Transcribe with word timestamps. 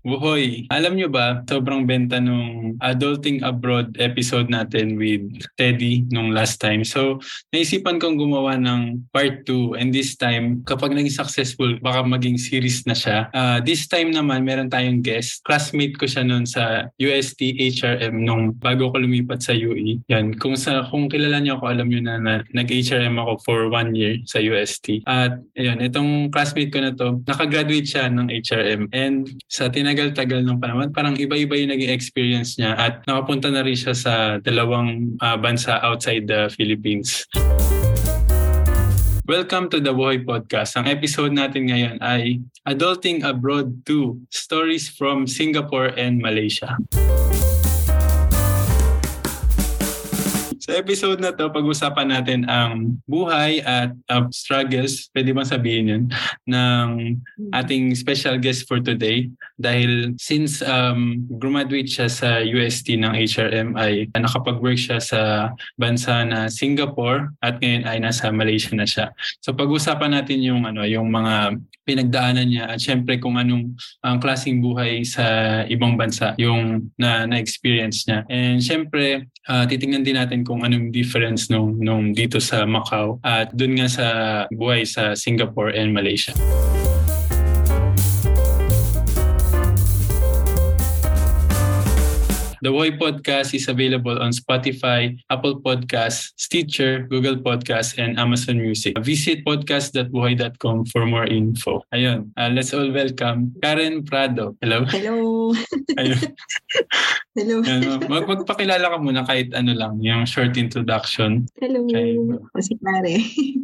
Buhoy, 0.00 0.64
alam 0.72 0.96
nyo 0.96 1.12
ba, 1.12 1.44
sobrang 1.44 1.84
benta 1.84 2.16
nung 2.16 2.80
Adulting 2.80 3.44
Abroad 3.44 4.00
episode 4.00 4.48
natin 4.48 4.96
with 4.96 5.28
Teddy 5.60 6.08
nung 6.08 6.32
last 6.32 6.56
time. 6.56 6.88
So, 6.88 7.20
naisipan 7.52 8.00
kong 8.00 8.16
gumawa 8.16 8.56
ng 8.56 9.12
part 9.12 9.44
2 9.44 9.76
and 9.76 9.92
this 9.92 10.16
time, 10.16 10.64
kapag 10.64 10.96
naging 10.96 11.12
successful, 11.12 11.68
baka 11.84 12.00
maging 12.00 12.40
series 12.40 12.88
na 12.88 12.96
siya. 12.96 13.28
Uh, 13.36 13.60
this 13.60 13.84
time 13.92 14.08
naman, 14.08 14.48
meron 14.48 14.72
tayong 14.72 15.04
guest. 15.04 15.44
Classmate 15.44 16.00
ko 16.00 16.08
siya 16.08 16.24
noon 16.24 16.48
sa 16.48 16.88
UST 16.96 17.60
HRM 17.60 18.24
nung 18.24 18.56
bago 18.56 18.88
ko 18.88 19.04
lumipat 19.04 19.44
sa 19.44 19.52
UE. 19.52 20.00
Yan, 20.08 20.32
kung, 20.40 20.56
sa, 20.56 20.88
kung 20.88 21.12
kilala 21.12 21.44
niyo 21.44 21.60
ako, 21.60 21.76
alam 21.76 21.92
niyo 21.92 22.00
na, 22.00 22.16
na 22.16 22.40
nag-HRM 22.56 23.20
ako 23.20 23.32
for 23.44 23.58
one 23.68 23.92
year 23.92 24.16
sa 24.24 24.40
UST. 24.40 25.04
At 25.04 25.44
ayun, 25.60 25.84
itong 25.84 26.32
classmate 26.32 26.72
ko 26.72 26.80
na 26.80 26.96
to, 26.96 27.20
nakagraduate 27.28 27.84
siya 27.84 28.08
ng 28.08 28.32
HRM 28.32 28.88
and 28.96 29.28
sa 29.44 29.68
tinagal-tagal 29.90 30.46
ng 30.46 30.62
panahon, 30.62 30.94
parang 30.94 31.18
iba-iba 31.18 31.58
yung 31.58 31.74
naging 31.74 31.90
experience 31.90 32.54
niya 32.54 32.78
at 32.78 33.02
nakapunta 33.10 33.50
na 33.50 33.58
rin 33.66 33.74
siya 33.74 33.90
sa 33.90 34.38
dalawang 34.38 35.18
uh, 35.18 35.34
bansa 35.34 35.82
outside 35.82 36.30
the 36.30 36.46
Philippines. 36.54 37.26
Welcome 39.26 39.66
to 39.74 39.82
the 39.82 39.90
Boy 39.90 40.22
Podcast. 40.22 40.78
Ang 40.78 40.86
episode 40.86 41.34
natin 41.34 41.74
ngayon 41.74 41.98
ay 41.98 42.38
Adulting 42.70 43.26
Abroad 43.26 43.82
2, 43.82 44.30
Stories 44.30 44.86
from 44.86 45.26
Singapore 45.26 45.90
and 45.98 46.22
Malaysia. 46.22 46.78
Sa 50.70 50.78
episode 50.78 51.18
na 51.18 51.34
to, 51.34 51.50
pag-usapan 51.50 52.14
natin 52.14 52.46
ang 52.46 52.94
buhay 53.10 53.58
at 53.66 53.90
uh, 54.06 54.30
struggles, 54.30 55.10
pwede 55.10 55.34
bang 55.34 55.50
sabihin 55.50 55.90
yun, 55.90 56.04
ng 56.46 57.18
ating 57.50 57.90
special 57.98 58.38
guest 58.38 58.70
for 58.70 58.78
today. 58.78 59.26
Dahil 59.58 60.14
since 60.14 60.62
um, 60.62 61.26
graduate 61.42 61.90
siya 61.90 62.06
sa 62.06 62.38
UST 62.38 63.02
ng 63.02 63.18
HRM 63.18 63.74
ay 63.74 64.14
nakapag-work 64.14 64.78
siya 64.78 65.02
sa 65.02 65.50
bansa 65.74 66.22
na 66.22 66.46
Singapore 66.46 67.34
at 67.42 67.58
ngayon 67.58 67.90
ay 67.90 67.98
nasa 67.98 68.30
Malaysia 68.30 68.70
na 68.78 68.86
siya. 68.86 69.10
So 69.42 69.50
pag-usapan 69.50 70.22
natin 70.22 70.38
yung 70.38 70.70
ano 70.70 70.86
yung 70.86 71.10
mga 71.10 71.58
pinagdaanan 71.82 72.46
niya 72.46 72.64
at 72.70 72.78
syempre 72.78 73.18
kung 73.18 73.34
anong 73.34 73.74
ang 74.06 74.22
klaseng 74.22 74.62
buhay 74.62 75.02
sa 75.02 75.60
ibang 75.66 75.98
bansa 75.98 76.38
yung 76.38 76.92
na 76.94 77.26
na-experience 77.26 78.06
niya. 78.06 78.22
And 78.30 78.62
syempre 78.62 79.26
uh, 79.50 79.66
titingnan 79.66 80.06
din 80.06 80.14
natin 80.14 80.46
kung 80.46 80.59
anong 80.64 80.92
difference 80.94 81.48
nung 81.48 81.78
nung 81.80 82.12
dito 82.12 82.38
sa 82.38 82.64
Macau 82.64 83.20
at 83.24 83.52
doon 83.52 83.80
nga 83.80 83.88
sa 83.88 84.06
buhay 84.50 84.84
sa 84.86 85.12
Singapore 85.16 85.74
and 85.74 85.92
Malaysia. 85.92 86.32
The 92.60 92.68
Boy 92.68 92.92
Podcast 93.00 93.56
is 93.56 93.72
available 93.72 94.20
on 94.20 94.36
Spotify, 94.36 95.16
Apple 95.32 95.64
Podcasts, 95.64 96.36
Stitcher, 96.36 97.08
Google 97.08 97.40
Podcasts, 97.40 97.96
and 97.96 98.20
Amazon 98.20 98.60
Music. 98.60 99.00
Visit 99.00 99.48
podcast.buhay.com 99.48 100.84
for 100.92 101.08
more 101.08 101.24
info. 101.24 101.80
Ayun, 101.88 102.28
uh, 102.36 102.52
let's 102.52 102.76
all 102.76 102.92
welcome 102.92 103.56
Karen 103.64 104.04
Prado. 104.04 104.60
Hello. 104.60 104.84
Hello. 104.92 105.56
Ayun. 106.00 106.20
Hello. 107.32 107.64
Ano, 107.64 107.96
mag 108.12 108.28
magpakilala 108.28 108.92
ka 108.92 108.96
muna 109.00 109.24
kahit 109.24 109.56
ano 109.56 109.72
lang, 109.72 109.96
yung 110.04 110.28
short 110.28 110.60
introduction. 110.60 111.48
Hello. 111.64 111.88
Kay... 111.88 112.20
Ako 112.20 112.60
si 112.60 112.76
Kare. 112.76 113.16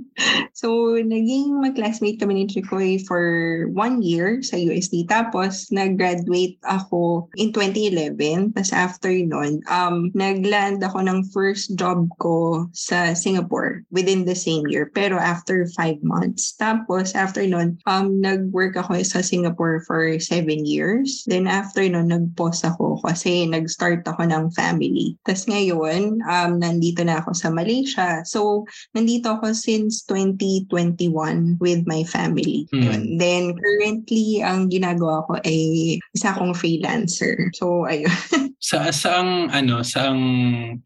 so, 0.60 0.96
naging 0.96 1.60
mag-classmate 1.60 2.16
kami 2.16 2.40
ni 2.40 2.44
Tricoy 2.48 2.96
for 3.04 3.68
one 3.76 4.00
year 4.00 4.40
sa 4.40 4.56
USD. 4.56 5.04
Tapos, 5.12 5.68
nag-graduate 5.68 6.56
ako 6.64 7.28
in 7.36 7.52
2011. 7.52 8.56
Tapos, 8.56 8.72
after 8.86 9.10
nun, 9.10 9.58
um, 9.66 10.14
nag-land 10.14 10.78
ako 10.86 11.02
ng 11.02 11.26
first 11.34 11.74
job 11.74 12.06
ko 12.22 12.70
sa 12.70 13.18
Singapore 13.18 13.82
within 13.90 14.22
the 14.22 14.38
same 14.38 14.62
year. 14.70 14.86
Pero 14.94 15.18
after 15.18 15.66
five 15.74 15.98
months. 16.06 16.54
Tapos, 16.54 17.18
after 17.18 17.42
nun, 17.42 17.74
um, 17.90 18.22
nag-work 18.22 18.78
ako 18.78 19.02
sa 19.02 19.26
Singapore 19.26 19.82
for 19.82 20.22
seven 20.22 20.62
years. 20.62 21.26
Then, 21.26 21.50
after 21.50 21.82
nun, 21.82 22.14
nag-pause 22.14 22.62
ako 22.62 23.02
kasi 23.02 23.50
nag-start 23.50 24.06
ako 24.06 24.30
ng 24.30 24.54
family. 24.54 25.18
Tapos 25.26 25.50
ngayon, 25.50 26.22
um, 26.22 26.50
nandito 26.62 27.02
na 27.02 27.18
ako 27.18 27.34
sa 27.34 27.50
Malaysia. 27.50 28.22
So, 28.22 28.70
nandito 28.94 29.34
ako 29.34 29.50
since 29.50 30.06
2021 30.06 31.58
with 31.58 31.82
my 31.90 32.06
family. 32.06 32.70
Mm. 32.70 33.18
Then, 33.18 33.58
currently, 33.58 34.46
ang 34.46 34.70
ginagawa 34.70 35.26
ko 35.26 35.42
ay 35.42 35.98
isa 36.14 36.30
akong 36.30 36.54
freelancer. 36.54 37.50
So, 37.58 37.88
ayun. 37.90 38.12
Sa 38.66 38.90
saang 38.90 39.46
ano, 39.54 39.86
saang 39.86 40.18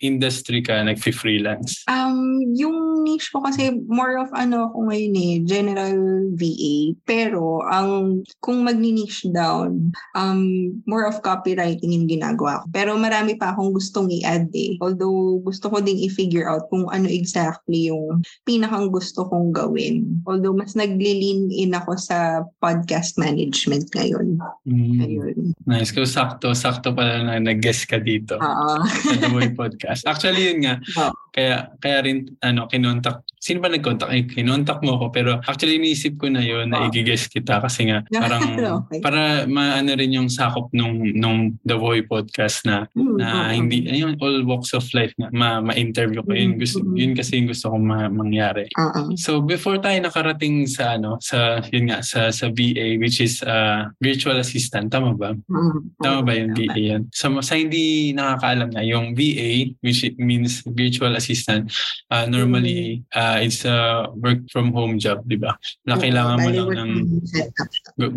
industry 0.05 0.61
ka 0.61 0.85
nagfi-freelance? 0.85 1.89
Um, 1.89 2.45
yung 2.53 3.09
niche 3.09 3.33
ko 3.33 3.41
kasi 3.41 3.73
more 3.89 4.21
of 4.21 4.29
ano 4.37 4.69
ako 4.69 4.93
ngayon 4.93 5.17
eh, 5.17 5.35
general 5.49 5.97
VA. 6.37 6.93
Pero 7.09 7.65
ang 7.65 8.21
kung 8.45 8.69
magni-niche 8.69 9.33
down, 9.33 9.97
um, 10.13 10.77
more 10.85 11.09
of 11.09 11.25
copywriting 11.25 11.97
yung 11.97 12.05
ginagawa 12.05 12.61
ko. 12.61 12.67
Pero 12.69 13.01
marami 13.01 13.41
pa 13.41 13.57
akong 13.57 13.73
gustong 13.73 14.13
i-add 14.13 14.53
eh. 14.53 14.77
Although 14.85 15.41
gusto 15.41 15.73
ko 15.73 15.81
ding 15.81 16.05
i-figure 16.05 16.53
out 16.53 16.69
kung 16.69 16.85
ano 16.93 17.09
exactly 17.09 17.89
yung 17.89 18.21
pinakang 18.45 18.93
gusto 18.93 19.25
kong 19.25 19.57
gawin. 19.57 20.05
Although 20.29 20.53
mas 20.53 20.77
nagli-lean 20.77 21.49
in 21.49 21.73
ako 21.73 21.97
sa 21.97 22.45
podcast 22.61 23.17
management 23.17 23.89
ngayon. 23.97 24.37
Mm. 24.69 25.01
Ayun. 25.01 25.39
Nice. 25.65 25.97
Kung 25.97 26.05
sakto, 26.05 26.53
sakto 26.53 26.93
pala 26.93 27.25
na 27.25 27.41
nag 27.41 27.70
guest 27.71 27.87
ka 27.87 28.03
dito 28.03 28.35
Oo. 28.35 28.83
sa 28.83 29.31
Boy 29.31 29.55
Podcast. 29.55 30.03
Actually, 30.11 30.51
yun 30.51 30.59
nga. 30.67 30.75
Oh. 30.99 31.15
Kaya, 31.31 31.71
kaya 31.79 32.03
rin, 32.03 32.27
ano, 32.43 32.67
kinontak. 32.67 33.23
Sino 33.41 33.65
ba 33.65 33.73
nag-contact? 33.73 34.13
Ay, 34.13 34.29
kinontak 34.29 34.85
mo 34.85 35.01
ako. 35.01 35.07
Pero 35.17 35.31
actually, 35.49 35.81
iniisip 35.81 36.21
ko 36.21 36.29
na 36.29 36.45
yun 36.45 36.69
na 36.69 36.85
oh. 36.85 36.93
i-guest 36.93 37.33
kita 37.33 37.57
kasi 37.65 37.89
nga, 37.89 38.05
parang, 38.23 38.45
okay. 38.85 39.01
para 39.01 39.49
maano 39.49 39.97
rin 39.97 40.13
yung 40.13 40.29
sakop 40.29 40.69
nung, 40.77 41.01
nung 41.17 41.57
The 41.65 41.81
Boy 41.81 42.05
Podcast 42.05 42.69
na, 42.69 42.85
mm, 42.93 43.17
na 43.17 43.49
oh, 43.49 43.53
hindi, 43.57 43.89
yung 43.97 44.21
all 44.21 44.45
walks 44.45 44.77
of 44.77 44.85
life 44.93 45.17
na 45.17 45.33
ma, 45.33 45.65
ma-interview 45.65 46.21
ko. 46.21 46.37
Yun, 46.37 46.61
gusto, 46.61 46.85
mm, 46.85 46.95
yun 47.01 47.13
kasi 47.17 47.41
yung 47.41 47.49
gusto 47.49 47.73
kong 47.73 47.87
ma- 47.89 48.13
mangyari. 48.13 48.69
Uh-uh. 48.77 49.17
So, 49.17 49.41
before 49.41 49.81
tayo 49.81 49.97
nakarating 50.05 50.69
sa, 50.69 51.01
ano, 51.01 51.17
sa, 51.25 51.65
yun 51.73 51.89
nga, 51.89 52.05
sa, 52.05 52.29
sa 52.29 52.53
VA, 52.53 53.01
which 53.01 53.25
is 53.25 53.41
uh, 53.41 53.89
virtual 54.05 54.37
assistant. 54.37 54.93
Tama 54.93 55.17
ba? 55.17 55.33
Mm, 55.49 55.97
Tama 55.97 56.19
ba 56.29 56.33
yung 56.37 56.53
VA 56.53 56.77
yan? 56.77 57.03
Sa, 57.09 57.33
sa 57.41 57.57
hindi 57.57 58.13
nakakaalam 58.13 58.69
na, 58.77 58.85
yung 58.85 59.17
VA, 59.17 59.73
which 59.81 60.05
means 60.21 60.61
virtual 60.69 61.17
assistant, 61.17 61.73
uh, 62.13 62.29
normally 62.29 63.01
uh, 63.17 63.30
it's 63.39 63.63
a 63.63 64.11
work 64.19 64.43
from 64.51 64.75
home 64.75 64.99
job, 64.99 65.23
di 65.31 65.39
ba? 65.39 65.55
Na 65.87 65.95
kailangan 65.95 66.43
mo 66.43 66.51
lang 66.51 66.71
ng 66.75 66.93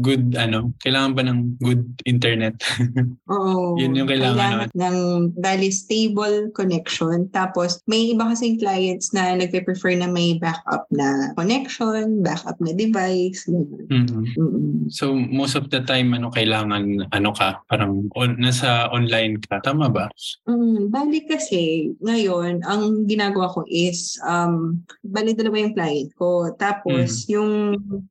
good, 0.01 0.33
ano, 0.33 0.73
kailangan 0.81 1.11
ba 1.13 1.23
ng 1.29 1.39
good 1.61 1.85
internet? 2.09 2.57
Oo. 3.33 3.77
Yun 3.77 3.93
yung 3.93 4.09
kailangan. 4.09 4.69
Kailangan 4.69 4.69
ng, 4.73 4.97
bali, 5.37 5.69
stable 5.69 6.49
connection. 6.57 7.29
Tapos, 7.29 7.83
may 7.85 8.15
iba 8.15 8.25
kasing 8.33 8.57
clients 8.57 9.13
na 9.13 9.37
nagpe-prefer 9.37 9.93
na 9.99 10.09
may 10.09 10.39
backup 10.41 10.89
na 10.89 11.35
connection, 11.37 12.23
backup 12.23 12.57
na 12.63 12.73
device. 12.73 13.45
Mm-hmm. 13.45 13.91
Mm-hmm. 13.91 14.89
So, 14.89 15.13
most 15.13 15.53
of 15.53 15.69
the 15.69 15.83
time, 15.83 16.15
ano, 16.15 16.31
kailangan, 16.31 17.11
ano 17.11 17.29
ka, 17.35 17.61
parang 17.67 18.09
on, 18.15 18.39
nasa 18.39 18.89
online 18.89 19.37
ka. 19.43 19.59
Tama 19.61 19.91
ba? 19.91 20.09
Mm, 20.47 20.89
bali 20.89 21.25
kasi, 21.27 21.93
ngayon, 21.99 22.63
ang 22.63 23.05
ginagawa 23.05 23.51
ko 23.51 23.67
is, 23.67 24.15
um, 24.23 24.81
bali 25.03 25.35
dalawa 25.35 25.59
yung 25.59 25.75
client 25.75 26.09
ko. 26.15 26.55
Tapos, 26.55 27.27
mm. 27.27 27.35
yung 27.35 27.51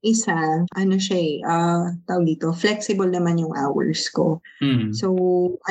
isa, 0.04 0.36
ano 0.76 0.97
siya 1.00 1.19
eh, 1.19 1.34
uh, 1.41 1.88
tawag 2.04 2.28
dito, 2.28 2.53
flexible 2.53 3.09
naman 3.09 3.41
yung 3.41 3.56
hours 3.56 4.12
ko. 4.12 4.44
Mm. 4.60 4.92
So, 4.92 5.09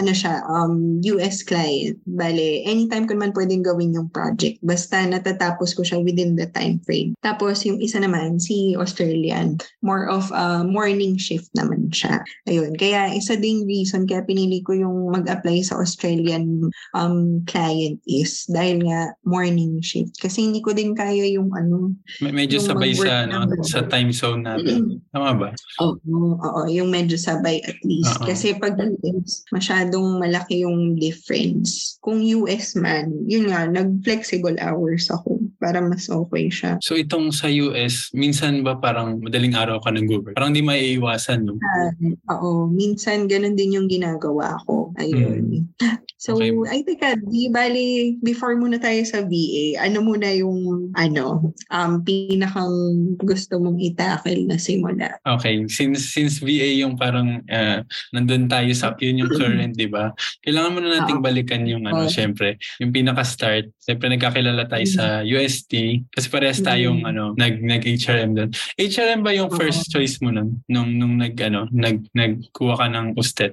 ano 0.02 0.12
siya, 0.12 0.42
um, 0.50 0.98
US 1.06 1.46
client. 1.46 2.02
Bali, 2.10 2.66
anytime 2.66 3.06
ko 3.06 3.14
naman 3.14 3.38
pwedeng 3.38 3.62
gawin 3.62 3.94
yung 3.94 4.10
project. 4.10 4.58
Basta 4.66 5.06
natatapos 5.06 5.78
ko 5.78 5.86
siya 5.86 6.02
within 6.02 6.34
the 6.34 6.50
time 6.58 6.82
frame. 6.82 7.14
Tapos, 7.22 7.62
yung 7.70 7.78
isa 7.78 8.02
naman, 8.02 8.42
si 8.42 8.74
Australian. 8.74 9.62
More 9.86 10.10
of 10.10 10.34
a 10.34 10.62
uh, 10.62 10.64
morning 10.66 11.22
shift 11.22 11.54
naman 11.54 11.94
siya. 11.94 12.26
Ayun. 12.50 12.74
Kaya, 12.82 13.14
isa 13.14 13.38
ding 13.38 13.70
reason 13.70 14.10
kaya 14.10 14.26
pinili 14.26 14.66
ko 14.66 14.74
yung 14.74 15.14
mag-apply 15.14 15.62
sa 15.62 15.78
Australian 15.78 16.66
um, 16.98 17.46
client 17.46 18.02
is 18.10 18.50
dahil 18.50 18.82
nga 18.90 19.14
morning 19.22 19.78
shift. 19.86 20.18
Kasi 20.18 20.50
hindi 20.50 20.66
ko 20.66 20.74
din 20.74 20.98
kaya 20.98 21.11
yung 21.18 21.50
ano. 21.52 21.92
medyo 22.24 22.62
yung 22.62 22.68
sabay 22.72 22.92
sa, 22.96 23.26
ano, 23.26 23.50
sa 23.66 23.84
time 23.90 24.14
zone 24.14 24.46
natin. 24.46 24.78
Mm-hmm. 24.86 25.10
Tama 25.14 25.32
ba? 25.36 25.50
Oo, 25.82 25.98
oo, 25.98 26.32
oo, 26.38 26.62
yung 26.70 26.88
medyo 26.94 27.18
sabay 27.18 27.60
at 27.66 27.76
least. 27.84 28.16
Uh-oh. 28.22 28.32
Kasi 28.32 28.56
pag 28.56 28.78
US, 28.78 29.44
masyadong 29.52 30.22
malaki 30.22 30.62
yung 30.62 30.96
difference. 30.96 32.00
Kung 32.00 32.22
US 32.22 32.78
man, 32.78 33.12
yun 33.26 33.50
nga, 33.50 33.66
nag-flexible 33.66 34.56
hours 34.62 35.10
ako. 35.10 35.41
Para 35.62 35.78
mas 35.78 36.10
okay 36.10 36.50
siya. 36.50 36.82
So 36.82 36.98
itong 36.98 37.30
sa 37.30 37.46
US, 37.48 38.10
minsan 38.18 38.66
ba 38.66 38.82
parang 38.82 39.22
madaling 39.22 39.54
araw 39.54 39.78
ka 39.86 39.94
ng 39.94 40.10
Uber? 40.10 40.34
Parang 40.34 40.58
di 40.58 40.66
maiiwasan, 40.66 41.46
no? 41.46 41.62
Uh, 41.62 41.94
oo, 42.34 42.52
minsan 42.66 43.30
ganun 43.30 43.54
din 43.54 43.78
yung 43.78 43.86
ginagawa 43.86 44.58
ko. 44.66 44.90
Ayun. 44.98 45.62
Mm. 45.62 45.64
So, 46.22 46.38
okay. 46.38 46.54
I 46.70 46.86
think, 46.86 47.02
uh, 47.02 47.18
di 47.18 47.50
bali, 47.50 48.22
before 48.22 48.54
muna 48.54 48.78
tayo 48.78 49.02
sa 49.10 49.26
VA, 49.26 49.82
ano 49.82 50.06
muna 50.06 50.30
yung, 50.30 50.94
ano, 50.94 51.50
um, 51.74 51.92
pinakang 52.06 53.18
gusto 53.18 53.58
mong 53.58 53.82
itakil 53.82 54.46
na 54.46 54.62
simula? 54.62 55.18
Okay. 55.26 55.66
Since, 55.66 56.14
since 56.14 56.38
VA 56.38 56.78
yung 56.78 56.94
parang, 56.94 57.42
uh, 57.50 57.82
nandun 58.14 58.46
tayo 58.46 58.70
sa, 58.78 58.94
yun 59.02 59.26
yung 59.26 59.34
current, 59.34 59.74
di 59.74 59.90
ba? 59.90 60.14
Kailangan 60.46 60.74
muna 60.78 60.90
nating 61.02 61.26
balikan 61.26 61.66
yung, 61.66 61.90
ano, 61.90 62.06
oh. 62.06 62.14
syempre, 62.14 62.62
yung 62.78 62.94
pinaka-start. 62.94 63.74
Syempre, 63.82 64.14
nagkakilala 64.14 64.70
tayo 64.70 64.86
sa 64.86 65.26
UST. 65.52 66.08
Kasi 66.08 66.28
parehas 66.32 66.64
tayong, 66.64 67.04
mm-hmm. 67.04 67.12
ano, 67.12 67.36
nag, 67.36 67.60
nag-HRM 67.60 68.32
doon. 68.32 68.50
HRM 68.80 69.20
ba 69.20 69.36
yung 69.36 69.52
first 69.52 69.92
oh. 69.92 70.00
choice 70.00 70.24
mo 70.24 70.32
nun? 70.32 70.64
Nung, 70.72 70.96
nung 70.96 71.20
nag, 71.20 71.36
ano, 71.44 71.68
nag, 71.76 72.08
nagkuha 72.16 72.80
ka 72.80 72.88
ng 72.88 73.20
ustet? 73.20 73.52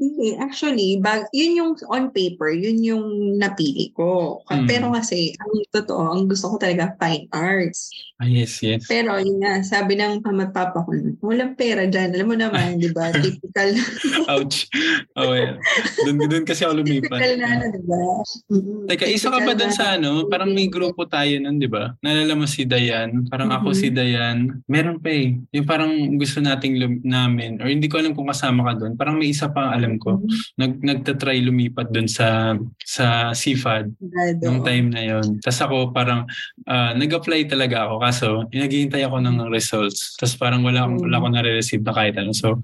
Hindi. 0.00 0.32
Actually, 0.40 0.96
bag, 0.96 1.28
yun 1.36 1.60
yung 1.60 1.72
on 1.92 2.08
paper, 2.08 2.56
yun 2.56 2.80
yung 2.80 3.36
napili 3.36 3.92
ko. 3.92 4.40
Mm. 4.48 4.64
Pero 4.64 4.88
kasi, 4.96 5.36
ang 5.36 5.52
totoo, 5.68 6.16
ang 6.16 6.24
gusto 6.24 6.56
ko 6.56 6.56
talaga 6.56 6.96
fine 6.96 7.28
arts. 7.36 7.92
Ah, 8.16 8.24
yes, 8.24 8.64
yes. 8.64 8.88
Pero 8.88 9.20
yun 9.20 9.44
nga, 9.44 9.60
sabi 9.60 10.00
ng 10.00 10.24
pamagpapa 10.24 10.88
ko, 10.88 10.92
walang 11.24 11.52
pera 11.52 11.84
dyan. 11.84 12.16
Alam 12.16 12.32
mo 12.32 12.36
naman, 12.36 12.76
di 12.80 12.88
ba? 12.96 13.12
Typical. 13.12 13.76
Ouch. 14.32 14.68
Oh, 15.20 15.36
yeah. 15.36 15.60
Doon, 16.08 16.28
doon 16.28 16.44
kasi 16.48 16.64
ako 16.64 16.80
lumipat. 16.80 17.20
Typical 17.20 17.32
na, 17.36 17.48
ano, 17.60 17.64
di 17.68 17.82
ba? 17.84 18.00
Mm-hmm. 18.52 18.80
Teka, 18.88 19.04
isa 19.04 19.28
ka 19.28 19.38
pa 19.44 19.52
doon 19.52 19.72
sa 19.72 20.00
ano, 20.00 20.24
parang 20.32 20.52
may 20.52 20.68
grupo 20.72 21.04
tayo 21.08 21.32
nun, 21.44 21.60
di 21.60 21.68
ba? 21.68 21.92
Nalala 22.00 22.36
mo 22.40 22.48
si 22.48 22.64
Dayan, 22.64 23.28
parang 23.28 23.52
mm-hmm. 23.52 23.68
ako 23.68 23.76
si 23.76 23.88
Dayan. 23.92 24.64
Meron 24.64 24.96
pa 24.96 25.12
eh. 25.12 25.36
Yung 25.56 25.68
parang 25.68 25.92
gusto 26.16 26.40
nating 26.40 26.74
lum- 26.76 27.04
namin, 27.04 27.60
or 27.60 27.68
hindi 27.68 27.88
ko 27.88 28.00
alam 28.00 28.12
kung 28.12 28.28
kasama 28.28 28.68
ka 28.68 28.84
doon. 28.84 29.00
Parang 29.00 29.20
may 29.20 29.32
isa 29.32 29.48
pa 29.48 29.72
alam 29.72 29.89
ko. 29.96 30.20
Mm-hmm. 30.20 30.38
Nag, 30.60 30.72
nagtatry 30.84 31.40
lumipat 31.42 31.90
doon 31.90 32.06
sa 32.06 32.54
sa 32.84 33.32
CFAD 33.32 33.96
nung 34.44 34.62
time 34.62 34.92
na 34.92 35.02
yon. 35.02 35.40
Tapos 35.40 35.60
ako 35.64 35.76
parang 35.90 36.28
uh, 36.68 36.92
nag-apply 36.94 37.48
talaga 37.48 37.88
ako 37.88 37.94
kaso 38.02 38.26
naghihintay 38.52 39.02
ako 39.06 39.16
ng 39.24 39.36
results. 39.48 40.14
Tapos 40.20 40.34
parang 40.36 40.62
wala, 40.62 40.86
mm. 40.86 41.00
wala 41.00 41.16
akong 41.18 41.34
nare-receive 41.34 41.82
na 41.82 41.94
kahit 41.96 42.14
ano. 42.20 42.30
So, 42.36 42.60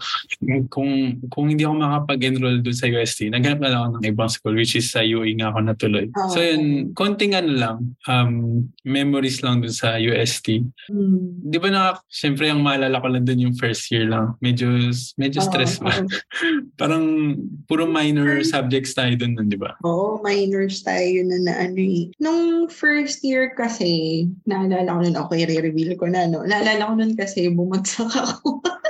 kung 0.69 1.23
kung 1.33 1.47
hindi 1.51 1.65
ako 1.65 1.75
makapag-enroll 1.81 2.61
doon 2.61 2.77
sa 2.77 2.87
UST, 2.91 3.33
naghanap 3.33 3.61
na 3.63 3.71
lang 3.73 3.81
ako 3.81 3.89
ng 3.97 4.07
ibang 4.11 4.31
school 4.31 4.55
which 4.55 4.77
is 4.77 4.91
sa 4.93 5.01
UE 5.03 5.33
nga 5.39 5.51
ako 5.51 5.59
natuloy. 5.63 6.07
Oh. 6.13 6.29
So 6.31 6.39
yun, 6.43 6.93
konting 6.93 7.39
ano 7.39 7.51
lang, 7.53 7.77
um, 8.11 8.67
memories 8.85 9.41
lang 9.41 9.63
doon 9.63 9.75
sa 9.75 9.97
UST. 9.97 10.67
Mm. 10.91 11.49
Di 11.49 11.59
ba 11.63 11.69
na, 11.73 11.83
syempre 12.11 12.51
ang 12.51 12.61
maalala 12.61 13.01
ko 13.01 13.09
lang 13.09 13.25
doon 13.25 13.51
yung 13.51 13.57
first 13.57 13.89
year 13.91 14.07
lang. 14.07 14.35
Medyo, 14.43 14.93
medyo 15.17 15.41
oh, 15.43 15.47
stress 15.47 15.79
ba? 15.79 15.93
Oh. 15.93 16.07
parang 17.17 17.49
puro 17.69 17.85
minor 17.89 18.45
subjects 18.45 18.93
tayo 18.93 19.17
doon, 19.17 19.49
di 19.49 19.57
ba? 19.57 19.77
Oo, 19.85 20.21
oh, 20.21 20.23
minors 20.23 20.85
tayo 20.85 21.25
na 21.25 21.37
na 21.41 21.53
ano 21.65 21.81
eh. 21.81 22.13
Nung 22.21 22.69
first 22.69 23.25
year 23.25 23.57
kasi, 23.57 24.25
naalala 24.45 24.93
ko 24.93 25.01
nun, 25.01 25.17
okay, 25.17 25.49
re-reveal 25.49 25.97
ko 25.97 26.07
na, 26.07 26.29
no? 26.29 26.45
Naalala 26.45 26.93
ko 26.93 26.95
nun 27.01 27.13
kasi 27.17 27.49
bumagsak 27.49 28.13
ako. 28.13 28.61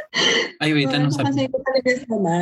Ay, 0.56 0.72
wait, 0.72 0.88
anong 0.88 1.12
subject? 1.12 1.36
Kasi 1.36 1.52
ko 1.52 1.58
talaga 1.60 1.90
sama. 2.08 2.36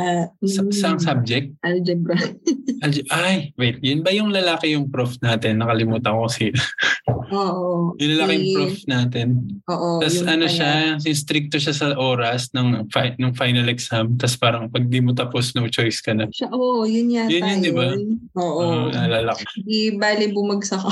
Sa, 0.47 0.61
mm. 0.63 0.71
Saan 0.71 0.99
subject? 0.99 1.47
Algebra. 1.67 2.15
Alge- 2.85 3.07
Ay, 3.11 3.51
wait, 3.59 3.77
yun 3.83 4.01
ba 4.01 4.11
yung 4.15 4.31
lalaki 4.31 4.75
yung 4.75 4.87
prof 4.87 5.15
natin? 5.19 5.59
Nakalimutan 5.59 6.15
ko 6.15 6.27
si... 6.31 6.51
Oo. 7.35 7.97
yung 7.97 8.11
lalaki 8.15 8.33
yung 8.39 8.53
prof 8.55 8.77
natin. 8.87 9.27
Oo. 9.67 9.99
Tapos 9.99 10.21
ano 10.23 10.45
siya, 10.47 10.95
yung 11.01 11.17
stricto 11.17 11.59
siya 11.59 11.75
sa 11.75 11.87
oras 11.97 12.53
ng, 12.55 12.87
fi- 12.93 13.17
ng 13.19 13.33
final 13.35 13.67
exam. 13.67 14.15
Tapos 14.15 14.37
parang 14.39 14.71
pag 14.71 14.87
di 14.87 14.99
mo 15.03 15.11
tapos, 15.11 15.51
no 15.57 15.67
choice 15.67 15.99
ka 15.99 16.15
na. 16.15 16.31
Siya, 16.31 16.47
oo, 16.55 16.87
yun 16.87 17.11
yata 17.11 17.31
yun. 17.31 17.43
Yun 17.43 17.59
di 17.59 17.71
ba? 17.73 17.87
Oo. 18.39 18.61
Uh, 18.63 18.85
naalala 18.93 19.35
ko. 19.35 19.43
Di 19.65 19.95
bali 19.99 20.31
bumagsak 20.31 20.79
ako 20.79 20.91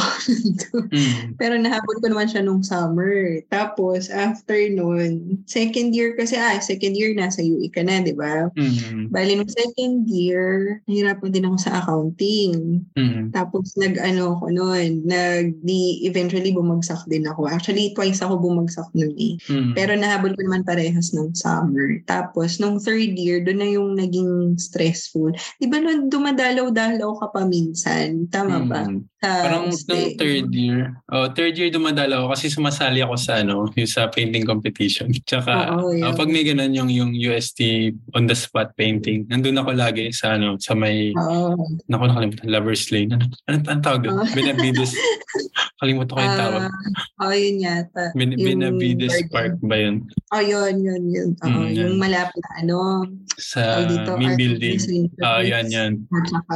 mm. 0.94 1.38
Pero 1.40 1.56
nahabol 1.60 1.98
ko 2.02 2.08
naman 2.12 2.28
siya 2.28 2.44
nung 2.44 2.66
summer. 2.66 3.40
Tapos, 3.48 4.10
after 4.10 4.58
nun, 4.74 5.44
second 5.46 5.94
year 5.94 6.18
kasi, 6.18 6.36
ah, 6.36 6.58
second 6.74 6.98
year 6.98 7.14
nasa 7.14 7.46
UE 7.46 7.70
ka 7.70 7.86
na, 7.86 8.02
di 8.02 8.18
ba? 8.18 8.50
Mm-hmm. 8.58 9.14
Bali, 9.14 9.38
nung 9.38 9.52
second 9.54 10.10
year, 10.10 10.81
nahirapan 10.90 11.30
din 11.30 11.46
ako 11.46 11.58
sa 11.62 11.78
accounting. 11.78 12.81
Mm-hmm. 12.98 13.30
Tapos, 13.30 13.78
nag-ano 13.78 14.34
ako 14.42 14.46
noon, 14.50 15.06
nag, 15.06 15.54
di, 15.62 16.02
eventually 16.10 16.50
bumagsak 16.50 17.06
din 17.06 17.30
ako. 17.30 17.46
Actually, 17.46 17.94
twice 17.94 18.25
ako 18.25 18.42
bumagsak 18.42 18.90
noon 18.98 19.14
eh. 19.22 19.34
Mm-hmm. 19.46 19.74
Pero 19.78 19.92
nahabol 19.94 20.34
ko 20.34 20.42
naman 20.42 20.66
parehas 20.66 21.14
ng 21.14 21.38
summer. 21.38 22.02
Tapos, 22.10 22.58
nung 22.58 22.81
third 22.81 23.14
year, 23.14 23.46
doon 23.46 23.60
na 23.62 23.70
yung 23.70 23.90
naging 23.94 24.58
stressful. 24.58 25.30
Di 25.62 25.70
ba, 25.70 25.78
nung 25.78 26.10
dumadalaw-dalaw 26.10 27.22
ka 27.22 27.28
pa 27.30 27.46
minsan? 27.46 28.25
Tama 28.34 28.66
ba? 28.66 28.90
Mm-hmm. 28.90 29.14
Sa, 29.22 29.30
Parang 29.30 29.72
nung 29.72 30.16
third 30.20 30.50
year. 30.52 31.00
Oh, 31.08 31.31
third 31.31 31.56
year 31.56 31.72
dumadalaw 31.72 32.24
ako 32.24 32.40
kasi 32.40 32.48
sumasali 32.48 33.04
ako 33.04 33.16
sa 33.20 33.44
ano, 33.44 33.68
yung 33.75 33.90
sa 33.90 34.08
painting 34.08 34.48
competition. 34.48 35.12
Tsaka, 35.28 35.75
oh, 35.75 35.92
yeah. 35.92 36.12
uh, 36.12 36.14
pag 36.16 36.31
may 36.31 36.48
ganun 36.48 36.62
yung 36.71 36.88
yung 36.88 37.12
UST 37.12 37.92
on 38.15 38.31
the 38.31 38.38
spot 38.38 38.71
painting, 38.80 39.27
nandun 39.27 39.60
ako 39.60 39.75
lagi 39.75 40.15
sa 40.15 40.39
ano, 40.39 40.56
sa 40.56 40.71
may, 40.71 41.12
oh. 41.19 41.60
naku 41.92 42.07
nakalimutan, 42.07 42.48
Lover's 42.48 42.88
Lane. 42.95 43.12
Ano, 43.12 43.27
ano, 43.51 43.57
ano 43.68 43.80
tawag 43.83 44.01
doon? 44.07 44.15
Oh. 44.24 44.27
Benavides. 44.31 44.95
Kalimutan 45.83 46.15
ko 46.15 46.21
yung 46.24 46.39
tawag. 46.39 46.62
Uh, 46.71 47.27
oh, 47.27 47.36
yun 47.36 47.60
yata. 47.60 48.15
Ben, 48.15 48.31
yung 48.31 48.39
Benavides 48.39 49.18
Park 49.27 49.60
ba 49.60 49.75
yun? 49.75 50.07
Oh, 50.34 50.42
yun, 50.42 50.82
yun, 50.82 51.04
yun. 51.14 51.30
Oh, 51.46 51.62
mm, 51.62 51.78
yung 51.78 52.02
malapit 52.02 52.42
na 52.42 52.66
ano. 52.66 53.06
Sa 53.38 53.86
dito, 53.86 54.18
main 54.18 54.34
building. 54.34 54.82
Ah, 55.22 55.38
uh, 55.38 55.42
yan, 55.46 55.70
yan. 55.70 55.92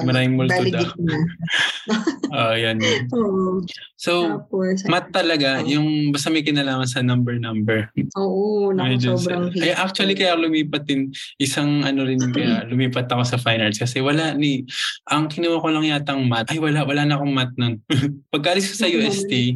Maraming 0.02 0.34
multo 0.34 0.66
daw. 0.66 0.90
Ah, 2.28 2.52
uh, 2.52 2.56
yan, 2.60 2.76
yan. 2.84 3.08
So, 3.96 4.28
Tapos, 4.28 4.84
mat 4.92 5.08
talaga, 5.16 5.64
oh. 5.64 5.70
yung 5.72 6.12
basta 6.12 6.28
may 6.28 6.44
kinalaman 6.44 6.84
sa 6.84 7.00
number-number. 7.00 7.88
Oo, 8.20 8.76
naku, 8.76 9.00
sobrang 9.00 9.50
hate. 9.56 9.64
Ay, 9.64 9.74
actually, 9.74 10.14
kaya 10.14 10.36
lumipat 10.36 10.84
din, 10.84 11.10
isang 11.40 11.88
ano 11.88 12.04
rin, 12.04 12.20
kaya 12.36 12.62
lumipat 12.70 13.08
ako 13.08 13.24
sa 13.24 13.40
fine 13.40 13.64
arts 13.64 13.80
kasi 13.80 14.04
wala 14.04 14.36
ni, 14.36 14.68
ang 15.08 15.32
kinuha 15.32 15.64
ko 15.64 15.72
lang 15.72 15.88
yatang 15.88 16.28
mat, 16.28 16.52
ay 16.52 16.60
wala, 16.60 16.84
wala 16.84 17.08
na 17.08 17.16
akong 17.16 17.32
mat 17.32 17.50
nun. 17.56 17.80
Pagkalis 18.36 18.76
ko 18.76 18.86
sa 18.86 18.92
UST, 18.92 19.56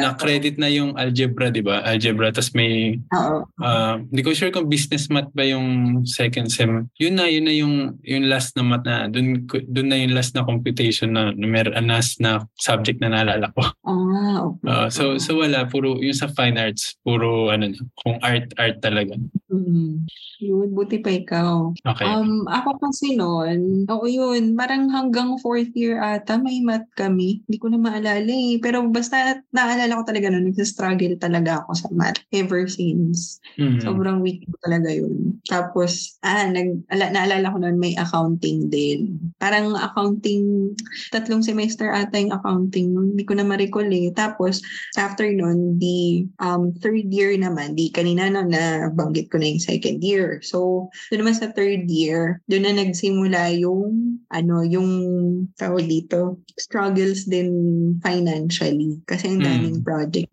na 0.00 0.16
credit 0.16 0.56
na 0.56 0.72
yung 0.72 0.96
algebra, 0.96 1.52
di 1.52 1.60
ba? 1.60 1.84
Algebra, 1.84 2.32
tapos 2.32 2.56
may, 2.56 2.96
Oo. 3.12 3.31
Uh, 3.62 4.04
hindi 4.10 4.22
ko 4.26 4.34
sure 4.34 4.50
kung 4.50 4.66
business 4.66 5.06
mat 5.08 5.30
ba 5.32 5.46
yung 5.46 6.02
second 6.04 6.50
sem. 6.50 6.90
Yun 6.98 7.14
na, 7.16 7.30
yun 7.30 7.44
na 7.46 7.54
yung, 7.54 7.96
yung 8.02 8.26
last 8.26 8.58
na 8.58 8.62
mat 8.66 8.82
na, 8.84 9.06
dun, 9.06 9.46
dun 9.48 9.88
na 9.88 9.96
yung 9.96 10.12
last 10.12 10.34
na 10.34 10.44
computation 10.44 11.14
na, 11.14 11.32
numero, 11.32 11.70
last 11.80 12.18
na 12.18 12.42
subject 12.58 12.98
na 12.98 13.14
naalala 13.14 13.52
ko. 13.54 13.62
Ah, 13.86 14.36
okay. 14.48 14.66
Uh, 14.66 14.88
so 14.90 15.02
so 15.20 15.38
wala 15.38 15.68
puro 15.68 16.00
yung 16.00 16.16
sa 16.16 16.26
fine 16.32 16.58
arts 16.58 16.96
puro 17.06 17.52
ano 17.52 17.70
kung 18.02 18.18
art 18.24 18.50
art 18.58 18.80
talaga. 18.80 19.14
Mm. 19.52 20.08
Yun, 20.42 20.74
buti 20.74 20.98
pa 20.98 21.14
ikaw. 21.14 21.70
Okay. 21.86 22.02
Um, 22.02 22.50
ako 22.50 22.82
kasi 22.82 23.14
noon, 23.14 23.86
oo 23.86 24.06
yun, 24.10 24.58
parang 24.58 24.90
hanggang 24.90 25.38
fourth 25.38 25.70
year 25.78 26.02
ata 26.02 26.34
may 26.34 26.58
math 26.58 26.90
kami. 26.98 27.46
Hindi 27.46 27.56
ko 27.62 27.70
na 27.70 27.78
maalala 27.78 28.26
eh. 28.26 28.58
Pero 28.58 28.82
basta 28.90 29.38
naalala 29.54 30.02
ko 30.02 30.10
talaga 30.10 30.34
noon, 30.34 30.50
nagsa-struggle 30.50 31.14
talaga 31.22 31.62
ako 31.62 31.78
sa 31.78 31.88
math 31.94 32.18
ever 32.34 32.66
since. 32.66 33.21
Mm-hmm. 33.58 33.84
Sobrang 33.84 34.18
weak 34.24 34.46
ko 34.48 34.56
talaga 34.64 34.88
yun. 34.88 35.36
Tapos, 35.50 36.16
ah, 36.22 36.46
nag, 36.48 36.86
ala, 36.88 37.10
naalala 37.12 37.52
ko 37.52 37.58
noon 37.60 37.78
may 37.78 37.94
accounting 37.98 38.70
din. 38.70 39.18
Parang 39.42 39.74
accounting, 39.74 40.72
tatlong 41.10 41.42
semester 41.42 41.90
ata 41.90 42.16
yung 42.16 42.32
accounting 42.32 42.94
noon. 42.94 43.14
Hindi 43.14 43.24
ko 43.26 43.34
na 43.36 43.44
ma-recall 43.44 43.90
eh. 43.90 44.14
Tapos, 44.14 44.62
after 44.96 45.26
noon, 45.28 45.76
the 45.82 46.24
um, 46.40 46.72
third 46.80 47.10
year 47.10 47.34
naman, 47.36 47.74
di 47.74 47.90
kanina 47.90 48.30
no, 48.30 48.46
na 48.46 48.88
banggit 48.94 49.28
ko 49.28 49.36
na 49.42 49.50
yung 49.52 49.62
second 49.62 50.00
year. 50.00 50.40
So, 50.40 50.88
doon 51.10 51.26
naman 51.26 51.36
sa 51.36 51.50
third 51.52 51.90
year, 51.90 52.40
doon 52.48 52.64
na 52.64 52.74
nagsimula 52.80 53.52
yung, 53.58 54.22
ano, 54.30 54.62
yung, 54.64 54.90
tawag 55.58 55.90
dito, 55.90 56.38
struggles 56.56 57.26
din 57.26 57.50
financially. 58.00 59.00
Kasi 59.04 59.28
ang 59.28 59.42
daming 59.42 59.80
mm. 59.82 59.86
project. 59.86 60.30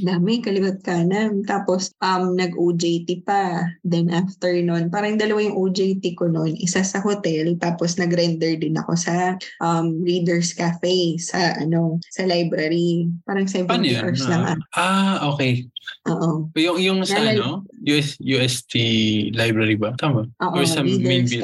Dami, 0.00 0.40
kaliwat 0.40 0.80
kanan. 0.86 1.42
Tapos, 1.44 1.92
um, 2.00 2.31
nag-OJT 2.36 3.24
pa. 3.26 3.68
Then, 3.84 4.08
after 4.12 4.52
nun, 4.60 4.88
parang 4.88 5.16
dalawa 5.16 5.42
yung 5.44 5.56
OJT 5.58 6.16
ko 6.16 6.28
nun. 6.28 6.56
Isa 6.58 6.82
sa 6.82 7.00
hotel, 7.00 7.56
tapos 7.58 7.96
nag-render 7.96 8.56
din 8.58 8.76
ako 8.76 8.96
sa 8.96 9.36
um, 9.60 10.00
Reader's 10.02 10.52
Cafe, 10.52 11.16
sa, 11.20 11.56
ano, 11.60 12.00
sa 12.08 12.24
library. 12.24 13.08
Parang 13.24 13.48
7 13.48 13.68
hours 13.68 14.22
lang. 14.28 14.58
Ah, 14.76 15.28
okay. 15.32 15.66
Oo. 16.08 16.50
Yung, 16.58 16.78
yung 16.78 16.98
sa 17.06 17.18
Nalal- 17.18 17.38
ano? 17.38 17.50
US, 17.86 18.18
UST 18.22 18.74
library 19.34 19.74
ba? 19.74 19.94
Tama? 19.98 20.26
Oo, 20.42 20.54
Or 20.58 20.64
sa 20.66 20.82
main 20.82 21.26
building? 21.26 21.42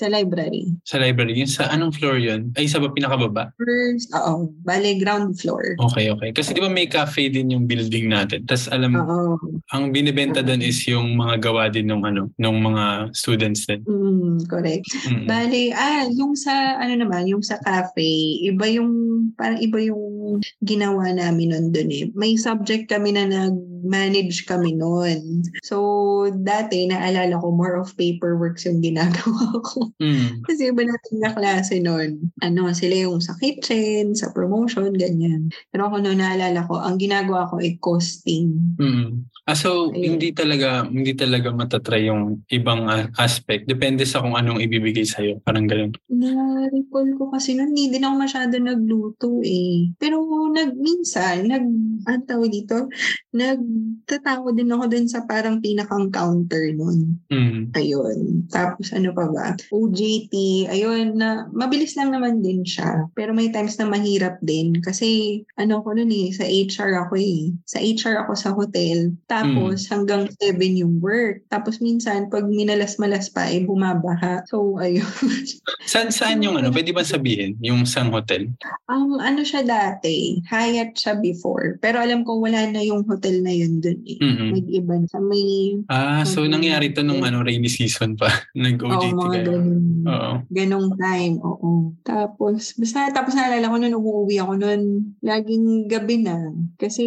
Sa 0.00 0.08
library. 0.08 0.64
Sa 0.88 0.96
library? 0.96 1.36
Yung 1.36 1.52
sa 1.52 1.68
anong 1.68 1.92
floor 1.92 2.16
yun? 2.16 2.56
Ay, 2.56 2.64
sa 2.64 2.80
ba 2.80 2.88
pinakababa? 2.88 3.52
First, 3.60 4.08
oo. 4.16 4.48
Bale, 4.64 4.96
ground 4.96 5.36
floor. 5.36 5.76
Okay, 5.76 6.08
okay. 6.08 6.32
Kasi 6.32 6.56
di 6.56 6.64
ba 6.64 6.72
may 6.72 6.88
cafe 6.88 7.28
din 7.28 7.52
yung 7.52 7.68
building 7.68 8.08
natin. 8.08 8.48
Tapos 8.48 8.72
alam, 8.72 8.96
Oo. 8.96 9.36
ang 9.76 9.92
binibenta 9.92 10.40
doon 10.40 10.64
is 10.64 10.80
yung 10.88 11.20
mga 11.20 11.44
gawa 11.44 11.68
din 11.68 11.92
ng 11.92 12.00
ano, 12.00 12.32
ng 12.32 12.56
mga 12.64 13.12
students 13.12 13.68
din. 13.68 13.84
Mm, 13.84 14.48
correct. 14.48 14.88
Mm. 15.04 15.28
Bale, 15.28 15.62
ah, 15.76 16.08
yung 16.08 16.32
sa, 16.32 16.80
ano 16.80 16.96
naman, 16.96 17.28
yung 17.28 17.44
sa 17.44 17.60
cafe, 17.60 18.40
iba 18.40 18.64
yung, 18.72 18.88
parang 19.36 19.60
iba 19.60 19.84
yung 19.84 20.40
ginawa 20.64 21.12
namin 21.12 21.52
nun 21.52 21.66
dun 21.76 21.92
eh. 21.92 22.08
May 22.16 22.40
subject 22.40 22.88
kami 22.88 23.12
na 23.12 23.28
nag-manage 23.28 24.48
kami 24.48 24.72
nun. 24.80 25.44
So, 25.60 26.24
dati, 26.40 26.88
naalala 26.88 27.36
ko, 27.36 27.52
more 27.52 27.76
of 27.76 27.92
paperworks 28.00 28.64
yung 28.64 28.80
ginagawa 28.80 29.60
ko. 29.68 29.89
Mm. 29.98 30.44
Kasi 30.44 30.68
iba 30.68 30.82
natin 30.84 31.14
na 31.22 31.30
klase 31.32 31.80
nun. 31.80 32.30
Ano, 32.44 32.68
sila 32.74 33.08
yung 33.08 33.22
sa 33.22 33.32
kitchen, 33.40 34.12
sa 34.12 34.30
promotion, 34.34 34.92
ganyan. 34.94 35.48
Pero 35.72 35.88
ako 35.88 36.04
noon 36.04 36.20
naalala 36.20 36.66
ko, 36.68 36.76
ang 36.76 37.00
ginagawa 37.00 37.48
ko 37.48 37.62
ay 37.62 37.80
costing. 37.80 38.76
Mm. 38.76 39.29
Ah, 39.48 39.56
so 39.56 39.88
Ayun. 39.90 40.16
hindi 40.16 40.30
talaga 40.36 40.84
hindi 40.84 41.16
talaga 41.16 41.48
matatry 41.50 42.06
yung 42.12 42.44
ibang 42.52 42.84
aspect. 43.16 43.64
Depende 43.64 44.04
sa 44.04 44.20
kung 44.20 44.36
anong 44.36 44.60
ibibigay 44.60 45.06
sa 45.08 45.24
iyo. 45.24 45.40
Parang 45.40 45.64
ganoon. 45.64 45.96
Na-recall 46.12 47.16
ko 47.16 47.32
kasi 47.32 47.56
noon, 47.56 47.72
hindi 47.72 47.96
din 47.96 48.04
ako 48.04 48.14
masyado 48.20 48.54
nagluto 48.60 49.40
eh. 49.40 49.90
Pero 49.96 50.20
nag, 50.52 50.76
minsan, 50.76 51.48
nag, 51.48 51.64
ang 52.04 52.24
tawag 52.28 52.52
dito, 52.52 52.88
nagtatawa 53.32 54.52
din 54.52 54.72
ako 54.72 54.84
dun 54.90 55.06
sa 55.08 55.24
parang 55.24 55.62
pinakang 55.62 56.12
counter 56.12 56.72
nun. 56.76 57.16
Mm. 57.32 57.72
Ayun. 57.72 58.18
Tapos 58.52 58.92
ano 58.92 59.14
pa 59.16 59.24
ba? 59.30 59.56
OJT. 59.72 60.66
Ayun, 60.68 61.16
na 61.16 61.48
mabilis 61.54 61.96
lang 61.96 62.12
naman 62.12 62.44
din 62.44 62.66
siya. 62.66 63.08
Pero 63.16 63.32
may 63.32 63.48
times 63.54 63.78
na 63.78 63.88
mahirap 63.88 64.36
din. 64.44 64.78
Kasi 64.82 65.40
ano 65.56 65.80
ko 65.80 65.96
nun 65.96 66.10
eh, 66.10 66.30
sa 66.34 66.44
HR 66.44 67.06
ako 67.08 67.14
eh. 67.16 67.54
Sa 67.64 67.78
HR 67.80 68.26
ako 68.26 68.32
sa 68.36 68.50
hotel. 68.52 69.14
Tapos 69.30 69.86
hanggang 69.86 70.26
7 70.42 70.58
yung 70.82 70.98
work. 70.98 71.46
Tapos 71.46 71.78
minsan, 71.78 72.26
pag 72.26 72.50
minalas-malas 72.50 73.30
pa, 73.30 73.46
eh 73.46 73.62
bumabaha. 73.62 74.42
So, 74.50 74.82
ayun. 74.82 75.06
Saan 75.90 76.10
saan 76.10 76.42
yung 76.42 76.58
ano? 76.58 76.74
Pwede 76.74 76.90
ba 76.90 77.06
sabihin 77.06 77.54
yung 77.62 77.86
sang 77.86 78.10
hotel? 78.10 78.50
um, 78.90 79.22
ano 79.22 79.46
siya 79.46 79.62
dati? 79.62 80.42
Hyatt 80.50 80.98
siya 80.98 81.14
before. 81.22 81.78
Pero 81.78 82.02
alam 82.02 82.26
ko 82.26 82.42
wala 82.42 82.66
na 82.66 82.82
yung 82.82 83.06
hotel 83.06 83.38
na 83.46 83.54
yun 83.54 83.78
dun 83.78 84.02
eh. 84.02 84.18
Mm. 84.18 84.48
Nag-iba 84.54 84.94
na. 84.98 85.06
Sa 85.06 85.22
may... 85.22 85.78
Ah, 85.86 86.26
so 86.26 86.42
nangyari 86.42 86.90
to 86.90 87.06
nung 87.06 87.22
ano 87.22 87.46
rainy 87.46 87.70
season 87.70 88.18
pa. 88.18 88.26
Oo, 88.34 88.58
Nag-OJT 88.58 89.14
mga 89.14 89.30
kayo. 89.30 89.44
ganun. 89.46 89.68
Oo. 90.10 90.32
ganong 90.50 90.88
time, 90.98 91.36
oo. 91.44 91.70
Tapos, 92.02 92.74
basta 92.74 93.12
tapos 93.14 93.36
naalala 93.36 93.70
ko 93.70 93.76
nun, 93.78 93.94
umuwi 93.94 94.36
ako 94.42 94.52
nun, 94.58 94.82
laging 95.22 95.86
gabi 95.86 96.24
na. 96.24 96.50
Kasi, 96.80 97.04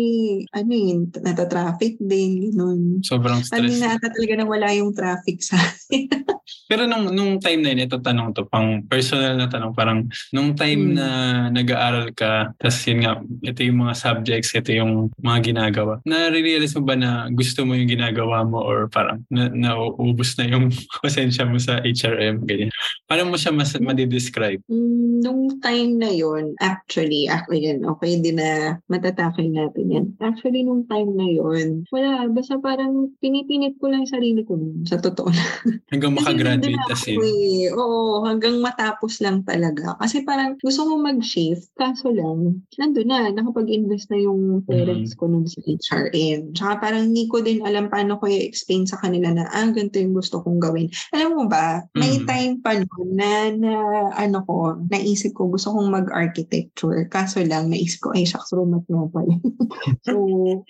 ano 0.53 0.71
yun, 0.71 1.09
nata-traffic 1.11 1.97
din, 2.13 2.53
ganun. 2.53 3.01
Sobrang 3.01 3.41
Hindi 3.41 3.73
stress. 3.73 3.81
na 3.81 3.97
ata 3.97 4.13
talaga 4.13 4.33
na 4.37 4.45
wala 4.45 4.67
yung 4.71 4.93
traffic 4.93 5.41
sa 5.41 5.57
akin. 5.57 6.05
Pero 6.69 6.85
nung 6.85 7.09
nung 7.09 7.39
time 7.39 7.59
na 7.59 7.69
yun, 7.71 7.85
ito 7.85 7.97
tanong 7.97 8.33
to, 8.33 8.45
pang 8.45 8.83
personal 8.85 9.33
na 9.33 9.47
tanong, 9.47 9.73
parang 9.73 10.05
nung 10.29 10.53
time 10.53 10.81
Hmm. 10.83 10.95
na 10.95 11.07
nag-aaral 11.49 12.11
ka, 12.11 12.51
tapos 12.57 12.77
yun 12.83 12.99
nga, 13.01 13.13
ito 13.41 13.59
yung 13.63 13.79
mga 13.79 13.95
subjects, 13.95 14.51
ito 14.53 14.69
yung 14.69 15.09
mga 15.17 15.53
ginagawa. 15.53 15.97
Na-realize 16.03 16.75
mo 16.75 16.83
ba 16.83 16.95
na 16.95 17.09
gusto 17.29 17.63
mo 17.63 17.73
yung 17.73 17.87
ginagawa 17.87 18.43
mo 18.43 18.59
or 18.59 18.85
parang 18.87 19.23
na, 19.27 19.47
nauubos 19.49 20.35
na 20.35 20.45
yung 20.45 20.67
pasensya 21.03 21.47
mo 21.47 21.55
sa 21.57 21.79
HRM, 21.79 22.43
ganyan. 22.43 22.69
Paano 23.07 23.31
mo 23.31 23.37
siya 23.39 23.55
mas, 23.55 23.71
madidescribe? 23.73 24.59
Mm, 24.67 25.01
Nung 25.23 25.43
time 25.63 25.95
na 25.95 26.11
yon 26.11 26.51
actually, 26.59 27.31
actually 27.31 27.63
yan, 27.63 27.87
okay 27.87 28.19
din 28.19 28.35
na 28.35 28.75
matatakil 28.85 29.47
natin 29.47 29.85
yan. 29.87 30.05
Actually, 30.19 30.67
nung 30.67 30.83
time 30.83 31.15
na 31.15 31.23
yon 31.23 31.87
wala, 31.87 32.02
basta 32.31 32.59
parang 32.59 33.11
pinipinit 33.19 33.75
ko 33.79 33.87
lang 33.91 34.03
yung 34.05 34.13
sarili 34.13 34.41
ko 34.43 34.55
sa 34.87 34.99
totoo 34.99 35.29
Hanggang 35.93 36.17
Kasi 36.17 36.25
makagraduate 36.25 36.89
as 36.89 37.05
ako 37.05 37.21
eh. 37.21 37.69
Oo, 37.69 38.25
hanggang 38.25 38.57
matapos 38.57 39.21
lang 39.21 39.45
talaga. 39.45 39.93
Kasi 40.01 40.25
parang 40.25 40.57
gusto 40.57 40.89
ko 40.89 40.97
mag-shift, 40.97 41.69
kaso 41.77 42.09
lang, 42.09 42.65
nandun 42.81 43.07
na, 43.13 43.29
nakapag-invest 43.29 44.09
na 44.09 44.17
yung 44.17 44.65
parents 44.65 45.13
ko 45.13 45.29
nun 45.29 45.45
sa 45.45 45.61
HRM. 45.61 46.57
Tsaka 46.57 46.81
parang 46.81 47.13
hindi 47.13 47.29
ko 47.29 47.45
din 47.45 47.61
alam 47.61 47.93
paano 47.93 48.17
ko 48.17 48.25
i-explain 48.25 48.89
sa 48.89 48.97
kanila 48.97 49.29
na, 49.37 49.45
ah, 49.53 49.69
ganito 49.69 50.01
yung 50.01 50.17
gusto 50.17 50.41
kong 50.41 50.57
gawin. 50.57 50.89
Alam 51.13 51.37
mo 51.37 51.43
ba, 51.45 51.85
may 51.93 52.17
Mm. 52.17 52.25
time 52.25 52.53
pa 52.65 52.73
noon 52.73 53.09
na, 53.13 53.31
na, 53.53 53.73
ano 54.17 54.41
ko, 54.49 54.73
naisip 54.89 55.37
ko, 55.37 55.45
gusto 55.53 55.69
kong 55.77 55.93
mag-architecture. 55.93 57.05
Kaso 57.13 57.45
lang, 57.45 57.69
naisip 57.69 58.01
ko, 58.01 58.17
ay, 58.17 58.25
shucks, 58.25 58.49
rumat 58.49 58.81
mo 58.89 59.13
pala. 59.13 59.29
so, 60.09 60.13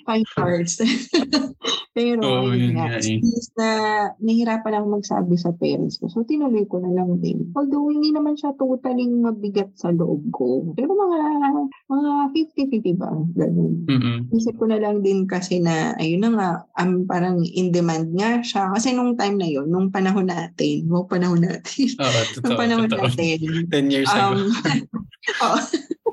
fine 0.04 0.28
arts. 0.36 0.84
Pero, 1.98 2.26
Oo, 2.26 2.50
yun 2.58 2.74
nga, 2.74 2.98
eh. 2.98 3.22
since 3.22 3.54
na 3.54 3.70
nahirapan 4.18 4.82
ako 4.82 4.98
magsabi 4.98 5.38
sa 5.38 5.54
parents 5.54 6.02
ko. 6.02 6.10
So, 6.10 6.26
tinuloy 6.26 6.66
ko 6.66 6.82
na 6.82 6.90
lang 6.90 7.22
din. 7.22 7.54
Although, 7.54 7.94
hindi 7.94 8.10
naman 8.10 8.34
siya 8.34 8.58
totally 8.58 9.06
mabigat 9.06 9.70
sa 9.78 9.94
loob 9.94 10.26
ko. 10.34 10.74
Pero 10.74 10.90
mga, 10.90 11.20
mga 11.86 12.12
50-50 12.34 12.98
ba? 12.98 13.14
Ganun. 13.38 13.74
Mm-mm. 13.86 14.18
Isip 14.34 14.58
ko 14.58 14.66
na 14.66 14.82
lang 14.82 15.06
din 15.06 15.30
kasi 15.30 15.62
na, 15.62 15.94
ayun 16.02 16.26
na 16.26 16.32
nga, 16.34 16.50
um, 16.82 17.06
parang 17.06 17.46
in 17.46 17.70
demand 17.70 18.10
nga 18.18 18.42
siya. 18.42 18.74
Kasi 18.74 18.98
nung 18.98 19.14
time 19.14 19.38
na 19.38 19.46
yun, 19.46 19.70
nung 19.70 19.94
panahon 19.94 20.26
natin, 20.26 20.90
wow, 20.90 21.06
panahon 21.06 21.46
natin. 21.46 21.94
Oo, 22.02 22.10
nung 22.42 22.58
totoo, 22.58 22.58
panahon 22.58 22.90
totoo. 22.90 23.06
natin, 23.06 23.38
10 23.70 23.94
years 23.94 24.10
ago. 24.10 24.34
Um, 24.34 24.50
oo. 25.46 25.58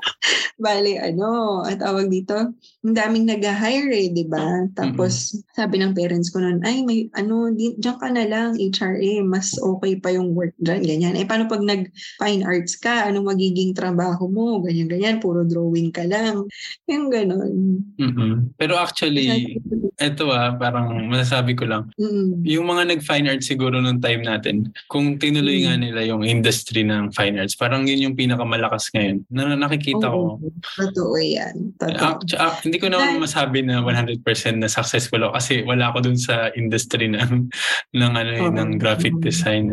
Bale, 0.65 1.01
ano, 1.01 1.61
at 1.65 1.81
tawag 1.81 2.13
dito, 2.13 2.37
ang 2.85 2.95
daming 2.95 3.25
nag-hire 3.25 3.89
eh, 3.97 4.13
di 4.13 4.29
ba? 4.29 4.69
Tapos, 4.77 5.33
sabi 5.57 5.81
ng 5.81 5.97
parents 5.97 6.29
ko 6.29 6.41
noon, 6.41 6.61
ay, 6.63 6.85
may, 6.85 7.09
ano, 7.17 7.49
di, 7.49 7.73
dyan 7.81 7.97
ka 7.97 8.09
na 8.13 8.29
lang, 8.29 8.61
HRA, 8.61 9.25
mas 9.25 9.57
okay 9.57 9.97
pa 9.97 10.13
yung 10.13 10.37
work 10.37 10.53
dyan, 10.61 10.85
ganyan. 10.85 11.15
Eh, 11.17 11.25
paano 11.25 11.49
pag 11.49 11.65
nag-fine 11.65 12.45
arts 12.45 12.77
ka, 12.77 13.09
anong 13.09 13.33
magiging 13.33 13.73
trabaho 13.73 14.29
mo, 14.29 14.61
ganyan, 14.61 14.87
ganyan, 14.87 15.17
puro 15.17 15.49
drawing 15.49 15.89
ka 15.91 16.05
lang. 16.05 16.45
Yung 16.87 17.09
ganon. 17.09 17.81
Mm-mm. 17.97 18.53
Pero 18.61 18.77
actually, 18.77 19.57
eto 19.97 20.29
ah, 20.33 20.53
parang 20.57 21.09
masasabi 21.09 21.57
ko 21.57 21.65
lang, 21.65 21.89
Mm. 21.97 22.45
yung 22.45 22.67
mga 22.69 22.97
nag-fine 22.97 23.27
arts 23.33 23.49
siguro 23.49 23.81
nung 23.81 24.01
time 24.01 24.25
natin, 24.25 24.69
kung 24.93 25.17
tinuloy 25.17 25.61
Mm. 25.61 25.65
nga 25.65 25.75
nila 25.81 26.01
yung 26.05 26.23
industry 26.25 26.85
ng 26.85 27.13
fine 27.17 27.41
arts, 27.41 27.57
parang 27.57 27.89
yun 27.89 28.13
yung 28.13 28.17
pinakamalakas 28.17 28.93
ngayon. 28.93 29.25
Na 29.33 29.57
nakikita 29.57 29.90
ko. 29.93 30.39
Oo, 30.39 30.51
Totoo 30.77 31.15
yan. 31.17 31.75
Totoo. 31.75 32.07
Act- 32.17 32.37
ah, 32.37 32.55
hindi 32.61 32.77
ko 32.77 32.87
naman 32.87 33.19
masabi 33.19 33.61
na 33.61 33.81
100% 33.81 34.21
na 34.57 34.67
successful 34.67 35.21
ako 35.21 35.33
kasi 35.35 35.53
wala 35.63 35.89
ako 35.89 35.99
dun 36.03 36.17
sa 36.17 36.53
industry 36.53 37.07
ng 37.07 37.49
ng 37.99 38.13
ano 38.13 38.31
Oo. 38.41 38.53
ng 38.53 38.71
graphic 38.77 39.13
Mm. 39.13 39.23
design. 39.23 39.65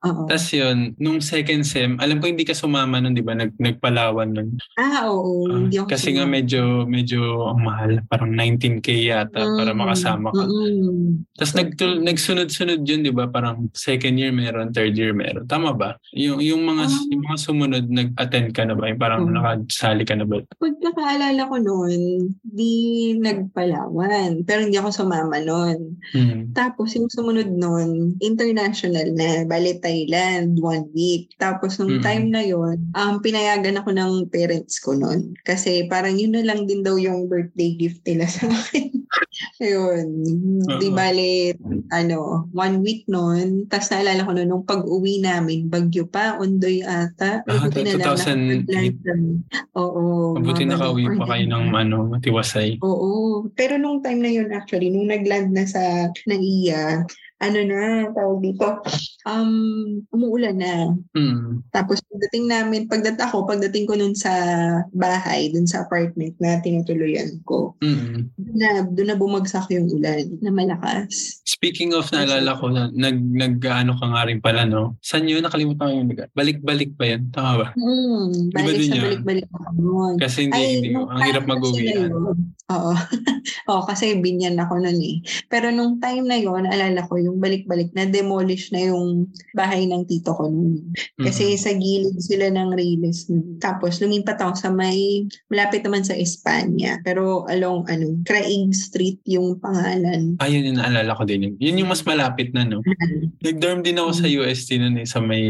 Oo. 0.00 0.24
Tapos 0.26 0.48
yun, 0.50 0.92
nung 0.96 1.20
second 1.20 1.62
sem, 1.62 1.96
alam 1.96 2.18
ko 2.18 2.26
hindi 2.26 2.42
ka 2.42 2.52
sumama 2.52 2.98
nun, 2.98 3.12
di 3.12 3.20
ba? 3.20 3.32
Nag, 3.32 3.56
nagpalawan 3.56 4.30
nun. 4.30 4.48
ah, 4.76 5.06
oo. 5.06 5.46
Ah, 5.46 5.56
hindi 5.58 5.76
kasi 5.82 6.12
nga 6.12 6.24
medyo 6.24 6.84
medyo 6.84 7.20
ang 7.46 7.60
mahal, 7.60 7.92
parang 8.06 8.30
19k 8.30 8.88
yata 9.02 9.40
para 9.54 9.70
Mm. 9.70 9.78
makasama 9.78 10.28
ka. 10.30 10.42
Mm-mm. 10.42 11.24
Tapos 11.32 11.52
nagtul- 11.54 12.02
nagsunod-sunod 12.02 12.80
yun, 12.82 13.00
di 13.00 13.10
ba? 13.10 13.26
Parang 13.26 13.70
second 13.72 14.16
year 14.16 14.30
meron, 14.30 14.70
third 14.70 14.92
year 14.92 15.12
meron. 15.12 15.46
Tama 15.46 15.72
ba? 15.72 15.94
Yung, 16.12 16.40
yung, 16.40 16.62
mga, 16.62 16.84
Ah. 16.84 17.04
yung 17.08 17.22
mga 17.22 17.38
sumunod, 17.38 17.84
nag-attend 17.86 18.50
ka 18.50 18.64
na 18.64 18.74
ba? 18.74 18.86
Yung 18.86 18.98
parang 18.98 19.29
Hmm. 19.30 19.38
nakasali 19.38 20.02
ka 20.02 20.14
na 20.18 20.26
ba? 20.26 20.42
Pagkakaalala 20.58 21.42
ko 21.46 21.56
noon, 21.62 22.00
di 22.42 22.72
nagpalawan. 23.16 24.42
Pero 24.44 24.66
hindi 24.66 24.76
ako 24.76 24.90
sumama 24.90 25.38
noon. 25.38 25.94
Hmm. 26.12 26.50
Tapos 26.52 26.92
yung 26.98 27.06
sumunod 27.06 27.50
noon, 27.50 28.18
international 28.18 29.14
na, 29.14 29.46
bali 29.46 29.78
Thailand, 29.78 30.58
one 30.58 30.90
week. 30.92 31.30
Tapos 31.38 31.78
nung 31.78 32.00
Mm. 32.00 32.04
time 32.04 32.26
na 32.30 32.42
yon, 32.42 32.76
um, 32.94 33.18
pinayagan 33.20 33.78
ako 33.78 33.94
ng 33.94 34.12
parents 34.30 34.78
ko 34.82 34.94
noon. 34.94 35.34
Kasi 35.46 35.86
parang 35.86 36.16
yun 36.18 36.34
na 36.34 36.42
lang 36.42 36.66
din 36.66 36.82
daw 36.82 36.98
yung 36.98 37.30
birthday 37.30 37.74
gift 37.78 38.02
nila 38.04 38.26
sa 38.26 38.50
akin. 38.50 38.90
Ayun. 39.62 40.06
Di 40.80 40.88
Oo. 40.90 40.96
bali, 40.96 41.54
ano, 41.90 42.46
one 42.54 42.80
week 42.80 43.04
noon. 43.06 43.66
Tapos 43.66 43.90
naalala 43.90 44.26
ko 44.26 44.32
noon, 44.34 44.48
nung 44.48 44.66
pag-uwi 44.66 45.20
namin, 45.22 45.66
bagyo 45.68 46.06
pa, 46.06 46.38
undoy 46.38 46.80
ata. 46.82 47.42
Ah, 47.46 47.66
Buti 47.68 47.84
na 47.84 48.00
lang, 49.20 49.44
2008. 49.46 49.50
nakapag-plan 49.50 49.50
kami. 49.50 49.76
Oo. 49.76 50.34
Mabuti 50.36 50.62
nakauwi 50.66 51.04
bagong 51.04 51.18
pa 51.20 51.26
kayo 51.34 51.44
ng 51.46 51.66
ano, 51.76 51.96
matiwasay. 52.10 52.70
Oo. 52.82 53.10
Pero 53.54 53.76
nung 53.76 54.00
time 54.00 54.20
na 54.20 54.30
yun 54.30 54.48
actually, 54.52 54.88
nung 54.90 55.08
nag-land 55.08 55.50
na 55.52 55.64
sa 55.68 56.08
NAIA, 56.26 57.04
ano 57.40 57.58
na, 57.64 57.80
tawag 58.12 58.38
dito, 58.44 58.68
um, 59.24 59.52
umuulan 60.12 60.60
na. 60.60 60.92
Mm. 61.16 61.64
Tapos 61.72 62.04
pagdating 62.04 62.44
namin, 62.46 62.80
pagdating 62.84 63.24
ako, 63.24 63.48
pagdating 63.48 63.88
ko 63.88 63.96
nun 63.96 64.12
sa 64.12 64.30
bahay, 64.92 65.48
dun 65.48 65.64
sa 65.64 65.88
apartment 65.88 66.36
na 66.36 66.60
tinutuluyan 66.60 67.40
ko, 67.48 67.72
Mm. 67.80 68.28
doon 68.36 68.58
na, 68.60 68.68
doon 68.84 69.08
na 69.08 69.16
bumagsak 69.16 69.72
yung 69.72 69.88
ulan 69.88 70.28
na 70.44 70.52
malakas. 70.52 71.40
Speaking 71.48 71.96
of, 71.96 72.12
naalala 72.12 72.60
ko 72.60 72.68
na 72.68 72.92
nag, 72.92 73.16
nag 73.16 73.56
ano 73.64 73.96
ka 73.96 74.04
nga 74.04 74.28
rin 74.28 74.40
pala, 74.40 74.68
no? 74.68 75.00
Saan 75.00 75.24
yun? 75.24 75.40
Nakalimutan 75.40 75.88
ko 75.88 75.94
yung 75.96 76.10
lugar. 76.12 76.28
Balik-balik 76.36 76.92
ba 76.94 77.04
yan? 77.08 77.32
Tama 77.32 77.52
ba? 77.56 77.66
Mm, 77.72 78.52
balik 78.52 78.76
dun 78.76 78.84
sa 78.84 78.96
yun? 78.96 79.04
balik-balik 79.08 79.46
noon. 79.80 80.14
Kasi 80.20 80.38
hindi, 80.44 80.60
hindi 80.76 80.88
ko. 80.92 81.08
nung 81.08 81.08
Ang 81.08 81.20
hirap 81.24 81.44
mag-uwi. 81.48 81.84
yun, 81.88 82.12
Oo. 82.70 82.92
Oo, 83.70 83.82
kasi 83.82 84.18
binyan 84.20 84.60
ako 84.60 84.76
nun 84.78 84.98
eh. 85.00 85.24
Pero 85.48 85.72
nung 85.72 85.98
time 85.98 86.26
na 86.26 86.38
yon 86.38 86.66
naalala 86.66 87.02
ko 87.06 87.16
yung 87.18 87.29
balik-balik 87.38 87.92
na 87.94 88.08
demolish 88.08 88.72
na 88.74 88.90
yung 88.90 89.30
bahay 89.54 89.86
ng 89.86 90.08
tito 90.08 90.34
ko 90.34 90.48
nun. 90.48 90.80
Kasi 91.20 91.54
sa 91.54 91.70
gilid 91.76 92.18
sila 92.18 92.50
ng 92.50 92.74
Riles. 92.74 93.28
Tapos 93.60 94.00
lumipat 94.00 94.40
ako 94.40 94.54
sa 94.56 94.70
may, 94.72 95.28
malapit 95.52 95.84
naman 95.84 96.02
sa 96.02 96.16
Espanya. 96.16 96.98
Pero 97.04 97.44
along 97.46 97.86
ano, 97.86 98.18
Craig 98.24 98.72
Street 98.72 99.20
yung 99.28 99.60
pangalan. 99.60 100.40
Ayun 100.40 100.72
yung 100.72 100.78
naalala 100.80 101.14
ko 101.14 101.28
din 101.28 101.46
yun. 101.46 101.54
Yun 101.60 101.80
yung 101.84 101.90
mas 101.92 102.02
malapit 102.02 102.50
na, 102.56 102.64
no? 102.64 102.80
Nag-dorm 103.44 103.84
din 103.84 104.00
ako 104.00 104.24
sa 104.24 104.26
UST 104.26 104.80
nun 104.80 104.96
eh, 105.00 105.06
sa 105.06 105.20
may, 105.20 105.44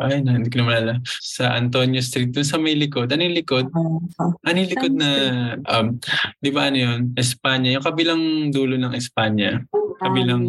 ay 0.00 0.24
na, 0.24 0.40
hindi 0.40 0.48
ko 0.48 0.62
na 0.62 0.68
malala. 0.68 0.92
Sa 1.20 1.52
Antonio 1.52 2.00
Street, 2.00 2.32
dun 2.32 2.46
sa 2.46 2.56
may 2.56 2.74
likod. 2.74 3.12
Ano 3.12 3.22
yung 3.22 3.36
likod? 3.36 3.68
Uh, 3.70 4.32
Ano 4.46 4.56
yung 4.56 4.70
likod 4.70 4.94
na, 4.96 5.10
um, 5.68 5.98
di 6.40 6.50
ba 6.50 6.70
ano 6.72 6.78
yun? 6.78 7.00
Espanya. 7.18 7.74
Yung 7.74 7.84
kabilang 7.84 8.22
dulo 8.54 8.78
ng 8.78 8.94
Espanya. 8.96 9.60
Kabilang 10.02 10.42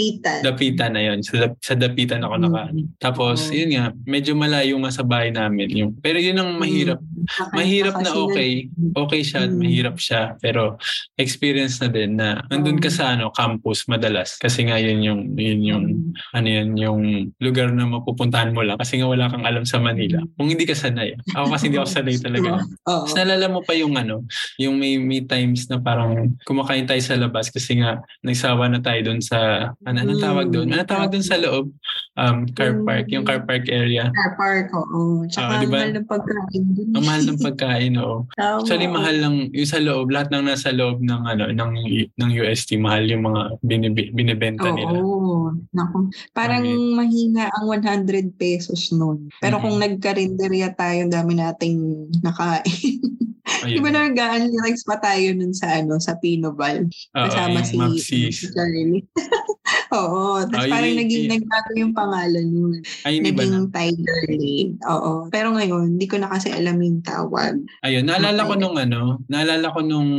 Dapitan. 0.00 0.38
dapitan 0.42 0.90
na 0.92 1.02
yun. 1.02 1.18
Sa, 1.20 1.36
sa 1.60 1.74
dapitan 1.74 2.20
ako 2.20 2.34
naka. 2.38 2.62
Tapos, 2.98 3.46
Oo. 3.46 3.52
yun 3.52 3.70
nga, 3.72 3.84
medyo 4.04 4.32
malayo 4.32 4.74
nga 4.78 4.90
sa 4.90 5.04
bahay 5.04 5.28
namin. 5.28 5.68
Yung, 5.70 5.92
pero 5.94 6.16
yun 6.16 6.34
ang 6.34 6.56
mahirap. 6.56 6.96
Baka- 7.20 7.52
Mahirap 7.52 7.94
na 7.96 8.10
okay. 8.16 8.66
Okay 8.96 9.20
siya 9.22 9.40
Mm. 9.44 9.54
mahirap 9.54 9.96
siya. 9.96 10.34
Pero 10.38 10.80
experience 11.14 11.78
na 11.78 11.88
din 11.88 12.16
na 12.16 12.40
nandun 12.48 12.78
ka 12.78 12.88
sa 12.88 13.12
ano, 13.12 13.28
campus 13.30 13.84
madalas. 13.86 14.34
Kasi 14.36 14.64
nga 14.64 14.76
yun 14.76 15.00
yung, 15.00 15.20
yun 15.36 15.60
yung, 15.60 15.84
ano 16.32 16.48
yun, 16.48 16.68
yung 16.74 17.00
lugar 17.36 17.70
na 17.70 17.84
mapupuntahan 17.84 18.50
mo 18.50 18.64
lang. 18.64 18.76
Kasi 18.76 18.96
nga 18.96 19.06
wala 19.06 19.28
kang 19.28 19.44
alam 19.44 19.62
sa 19.62 19.78
Manila. 19.78 20.18
Kung 20.34 20.48
hindi 20.48 20.64
ka 20.64 20.72
sanay. 20.72 21.12
Ako 21.30 21.52
kasi 21.52 21.68
hindi 21.68 21.78
ako 21.78 21.90
sanay 21.96 22.16
talaga. 22.16 22.50
Oo. 22.88 23.04
Tapos 23.04 23.12
nalala 23.14 23.46
mo 23.46 23.60
pa 23.60 23.76
yung 23.76 23.94
ano, 23.94 24.24
yung 24.56 24.74
may, 24.74 24.96
may 24.96 25.22
times 25.22 25.68
na 25.68 25.76
parang 25.76 26.16
kumakain 26.42 26.84
tayo 26.84 27.00
sa 27.00 27.14
labas 27.14 27.48
kasi 27.48 27.76
nga 27.76 28.00
nagsawa 28.22 28.66
na 28.66 28.80
tayo 28.80 29.00
doon 29.04 29.20
sa, 29.20 29.70
ano, 29.92 30.06
anong 30.06 30.22
tawag 30.22 30.46
doon? 30.48 30.68
Ano 30.68 30.82
tawag 30.84 31.10
doon 31.10 31.24
sa 31.24 31.36
loob? 31.36 31.74
Um, 32.14 32.44
car 32.52 32.76
park, 32.82 33.06
yung 33.08 33.24
car 33.24 33.40
park 33.42 33.64
area. 33.66 34.12
Car 34.12 34.32
park, 34.34 34.68
oo. 34.70 35.24
Ah, 35.24 35.26
Tsaka 35.26 35.52
di 35.58 35.66
ba? 35.66 35.66
ang 35.66 35.72
mahal 35.72 35.92
ng 35.94 36.06
pagkain 36.06 36.64
dun. 36.70 36.88
Ang 36.92 37.04
mahal 37.04 37.22
ng 37.24 37.40
pagkain, 37.40 37.92
oo. 37.96 38.16
Tama. 38.38 38.60
Actually, 38.60 38.86
mahal 38.86 39.16
lang 39.16 39.34
yung 39.50 39.68
sa 39.68 39.80
loob, 39.80 40.06
lahat 40.08 40.28
ng 40.28 40.44
nasa 40.44 40.70
loob 40.70 41.00
ng 41.00 41.22
ano 41.24 41.44
ng 41.48 41.72
ng 42.14 42.30
UST, 42.36 42.76
mahal 42.76 43.04
yung 43.04 43.24
mga 43.24 43.40
binibi, 43.60 44.02
binibenta 44.10 44.68
nila. 44.68 45.00
Oo. 45.00 45.54
Naku. 45.72 46.12
Parang 46.30 46.62
Bakit? 46.62 46.94
mahina 46.94 47.44
ang 47.50 47.66
100 47.66 48.36
pesos 48.36 48.92
nun. 48.92 49.30
Pero 49.38 49.56
Mhm. 49.56 49.62
kung 49.62 49.76
nagkarinderya 49.78 50.74
tayo, 50.74 51.06
dami 51.06 51.34
nating 51.34 51.78
nakain. 52.20 52.66
Di 53.60 53.76
Ayun. 53.76 53.82
ba 53.82 53.90
nag 53.90 54.14
relax 54.14 54.86
pa 54.86 54.96
tayo 55.02 55.34
nun 55.34 55.50
sa 55.50 55.82
ano 55.82 55.98
sa 55.98 56.14
Pinoval? 56.16 56.86
Oo, 56.86 57.24
Kasama 57.26 57.60
yung 57.66 57.98
si, 57.98 58.30
si 58.30 58.46
Charlie. 58.46 59.02
Oo. 59.98 60.42
Tapos 60.46 60.66
Ah, 60.66 60.70
parang 60.70 60.94
naging 60.94 61.24
yun- 61.26 61.30
nagbago 61.30 61.70
yung 61.74 61.94
pangalan 61.94 62.46
nun. 62.46 62.74
Ay, 63.02 63.20
ba 63.20 63.42
na? 63.42 63.58
Naging 63.60 63.68
Tiger 63.70 64.20
Lane. 64.28 64.72
Oo. 64.86 65.12
Pero 65.28 65.54
ngayon, 65.54 65.96
hindi 65.96 66.06
ko 66.06 66.16
na 66.16 66.28
kasi 66.28 66.50
alam 66.50 66.78
yung 66.78 67.00
tawag. 67.02 67.58
Ayun, 67.82 68.04
naalala 68.04 68.44
ko 68.44 68.54
nung 68.54 68.76
ano, 68.76 69.18
naalala 69.26 69.66
ko 69.72 69.80
nung 69.80 70.10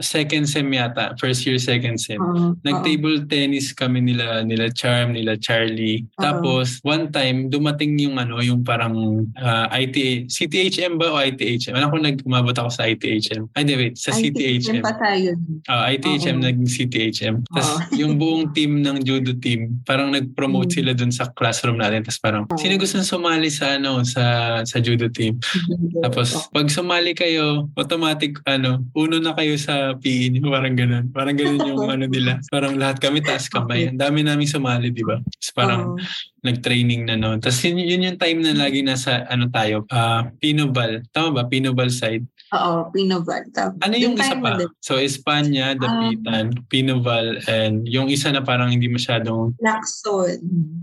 second 0.00 0.44
sem 0.44 0.66
yata, 0.68 1.14
first 1.16 1.44
year, 1.44 1.56
second 1.56 1.96
sem. 1.96 2.18
Oo. 2.18 2.56
Nag-table 2.62 3.24
tennis 3.26 3.72
kami 3.72 4.00
nila, 4.02 4.42
nila 4.42 4.68
Charm, 4.70 5.12
nila 5.12 5.36
Charlie. 5.36 6.04
Oo. 6.16 6.22
Tapos, 6.22 6.80
one 6.82 7.08
time, 7.10 7.48
dumating 7.48 7.96
yung 7.98 8.16
ano, 8.16 8.40
yung 8.40 8.62
parang 8.62 9.24
ah, 9.36 9.68
ITA, 9.72 10.26
CTHM 10.26 10.96
ba 10.96 11.12
o 11.12 11.18
ITHM? 11.18 11.74
Alam 11.74 11.90
ko 11.90 11.98
nag-umabot 12.00 12.54
ako 12.54 12.70
sa 12.70 12.84
ITHM. 12.86 13.48
Ay, 13.54 13.60
hindi, 13.64 13.74
wait, 13.76 13.94
sa 13.96 14.12
Ay, 14.12 14.28
CTHM. 14.30 14.80
pa 14.80 14.94
tayo. 14.96 15.32
Ah, 15.66 15.88
ITHM 15.88 16.38
Oo. 16.40 16.44
naging 16.44 16.68
CTHM. 16.68 17.34
Tapos 17.48 17.68
Oo. 17.68 17.80
yung 17.96 18.16
buong 18.16 18.52
team 18.52 18.80
ng 18.80 18.93
judo 19.00 19.34
team, 19.34 19.80
parang 19.82 20.10
nag-promote 20.10 20.70
Mm. 20.70 20.76
sila 20.76 20.90
dun 20.92 21.10
sa 21.10 21.30
classroom 21.30 21.78
natin. 21.78 22.02
Tapos 22.02 22.20
parang, 22.20 22.42
Oo. 22.46 22.58
sino 22.58 22.76
gusto 22.76 23.00
sumali 23.00 23.48
sa 23.48 23.76
ano 23.76 24.04
sa 24.04 24.22
sa 24.62 24.78
judo 24.78 25.08
team? 25.08 25.40
Tapos 26.04 26.48
pag 26.50 26.66
sumali 26.68 27.12
kayo, 27.12 27.66
automatic 27.74 28.38
ano, 28.44 28.84
uno 28.92 29.18
na 29.18 29.32
kayo 29.32 29.54
sa 29.56 29.96
PE 29.96 30.30
niyo, 30.30 30.50
parang 30.56 30.74
ganun. 30.74 31.04
Parang 31.10 31.34
ganun 31.34 31.60
yung 31.60 31.88
ano 31.94 32.04
nila. 32.04 32.38
Parang 32.48 32.76
lahat 32.76 33.00
kami 33.00 33.18
taas 33.20 33.48
kamay. 33.48 33.88
Ang 33.88 33.98
dami 33.98 34.20
namin 34.20 34.44
sumali, 34.44 34.90
di 34.90 35.02
ba? 35.02 35.18
Tapos 35.18 35.50
parang 35.52 35.82
Oo. 35.94 35.98
nag-training 36.44 37.08
na 37.08 37.16
noon. 37.16 37.40
Tapos 37.40 37.62
yun, 37.64 37.80
yun 37.80 38.04
yung 38.04 38.18
time 38.18 38.44
na 38.44 38.52
lagi 38.52 38.84
nasa 38.84 39.24
ano 39.26 39.48
tayo, 39.48 39.88
ah 39.88 40.28
Pinoval. 40.36 41.00
Tama 41.08 41.32
ba? 41.32 41.42
Pinoval 41.46 41.88
side. 41.88 42.26
Oo, 42.54 42.72
Pinoval. 42.88 43.42
Tama. 43.50 43.74
Ano 43.80 43.94
yung 43.94 44.14
isa 44.14 44.38
pa? 44.38 44.54
din, 44.54 44.70
So, 44.78 44.94
Espanya, 44.96 45.74
Dapitan, 45.74 46.54
Pinoval, 46.66 47.42
and 47.46 47.82
yung 47.84 48.06
isa 48.06 48.30
na 48.30 48.40
parang 48.40 48.70
hindi 48.70 48.86
masyadong, 48.86 49.58
Lacson. 49.58 50.38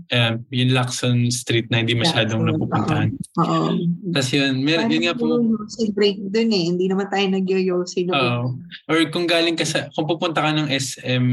um, 0.06 0.32
yung 0.50 0.70
Lacson 0.70 1.16
Street 1.28 1.66
na 1.66 1.80
hindi 1.80 1.94
masyadong 1.94 2.42
Lacson, 2.42 2.52
napupuntahan. 2.52 3.08
Oo. 3.38 3.72
Tapos 4.10 4.28
yun, 4.30 4.52
mer- 4.58 4.84
yun 4.86 5.02
nga 5.02 5.14
po, 5.14 5.40
Si 5.70 5.88
break 5.90 6.20
dun 6.28 6.50
eh. 6.50 6.64
Hindi 6.66 6.84
naman 6.86 7.08
tayo 7.08 7.24
nag-yoyosi 7.30 8.04
noon. 8.04 8.12
Oo. 8.12 8.44
or 8.86 8.98
kung 9.08 9.24
galing 9.24 9.54
ka 9.54 9.64
sa, 9.64 9.88
kung 9.90 10.04
pupunta 10.04 10.42
ka 10.42 10.52
ng 10.52 10.68
SM 10.68 11.24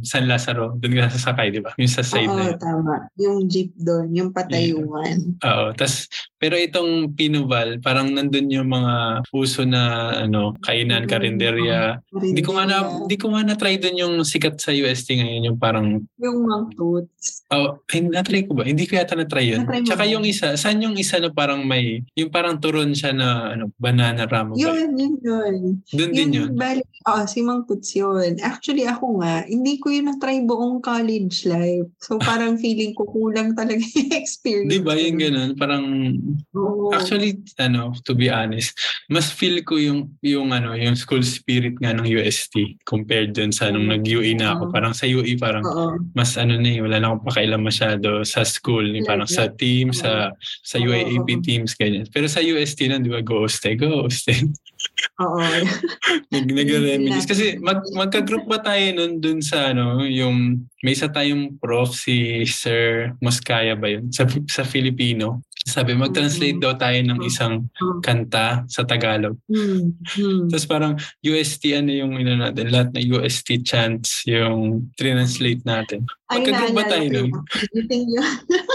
San 0.00 0.24
Lazaro, 0.24 0.78
doon 0.78 0.96
ka 0.96 1.12
sasakay, 1.12 1.50
di 1.50 1.60
ba? 1.60 1.74
Yung 1.76 1.90
sa 1.90 2.00
side 2.00 2.24
na 2.24 2.32
Oo, 2.32 2.48
yun. 2.48 2.56
tama. 2.56 2.94
Yung 3.18 3.36
jeep 3.44 3.74
doon, 3.76 4.08
yung 4.10 4.30
patayuan. 4.30 5.36
Oo. 5.38 5.66
Tas, 5.74 6.06
pero 6.38 6.54
itong 6.54 7.12
Pinoval, 7.12 7.78
parang 7.78 8.08
nandun 8.08 8.48
yung 8.48 8.68
mga 8.68 8.94
uso 9.30 9.64
na 9.64 9.81
ano, 10.26 10.54
kainan, 10.62 11.04
karinderya. 11.08 12.02
Hindi 12.12 12.42
ko 12.42 12.56
nga 12.56 12.64
na, 12.64 12.76
hindi 13.04 13.16
ko 13.18 13.32
nga 13.32 13.42
na-try 13.42 13.76
doon 13.78 13.96
yung 13.98 14.14
sikat 14.22 14.58
sa 14.58 14.70
UST 14.72 15.18
ngayon, 15.18 15.48
yung 15.52 15.58
parang 15.58 16.02
Yung 16.20 16.46
mga 16.46 16.76
toots. 16.76 17.46
Oh, 17.52 17.78
ay, 17.92 18.00
na-try 18.06 18.48
ko 18.48 18.56
ba? 18.56 18.64
Hindi 18.64 18.88
ko 18.88 18.96
yata 18.96 19.18
na-try 19.18 19.54
yun. 19.54 19.64
Na-try 19.64 19.84
Tsaka 19.84 20.04
yung 20.08 20.24
isa, 20.24 20.54
saan 20.56 20.80
yung 20.80 20.96
isa 20.96 21.18
na 21.20 21.30
parang 21.30 21.64
may, 21.64 22.02
yung 22.16 22.30
parang 22.32 22.56
turon 22.58 22.92
siya 22.96 23.12
na 23.12 23.52
ano, 23.54 23.70
banana 23.76 24.24
ba? 24.28 24.46
Yun, 24.52 24.96
yun, 24.96 25.14
yun. 25.20 25.54
Doon 25.92 26.10
din 26.12 26.30
yun. 26.32 26.50
Bali, 26.56 26.82
oh, 27.08 27.24
si 27.28 27.42
Mang 27.42 27.64
Toots 27.64 27.92
yun. 27.96 28.38
Actually, 28.40 28.88
ako 28.88 29.22
nga, 29.22 29.44
hindi 29.46 29.78
ko 29.78 29.92
yun 29.92 30.08
na-try 30.10 30.40
buong 30.44 30.80
college 30.80 31.44
life. 31.46 31.88
So, 32.00 32.18
parang 32.28 32.58
feeling 32.58 32.96
ko 32.96 33.08
kulang 33.08 33.54
talaga 33.54 33.82
yung 33.82 34.12
experience. 34.22 34.70
Di 34.72 34.80
ba 34.80 34.96
yung 34.96 35.18
ganun? 35.18 35.50
Parang, 35.56 35.84
Oo. 36.56 36.92
actually, 36.92 37.40
ano, 37.60 37.92
to 38.04 38.12
be 38.16 38.32
honest, 38.32 38.74
mas 39.12 39.28
feel 39.30 39.60
ko 39.64 39.71
yung, 39.78 40.00
yung 40.24 40.50
ano, 40.50 40.72
yung 40.76 40.96
school 40.96 41.20
spirit 41.22 41.76
nga 41.78 41.92
ng 41.92 42.08
UST 42.08 42.82
compared 42.84 43.32
dun 43.36 43.52
sa 43.52 43.68
nung 43.70 43.88
nag-UE 43.88 44.36
na 44.36 44.56
ako. 44.56 44.68
Oo. 44.68 44.72
Parang 44.72 44.92
sa 44.96 45.04
UE, 45.08 45.36
parang 45.36 45.64
Oo. 45.64 46.00
mas 46.16 46.34
ano 46.40 46.56
na 46.56 46.68
eh, 46.68 46.80
wala 46.80 46.96
na 46.98 47.12
akong 47.12 47.28
pakailan 47.28 47.62
masyado 47.62 48.24
sa 48.26 48.42
school. 48.42 48.84
eh, 48.92 49.04
Parang 49.04 49.28
sa 49.28 49.48
team, 49.52 49.92
sa 49.94 50.32
sa 50.64 50.76
UAAP 50.80 51.44
teams, 51.44 51.76
ganyan. 51.76 52.08
Pero 52.10 52.26
sa 52.26 52.42
UST 52.42 52.88
na, 52.88 52.98
di 52.98 53.12
ba, 53.12 53.22
ghost 53.22 53.62
eh, 53.68 53.76
ghost 53.78 54.28
eh. 54.28 54.40
Oo. 55.22 55.38
Nag 56.34 56.46
nag-reminisce. 56.50 57.28
Kasi 57.28 57.44
mag, 57.62 57.80
magka-group 57.94 58.50
pa 58.50 58.58
tayo 58.58 58.82
nun 58.96 59.22
dun 59.22 59.38
sa 59.38 59.70
ano, 59.70 60.02
yung 60.02 60.66
may 60.82 60.98
isa 60.98 61.06
tayong 61.06 61.56
prof, 61.62 61.94
si 61.94 62.42
Sir 62.48 63.14
Moscaya 63.22 63.78
ba 63.78 63.86
yun? 63.86 64.10
Sa, 64.10 64.26
sa 64.50 64.66
Filipino. 64.66 65.46
Sabi, 65.62 65.94
mag-translate 65.94 66.58
Mhm. 66.58 66.64
daw 66.64 66.72
tayo 66.74 66.98
ng 67.06 67.20
isang 67.22 67.70
Mhm. 67.70 68.00
kanta 68.02 68.66
sa 68.66 68.82
Tagalog. 68.82 69.38
Hmm. 69.46 69.94
Hmm. 70.18 70.50
Tapos 70.50 70.66
parang 70.66 70.92
UST 71.22 71.78
ano 71.78 71.94
yung 71.94 72.18
ino 72.18 72.34
natin, 72.34 72.66
lahat 72.68 72.90
na 72.90 73.00
UST 73.00 73.62
chants 73.62 74.26
yung 74.26 74.90
translate 74.98 75.62
natin. 75.62 76.02
Magka-group 76.26 76.74
ba 76.74 76.84
tayo 76.86 77.06
nun? 77.08 77.30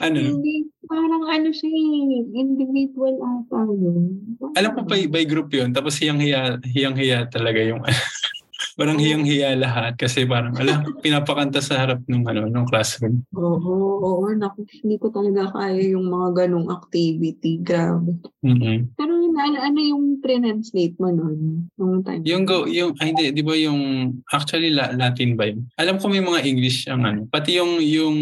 Ano? 0.00 0.16
Hindi, 0.16 0.64
parang 0.88 1.26
ano 1.28 1.48
siya 1.52 1.68
eh, 1.68 2.24
individual 2.32 3.20
ata 3.20 3.68
yun. 3.68 4.08
Alam 4.56 4.70
ko 4.72 4.80
pa 4.88 4.96
by 4.96 5.24
group 5.28 5.52
yun, 5.52 5.74
tapos 5.74 6.00
hiyang-hiya, 6.00 6.56
hiyang-hiya 6.64 7.28
talaga 7.28 7.60
yung 7.60 7.82
parang 8.76 8.98
hiyang-hiya 8.98 9.56
lahat 9.56 9.96
kasi 9.96 10.24
parang, 10.24 10.52
ala, 10.56 10.84
pinapakanta 11.00 11.60
sa 11.60 11.80
harap 11.80 12.00
ng 12.04 12.22
ano, 12.24 12.48
ng 12.48 12.66
classroom. 12.68 13.24
Oo, 13.32 14.00
oo, 14.00 14.24
naku, 14.32 14.64
hindi 14.82 14.96
ko 14.96 15.08
talaga 15.10 15.52
kaya 15.52 15.94
yung 15.94 16.06
mga 16.08 16.46
ganong 16.46 16.68
activity. 16.70 17.60
Grabe. 17.60 18.16
mm 18.44 18.94
Pero 18.96 19.12
ano, 19.40 19.56
ano 19.56 19.78
yung 19.80 20.20
translate 20.20 20.96
mo 21.00 21.08
nun? 21.08 21.68
Nung 21.76 22.04
time? 22.04 22.20
Yung 22.28 22.44
go, 22.44 22.68
yung, 22.68 22.92
ay 23.00 23.12
hindi, 23.12 23.32
di 23.32 23.42
ba 23.44 23.56
yung, 23.56 24.12
actually 24.28 24.68
la, 24.72 24.92
Latin 24.92 25.34
ba 25.34 25.48
yun? 25.48 25.64
Alam 25.80 25.96
ko 25.96 26.12
may 26.12 26.20
mga 26.20 26.40
English 26.44 26.84
ang 26.88 27.02
ano. 27.04 27.20
Pati 27.30 27.56
yung, 27.56 27.80
yung 27.80 28.16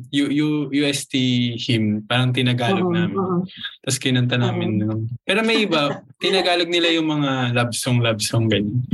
U, 0.00 0.24
U, 0.30 0.48
UST 0.70 1.14
hymn, 1.58 2.06
parang 2.06 2.30
tinagalog 2.30 2.86
Oo, 2.86 2.94
namin. 2.94 3.16
oo. 3.18 3.36
Tapos 3.82 3.98
kinanta 3.98 4.38
namin. 4.38 4.78
nung- 4.78 5.06
Pero 5.26 5.42
may 5.42 5.66
iba, 5.66 5.90
tinagalog 6.22 6.70
nila 6.70 6.92
yung 6.94 7.08
mga 7.10 7.56
love 7.56 7.74
song, 7.74 7.98
love 7.98 8.20
song, 8.22 8.46
ganyan. 8.46 8.84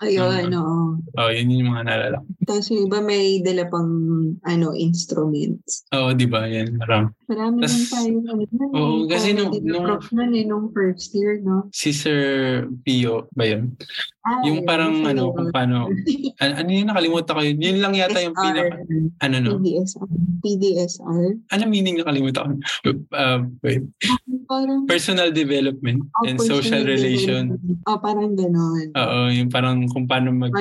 Ayun, 0.00 0.50
Mm. 0.50 0.58
oo. 0.58 0.78
Oh, 1.14 1.30
yun 1.30 1.50
yung 1.50 1.70
mga 1.70 1.82
naalala 1.86 2.16
ko. 2.18 2.28
Tapos 2.44 2.66
yung 2.68 2.82
iba 2.86 2.98
may 2.98 3.38
dala 3.40 3.64
pang 3.68 3.90
ano, 4.42 4.66
instruments. 4.74 5.86
Oo, 5.90 6.10
di 6.10 6.26
ba? 6.26 6.44
Yan, 6.44 6.76
parang. 6.76 7.14
Marami 7.24 7.62
Tas- 7.62 7.72
din 7.72 7.86
tayo. 7.86 8.14
Ano, 8.26 8.42
Oo, 8.74 8.94
eh, 9.00 9.08
kasi 9.08 9.28
nung- 9.32 9.54
nung- 9.62 9.86
prof 9.86 10.10
nun 10.10 10.32
eh, 10.32 10.44
nung 10.44 10.66
first 10.70 11.14
year, 11.14 11.38
no? 11.38 11.70
Si 11.70 11.90
Sir 11.90 12.18
Pio 12.82 13.30
ba 13.32 13.46
yun? 13.46 13.78
Ah, 14.24 14.40
Yung 14.48 14.64
parang 14.64 15.04
ano, 15.04 15.36
kung 15.36 15.52
paano, 15.52 15.92
ano, 16.40 16.52
ano 16.56 16.70
yun, 16.72 16.88
nakalimutan 16.88 17.36
ko 17.36 17.42
yun. 17.44 17.60
Yun 17.60 17.78
lang 17.84 17.92
yata 17.92 18.24
yung 18.24 18.32
pinaka, 18.32 18.80
ano 19.20 19.36
no? 19.36 19.60
PDSR. 19.60 20.08
PDSR. 20.40 21.24
Ano 21.52 21.62
meaning 21.68 22.00
nakalimutan 22.00 22.56
ko? 22.56 22.96
Uh, 23.12 23.44
wait. 23.60 23.84
Parang, 24.48 24.88
Personal 24.88 25.28
development 25.28 26.08
oh, 26.08 26.24
and 26.24 26.40
personal 26.40 26.56
social 26.64 26.82
relation. 26.88 27.42
Oh, 27.84 28.00
parang 28.00 28.32
ganon. 28.32 28.96
Oo, 28.96 29.18
yung 29.28 29.52
parang 29.52 29.84
kung 29.92 30.08
paano 30.08 30.32
mag 30.32 30.56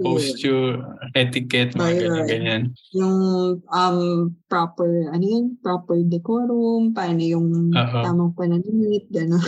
posture, 0.00 0.80
etiquette, 1.12 1.76
mga 1.76 1.84
Ayun. 1.84 2.00
ganyan-ganyan. 2.00 2.62
Yung 2.96 3.16
um, 3.60 3.98
proper, 4.48 5.12
ano 5.12 5.24
yun? 5.24 5.60
Proper 5.60 6.00
decorum, 6.00 6.96
paano 6.96 7.20
yung 7.20 7.76
Oo. 7.76 7.98
tamang 8.00 8.32
pananamit, 8.32 9.04
gano'n. 9.12 9.44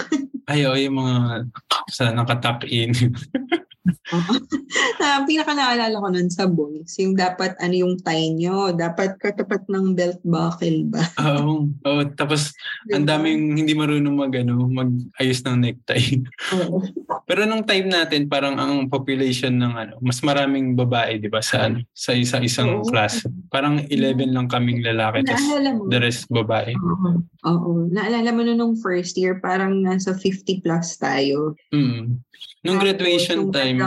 Ay, 0.49 0.65
yung 0.65 0.97
mga 0.97 1.45
sa 1.93 2.13
nakatuck 2.13 2.65
in. 2.69 2.93
na 5.01 5.24
pinaka 5.24 5.53
naalala 5.57 5.96
ko 5.96 6.09
nun 6.12 6.29
sa 6.29 6.44
boys, 6.48 6.92
yung 7.01 7.16
dapat 7.16 7.57
ano 7.61 7.74
yung 7.74 7.94
tie 8.01 8.33
nyo, 8.33 8.72
dapat 8.72 9.16
katapat 9.16 9.64
ng 9.68 9.96
belt 9.96 10.20
buckle 10.24 10.88
ba? 10.88 11.05
Oo. 11.38 11.68
Oo, 11.88 12.01
tapos 12.16 12.53
ang 12.92 13.05
daming 13.09 13.57
hindi 13.57 13.72
marunong 13.72 14.16
mag, 14.16 14.33
ano, 14.37 14.68
mag-ayos 14.68 15.40
ng 15.44 15.57
necktie. 15.61 16.24
Oo. 16.59 16.85
Pero 17.29 17.44
nung 17.44 17.64
time 17.64 17.88
natin, 17.88 18.29
parang 18.29 18.57
ang 18.57 18.88
population 18.88 19.53
ng 19.57 19.74
ano, 19.77 19.94
mas 20.01 20.20
maraming 20.24 20.77
babae, 20.77 21.20
di 21.20 21.29
ba, 21.29 21.40
sa, 21.44 21.68
ano, 21.68 21.85
sa 21.92 22.12
isa 22.16 22.40
isang 22.40 22.83
Oo. 22.83 22.88
class. 22.88 23.24
Parang 23.53 23.81
11 23.88 24.33
lang 24.33 24.48
kaming 24.48 24.85
lalaki, 24.85 25.24
tapos 25.24 25.44
Naalala 25.44 25.70
mo? 25.77 25.83
the 25.88 25.98
rest 26.01 26.24
babae. 26.29 26.72
Oo. 26.77 27.11
Oo. 27.48 27.70
Naalala 27.92 28.31
mo 28.33 28.40
nun 28.44 28.59
nung 28.59 28.77
first 28.81 29.16
year, 29.16 29.38
parang 29.40 29.81
nasa 29.81 30.12
50 30.12 30.64
plus 30.64 30.96
tayo. 30.98 31.55
Mm. 31.72 32.20
Nung 32.66 32.79
graduation 32.83 33.49
yung 33.49 33.55
time, 33.55 33.79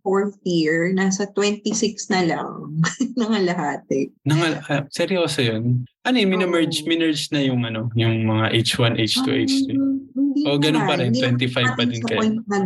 fourth 0.00 0.38
year, 0.48 0.90
nasa 0.96 1.28
26 1.36 2.08
na 2.08 2.22
lang 2.24 2.48
ng 3.20 3.32
lahat 3.44 3.84
eh. 3.92 4.08
nang, 4.24 4.40
ah, 4.70 4.86
seryoso 4.88 5.44
yun. 5.44 5.84
Ano 6.00 6.16
yun, 6.16 6.32
minamerge, 6.32 6.80
Oo. 6.80 6.88
minerge 6.88 7.28
na 7.28 7.44
yung 7.44 7.60
ano, 7.68 7.92
yung 7.92 8.24
mga 8.24 8.56
H1, 8.56 8.96
H2, 8.96 9.26
H3. 9.44 9.68
Um, 9.76 10.00
hindi 10.16 10.40
O, 10.48 10.56
ganun 10.56 10.88
pa 10.88 10.96
rin, 10.96 11.12
Hindi 11.12 11.44
25 11.52 11.76
pa 11.76 11.84
din 11.84 12.00
kayo. 12.06 12.18
point 12.24 12.38
na. 12.48 12.58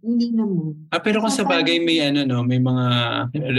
Hindi 0.00 0.26
naman. 0.32 0.88
Ah, 0.88 1.02
pero 1.02 1.20
kung 1.20 1.34
sa 1.34 1.44
bagay 1.44 1.82
may 1.84 2.00
ano 2.00 2.24
no, 2.24 2.40
may 2.46 2.62
mga 2.62 2.86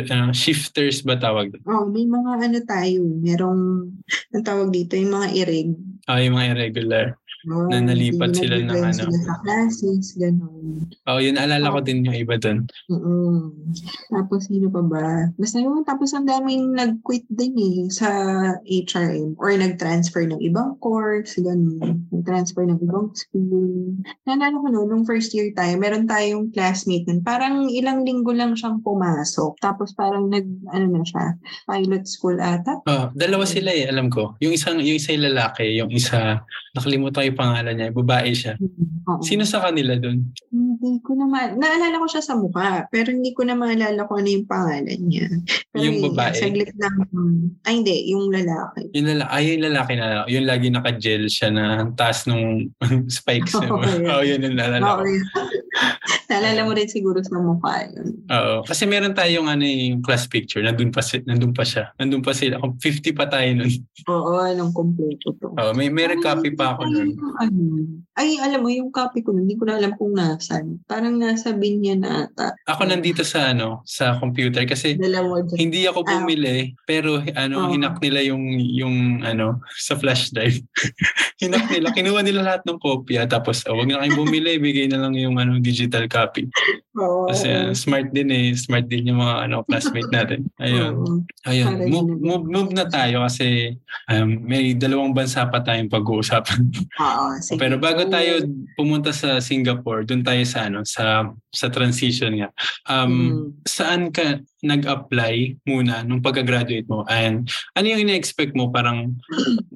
uh, 0.09 0.31
shifters 0.33 1.05
ba 1.05 1.19
tawag 1.19 1.53
doon? 1.53 1.63
Oh, 1.69 1.85
may 1.85 2.07
mga 2.09 2.31
ano 2.49 2.57
tayo, 2.65 2.99
merong, 3.21 3.91
ang 4.33 4.43
tawag 4.47 4.73
dito, 4.73 4.97
yung 4.97 5.13
mga 5.13 5.27
ireg. 5.35 5.69
Ah, 6.09 6.17
yung 6.17 6.33
mga 6.33 6.57
irregular. 6.57 7.05
Oh, 7.47 7.71
Na 7.71 7.79
nalipat 7.79 8.35
sila 8.35 8.59
ng 8.59 8.75
ano. 8.75 8.91
Sila 8.91 9.19
sa 9.23 9.35
classes, 9.39 10.19
gano'n. 10.19 10.83
Oh, 11.07 11.19
yun 11.23 11.39
alala 11.39 11.71
ko 11.71 11.79
din 11.79 12.03
yung 12.03 12.17
iba 12.17 12.35
doon. 12.35 12.67
mm 12.91 13.71
Tapos, 14.11 14.51
sino 14.51 14.67
pa 14.67 14.83
ba? 14.83 15.31
Basta 15.39 15.63
yun, 15.63 15.87
tapos 15.87 16.11
ang 16.11 16.27
daming 16.27 16.75
nag-quit 16.75 17.23
din 17.31 17.55
eh 17.55 17.77
sa 17.87 18.09
HRM 18.67 19.39
or 19.39 19.55
nag-transfer 19.55 20.27
ng 20.27 20.43
ibang 20.43 20.75
course, 20.83 21.39
gano'n. 21.39 22.03
Nag-transfer 22.11 22.67
ng 22.67 22.83
ibang 22.83 23.15
school. 23.15 23.95
Naalala 24.27 24.59
ko 24.59 24.67
noon, 24.67 24.87
nung 24.91 25.05
first 25.07 25.31
year 25.31 25.47
tayo, 25.55 25.79
meron 25.79 26.03
tayong 26.03 26.51
classmate 26.51 27.07
nun. 27.07 27.23
Parang 27.23 27.71
ilang 27.71 28.03
linggo 28.03 28.35
lang 28.35 28.59
siyang 28.59 28.83
pumasok. 28.83 29.55
Tapos 29.63 29.95
parang 29.95 30.27
nag, 30.27 30.43
ano 30.75 30.85
na 30.99 31.03
siya, 31.07 31.39
pilot 31.63 32.03
school 32.03 32.35
ata. 32.43 32.83
Oh, 32.83 33.07
dalawa 33.15 33.47
sila 33.47 33.71
eh, 33.71 33.87
alam 33.87 34.11
ko. 34.11 34.35
Yung 34.43 34.51
isang 34.51 34.83
yung 34.83 34.97
isa 34.99 35.15
yung 35.15 35.31
lalaki, 35.31 35.65
yung 35.79 35.91
isa 35.93 36.43
nakalimutan 36.75 37.29
ko 37.33 37.36
yung 37.37 37.43
pangalan 37.45 37.73
niya, 37.77 37.87
babae 37.93 38.31
siya. 38.33 38.53
Oo. 39.05 39.21
Sino 39.21 39.45
sa 39.45 39.61
kanila 39.61 39.93
doon? 39.93 40.25
Hindi 40.49 40.97
ko 41.05 41.13
na 41.13 41.29
ma- 41.29 41.53
naalala 41.53 42.01
ko 42.01 42.07
siya 42.09 42.25
sa 42.25 42.33
mukha, 42.33 42.89
pero 42.89 43.13
hindi 43.13 43.37
ko 43.37 43.45
na 43.45 43.53
maalala 43.53 44.09
kung 44.09 44.25
ano 44.25 44.29
yung 44.33 44.49
pangalan 44.49 44.99
niya. 45.05 45.29
Pero 45.69 45.81
Yung 45.85 45.95
yun, 46.01 46.03
babae? 46.11 46.33
Saglit 46.33 46.73
lang. 46.75 46.97
Ay, 47.61 47.73
hindi. 47.79 47.95
Yung 48.09 48.33
lalaki. 48.33 48.89
Yung 48.97 49.05
lalaki, 49.13 49.29
ay 49.29 49.43
yung 49.53 49.63
lalaki 49.69 49.93
na, 49.93 50.05
yung 50.25 50.45
lagi 50.49 50.67
naka-gel 50.73 51.23
siya 51.29 51.49
na 51.53 51.63
ang 51.85 51.93
taas 51.93 52.25
nung 52.25 52.73
spikes. 53.07 53.53
Oo, 53.53 53.77
niya. 53.77 53.93
yun. 54.01 54.09
oh, 54.09 54.23
yun 54.25 54.41
yung 54.41 54.57
naalala 54.57 54.97
ko. 54.97 55.05
yun. 55.05 55.23
Naalala 56.27 56.67
mo 56.67 56.71
rin 56.75 56.87
siguro 56.87 57.19
sa 57.23 57.39
mukha 57.39 57.87
yun. 57.87 58.19
Oo. 58.27 58.55
Kasi 58.67 58.83
meron 58.83 59.15
tayong 59.15 59.47
ano 59.47 59.63
eh, 59.63 59.91
yung 59.95 60.03
class 60.03 60.27
picture, 60.27 60.59
nandun 60.61 60.91
pa, 60.91 60.99
si- 60.99 61.23
nandun 61.23 61.55
pa 61.55 61.63
siya. 61.63 61.91
Nandun 61.97 62.21
pa 62.21 62.35
sila. 62.35 62.59
Kung 62.59 62.75
50 62.75 63.15
pa 63.15 63.25
tayo 63.27 63.47
nun. 63.53 63.71
Oo, 64.07 64.39
anong 64.39 64.73
kompleto 64.75 65.33
to. 65.39 65.53
Oh, 65.55 65.71
may, 65.73 65.87
may 65.87 66.07
copy 66.19 66.51
pa 66.51 66.75
ako 66.75 66.87
nun. 66.87 67.15
Ano, 67.39 67.61
ay, 68.17 68.41
alam 68.41 68.65
mo, 68.65 68.69
yung 68.73 68.89
copy 68.89 69.21
ko 69.21 69.31
nun, 69.31 69.45
hindi 69.45 69.55
ko 69.55 69.69
na 69.69 69.77
alam 69.77 69.93
kung 69.95 70.17
nasan. 70.17 70.81
Parang 70.89 71.15
nasa 71.15 71.53
binya 71.53 71.93
na 71.95 72.11
ata. 72.27 72.57
Ako 72.65 72.89
nandito 72.89 73.21
sa 73.21 73.53
ano, 73.53 73.85
sa 73.85 74.17
computer 74.17 74.65
kasi 74.65 74.97
hindi 75.55 75.85
ako 75.85 75.99
Ah. 76.07 76.09
bumili 76.17 76.73
pero 76.85 77.19
ano 77.35 77.67
Oo. 77.67 77.71
hinak 77.73 77.99
nila 77.99 78.19
yung 78.23 78.43
yung 78.57 78.95
ano 79.21 79.59
sa 79.75 79.95
flash 79.99 80.31
drive. 80.31 80.59
hinak 81.43 81.69
nila, 81.69 81.93
kinuha 81.93 82.21
nila 82.23 82.41
lahat 82.41 82.61
ng 82.65 82.79
kopya 82.81 83.29
tapos 83.29 83.61
oh, 83.69 83.77
wag 83.77 83.89
na 83.91 84.01
kayong 84.01 84.17
bumili, 84.17 84.57
bigay 84.57 84.87
na 84.89 85.01
lang 85.03 85.13
yung 85.13 85.37
ano 85.37 85.59
digital 85.67 86.07
copy. 86.07 86.47
Oo. 86.95 87.27
Kasi 87.27 87.47
ah, 87.51 87.75
smart 87.75 88.15
din 88.15 88.31
eh, 88.31 88.55
smart 88.55 88.87
din 88.87 89.11
yung 89.11 89.19
mga 89.19 89.35
ano 89.45 89.67
classmate 89.67 90.07
natin. 90.07 90.47
Ayun. 90.63 90.93
Oo. 90.95 91.15
Ayun, 91.43 91.91
move, 91.91 92.09
move, 92.17 92.45
move 92.47 92.71
na 92.71 92.87
tayo 92.87 93.27
kasi 93.27 93.75
um, 94.07 94.47
may 94.47 94.71
dalawang 94.71 95.11
bansa 95.11 95.43
pa 95.51 95.59
tayong 95.59 95.91
pag-uusapan. 95.91 96.61
Oo, 97.03 97.25
sige. 97.43 97.59
Pero 97.59 97.75
bago 97.75 98.07
tayo 98.07 98.47
pumunta 98.79 99.11
sa 99.11 99.43
Singapore, 99.43 100.07
doon 100.07 100.23
tayo 100.23 100.41
sa 100.47 100.71
ano 100.71 100.87
sa 100.87 101.27
sa 101.51 101.67
transition 101.67 102.31
nga. 102.39 102.49
Um 102.87 103.09
Mm. 103.17 103.49
saan 103.65 104.01
ka 104.13 104.39
nag-apply 104.65 105.61
muna 105.69 106.01
nung 106.01 106.23
pagka-graduate 106.23 106.89
mo? 106.89 107.05
And 107.05 107.45
ano 107.77 107.85
yung 107.85 108.07
ina-expect 108.07 108.57
mo? 108.57 108.73
Parang 108.73 109.17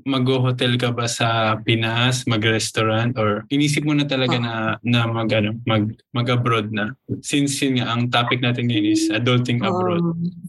mag-hotel 0.05 0.77
ka 0.81 0.89
ba 0.89 1.05
sa 1.05 1.57
Pinas, 1.61 2.25
mag-restaurant 2.25 3.13
or 3.17 3.45
inisip 3.53 3.85
mo 3.85 3.93
na 3.93 4.09
talaga 4.09 4.41
na 4.41 4.53
na 4.81 5.05
mag 5.05 5.29
ano, 5.29 5.53
mag 5.69 5.93
mag-abroad 6.15 6.73
na? 6.73 6.97
Since 7.21 7.61
yun 7.61 7.81
nga 7.81 7.93
ang 7.93 8.09
topic 8.09 8.41
natin 8.41 8.69
ngayon 8.69 8.87
is 8.89 9.05
adulting 9.13 9.61
abroad. 9.61 10.01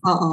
Oo. 0.08 0.30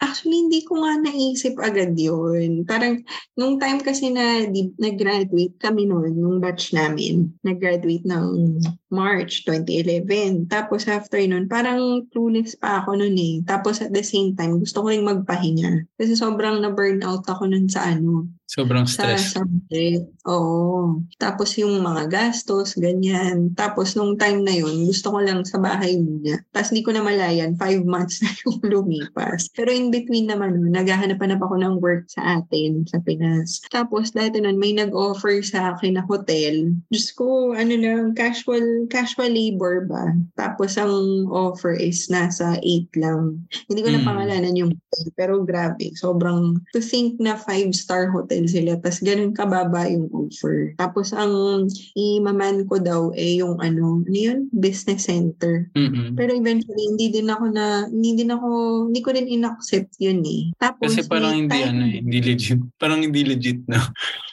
Actually, 0.00 0.48
hindi 0.48 0.60
ko 0.64 0.82
nga 0.82 0.98
naisip 1.02 1.58
agad 1.60 1.98
yun. 1.98 2.64
Parang, 2.64 3.02
nung 3.36 3.58
time 3.58 3.82
kasi 3.82 4.08
na 4.08 4.46
di, 4.48 4.72
nag-graduate 4.78 5.58
kami 5.58 5.84
noon, 5.88 6.16
nung 6.16 6.38
batch 6.40 6.72
namin, 6.72 7.28
nag-graduate 7.44 8.06
ng 8.06 8.58
March 8.92 9.44
2011. 9.48 10.52
Tapos 10.52 10.84
after 10.88 11.20
nun, 11.24 11.48
parang 11.48 12.04
clueless 12.12 12.56
pa 12.56 12.84
ako 12.84 13.00
noon 13.00 13.16
eh. 13.16 13.31
Tapos 13.40 13.80
at 13.80 13.88
the 13.88 14.04
same 14.04 14.36
time, 14.36 14.60
gusto 14.60 14.84
ko 14.84 14.92
rin 14.92 15.00
magpahinga. 15.08 15.88
Kasi 15.96 16.12
sobrang 16.12 16.60
na-burnout 16.60 17.24
ako 17.24 17.48
nun 17.48 17.72
sa 17.72 17.88
ano, 17.88 18.28
Sobrang 18.52 18.84
sa 18.84 19.16
stress. 19.16 19.32
subject. 19.32 20.12
Oo. 20.28 21.00
Tapos 21.16 21.56
yung 21.56 21.80
mga 21.80 22.04
gastos, 22.12 22.76
ganyan. 22.76 23.48
Tapos 23.56 23.96
nung 23.96 24.12
time 24.20 24.44
na 24.44 24.52
yun, 24.52 24.84
gusto 24.84 25.08
ko 25.08 25.24
lang 25.24 25.40
sa 25.48 25.56
bahay 25.56 25.96
muna. 25.96 26.36
Tapos 26.52 26.68
hindi 26.68 26.84
ko 26.84 26.92
na 26.92 27.00
malayan, 27.00 27.56
five 27.56 27.80
months 27.88 28.20
na 28.20 28.28
yung 28.44 28.60
lumipas. 28.76 29.48
Pero 29.56 29.72
in 29.72 29.88
between 29.88 30.28
naman, 30.28 30.52
nun, 30.52 30.76
naghahanap-hanap 30.76 31.40
ako 31.40 31.56
ng 31.56 31.80
work 31.80 32.04
sa 32.12 32.44
atin, 32.44 32.84
sa 32.84 33.00
Pinas. 33.00 33.64
Tapos 33.72 34.12
dati 34.12 34.36
nun, 34.36 34.60
may 34.60 34.76
nag-offer 34.76 35.40
sa 35.40 35.72
akin 35.72 35.96
na 35.96 36.04
hotel. 36.04 36.76
Diyos 36.92 37.08
ko, 37.16 37.56
ano 37.56 37.72
lang, 37.72 38.12
casual, 38.12 38.84
casual 38.92 39.32
labor 39.32 39.88
ba? 39.88 40.12
Tapos 40.36 40.76
ang 40.76 41.24
offer 41.32 41.72
is 41.72 42.12
nasa 42.12 42.60
8 42.60 42.92
lang. 43.00 43.40
Hindi 43.72 43.80
ko 43.80 43.88
na 43.88 44.00
Mm. 44.02 44.06
pangalanan 44.06 44.58
yung 44.60 44.72
hotel, 44.76 45.04
pero 45.16 45.34
grabe. 45.40 45.88
Sobrang, 45.96 46.60
to 46.76 46.84
think 46.84 47.16
na 47.16 47.32
five-star 47.32 48.12
hotel 48.12 48.41
nag-settle 48.42 48.50
sila. 48.50 48.72
Tapos 48.82 49.00
ganun 49.02 49.32
kababa 49.34 49.86
yung 49.86 50.10
offer. 50.10 50.74
Tapos 50.78 51.14
ang 51.14 51.66
imaman 51.94 52.66
ko 52.66 52.82
daw 52.82 53.14
eh 53.14 53.38
yung 53.38 53.58
ano, 53.62 54.02
ano 54.02 54.16
yun? 54.16 54.50
Business 54.52 55.06
center. 55.06 55.70
Mm-mm. 55.78 56.18
Pero 56.18 56.34
eventually, 56.34 56.84
hindi 56.90 57.06
din 57.12 57.30
ako 57.30 57.44
na, 57.52 57.86
hindi 57.88 58.18
din 58.18 58.30
ako, 58.34 58.48
hindi 58.90 59.00
ko 59.02 59.10
din 59.14 59.28
in-accept 59.30 59.94
yun 60.02 60.22
eh. 60.26 60.50
Tapos, 60.58 60.94
Kasi 60.94 61.06
parang 61.06 61.34
hindi 61.34 61.54
time- 61.54 61.70
ano 61.70 61.82
eh, 61.86 61.98
hindi 62.02 62.18
legit. 62.22 62.60
Parang 62.78 63.00
hindi 63.02 63.20
legit 63.22 63.60
na. 63.70 63.78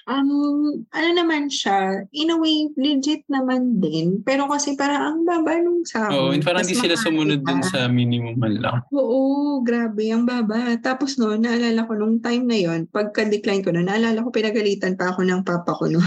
Um, 0.09 0.89
ano 0.89 1.09
naman 1.13 1.53
siya, 1.53 2.01
in 2.17 2.33
a 2.33 2.37
way, 2.41 2.65
legit 2.73 3.21
naman 3.29 3.77
din. 3.77 4.25
Pero 4.25 4.49
kasi 4.49 4.73
parang 4.73 5.01
ang 5.05 5.19
baba 5.21 5.61
nung 5.61 5.85
sahod. 5.85 6.13
Oo, 6.17 6.29
and 6.33 6.41
parang 6.41 6.65
hindi 6.65 6.73
sila 6.73 6.97
sumunod 6.97 7.45
dun 7.45 7.61
sa 7.61 7.85
minimum 7.85 8.33
man 8.41 8.57
lang. 8.57 8.77
Oo, 8.89 9.61
grabe, 9.61 10.09
ang 10.09 10.25
baba. 10.25 10.73
Tapos 10.81 11.21
no, 11.21 11.37
naalala 11.37 11.85
ko 11.85 11.93
nung 11.93 12.17
time 12.25 12.41
na 12.49 12.57
yon 12.57 12.89
pagka-decline 12.89 13.61
ko 13.61 13.69
no, 13.69 13.85
naalala 13.99 14.23
ko 14.23 14.31
pinagalitan 14.31 14.95
pa 14.95 15.11
ako 15.11 15.27
ng 15.27 15.43
papa 15.43 15.75
ko 15.75 15.91
no. 15.91 15.99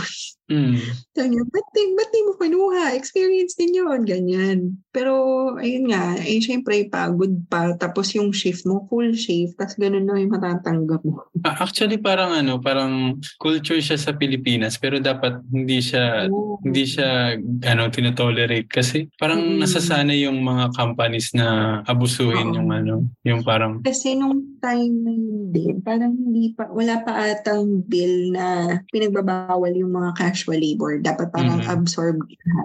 Mm. 0.53 0.77
Sabi 1.17 1.27
niya, 1.33 1.45
ba't, 1.49 1.67
di- 1.73 1.95
ba't 1.97 2.11
di 2.13 2.21
mo 2.25 2.33
kinuha? 2.37 2.85
Experience 2.93 3.57
din 3.57 3.73
yun, 3.73 4.05
ganyan. 4.05 4.77
Pero, 4.93 5.13
ayun 5.57 5.89
nga, 5.89 6.21
eh, 6.21 6.41
syempre, 6.45 6.85
pagod 6.93 7.33
pa. 7.49 7.73
Tapos 7.77 8.13
yung 8.13 8.37
shift 8.37 8.69
mo, 8.69 8.85
full 8.93 9.17
shift. 9.17 9.57
Tapos 9.57 9.81
ganun 9.81 10.05
na 10.05 10.21
yung 10.21 10.33
matatanggap 10.33 11.01
mo. 11.09 11.25
Actually, 11.43 11.97
parang 11.97 12.37
ano, 12.37 12.61
parang 12.61 13.17
culture 13.41 13.81
siya 13.81 13.97
sa 13.97 14.13
Pilipinas 14.13 14.77
pero 14.77 14.99
dapat 14.99 15.39
hindi 15.49 15.79
siya 15.79 16.27
Oo. 16.29 16.59
hindi 16.67 16.85
siya 16.85 17.39
ano 17.65 17.83
tinotolerate 17.89 18.67
kasi 18.69 19.07
parang 19.17 19.41
Mm. 19.43 19.59
nasasanay 19.63 20.27
yung 20.27 20.43
mga 20.43 20.75
companies 20.75 21.31
na 21.33 21.81
abusuhin 21.87 22.53
Oo. 22.53 22.57
yung 22.59 22.69
ano, 22.71 22.95
yung 23.23 23.41
parang 23.47 23.79
Kasi 23.81 24.19
nung 24.19 24.59
time 24.59 24.95
na 25.03 25.13
yun 25.15 25.41
din, 25.51 25.75
parang 25.81 26.13
hindi 26.13 26.51
pa, 26.53 26.67
wala 26.71 27.01
pa 27.03 27.33
atang 27.33 27.83
bill 27.87 28.35
na 28.35 28.79
pinagbabawal 28.91 29.73
yung 29.75 29.95
mga 29.95 30.11
casual 30.43 30.59
labor. 30.59 30.91
Dapat 30.99 31.27
parang 31.31 31.63
Mhm. 31.63 31.71
absorb. 31.71 32.17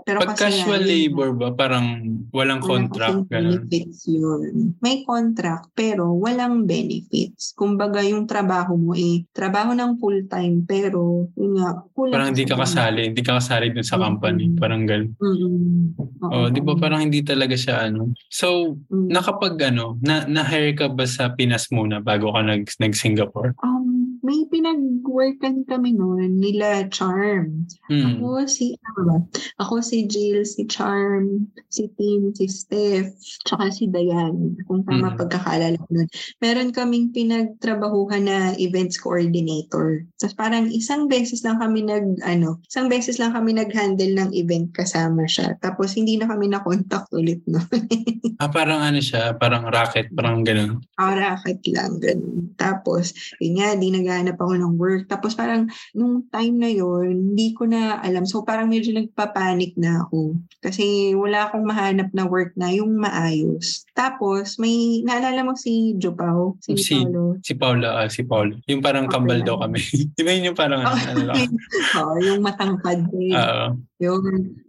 Pero 0.02 0.18
pag 0.18 0.34
kasi 0.34 0.66
casual 0.66 0.82
yun, 0.82 0.90
labor 0.90 1.30
ba 1.38 1.54
parang 1.54 1.86
walang 2.34 2.58
Walang 2.58 2.90
contract 2.90 3.30
ganun. 3.30 3.70
benefits 3.70 4.10
yun. 4.10 4.74
May 4.82 5.06
contract 5.06 5.70
pero 5.78 6.10
walang 6.18 6.66
benefits. 6.66 7.54
Kumbaga 7.54 8.02
yung 8.02 8.26
trabaho 8.26 8.74
mo 8.74 8.98
eh, 8.98 9.22
trabaho 9.30 9.78
ng 9.78 10.02
full-time 10.02 10.66
pero 10.66 11.30
yun 11.38 11.62
nga, 11.62 11.86
kulang 11.94 12.13
Parang 12.18 12.30
hindi 12.34 12.46
ka 12.48 12.58
kasali, 12.58 13.02
hindi 13.13 13.22
ka 13.22 13.38
kasali 13.38 13.66
dun 13.70 13.86
sa 13.86 14.02
company, 14.02 14.50
Mhm. 14.50 14.58
parang 14.58 14.82
ganun. 14.90 15.12
Mm-mm. 15.22 15.94
Oo, 16.18 16.34
Oh, 16.34 16.48
di 16.50 16.60
ba 16.66 16.74
parang 16.74 17.06
hindi 17.06 17.22
talaga 17.22 17.54
siya 17.54 17.86
ano. 17.88 18.10
So, 18.28 18.74
Mm. 18.90 19.13
nakapag 19.13 19.54
ano, 19.70 20.02
na 20.02 20.26
na-hire 20.26 20.74
ka 20.74 20.90
ba 20.90 21.06
sa 21.06 21.30
Pinas 21.30 21.70
muna 21.70 22.02
bago 22.02 22.34
ka 22.34 22.42
nag 22.42 22.66
nag-Singapore? 22.82 23.54
Um, 23.62 23.77
may 24.23 24.45
pinag-workan 24.49 25.65
kami 25.67 25.93
noon 25.93 26.39
nila 26.39 26.88
Charm. 26.89 27.65
Hmm. 27.89 28.21
Ako 28.21 28.45
si 28.47 28.77
ano 28.84 29.01
ba? 29.06 29.17
Ako 29.63 29.82
si 29.82 30.06
Jill, 30.08 30.45
si 30.45 30.63
Charm, 30.65 31.49
si 31.69 31.89
Tim, 31.97 32.32
si 32.34 32.47
Steph, 32.47 33.13
tsaka 33.45 33.69
si 33.73 33.89
Diane. 33.89 34.58
Kung 34.65 34.86
tama 34.88 35.13
Mm. 35.13 35.17
pagkakaalala 35.19 35.77
ko 35.77 35.88
nun. 35.91 36.10
Meron 36.41 36.69
kaming 36.73 37.12
pinagtrabahuhan 37.12 38.27
na 38.27 38.38
events 38.58 38.97
coordinator. 38.99 40.03
Tapos 40.21 40.36
parang 40.36 40.69
isang 40.69 41.06
beses 41.10 41.41
lang 41.45 41.60
kami 41.62 41.84
nag 41.86 42.19
ano, 42.23 42.60
isang 42.67 42.88
beses 42.88 43.17
lang 43.17 43.34
kami 43.34 43.53
nag-handle 43.56 44.13
ng 44.13 44.32
event 44.34 44.71
kasama 44.73 45.25
siya. 45.25 45.56
Tapos 45.62 45.93
hindi 45.97 46.17
na 46.17 46.27
kami 46.27 46.49
na-contact 46.49 47.10
ulit 47.13 47.41
no. 47.47 47.60
Ah, 48.38 48.53
parang 48.53 48.86
ano 48.86 49.01
siya, 49.01 49.34
parang 49.34 49.65
racket, 49.65 50.13
parang 50.13 50.45
ganun. 50.45 50.77
Arakit 51.01 51.58
lang, 51.73 51.97
ganun. 51.97 52.53
Tapos, 52.53 53.10
yun 53.41 53.58
nga, 53.58 53.73
di 53.73 53.89
naghahanap 54.17 54.38
ako 54.41 54.53
ng 54.58 54.73
work. 54.82 55.03
Tapos 55.06 55.38
parang, 55.38 55.69
nung 55.93 56.25
time 56.34 56.56
na 56.58 56.69
yon 56.73 57.38
hindi 57.38 57.53
ko 57.53 57.69
na 57.69 58.01
alam. 58.01 58.25
So 58.25 58.41
parang 58.41 58.73
medyo 58.73 58.89
nagpapanik 58.93 59.77
na 59.77 60.01
ako. 60.01 60.34
Kasi 60.65 61.13
wala 61.13 61.47
akong 61.47 61.65
mahanap 61.65 62.10
na 62.17 62.25
work 62.25 62.58
na 62.58 62.73
yung 62.73 62.97
maayos. 62.97 63.86
Tapos, 63.93 64.58
may, 64.58 65.06
naalala 65.06 65.45
mo 65.45 65.53
si 65.53 65.93
Jopao? 66.01 66.58
Si, 66.65 66.73
Si- 66.77 66.97
Paolo? 66.97 67.38
Si 67.45 67.53
Paula, 67.53 67.89
ah, 68.01 68.10
si 68.10 68.21
Paul. 68.25 68.58
Yung 68.65 68.82
parang 68.82 69.06
Okay 69.06 69.13
kambal 69.17 69.41
daw 69.41 69.58
kami. 69.62 69.82
Di 70.17 70.21
ba 70.25 70.32
yun 70.34 70.53
yung 70.53 70.58
parang 70.58 70.82
ano, 70.82 70.97
ano 70.97 71.23
lang? 71.34 71.38
Oo, 72.01 72.13
yung 72.21 72.41
matangkad. 72.41 73.01
eh. 73.13 73.34
Oo. 73.34 73.67
Yung 73.97 74.21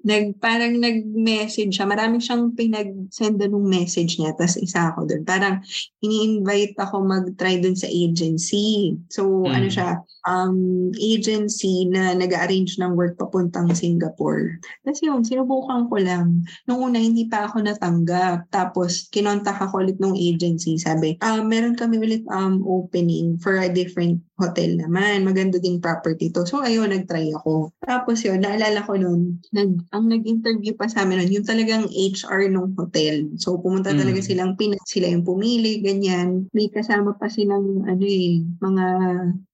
nag, 0.09 0.41
parang 0.41 0.73
nag-message 0.81 1.77
siya. 1.77 1.85
Marami 1.85 2.17
siyang 2.17 2.57
pinag-send 2.57 3.37
ng 3.37 3.61
message 3.61 4.17
niya. 4.17 4.33
Tapos 4.33 4.57
isa 4.57 4.89
ako 4.89 5.05
doon. 5.05 5.23
Parang 5.29 5.61
ini-invite 6.01 6.81
ako 6.81 7.05
mag-try 7.05 7.61
doon 7.61 7.77
sa 7.77 7.93
agency. 7.93 8.97
So, 9.13 9.28
Mm. 9.29 9.55
ano 9.55 9.69
siya, 9.69 9.91
um, 10.29 10.57
agency 10.99 11.89
na 11.89 12.13
nag-arrange 12.13 12.77
ng 12.81 12.93
work 12.97 13.17
papuntang 13.17 13.73
Singapore. 13.73 14.61
Tapos 14.85 15.01
yun, 15.01 15.25
sinubukan 15.25 15.89
ko 15.89 15.97
lang. 16.01 16.45
Nung 16.69 16.93
una, 16.93 17.01
hindi 17.01 17.29
pa 17.29 17.49
ako 17.49 17.65
natanggap. 17.65 18.49
Tapos, 18.53 19.09
kinontak 19.09 19.57
ako 19.57 19.85
ulit 19.85 19.99
ng 20.01 20.15
agency. 20.17 20.77
Sabi, 20.77 21.17
ah, 21.25 21.41
meron 21.41 21.79
kami 21.79 21.97
ulit 22.01 22.23
um, 22.29 22.61
opening 22.69 23.41
for 23.41 23.57
a 23.61 23.69
different 23.71 24.21
hotel 24.39 24.79
naman. 24.79 25.27
Maganda 25.27 25.59
din 25.59 25.83
property 25.83 26.31
to. 26.31 26.47
So, 26.47 26.63
ayun, 26.63 26.95
nag-try 26.95 27.35
ako. 27.35 27.75
Tapos 27.83 28.23
yun, 28.23 28.41
naalala 28.41 28.87
ko 28.87 28.95
nun, 28.95 29.43
nag, 29.51 29.83
ang 29.91 30.07
nag-interview 30.07 30.79
pa 30.79 30.87
sa 30.87 31.03
amin 31.03 31.27
nun, 31.27 31.35
yung 31.35 31.47
talagang 31.47 31.85
HR 31.91 32.47
nung 32.49 32.73
hotel. 32.79 33.27
So, 33.37 33.59
pumunta 33.59 33.91
Mm. 33.93 33.99
talaga 33.99 34.21
silang 34.23 34.55
Pinas, 34.55 34.81
sila 34.87 35.11
yung 35.11 35.27
pumili, 35.27 35.83
ganyan. 35.83 36.47
May 36.55 36.71
kasama 36.71 37.19
pa 37.19 37.27
silang, 37.27 37.83
ano 37.85 38.05
eh, 38.07 38.41
mga 38.63 38.85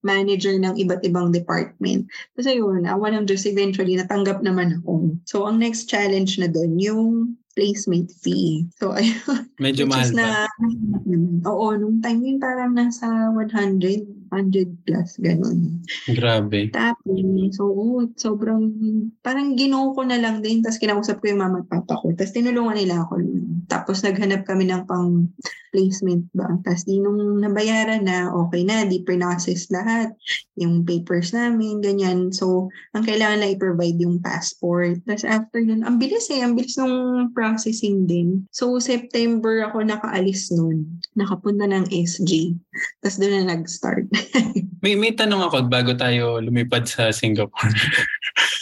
manager 0.05 0.55
ng 0.61 0.77
iba't 0.77 1.01
ibang 1.03 1.33
department. 1.33 2.05
Tapos 2.37 2.47
ayun, 2.47 2.85
awa 2.85 3.09
ng 3.11 3.25
Diyos, 3.25 3.49
eventually, 3.49 3.97
natanggap 3.97 4.45
naman 4.45 4.79
ako. 4.81 5.17
So, 5.25 5.49
ang 5.49 5.59
next 5.59 5.89
challenge 5.89 6.37
na 6.37 6.45
doon, 6.45 6.77
yung 6.77 7.11
placement 7.55 8.11
fee. 8.11 8.67
So, 8.77 8.93
ayun. 8.93 9.47
Medyo 9.63 9.87
mahal 9.87 10.05
is 10.05 10.13
pa. 10.13 10.19
na, 10.19 10.29
oo, 11.47 11.65
nung 11.79 12.03
time 12.03 12.21
yun 12.21 12.37
parang 12.37 12.75
nasa 12.75 13.07
100, 13.31 14.29
100 14.29 14.85
plus, 14.85 15.09
ganun. 15.23 15.79
Grabe. 16.11 16.69
Tapos, 16.75 17.17
so, 17.55 17.65
sobrang, 18.19 18.69
parang 19.23 19.55
ginuho 19.55 19.95
ko 19.95 20.03
na 20.03 20.19
lang 20.19 20.43
din, 20.43 20.59
tapos 20.59 20.77
kinausap 20.83 21.23
ko 21.23 21.31
yung 21.31 21.41
mama 21.41 21.63
at 21.63 21.71
papa 21.71 21.95
ko, 22.03 22.11
tapos 22.11 22.35
tinulungan 22.35 22.75
nila 22.75 23.07
ako. 23.07 23.23
Tapos 23.71 24.03
naghanap 24.03 24.43
kami 24.45 24.69
ng 24.69 24.83
pang 24.85 25.31
placement 25.75 26.23
ba. 26.31 26.47
Tapos 26.63 26.87
di 26.87 27.03
nung 27.03 27.43
nabayaran 27.43 28.07
na, 28.07 28.31
okay 28.31 28.63
na, 28.63 28.87
di 28.87 29.03
process 29.03 29.67
lahat, 29.67 30.15
yung 30.55 30.87
papers 30.87 31.35
namin, 31.35 31.83
ganyan. 31.83 32.31
So, 32.31 32.71
ang 32.95 33.03
kailangan 33.03 33.43
na 33.43 33.51
i-provide 33.51 33.99
yung 33.99 34.23
passport. 34.23 35.03
Tapos 35.03 35.27
after 35.27 35.59
nun, 35.59 35.83
ang 35.83 35.99
bilis 35.99 36.31
eh, 36.31 36.39
ang 36.39 36.55
bilis 36.55 36.79
nung 36.79 37.27
processing 37.45 38.09
din. 38.09 38.49
So, 38.49 38.81
September 38.81 39.69
ako 39.69 39.85
nakaalis 39.85 40.49
nun. 40.49 40.89
Nakapunta 41.13 41.69
ng 41.69 41.85
SG. 41.93 42.57
Tapos 43.05 43.21
doon 43.21 43.45
na 43.45 43.53
nag-start. 43.53 44.09
May, 44.85 44.93
may 44.97 45.13
tanong 45.13 45.45
ako 45.45 45.65
bago 45.65 45.93
tayo 45.97 46.41
lumipad 46.41 46.85
sa 46.85 47.09
Singapore. 47.09 47.73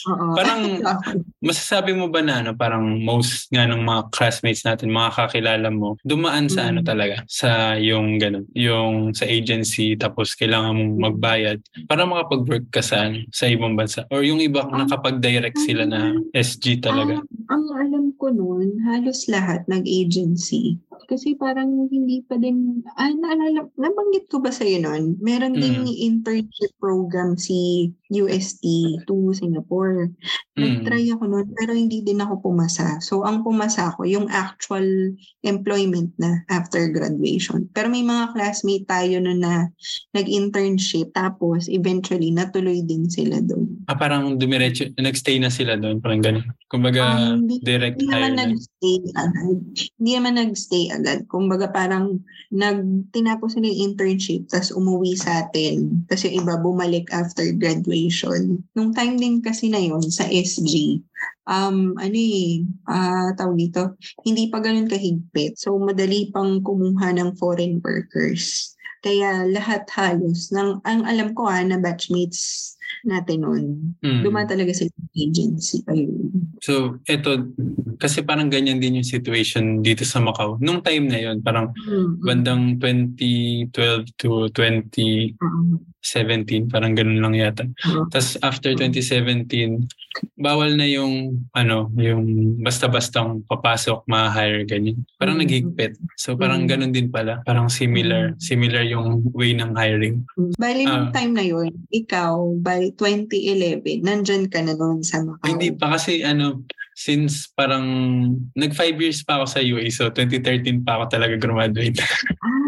Parang- 0.05 0.79
Masasabi 1.43 1.91
mo 1.91 2.07
ba 2.07 2.23
na 2.23 2.39
ano, 2.39 2.51
parang 2.53 3.03
most 3.03 3.51
nga 3.51 3.67
ng 3.67 3.83
mga 3.83 4.01
classmates 4.11 4.63
natin, 4.63 4.87
mga 4.89 5.11
kakilala 5.11 5.67
mo, 5.67 5.99
dumaan 6.01 6.47
sa 6.47 6.63
Mm. 6.63 6.69
ano 6.69 6.79
talaga, 6.81 7.15
sa 7.27 7.49
yung 7.75 8.15
ganun, 8.15 8.47
yung 8.53 9.11
sa 9.11 9.27
agency 9.27 9.95
tapos 9.95 10.35
kailangan 10.35 10.71
mong 10.71 10.93
magbayad 11.11 11.57
para 11.85 12.03
makapag-work 12.03 12.71
ka 12.71 12.79
sa, 12.79 13.07
ano, 13.07 13.27
sa 13.29 13.47
ibang 13.47 13.75
bansa. 13.75 14.07
Or 14.07 14.23
yung 14.23 14.39
iba 14.39 14.63
Ah. 14.63 14.83
nakapag-direct 14.83 15.59
sila 15.59 15.83
na 15.83 16.15
SG 16.31 16.79
talaga. 16.79 17.19
Ah, 17.47 17.53
ang 17.53 17.65
alam 17.75 18.05
ko 18.15 18.31
noon, 18.31 18.79
halos 18.87 19.27
lahat 19.27 19.67
nag-agency. 19.67 20.79
Kasi 21.09 21.35
parang 21.35 21.89
hindi 21.91 22.21
pa 22.25 22.37
din, 22.37 22.81
ah, 22.95 23.11
naalala, 23.11 23.67
nabanggit 23.75 24.29
ko 24.31 24.39
ba 24.39 24.49
sa'yo 24.53 24.79
noon? 24.81 25.17
Meron 25.19 25.57
Mm. 25.57 25.61
internship 26.09 26.71
program 26.79 27.35
si 27.37 27.89
UST 28.09 28.63
to 29.07 29.33
Singapore. 29.33 30.09
Mm. 30.53 30.85
Nag-try 30.85 31.09
ako 31.09 31.23
noon, 31.25 31.47
pero 31.57 31.73
hindi 31.73 32.05
din 32.05 32.21
ako 32.21 32.45
pumasa. 32.45 33.01
So, 33.01 33.25
ang 33.25 33.41
pumasa 33.41 33.89
ko, 33.97 34.05
yung 34.05 34.29
actual 34.29 34.85
employment 35.41 36.13
na 36.21 36.45
after 36.45 36.93
graduation. 36.93 37.65
Pero 37.73 37.89
may 37.89 38.05
mga 38.05 38.37
classmate 38.37 38.85
tayo 38.85 39.17
noon 39.17 39.41
na 39.41 39.73
nag-internship, 40.13 41.09
tapos 41.17 41.65
eventually 41.73 42.29
natuloy 42.29 42.85
din 42.85 43.09
sila 43.09 43.41
doon. 43.41 43.81
Ah, 43.89 43.97
parang 43.97 44.37
dumiretso, 44.37 44.93
nagstay 45.01 45.41
na 45.41 45.49
sila 45.49 45.73
doon, 45.73 45.97
parang 45.97 46.21
ganun. 46.21 46.45
Kumbaga, 46.69 47.33
hindi- 47.33 47.61
direct 47.65 47.97
Hindi 47.97 48.13
hire 48.13 48.17
naman 48.17 48.33
na. 48.33 48.41
nag-stay 48.49 48.97
agad. 49.17 49.57
Hindi 49.97 50.11
naman 50.13 50.33
nag-stay 50.37 50.83
agad. 50.93 51.19
Kumbaga 51.29 51.65
parang 51.73 52.21
nag, 52.53 53.09
tinapos 53.09 53.57
nila 53.57 53.73
yung 53.73 53.93
internship 53.93 54.45
tapos 54.49 54.69
umuwi 54.73 55.17
sa 55.17 55.45
atin. 55.45 56.05
Tapos 56.09 56.29
yung 56.29 56.45
iba 56.45 56.57
bumalik 56.61 57.09
after 57.09 57.45
graduation. 57.57 58.61
Nung 58.77 58.93
time 58.93 59.17
din 59.17 59.41
kasi 59.41 59.69
na 59.69 59.81
yon 59.81 60.01
sa 60.05 60.25
SG, 60.43 60.99
um, 61.47 61.95
ano 61.99 62.17
eh, 62.17 62.63
uh, 62.87 63.31
tawag 63.35 63.57
dito, 63.59 63.95
hindi 64.23 64.47
pa 64.47 64.59
ganun 64.59 64.87
kahigpit. 64.87 65.59
So, 65.59 65.75
madali 65.79 66.31
pang 66.31 66.59
kumuha 66.63 67.15
ng 67.15 67.35
foreign 67.39 67.79
workers. 67.83 68.75
Kaya 69.03 69.43
lahat 69.51 69.83
halos, 69.91 70.47
ng, 70.55 70.79
ang 70.87 71.03
alam 71.03 71.35
ko 71.35 71.51
ha, 71.51 71.59
na 71.59 71.75
batchmates 71.75 72.73
natin 73.03 73.43
noon, 73.43 73.65
mm. 73.99 74.23
dumaan 74.23 74.47
talaga 74.47 74.71
sa 74.71 74.87
agency. 75.11 75.83
Ayun. 75.91 76.55
So, 76.63 77.03
eto, 77.03 77.51
kasi 77.99 78.23
parang 78.23 78.47
ganyan 78.47 78.79
din 78.79 79.03
yung 79.03 79.07
situation 79.07 79.83
dito 79.83 80.07
sa 80.07 80.23
Macau. 80.23 80.55
Nung 80.63 80.79
time 80.79 81.11
na 81.11 81.19
yon 81.19 81.43
parang 81.43 81.75
mm-hmm. 81.75 82.23
bandang 82.23 82.79
2012 82.79 84.15
to 84.15 84.47
20... 84.55 85.35
Mm-hmm 85.35 85.92
17, 86.03 86.67
parang 86.67 86.93
ganun 86.93 87.23
lang 87.23 87.35
yata. 87.39 87.63
Uh-huh. 87.63 88.03
Tapos 88.11 88.35
after 88.43 88.75
2017, 88.75 89.87
bawal 90.35 90.75
na 90.75 90.83
yung 90.85 91.47
ano, 91.55 91.87
yung 91.95 92.55
basta-bastang 92.59 93.47
papasok, 93.47 94.03
ma-hire 94.05 94.67
ganyan. 94.67 95.01
Parang 95.15 95.39
mm-hmm. 95.39 95.71
nagigpit. 95.73 95.95
So 96.19 96.35
parang 96.35 96.67
mm-hmm. 96.67 96.91
ganun 96.91 96.93
din 96.93 97.07
pala, 97.09 97.39
parang 97.47 97.71
similar, 97.71 98.35
mm. 98.35 98.39
similar 98.43 98.83
yung 98.83 99.23
way 99.31 99.55
ng 99.55 99.73
hiring. 99.73 100.21
Mm. 100.35 100.53
Bali 100.59 100.81
nung 100.83 101.09
uh, 101.09 101.13
time 101.15 101.33
na 101.33 101.45
yun, 101.47 101.71
ikaw, 101.89 102.35
bali 102.59 102.91
2011, 102.99 104.03
nandyan 104.03 104.51
ka 104.51 104.59
na 104.59 104.75
noon 104.75 105.01
sa 105.01 105.23
Macau. 105.23 105.47
Hindi 105.47 105.71
pa 105.71 105.95
kasi 105.95 106.21
ano, 106.21 106.67
since 106.93 107.49
parang 107.49 107.85
nag 108.53 108.73
five 108.73 108.95
years 108.95 109.21
pa 109.21 109.37
ako 109.37 109.45
sa 109.47 109.59
UA, 109.59 109.89
so 109.89 110.09
2013 110.09 110.81
pa 110.81 110.97
ako 110.97 111.03
talaga 111.09 111.35
graduate. 111.37 111.97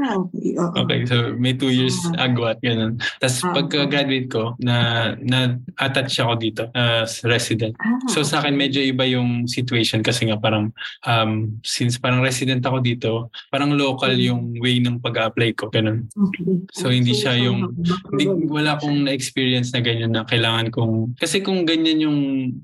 Ah, 0.06 0.22
okay. 0.22 0.54
Oo. 0.56 0.74
okay, 0.86 1.00
so 1.04 1.16
may 1.36 1.54
two 1.54 1.70
years 1.70 1.98
Ah. 2.14 2.26
agwat, 2.26 2.62
ganun. 2.62 2.94
Tapos 3.18 3.42
Ah, 3.42 3.54
pagka-graduate 3.54 4.30
ko, 4.30 4.54
na, 4.60 4.76
na 5.18 5.58
attach 5.76 6.14
ako 6.16 6.34
dito 6.38 6.64
as 6.72 7.22
resident. 7.24 7.74
Ah, 7.82 7.98
So 8.08 8.22
sa 8.22 8.38
akin 8.38 8.54
medyo 8.54 8.80
iba 8.80 9.02
yung 9.04 9.46
situation 9.46 10.02
kasi 10.02 10.30
nga 10.30 10.38
parang 10.38 10.70
um, 11.04 11.58
since 11.62 11.98
parang 11.98 12.22
resident 12.22 12.62
ako 12.62 12.78
dito, 12.80 13.12
parang 13.50 13.74
local 13.74 14.14
Mm. 14.14 14.22
yung 14.24 14.42
way 14.62 14.78
ng 14.78 15.02
pag-apply 15.02 15.54
ko, 15.54 15.68
ganun. 15.68 16.06
Okay. 16.14 16.62
So, 16.72 16.90
hindi 16.90 17.12
siya 17.12 17.36
yung- 17.36 17.74
Hindi, 18.10 18.24
wala 18.48 18.78
akong 18.78 19.06
na-experience 19.06 19.74
na 19.74 19.82
ganyan 19.82 20.14
na 20.14 20.24
kailangan 20.24 20.70
kong... 20.70 21.18
Kasi 21.18 21.42
kung 21.42 21.66
ganyan 21.66 22.00
yung... 22.00 22.18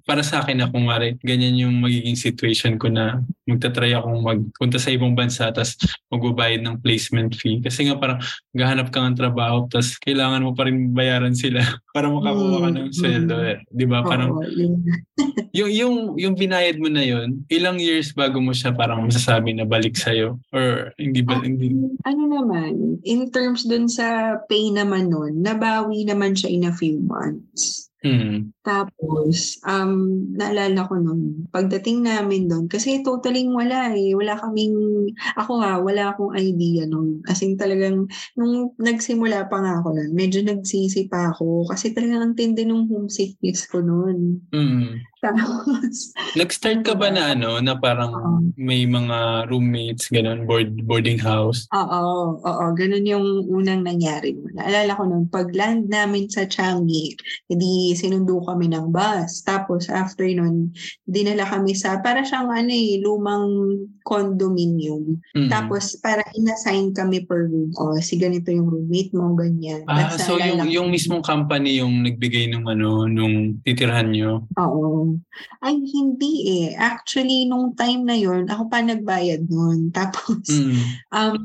Para 0.05 0.21
sa 0.21 0.39
akin 0.39 0.57
na 0.57 0.69
kung 0.69 0.85
mare, 0.85 1.17
ganyan 1.21 1.50
yung 1.55 1.79
magiging 1.79 2.15
situation 2.15 2.75
ko 2.75 2.87
na 2.87 3.19
magta-try 3.43 3.91
akong 3.93 4.21
magpunta 4.21 4.77
sa 4.77 4.89
ibang 4.89 5.11
bansa 5.11 5.51
tapos 5.51 5.75
magbabayad 6.07 6.61
ng 6.61 6.79
placement 6.79 7.35
fee. 7.35 7.59
Kasi 7.59 7.87
nga 7.87 7.97
parang 7.97 8.19
gahanap 8.51 8.89
ka 8.89 9.01
ng 9.01 9.17
trabaho 9.17 9.67
tapos 9.67 9.99
kailangan 9.99 10.43
mo 10.43 10.51
pa 10.51 10.67
rin 10.67 10.91
bayaran 10.91 11.35
sila 11.35 11.59
para 11.95 12.07
makakuha 12.07 12.57
ka 12.61 12.69
ng 12.71 12.87
Mm, 12.87 12.95
sweldo. 12.95 13.35
mm. 13.35 13.49
Eh. 13.51 13.57
Di 13.67 13.85
ba? 13.85 13.99
Parang 14.03 14.29
yun. 14.47 14.79
yung, 15.57 15.71
yung, 15.71 15.95
yung 16.15 16.35
binayad 16.35 16.79
mo 16.79 16.87
na 16.87 17.03
yun, 17.03 17.43
ilang 17.47 17.75
years 17.77 18.11
bago 18.11 18.39
mo 18.39 18.51
siya 18.51 18.71
parang 18.71 19.03
masasabi 19.03 19.51
na 19.51 19.67
balik 19.67 19.95
sa'yo? 19.95 20.39
Or 20.51 20.91
hindi 20.95 21.21
ba? 21.21 21.39
Hindi, 21.41 21.71
Ano 22.03 22.23
naman, 22.27 22.99
in 23.03 23.27
terms 23.31 23.63
dun 23.63 23.87
sa 23.87 24.39
pay 24.47 24.71
naman 24.71 25.11
nun, 25.11 25.39
nabawi 25.39 26.07
naman 26.07 26.35
siya 26.35 26.49
in 26.51 26.63
a 26.63 26.73
few 26.73 26.99
months. 26.99 27.91
hmm. 28.01 28.49
Tapos, 28.61 29.57
um, 29.65 30.21
naalala 30.37 30.85
ko 30.85 30.93
nun, 31.01 31.49
pagdating 31.49 32.05
namin 32.05 32.45
doon, 32.45 32.69
kasi 32.69 33.01
totally 33.01 33.49
wala 33.49 33.89
eh. 33.97 34.13
Wala 34.13 34.37
kaming, 34.37 34.77
ako 35.33 35.51
ha, 35.65 35.81
wala 35.81 36.13
akong 36.13 36.37
idea 36.37 36.85
nun. 36.85 37.25
As 37.25 37.41
in 37.41 37.57
talagang, 37.57 38.05
nung 38.37 38.77
nagsimula 38.77 39.49
pa 39.49 39.65
nga 39.65 39.81
ako 39.81 39.97
nun, 39.97 40.13
medyo 40.13 40.45
nagsisi 40.45 41.09
pa 41.09 41.33
ako. 41.33 41.65
Kasi 41.73 41.89
talagang 41.89 42.21
ang 42.21 42.35
tindi 42.37 42.61
nung 42.61 42.85
homesickness 42.85 43.65
ko 43.65 43.81
nun. 43.81 44.45
Hmm. 44.53 45.01
Tapos, 45.21 46.13
Nag-start 46.39 46.81
ka 46.81 46.97
ba 46.97 47.13
na 47.13 47.37
ano, 47.37 47.61
na 47.61 47.77
parang 47.77 48.13
Oo. 48.13 48.37
may 48.57 48.85
mga 48.89 49.49
roommates, 49.49 50.09
ganun, 50.09 50.49
board, 50.49 50.81
boarding 50.85 51.21
house? 51.21 51.69
Oo, 51.73 52.37
oo, 52.41 52.65
ganun 52.73 53.05
yung 53.05 53.25
unang 53.49 53.85
nangyari. 53.85 54.33
Naalala 54.57 54.97
ko 54.97 55.03
nun, 55.05 55.25
pag 55.29 55.53
land 55.53 55.89
namin 55.93 56.25
sa 56.29 56.49
Changi, 56.49 57.13
hindi 57.49 57.93
sinundo 57.93 58.41
kami 58.51 58.67
ng 58.69 58.91
bus. 58.91 59.41
Tapos 59.41 59.87
after 59.87 60.27
nun, 60.27 60.75
dinala 61.07 61.47
kami 61.47 61.71
sa, 61.73 62.03
para 62.03 62.21
siyang 62.21 62.51
ano 62.51 62.71
eh, 62.71 62.99
lumang 62.99 63.47
condominium. 64.03 65.17
Mm. 65.33 65.49
Tapos 65.49 65.95
para 66.03 66.21
inassign 66.35 66.91
kami 66.91 67.23
per 67.25 67.47
room. 67.47 67.71
O, 67.79 67.95
si 67.97 68.19
ganito 68.19 68.51
yung 68.51 68.67
roommate 68.67 69.11
mo, 69.15 69.33
ganyan. 69.33 69.81
ah, 69.87 70.11
Tapos 70.11 70.27
so 70.27 70.35
yung, 70.37 70.67
yung 70.67 70.87
mismong 70.91 71.23
company 71.23 71.79
yung 71.79 72.03
nagbigay 72.03 72.51
ng 72.51 72.67
ano, 72.67 73.07
nung 73.07 73.57
titirhan 73.63 74.11
nyo? 74.11 74.45
Oo. 74.59 75.15
Ay, 75.63 75.79
hindi 75.79 76.65
eh. 76.67 76.67
Actually, 76.75 77.47
nung 77.47 77.73
time 77.73 78.03
na 78.03 78.17
yon 78.17 78.49
ako 78.51 78.67
pa 78.67 78.83
nagbayad 78.83 79.47
nun. 79.47 79.89
Tapos, 79.97 80.43
Mm. 80.51 80.77
Um, 81.11 81.35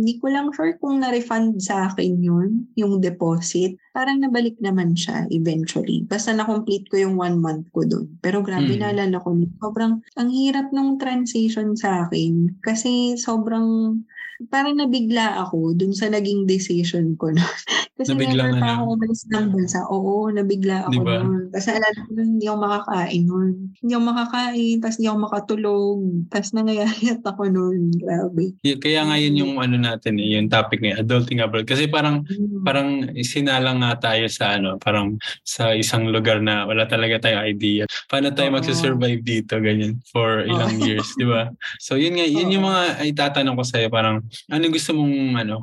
hindi 0.00 0.20
ko 0.20 0.28
lang 0.28 0.52
sure 0.52 0.76
kung 0.80 1.00
na-refund 1.00 1.60
sa 1.62 1.88
akin 1.88 2.20
yun, 2.20 2.68
yung 2.76 3.00
deposit. 3.00 3.76
Parang 3.90 4.20
nabalik 4.22 4.56
naman 4.62 4.94
siya 4.94 5.26
eventually. 5.30 6.06
Basta 6.06 6.30
na-complete 6.50 6.90
ko 6.90 6.96
yung 6.98 7.14
one 7.14 7.38
month 7.38 7.70
ko 7.70 7.86
dun. 7.86 8.18
Pero 8.18 8.42
grabe, 8.42 8.74
Mm. 8.74 8.82
naalala 8.82 9.22
ko, 9.22 9.38
sobrang, 9.62 10.02
ang 10.18 10.28
hirap 10.34 10.74
nung 10.74 10.98
transition 10.98 11.78
sa 11.78 12.10
akin. 12.10 12.58
Kasi 12.66 13.14
sobrang, 13.14 14.02
parang 14.48 14.80
nabigla 14.80 15.44
ako 15.44 15.76
dun 15.76 15.92
sa 15.92 16.08
naging 16.08 16.48
decision 16.48 17.12
ko. 17.20 17.28
nun. 17.28 17.44
Kasi 18.00 18.16
Nabiglang 18.16 18.56
never 18.56 18.60
pa 18.64 18.68
ano? 18.72 18.76
ako 18.80 18.84
umalis 18.96 19.22
ng 19.28 19.46
bansa. 19.52 19.78
Oo, 19.92 20.32
nabigla 20.32 20.88
ako 20.88 20.92
Diba? 21.04 21.16
nun. 21.20 21.42
Kasi 21.52 21.68
alala 21.76 21.98
ko 22.00 22.10
nun, 22.16 22.28
hindi 22.32 22.46
ako 22.48 22.56
makakain 22.64 23.22
nun. 23.28 23.48
Hindi 23.76 23.92
ako 23.92 24.04
makakain, 24.08 24.76
tapos 24.80 24.96
hindi 24.96 25.08
ako 25.12 25.18
makatulog. 25.20 25.98
Tapos 26.32 26.48
nangayayat 26.56 27.20
ako 27.30 27.42
nun. 27.52 27.80
Grabe. 28.00 28.44
Kaya 28.80 29.00
nga 29.04 29.16
yun 29.20 29.34
yung 29.36 29.52
ano 29.60 29.76
natin 29.76 30.16
eh, 30.16 30.32
yung 30.32 30.48
topic 30.48 30.80
ngayon, 30.80 31.04
adulting 31.04 31.44
abroad. 31.44 31.68
Kasi 31.68 31.92
parang 31.92 32.24
Mm. 32.30 32.62
parang 32.64 32.88
sinalang 33.20 33.80
nga 33.82 34.12
tayo 34.12 34.24
sa 34.30 34.56
ano, 34.56 34.76
parang 34.80 35.16
sa 35.42 35.72
isang 35.74 36.08
lugar 36.08 36.38
na 36.40 36.64
wala 36.64 36.86
talaga 36.86 37.20
tayo 37.28 37.42
idea. 37.42 37.84
Paano 38.06 38.30
tayo 38.32 38.48
Oo. 38.48 38.56
magsusurvive 38.60 39.20
dito, 39.20 39.58
ganyan, 39.58 39.98
for 40.08 40.44
ilang 40.44 40.78
Oo. 40.78 40.84
years, 40.86 41.08
di 41.18 41.26
ba? 41.26 41.50
So 41.80 41.98
yun 41.98 42.16
nga, 42.16 42.24
yun 42.24 42.48
yung 42.48 42.64
Oo. 42.64 42.70
mga 42.70 43.02
itatanong 43.12 43.56
ko 43.58 43.64
sa'yo, 43.66 43.88
parang 43.90 44.24
ano 44.48 44.64
gusto 44.68 44.90
mong 44.92 45.16
ano, 45.36 45.54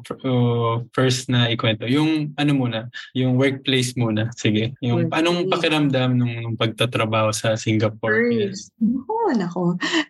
first 0.91 1.27
na 1.27 1.47
ikwento? 1.47 1.85
Yung 1.85 2.33
ano 2.35 2.51
muna, 2.53 2.79
yung 3.13 3.35
workplace 3.35 3.95
muna. 3.95 4.29
Sige. 4.35 4.75
Yung 4.81 5.07
Workplace. 5.09 5.19
anong 5.19 5.39
pakiramdam 5.49 6.09
nung, 6.15 6.33
nung 6.43 6.57
pagtatrabaho 6.57 7.31
sa 7.31 7.55
Singapore? 7.55 8.31
Yes. 8.31 8.69
First. 8.69 8.71
Oo, 9.07 9.29
nako. 9.35 9.63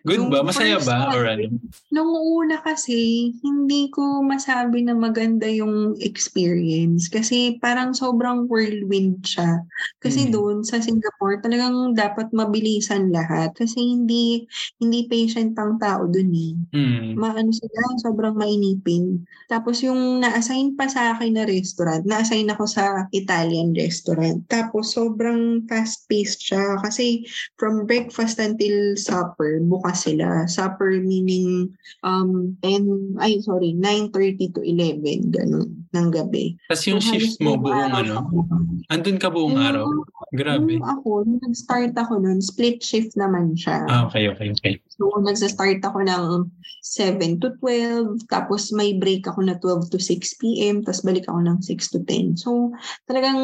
Good 0.06 0.20
Yung 0.22 0.30
ba? 0.30 0.46
Masaya 0.46 0.78
ba? 0.78 1.10
Or 1.10 1.26
ano? 1.26 1.50
Nung 1.90 2.10
una 2.14 2.62
kasi, 2.62 3.30
hindi 3.42 3.90
ko 3.90 4.22
masabi 4.22 4.86
na 4.86 4.94
maganda 4.94 5.46
yung 5.46 5.98
experience 5.98 7.10
kasi 7.10 7.58
parang 7.58 7.92
sobrang 7.92 8.46
whirlwind 8.46 9.22
siya. 9.26 9.62
Kasi 9.98 10.28
Mm. 10.28 10.32
doon 10.32 10.56
sa 10.62 10.78
Singapore, 10.78 11.42
talagang 11.42 11.94
dapat 11.94 12.30
mabilisan 12.30 13.10
lahat 13.10 13.50
kasi 13.54 13.78
hindi 13.78 14.46
hindi 14.78 15.06
patient 15.06 15.58
ang 15.58 15.78
tao 15.78 16.06
doon 16.06 16.30
eh. 16.30 16.52
Hmm. 16.74 17.08
Maano 17.18 17.50
sila, 17.50 17.82
sobrang 18.02 18.38
mainipin. 18.48 19.28
Tapos 19.52 19.84
yung 19.84 20.24
na-assign 20.24 20.72
pa 20.72 20.88
sa 20.88 21.12
akin 21.12 21.36
na 21.36 21.44
restaurant, 21.44 22.00
na-assign 22.08 22.48
ako 22.48 22.64
sa 22.64 23.04
Italian 23.12 23.76
restaurant. 23.76 24.40
Tapos 24.48 24.96
sobrang 24.96 25.68
fast-paced 25.68 26.40
siya 26.40 26.80
kasi 26.80 27.28
from 27.60 27.84
breakfast 27.84 28.40
until 28.40 28.96
supper, 28.96 29.60
bukas 29.60 30.08
sila. 30.08 30.48
Supper 30.48 31.04
meaning 31.04 31.68
um 32.00 32.56
10, 32.64 33.20
ay 33.20 33.44
sorry, 33.44 33.76
9.30 33.76 34.56
to 34.56 34.60
11, 34.64 35.28
ganun, 35.28 35.68
ng 35.92 36.08
gabi. 36.08 36.56
Tapos 36.72 36.84
yung 36.88 37.00
So, 37.04 37.12
shift 37.14 37.36
mo 37.44 37.60
buong 37.60 37.92
ano, 37.92 38.14
andun 38.88 39.20
ka 39.20 39.28
buong 39.28 39.56
Yung- 39.56 39.68
araw? 39.68 39.86
Grabe. 40.28 40.76
Yung 40.76 40.84
ako, 40.84 41.24
nag-start 41.24 41.96
ako 41.96 42.20
nun, 42.20 42.44
split 42.44 42.84
shift 42.84 43.16
naman 43.16 43.56
siya. 43.56 43.88
Ah, 43.88 44.04
okay, 44.04 44.28
okay, 44.28 44.52
okay. 44.52 44.74
So, 44.92 45.08
nagsa-start 45.24 45.80
ako 45.80 46.04
ng 46.04 46.24
7 46.84 47.40
to 47.40 47.56
12, 47.60 48.28
tapos 48.38 48.70
may 48.70 48.94
break 48.94 49.26
ako 49.26 49.42
na 49.42 49.58
12 49.58 49.90
to 49.90 49.98
6 49.98 50.38
p.m., 50.38 50.86
tapos 50.86 51.02
balik 51.02 51.26
ako 51.26 51.42
ng 51.42 51.58
6 51.58 51.74
to 51.90 51.98
10. 52.06 52.38
So, 52.38 52.70
talagang 53.04 53.34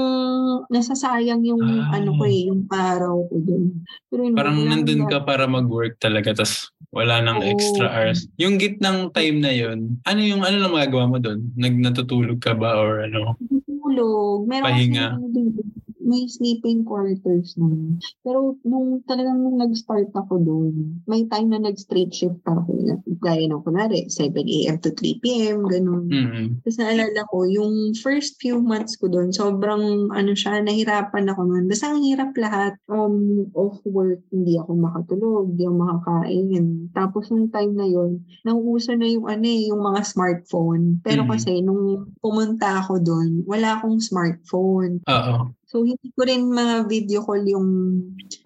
nasasayang 0.71 1.43
yung 1.43 1.59
Ah. 1.61 1.99
ano 1.99 2.15
ko 2.15 2.23
eh, 2.25 2.47
yung 2.47 2.71
araw 2.71 3.27
ko 3.27 3.37
dun. 3.43 3.83
Pero 4.07 4.21
yun, 4.23 4.39
Parang 4.39 4.63
nandun 4.63 5.03
na- 5.03 5.11
ka 5.11 5.19
para 5.23 5.51
mag-work 5.51 5.99
talaga 5.99 6.31
tapos 6.31 6.71
wala 6.95 7.19
nang 7.19 7.43
Oo. 7.43 7.51
extra 7.51 7.91
hours. 7.91 8.31
Yung 8.39 8.55
gitnang 8.55 9.11
time 9.11 9.43
na 9.43 9.51
yun, 9.51 9.99
ano 10.07 10.21
yung 10.23 10.47
ano 10.47 10.63
lang 10.63 10.71
magagawa 10.73 11.11
mo 11.11 11.19
doon? 11.19 11.43
Nag 11.59 11.75
natutulog 11.75 12.39
ka 12.39 12.55
ba 12.55 12.79
or 12.79 13.03
ano? 13.03 13.35
Tulog. 13.67 14.47
Meron 14.47 14.65
Pahinga. 14.65 15.19
kasi 15.19 15.84
may 16.05 16.29
sleeping 16.29 16.85
quarters 16.85 17.57
naman. 17.57 17.99
Pero 18.21 18.61
nung 18.63 19.01
talagang 19.09 19.41
nung 19.41 19.59
nag-start 19.59 20.13
ako 20.13 20.39
doon, 20.39 21.01
may 21.09 21.25
time 21.27 21.51
na 21.51 21.61
nag-straight 21.65 22.13
shift 22.13 22.45
ako. 22.45 22.77
Gaya 23.25 23.49
ng 23.49 23.65
kunwari, 23.65 24.07
7 24.13 24.37
a.m. 24.37 24.77
to 24.79 24.93
3 24.93 25.23
p.m., 25.25 25.65
ganun. 25.65 26.07
Mm-hmm. 26.13 26.47
Tapos 26.63 26.77
naalala 26.79 27.21
ko, 27.33 27.49
yung 27.49 27.97
first 27.97 28.37
few 28.39 28.61
months 28.61 29.01
ko 29.01 29.09
doon, 29.09 29.33
sobrang 29.33 30.13
ano 30.13 30.33
siya, 30.37 30.61
nahirapan 30.61 31.33
ako 31.33 31.41
noon. 31.49 31.65
Basta 31.67 31.89
ang 31.89 32.05
hirap 32.05 32.37
lahat. 32.37 32.77
Um, 32.87 33.49
off 33.57 33.81
work, 33.89 34.21
hindi 34.29 34.61
ako 34.61 34.77
makatulog, 34.77 35.45
hindi 35.57 35.65
ako 35.65 35.77
makakain. 35.81 36.65
Tapos 36.93 37.33
nung 37.33 37.49
time 37.49 37.73
na 37.73 37.89
yon 37.89 38.21
nauuso 38.45 38.93
na 38.93 39.09
yung 39.09 39.25
ano 39.25 39.47
eh, 39.49 39.73
yung 39.73 39.81
mga 39.81 40.05
smartphone. 40.05 41.01
Pero 41.01 41.25
Mhm. 41.25 41.31
kasi 41.33 41.65
nung 41.65 42.13
pumunta 42.21 42.85
ako 42.85 43.01
doon, 43.01 43.41
wala 43.49 43.81
akong 43.81 44.05
smartphone. 44.05 45.01
Oo. 45.09 45.55
So, 45.75 45.83
hindi 45.83 46.07
ko 46.15 46.23
rin 46.23 46.55
mga 46.55 46.87
video 46.87 47.27
call 47.27 47.43
yung 47.51 47.67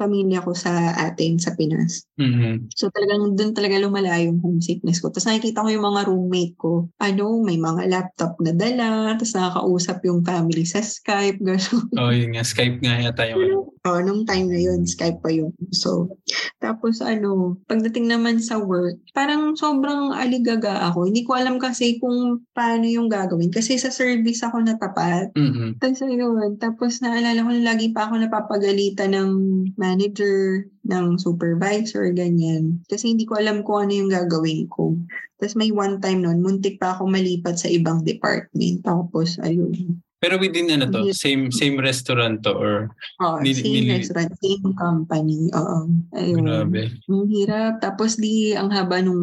pamilya 0.01 0.41
ko 0.41 0.57
sa 0.57 0.97
atin, 0.97 1.37
sa 1.37 1.53
Pinas. 1.53 2.09
Mhm. 2.17 2.73
So, 2.73 2.89
talagang 2.89 3.37
doon 3.37 3.53
talaga 3.53 3.77
lumala 3.77 4.17
yung 4.17 4.41
homesickness 4.41 5.05
ko. 5.05 5.13
Tapos 5.13 5.29
nakikita 5.29 5.61
ko 5.61 5.69
yung 5.69 5.85
mga 5.85 6.09
roommate 6.09 6.57
ko. 6.57 6.89
Ano, 6.97 7.45
may 7.45 7.61
mga 7.61 7.85
laptop 7.93 8.41
na 8.41 8.57
dala. 8.57 9.13
Tapos 9.21 9.37
nakakausap 9.37 10.01
yung 10.09 10.25
family 10.25 10.65
sa 10.65 10.81
Skype. 10.81 11.37
Gano'n. 11.45 12.01
Oh, 12.01 12.09
yun 12.09 12.33
nga. 12.33 12.49
Skype 12.49 12.81
nga 12.81 12.97
yata 12.97 13.29
yung 13.29 13.45
ano. 13.45 13.77
Oh, 13.89 14.01
nung 14.05 14.25
time 14.29 14.49
na 14.51 14.61
yun, 14.61 14.89
Skype 14.89 15.21
pa 15.23 15.31
yun. 15.33 15.53
So, 15.71 16.13
tapos 16.59 16.99
ano, 17.01 17.57
pagdating 17.71 18.11
naman 18.11 18.43
sa 18.43 18.59
work, 18.59 18.99
parang 19.15 19.55
sobrang 19.55 20.13
aligaga 20.13 20.91
ako. 20.91 21.09
Hindi 21.09 21.23
ko 21.23 21.39
alam 21.39 21.57
kasi 21.57 21.97
kung 22.03 22.43
paano 22.53 22.85
yung 22.85 23.07
gagawin. 23.09 23.49
Kasi 23.49 23.79
sa 23.79 23.89
service 23.89 24.43
ako 24.43 24.67
natapat. 24.67 25.31
Mhm. 25.39 25.79
Tapos 25.79 26.01
ayun, 26.05 26.59
tapos 26.59 27.01
naalala 27.19 27.43
ko 27.43 27.51
na 27.51 27.69
lagi 27.69 27.91
pa 27.91 28.07
ako 28.07 28.15
napapagalitan 28.17 29.11
ng 29.11 29.31
manager, 29.75 30.63
ng 30.85 31.19
supervisor, 31.19 32.07
ganyan. 32.11 32.79
Kasi 32.87 33.11
hindi 33.11 33.27
ko 33.27 33.35
alam 33.35 33.61
kung 33.61 33.83
ano 33.83 33.93
yung 33.93 34.09
gagawin 34.09 34.71
ko. 34.71 34.95
Tapos 35.37 35.55
may 35.55 35.69
one 35.69 35.99
time 35.99 36.23
noon, 36.23 36.39
muntik 36.39 36.79
pa 36.79 36.95
ako 36.95 37.07
malipat 37.07 37.59
sa 37.59 37.67
ibang 37.67 38.03
department. 38.03 38.83
Tapos 38.83 39.35
ayun. 39.41 39.99
Pero 40.19 40.35
within 40.35 40.67
ano 40.69 40.91
to, 40.91 41.15
same 41.15 41.47
same 41.49 41.79
restaurant 41.79 42.43
to 42.43 42.51
or 42.51 42.91
Oh, 43.23 43.39
Nili- 43.39 43.55
same 43.55 43.87
nili- 43.87 43.95
restaurant, 43.97 44.31
same 44.37 44.75
company. 44.75 45.47
Oo. 45.53 45.79
Ayun. 46.13 46.43
grabe. 46.43 46.91
Ang 47.07 47.31
hirap. 47.31 47.79
Tapos 47.79 48.19
di 48.19 48.51
ang 48.51 48.67
haba 48.69 48.99
nung 48.99 49.23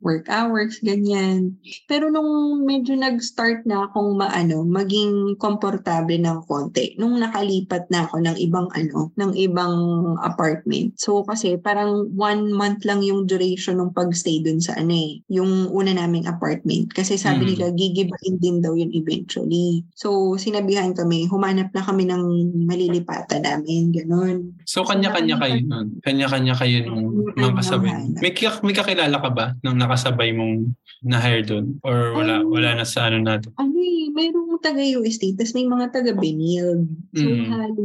work 0.00 0.28
hours, 0.28 0.78
ganyan. 0.80 1.56
Pero 1.90 2.10
nung 2.12 2.62
medyo 2.62 2.94
nag-start 2.94 3.66
na 3.66 3.88
akong 3.88 4.14
maano, 4.14 4.62
maging 4.62 5.34
komportable 5.38 6.18
ng 6.18 6.44
konti. 6.46 6.94
Nung 7.00 7.18
nakalipat 7.18 7.90
na 7.90 8.06
ako 8.06 8.22
ng 8.22 8.36
ibang 8.38 8.68
ano, 8.74 9.10
ng 9.18 9.32
ibang 9.34 9.74
apartment. 10.22 10.94
So 10.98 11.24
kasi 11.24 11.58
parang 11.58 12.10
one 12.14 12.52
month 12.52 12.84
lang 12.86 13.02
yung 13.02 13.26
duration 13.26 13.78
ng 13.82 13.94
pagstay 13.94 14.42
dun 14.44 14.62
sa 14.62 14.78
ano 14.78 14.94
eh, 14.94 15.18
yung 15.30 15.70
una 15.72 15.90
naming 15.94 16.28
apartment. 16.30 16.94
Kasi 16.94 17.18
sabi 17.18 17.44
Mm. 17.44 17.50
nila, 17.54 17.66
gigibain 17.74 18.36
din 18.38 18.58
daw 18.62 18.74
yun 18.74 18.92
eventually. 18.94 19.82
So 19.94 20.34
sinabihan 20.38 20.94
kami, 20.94 21.26
humanap 21.26 21.74
na 21.74 21.82
kami 21.82 22.06
ng 22.06 22.22
malilipatan 22.66 23.42
namin, 23.42 23.90
ganun. 23.90 24.54
So 24.68 24.84
kanya-kanya 24.84 25.40
kayo 25.40 25.58
nun. 25.64 25.86
Kanya-kanya 26.04 26.54
kayo 26.54 26.86
nung 26.86 27.32
mga 27.34 27.62
hanap. 27.62 28.20
May, 28.20 28.32
may 28.36 28.74
kakilala 28.76 29.16
ka 29.18 29.30
ba 29.32 29.46
nung 29.64 29.78
nakasabay 29.88 30.36
mong 30.36 30.76
na-hire 31.00 31.40
doon? 31.42 31.80
Or 31.80 32.12
wala 32.12 32.44
Um, 32.44 32.52
wala 32.52 32.76
na 32.76 32.84
sa 32.84 33.08
ano 33.08 33.24
natin? 33.24 33.48
ano 33.56 33.72
eh, 33.80 34.12
mayroong 34.12 34.60
taga 34.60 34.82
UST, 34.82 35.38
tapos 35.38 35.54
may 35.54 35.64
mga 35.64 35.86
taga 35.94 36.12
Benilde. 36.12 36.84
So, 37.16 37.24
Mm. 37.24 37.46
halo. 37.48 37.84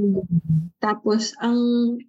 Tapos, 0.83 1.31
ang, 1.39 1.55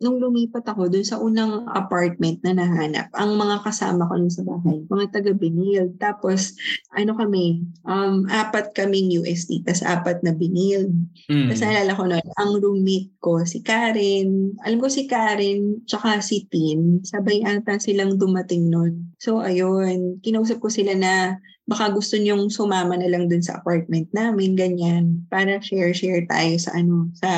nung 0.02 0.18
lumipat 0.18 0.66
ako 0.66 0.90
dun 0.90 1.06
sa 1.06 1.22
unang 1.22 1.62
apartment 1.70 2.42
na 2.42 2.58
nahanap, 2.58 3.06
ang 3.14 3.38
mga 3.38 3.62
kasama 3.62 4.02
ko 4.10 4.18
sa 4.26 4.42
bahay, 4.42 4.82
mga 4.90 5.06
taga 5.14 5.30
Benilde. 5.30 5.94
Tapos, 6.00 6.58
ano 6.90 7.14
kami, 7.14 7.62
um, 7.86 8.26
apat 8.26 8.74
kaming 8.74 9.14
UST, 9.14 9.62
tapos 9.62 9.84
apat 9.84 10.18
na 10.24 10.34
Benilde. 10.34 10.90
Mm. 11.30 11.52
Tapos 11.52 11.60
naalala 11.62 11.92
ko 11.94 12.02
nun, 12.08 12.26
ang 12.34 12.52
roommate 12.58 13.12
ko, 13.20 13.44
si 13.44 13.60
Karen. 13.60 14.56
Alam 14.64 14.80
ko 14.80 14.88
si 14.88 15.04
Karen, 15.06 15.84
tsaka 15.86 16.18
si 16.18 16.48
Tin. 16.48 17.04
Sabay 17.04 17.44
ata 17.44 17.76
silang 17.78 18.16
dumating 18.18 18.72
nun. 18.72 19.14
So, 19.20 19.38
ayun. 19.38 19.83
Kinausap 20.20 20.60
ko 20.60 20.68
sila 20.68 20.92
na 20.94 21.36
baka 21.64 21.88
gusto 21.92 22.20
niyong 22.20 22.52
sumama 22.52 22.92
na 22.96 23.08
lang 23.08 23.24
dun 23.28 23.40
sa 23.40 23.56
apartment 23.56 24.08
namin, 24.12 24.52
ganyan. 24.52 25.24
Para 25.32 25.60
share-share 25.64 26.28
tayo 26.28 26.60
sa 26.60 26.76
ano, 26.76 27.08
sa 27.16 27.30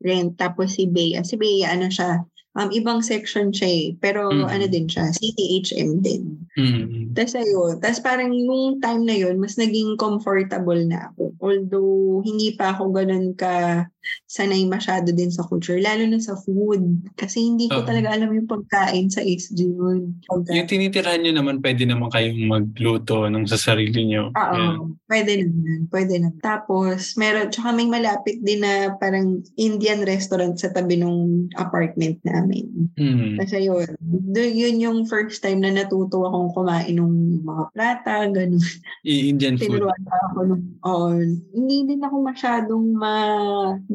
rent. 0.00 0.36
Tapos 0.40 0.76
si 0.76 0.88
Bea. 0.88 1.20
Si 1.20 1.36
Bea, 1.36 1.76
ano 1.76 1.92
siya, 1.92 2.24
um, 2.56 2.72
ibang 2.72 3.04
section 3.04 3.52
siya 3.52 3.68
eh. 3.68 3.86
Pero 4.00 4.32
Mm. 4.32 4.48
ano 4.48 4.64
din 4.72 4.86
siya, 4.88 5.12
CTHM 5.12 6.00
din. 6.00 6.40
Mm. 6.56 7.12
Tapos 7.12 7.36
ayun, 7.36 7.74
tapos 7.78 8.00
parang 8.00 8.32
yung 8.32 8.80
time 8.80 9.04
na 9.04 9.16
yun, 9.20 9.36
mas 9.36 9.54
naging 9.60 10.00
comfortable 10.00 10.80
na 10.88 11.12
ako. 11.12 11.36
Although, 11.38 12.24
hindi 12.24 12.56
pa 12.56 12.72
ako 12.72 12.90
ganun 12.96 13.36
ka 13.36 13.84
sanay 14.26 14.66
masyado 14.66 15.14
din 15.14 15.30
sa 15.30 15.46
culture, 15.46 15.78
lalo 15.78 16.04
na 16.04 16.18
sa 16.18 16.34
food. 16.34 17.06
Kasi 17.14 17.46
hindi 17.46 17.70
ko 17.70 17.82
Oo. 17.82 17.88
talaga 17.88 18.12
alam 18.12 18.34
yung 18.34 18.50
pagkain 18.50 19.08
sa 19.08 19.22
SG 19.22 19.68
yun. 19.68 20.16
Yung 20.28 20.70
tinitirahan 20.70 21.22
nyo 21.22 21.32
naman, 21.36 21.60
pwede 21.60 21.84
naman 21.84 22.08
kayong 22.10 22.42
magluto 22.48 23.28
ng 23.28 23.44
sa 23.46 23.60
sarili 23.60 24.08
nyo. 24.08 24.32
Oo, 24.32 24.56
Yan. 24.56 24.76
pwede 25.06 25.32
naman, 25.44 25.78
pwede 25.92 26.14
naman. 26.18 26.40
Tapos, 26.40 27.14
meron, 27.20 27.52
tsaka 27.52 27.70
may 27.76 27.88
malapit 27.88 28.40
din 28.40 28.64
na 28.64 28.96
parang 28.96 29.44
Indian 29.60 30.02
restaurant 30.04 30.56
sa 30.56 30.72
tabi 30.72 30.98
ng 30.98 31.48
apartment 31.60 32.18
namin. 32.24 32.90
Mm. 32.96 33.36
Kasi 33.38 33.68
yun, 33.68 33.88
yun 34.34 34.76
yung 34.82 34.98
first 35.04 35.44
time 35.44 35.60
na 35.62 35.72
natuto 35.72 36.24
akong 36.24 36.52
kumain 36.56 36.96
ng 36.96 37.44
mga 37.44 37.64
plata, 37.76 38.14
ganun. 38.32 38.62
Indian 39.04 39.56
food. 39.60 39.78
Tinuruan 39.78 40.04
ako 40.08 40.38
nung, 40.48 40.64
oo, 40.84 41.08
hindi 41.54 41.76
din 41.94 42.02
ako 42.02 42.16
masyadong 42.24 42.84
ma, 42.96 43.14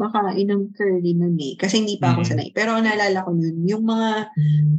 makain 0.03 0.47
ng 0.51 0.75
curry 0.75 1.15
nun 1.15 1.39
eh. 1.39 1.55
Kasi 1.55 1.79
hindi 1.79 1.95
pa 1.95 2.11
ako 2.11 2.21
Mm. 2.23 2.29
sanay. 2.29 2.49
Pero 2.51 2.75
naalala 2.75 3.23
ko 3.23 3.31
nun, 3.31 3.57
yung 3.63 3.83
mga 3.87 4.09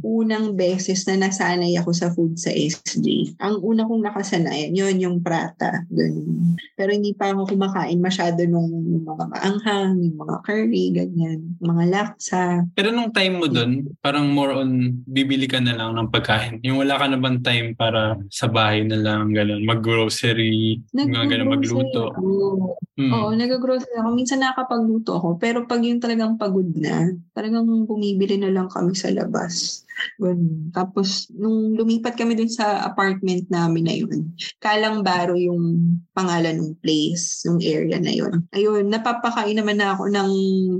unang 0.01 0.53
beses 0.53 1.01
na 1.09 1.17
nasanay 1.17 1.73
ako 1.81 1.89
sa 1.91 2.13
food 2.13 2.37
sa 2.37 2.53
SG, 2.53 3.33
ang 3.41 3.57
una 3.61 3.83
kong 3.83 4.05
nakasanayan, 4.05 4.71
yun 4.71 4.95
yung 5.01 5.17
prata. 5.19 5.81
Ganun. 5.89 6.55
Pero 6.77 6.93
hindi 6.93 7.11
pa 7.11 7.33
ako 7.33 7.49
kumakain 7.51 7.97
masyado 7.97 8.45
nung 8.45 8.69
mga 9.01 9.25
maanghang, 9.31 9.97
yung 9.97 10.17
mga 10.17 10.35
curry, 10.43 10.85
ganyan, 10.93 11.57
mga 11.57 11.83
laksa. 11.89 12.63
Pero 12.77 12.93
nung 12.93 13.09
time 13.09 13.41
mo 13.41 13.47
doon, 13.47 13.89
parang 13.99 14.29
more 14.29 14.53
on 14.53 14.69
bibili 15.05 15.49
ka 15.49 15.57
na 15.57 15.73
lang 15.73 15.97
ng 15.97 16.11
pagkain. 16.11 16.61
Yung 16.61 16.77
wala 16.77 16.99
ka 16.99 17.05
na 17.09 17.17
bang 17.17 17.39
time 17.41 17.67
para 17.73 18.13
sa 18.29 18.45
bahay 18.45 18.85
na 18.85 18.99
lang, 18.99 19.33
gano'n, 19.33 19.65
mag-grocery, 19.65 20.83
mga 20.93 21.25
gano'n, 21.31 21.49
magluto. 21.49 22.13
Oo. 22.15 22.75
Mm. 22.95 23.11
Oo, 23.11 23.29
nag-grocery 23.35 23.95
ako. 23.99 24.09
Minsan 24.15 24.39
nakakapagluto 24.39 25.14
ako. 25.17 25.39
Pero 25.39 25.63
pag 25.69 25.81
yung 25.85 26.01
talagang 26.03 26.35
pagod 26.39 26.67
na, 26.75 27.13
talagang 27.37 27.67
bumibili 27.87 28.35
na 28.41 28.51
lang 28.51 28.67
kami 28.71 28.93
sa 28.97 29.09
labas. 29.13 29.84
Ganun. 30.19 30.71
Tapos, 30.71 31.27
nung 31.31 31.75
lumipat 31.75 32.15
kami 32.15 32.35
dun 32.35 32.51
sa 32.51 32.83
apartment 32.83 33.47
namin 33.49 33.83
na 33.85 33.95
yun, 33.95 34.31
Kalang 34.59 35.03
Baro 35.03 35.35
yung 35.35 35.95
pangalan 36.13 36.59
ng 36.59 36.71
place, 36.79 37.43
yung 37.45 37.59
area 37.59 37.99
na 37.99 38.11
yun. 38.11 38.43
Ayun, 38.51 38.87
napapakain 38.87 39.55
naman 39.59 39.79
na 39.79 39.95
ako 39.95 40.07
ng 40.11 40.29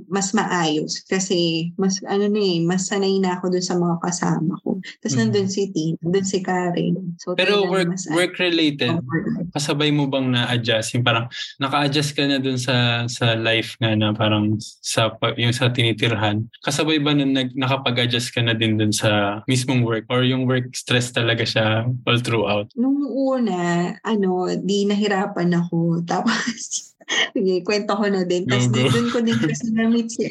mas 0.07 0.31
maayos 0.31 1.03
kasi 1.07 1.69
mas, 1.75 1.99
ano 2.07 2.27
na 2.27 2.39
eh, 2.41 2.59
mas 2.63 2.87
sanay 2.87 3.19
na 3.19 3.35
ako 3.39 3.51
dun 3.51 3.65
sa 3.65 3.75
mga 3.75 3.97
kasama 4.03 4.55
ko. 4.63 4.79
Tapos 5.01 5.15
Mhm. 5.15 5.21
nandun 5.27 5.47
si 5.49 5.63
Tina, 5.71 5.97
nandun 6.03 6.25
si 6.25 6.39
Karen. 6.39 6.93
So, 7.19 7.35
Pero 7.35 7.67
work 7.67 7.87
mas 7.91 8.07
work 8.11 8.35
related, 8.39 8.91
comfort. 8.95 9.51
kasabay 9.55 9.89
mo 9.91 10.07
bang 10.07 10.31
na-adjust? 10.31 10.95
Yung 10.95 11.05
parang 11.05 11.27
naka-adjust 11.59 12.11
ka 12.15 12.23
na 12.27 12.37
dun 12.39 12.59
sa 12.59 13.07
sa 13.07 13.35
life 13.35 13.75
nga 13.79 13.95
na 13.95 14.11
parang 14.11 14.55
sa 14.61 15.11
yung 15.35 15.51
sa 15.55 15.71
tinitirhan. 15.71 16.47
Kasabay 16.63 16.99
ba 16.99 17.11
nun 17.15 17.31
nag, 17.33 17.51
nakapag-adjust 17.55 18.31
ka 18.31 18.41
na 18.41 18.53
din 18.53 18.75
dun 18.77 18.91
sa 18.91 19.04
mismong 19.45 19.85
work 19.85 20.05
or 20.09 20.25
yung 20.25 20.45
work 20.45 20.73
stress 20.73 21.11
talaga 21.11 21.43
siya 21.45 21.89
all 22.05 22.19
throughout? 22.21 22.69
Nung 22.77 23.05
una, 23.09 23.93
ano, 24.01 24.49
di 24.59 24.85
nahirapan 24.85 25.53
ako. 25.55 25.99
Tapos, 26.11 26.93
sige, 27.33 27.61
kwento 27.61 27.93
ko 27.93 28.05
na 28.09 28.25
din. 28.25 28.45
Tapos 28.49 28.69
doon 28.71 29.07
ko 29.13 29.19
din 29.21 29.37
kasi 29.49 29.67
na-meet 29.73 30.09
si 30.09 30.25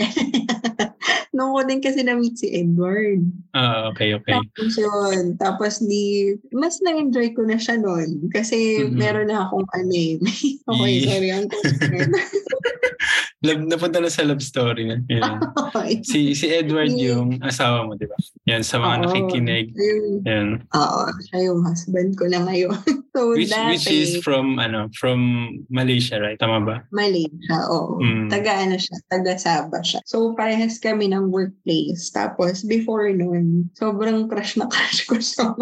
Noon 1.35 1.51
ko 1.51 1.61
din 1.67 1.83
kasi 1.83 2.07
na-meet 2.07 2.39
si 2.39 2.47
Edward. 2.55 3.27
Ah, 3.53 3.91
okay, 3.91 4.15
okay. 4.15 4.39
Tapos 4.39 4.73
yun. 4.79 5.35
Tapos 5.35 5.73
di, 5.83 6.31
mas 6.55 6.79
na-enjoy 6.79 7.35
ko 7.35 7.43
na 7.43 7.59
siya 7.59 7.75
noon. 7.75 8.31
Kasi 8.31 8.87
Mhm. 8.87 8.95
meron 8.95 9.29
na 9.29 9.43
akong 9.45 9.67
ano 9.75 9.93
eh. 9.93 10.15
okay, 10.71 10.93
Eh. 10.95 11.07
sorry. 11.11 11.29
Ang 11.35 11.47
Love, 13.45 13.61
napunta 13.71 14.01
na 14.01 14.09
sa 14.09 14.25
love 14.25 14.41
story 14.41 14.89
na. 14.89 14.97
Yan. 15.11 15.37
okay. 15.69 16.01
Si 16.07 16.33
si 16.33 16.49
Edward 16.49 16.95
yung 16.95 17.43
asawa 17.45 17.85
mo, 17.85 17.93
di 17.99 18.07
ba? 18.09 18.17
Yan, 18.49 18.63
sa 18.65 18.81
mga 18.81 18.95
Oo. 18.95 19.03
nakikinig. 19.05 19.67
Yan. 20.25 20.65
Oo, 20.73 21.01
siya 21.29 21.51
yung 21.53 21.61
husband 21.67 22.17
ko 22.17 22.25
na 22.31 22.41
ngayon. 22.47 22.73
So, 23.15 23.31
Which 23.31 23.53
dati, 23.55 23.79
which 23.79 23.87
is 23.87 24.19
from 24.27 24.59
ano, 24.59 24.91
from 24.99 25.47
Malaysia, 25.71 26.19
right? 26.19 26.35
Tama 26.35 26.67
ba? 26.67 26.77
Malaysia, 26.91 27.55
oo. 27.71 28.03
Mm. 28.03 28.27
Taga 28.27 28.59
ano 28.59 28.75
siya, 28.75 28.97
taga 29.07 29.39
Sabah 29.39 29.83
siya. 29.87 30.01
So, 30.03 30.35
parehas 30.35 30.83
kami 30.83 31.13
ng 31.15 31.24
workplace. 31.29 32.09
Tapos, 32.11 32.65
before 32.65 33.09
nun, 33.13 33.69
sobrang 33.77 34.27
crush 34.27 34.57
na 34.57 34.67
crush 34.67 35.05
ko 35.07 35.17
siya. 35.21 35.53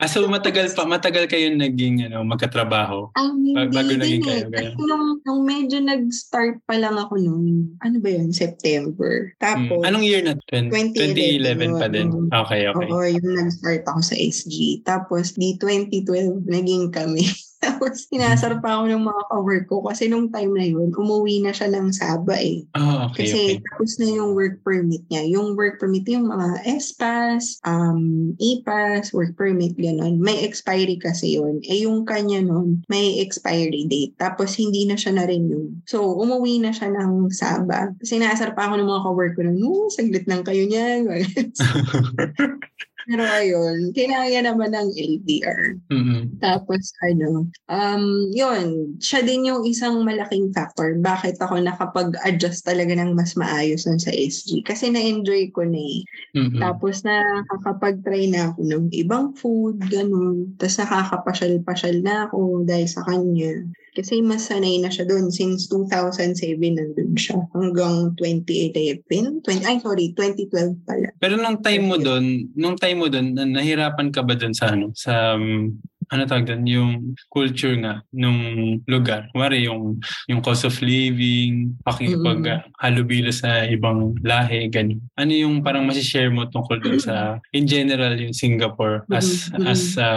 Ah, 0.00 0.08
so 0.08 0.24
matagal 0.26 0.72
pa 0.72 0.88
matagal 0.88 1.28
kayo 1.28 1.52
naging 1.52 2.08
ano, 2.08 2.24
magkatrabaho. 2.24 3.12
Um, 3.14 3.36
hindi 3.44 3.52
Ba- 3.52 3.70
bago 3.70 3.92
naging 3.94 4.24
kayo, 4.24 4.48
Kasi 4.48 4.74
ganun. 4.74 4.86
nung, 4.88 5.06
nung 5.22 5.42
medyo 5.44 5.78
nag-start 5.78 6.58
pa 6.64 6.74
lang 6.80 6.96
ako 6.98 7.20
noon, 7.20 7.76
ano 7.84 7.96
ba 8.00 8.08
yun, 8.10 8.32
September. 8.32 9.30
Tapos, 9.38 9.84
Anong 9.84 10.04
year 10.08 10.24
na? 10.24 10.34
20, 10.50 10.96
2011 10.96 11.76
2011 11.76 11.80
pa 11.80 11.86
din. 11.92 12.08
Okay, 12.32 12.62
okay. 12.66 12.88
Oo, 12.90 13.06
yung 13.06 13.28
nag-start 13.38 13.84
ako 13.86 14.00
sa 14.02 14.16
SG. 14.18 14.82
Tapos, 14.82 15.36
di 15.36 15.54
2012, 15.60 16.48
naging 16.48 16.90
kami. 16.90 17.28
Tapos, 17.64 18.06
sinasar 18.06 18.60
pa 18.60 18.78
ako 18.78 18.84
ng 18.92 19.04
mga 19.04 19.22
ka-work 19.32 19.64
ko 19.68 19.76
kasi 19.88 20.06
nung 20.06 20.28
time 20.28 20.52
na 20.52 20.66
yun, 20.68 20.92
umuwi 20.92 21.40
na 21.40 21.52
siya 21.56 21.72
ng 21.72 21.88
Saba 21.90 22.36
eh. 22.36 22.64
Oh, 22.76 23.08
okay, 23.08 23.24
Kasi 23.24 23.40
okay. 23.56 23.64
tapos 23.64 23.90
na 23.98 24.08
yung 24.12 24.30
work 24.36 24.60
permit 24.60 25.02
niya. 25.08 25.22
Yung 25.32 25.56
work 25.56 25.80
permit, 25.80 26.04
yung 26.06 26.28
mga 26.28 26.60
SPAS, 26.78 27.58
um, 27.64 28.32
EPAS, 28.36 29.16
work 29.16 29.32
permit, 29.34 29.72
gano'n. 29.80 30.20
May 30.20 30.44
expiry 30.44 31.00
kasi 31.00 31.40
yun. 31.40 31.64
Eh 31.64 31.88
yung 31.88 32.04
kanya 32.04 32.44
nun, 32.44 32.84
may 32.92 33.18
expiry 33.24 33.88
date. 33.88 34.14
Tapos 34.20 34.54
hindi 34.60 34.84
na 34.84 35.00
siya 35.00 35.16
na-renew. 35.16 35.72
So, 35.88 36.04
umuwi 36.20 36.60
na 36.60 36.70
siya 36.70 36.92
ng 36.92 37.32
Saba. 37.32 37.94
Kasi 37.98 38.20
naasar 38.20 38.52
pa 38.52 38.68
ako 38.68 38.80
ng 38.80 38.88
mga 38.88 39.04
ka-work 39.08 39.32
ko 39.34 39.42
na, 39.48 39.52
no, 39.56 39.88
saglit 39.88 40.28
lang 40.28 40.44
kayo 40.44 40.68
niyan. 40.68 41.08
Pero 43.04 43.22
ayun, 43.24 43.92
kinaya 43.92 44.40
naman 44.40 44.72
ng 44.72 44.88
LDR. 44.96 45.76
Mm-mm. 45.92 46.40
Tapos 46.40 46.92
ano, 47.04 47.48
um, 47.68 48.04
yun, 48.32 48.96
siya 48.96 49.20
din 49.20 49.48
yung 49.48 49.62
isang 49.68 50.00
malaking 50.02 50.48
factor. 50.56 50.96
Bakit 50.96 51.36
ako 51.40 51.60
nakapag-adjust 51.60 52.64
talaga 52.64 52.96
ng 52.96 53.12
mas 53.12 53.36
maayos 53.36 53.84
nun 53.84 54.00
sa 54.00 54.08
SG? 54.08 54.64
Kasi 54.64 54.88
na-enjoy 54.88 55.52
ko 55.52 55.68
na 55.68 55.76
eh. 55.76 56.00
Mm-mm. 56.32 56.60
Tapos 56.64 57.04
nakakapag-try 57.04 58.32
na 58.32 58.52
ako 58.52 58.60
ng 58.64 58.84
ibang 58.96 59.36
food, 59.36 59.76
ganun. 59.92 60.56
Tapos 60.56 60.80
nakakapasyal-pasyal 60.80 61.96
na 62.00 62.28
ako 62.28 62.64
dahil 62.64 62.88
sa 62.88 63.04
kanya. 63.04 63.68
Kasi 63.94 64.18
mas 64.26 64.50
sanay 64.50 64.82
na 64.82 64.90
siya 64.90 65.06
doon 65.06 65.30
since 65.30 65.70
2007 65.70 66.58
nandun 66.58 67.14
siya 67.14 67.38
hanggang 67.54 68.10
2011. 68.18 69.06
20, 69.06 69.68
ay 69.70 69.78
sorry, 69.78 70.10
2012 70.18 70.82
pala. 70.82 71.14
Pero 71.22 71.38
nung 71.38 71.62
time 71.62 71.84
mo 71.86 71.94
doon, 71.94 72.50
nung 72.58 72.74
time 72.74 72.98
mo 72.98 73.06
doon, 73.06 73.38
na- 73.38 73.46
nahirapan 73.46 74.10
ka 74.10 74.26
ba 74.26 74.34
doon 74.34 74.50
sa 74.50 74.74
ano, 74.74 74.90
sa 74.98 75.38
um, 75.38 75.70
ano 76.10 76.22
tawag 76.28 76.48
doon, 76.48 76.62
yung 76.66 76.90
culture 77.32 77.76
nga 77.80 78.02
nung 78.12 78.40
lugar. 78.88 79.28
Kumari 79.32 79.64
yung 79.68 80.00
yung 80.28 80.40
cost 80.44 80.64
of 80.64 80.76
living, 80.82 81.76
pakikipag 81.84 82.40
Mm-mm. 82.44 82.60
uh, 82.60 82.62
halubilo 82.80 83.30
sa 83.32 83.64
ibang 83.68 84.16
lahi, 84.24 84.68
ganun. 84.68 85.00
Ano 85.16 85.32
yung 85.32 85.64
parang 85.64 85.86
masishare 85.88 86.32
mo 86.32 86.48
tungkol 86.48 86.80
doon 86.80 87.00
sa, 87.00 87.38
in 87.52 87.64
general, 87.68 88.16
yung 88.16 88.34
Singapore 88.34 89.04
as 89.12 89.48
Mm-mm. 89.52 89.68
as 89.68 89.96
a 90.00 90.10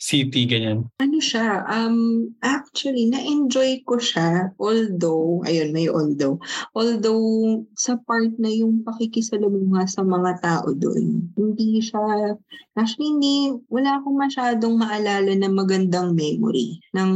city, 0.00 0.48
ganyan? 0.48 0.88
Ano 0.96 1.18
siya, 1.20 1.68
um, 1.68 2.30
actually, 2.40 3.12
na-enjoy 3.12 3.84
ko 3.84 4.00
siya, 4.00 4.56
although, 4.56 5.44
ayun, 5.44 5.76
may 5.76 5.92
although, 5.92 6.40
although 6.72 7.60
sa 7.76 8.00
part 8.08 8.32
na 8.40 8.48
yung 8.48 8.80
pakikisalamuha 8.80 9.84
sa 9.84 10.00
mga 10.00 10.40
tao 10.40 10.72
doon, 10.72 11.28
hindi 11.36 11.84
siya, 11.84 12.34
actually, 12.80 13.12
hindi, 13.12 13.60
wala 13.68 14.00
akong 14.00 14.16
masyadong 14.16 14.80
maalala 15.00 15.32
na 15.32 15.48
magandang 15.48 16.12
memory 16.12 16.76
ng 16.92 17.10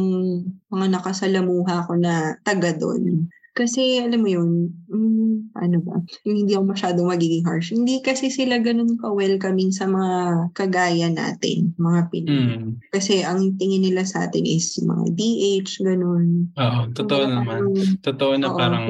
mga 0.72 0.87
nakasalamuha 0.89 1.85
ko 1.85 2.01
na 2.01 2.32
taga 2.41 2.72
doon. 2.72 3.28
Kasi, 3.55 4.03
alam 4.03 4.19
mo 4.19 4.27
yun, 4.27 4.51
mm, 4.91 5.55
ano 5.55 5.79
ba, 5.87 6.03
yung 6.27 6.43
hindi 6.43 6.59
ako 6.59 6.75
masyadong 6.75 7.07
magiging 7.07 7.47
harsh. 7.47 7.71
Hindi 7.71 8.03
kasi 8.03 8.27
sila 8.27 8.59
ganun 8.59 8.99
ka-welcoming 8.99 9.71
sa 9.71 9.87
mga 9.87 10.51
kagaya 10.59 11.07
natin, 11.07 11.71
mga 11.79 12.11
Pinoy. 12.11 12.35
Mm. 12.51 12.83
Kasi 12.91 13.23
ang 13.23 13.55
tingin 13.55 13.87
nila 13.87 14.03
sa 14.03 14.27
atin 14.27 14.43
is 14.43 14.75
yung 14.83 14.91
mga 14.91 15.07
DH, 15.15 15.71
ganun. 15.87 16.51
Oo, 16.59 16.81
totoo 16.99 17.23
Kumbaga 17.23 17.31
naman. 17.31 17.47
parang 17.47 17.71
Totoo 18.03 18.33
na 18.35 18.49
Oo, 18.51 18.59
parang 18.59 18.85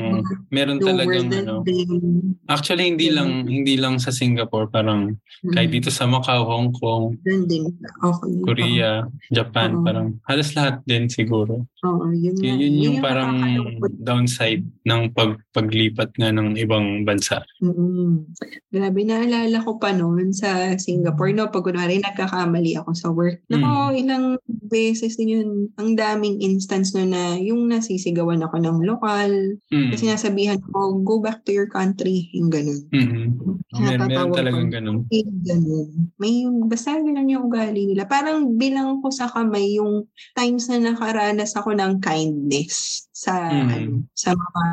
meron 0.48 0.80
talagang 0.80 1.28
ano. 1.28 1.60
Actually 2.48 2.88
hindi 2.88 3.12
lang 3.12 3.44
hindi 3.44 3.76
lang 3.76 4.00
sa 4.00 4.08
Singapore, 4.16 4.72
parang 4.72 5.20
kahit 5.52 5.68
Mm, 5.68 5.76
dito 5.76 5.90
sa 5.92 6.08
Macau, 6.08 6.40
Hong 6.48 6.72
Kong, 6.72 7.20
Ganun 7.20 7.44
din. 7.44 7.68
Okay. 8.00 8.32
Korea, 8.48 9.04
Japan, 9.28 9.76
Oo. 9.76 9.84
parang 9.84 10.16
halos 10.24 10.56
lahat 10.56 10.80
din 10.88 11.12
siguro. 11.12 11.68
Oo, 11.84 12.08
yun, 12.16 12.32
Yun, 12.40 12.56
nga. 12.56 12.60
yun 12.64 12.74
yung 12.80 12.98
parang 13.04 13.32
nakakalungkot. 13.44 13.92
Downside 14.54 14.66
ng 14.84 15.02
pag, 15.16 15.40
paglipat 15.56 16.12
nga 16.20 16.28
ng 16.28 16.60
ibang 16.60 17.08
bansa. 17.08 17.40
Mm-mm. 17.64 18.28
Grabe, 18.68 19.00
naalala 19.00 19.64
ko 19.64 19.80
pa 19.80 19.96
noon 19.96 20.30
sa 20.36 20.76
Singapore, 20.76 21.32
no? 21.32 21.48
Pag 21.48 21.64
kunwari 21.64 21.98
nagkakamali 22.04 22.76
ako 22.76 22.90
sa 22.92 23.08
work. 23.08 23.40
Nako, 23.48 23.90
Mm. 23.90 24.00
ilang 24.04 24.26
beses 24.68 25.16
din 25.16 25.40
yun. 25.40 25.50
Ang 25.80 25.96
daming 25.96 26.36
instance 26.44 26.92
no 26.92 27.02
na 27.06 27.40
yung 27.40 27.64
nasisigawan 27.72 28.44
ako 28.44 28.60
ng 28.60 28.78
lokal. 28.84 29.32
Mm. 29.72 29.90
Kasi 29.96 30.04
nasabihan 30.10 30.60
ko, 30.60 31.00
go 31.00 31.18
back 31.24 31.40
to 31.48 31.52
your 31.54 31.70
country. 31.70 32.28
Yung 32.36 32.52
ganun. 32.52 32.84
Mhm. 32.92 33.24
Meron, 33.74 34.06
meron 34.06 34.30
talagang 34.36 34.68
ko. 34.68 34.74
ganun. 34.76 34.98
Eh, 35.10 35.24
ganun. 35.24 35.88
May 36.20 36.44
yung, 36.44 36.68
basta 36.68 36.94
ganun 36.94 37.32
yung 37.32 37.48
ugali 37.48 37.88
nila. 37.88 38.04
Parang 38.04 38.54
bilang 38.60 39.00
ko 39.00 39.08
sa 39.08 39.26
kamay 39.32 39.80
yung 39.80 40.04
times 40.36 40.68
na 40.68 40.92
nakaranas 40.92 41.56
ako 41.56 41.72
ng 41.72 41.98
kindness 42.04 43.03
sa 43.14 43.46
Mm. 43.46 43.70
ano, 43.70 43.90
sa 44.10 44.34
mga 44.34 44.64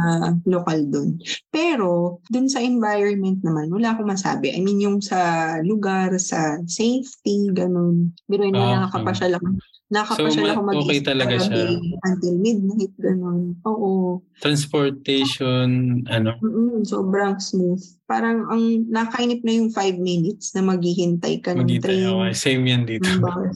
lokal 0.49 0.79
doon. 0.89 1.09
Pero 1.47 2.17
doon 2.25 2.49
sa 2.49 2.57
environment 2.57 3.37
naman, 3.45 3.69
wala 3.69 3.93
akong 3.93 4.09
masabi. 4.09 4.49
I 4.49 4.59
mean, 4.59 4.81
yung 4.81 4.97
sa 4.97 5.21
lugar, 5.61 6.17
sa 6.17 6.57
safety, 6.65 7.53
ganun. 7.53 8.17
Pero 8.25 8.41
yun, 8.41 8.57
Ah, 8.57 8.81
nakakapasyal 8.81 9.37
ako. 9.37 9.45
Nakakapasyal 9.91 10.41
ma- 10.41 10.53
ako 10.55 10.61
mag 10.63 10.75
okay 10.81 10.99
talaga 11.03 11.35
siya. 11.37 11.77
until 12.01 12.35
midnight, 12.39 12.93
ganun. 12.97 13.59
Oo. 13.61 14.23
Transportation, 14.41 15.69
ano, 16.07 16.39
Mm-mm, 16.41 16.81
sobrang 16.81 17.37
smooth. 17.37 17.83
Parang 18.11 18.43
ang 18.51 18.63
nakainip 18.91 19.39
na 19.47 19.55
yung 19.55 19.71
five 19.71 19.95
minutes 19.95 20.51
na 20.51 20.67
maghihintay 20.67 21.39
ka 21.39 21.55
ng 21.55 21.63
magita. 21.63 21.87
train. 21.87 22.11
Okay, 22.11 22.33
same 22.35 22.63
yan 22.67 22.83
dito. 22.83 23.07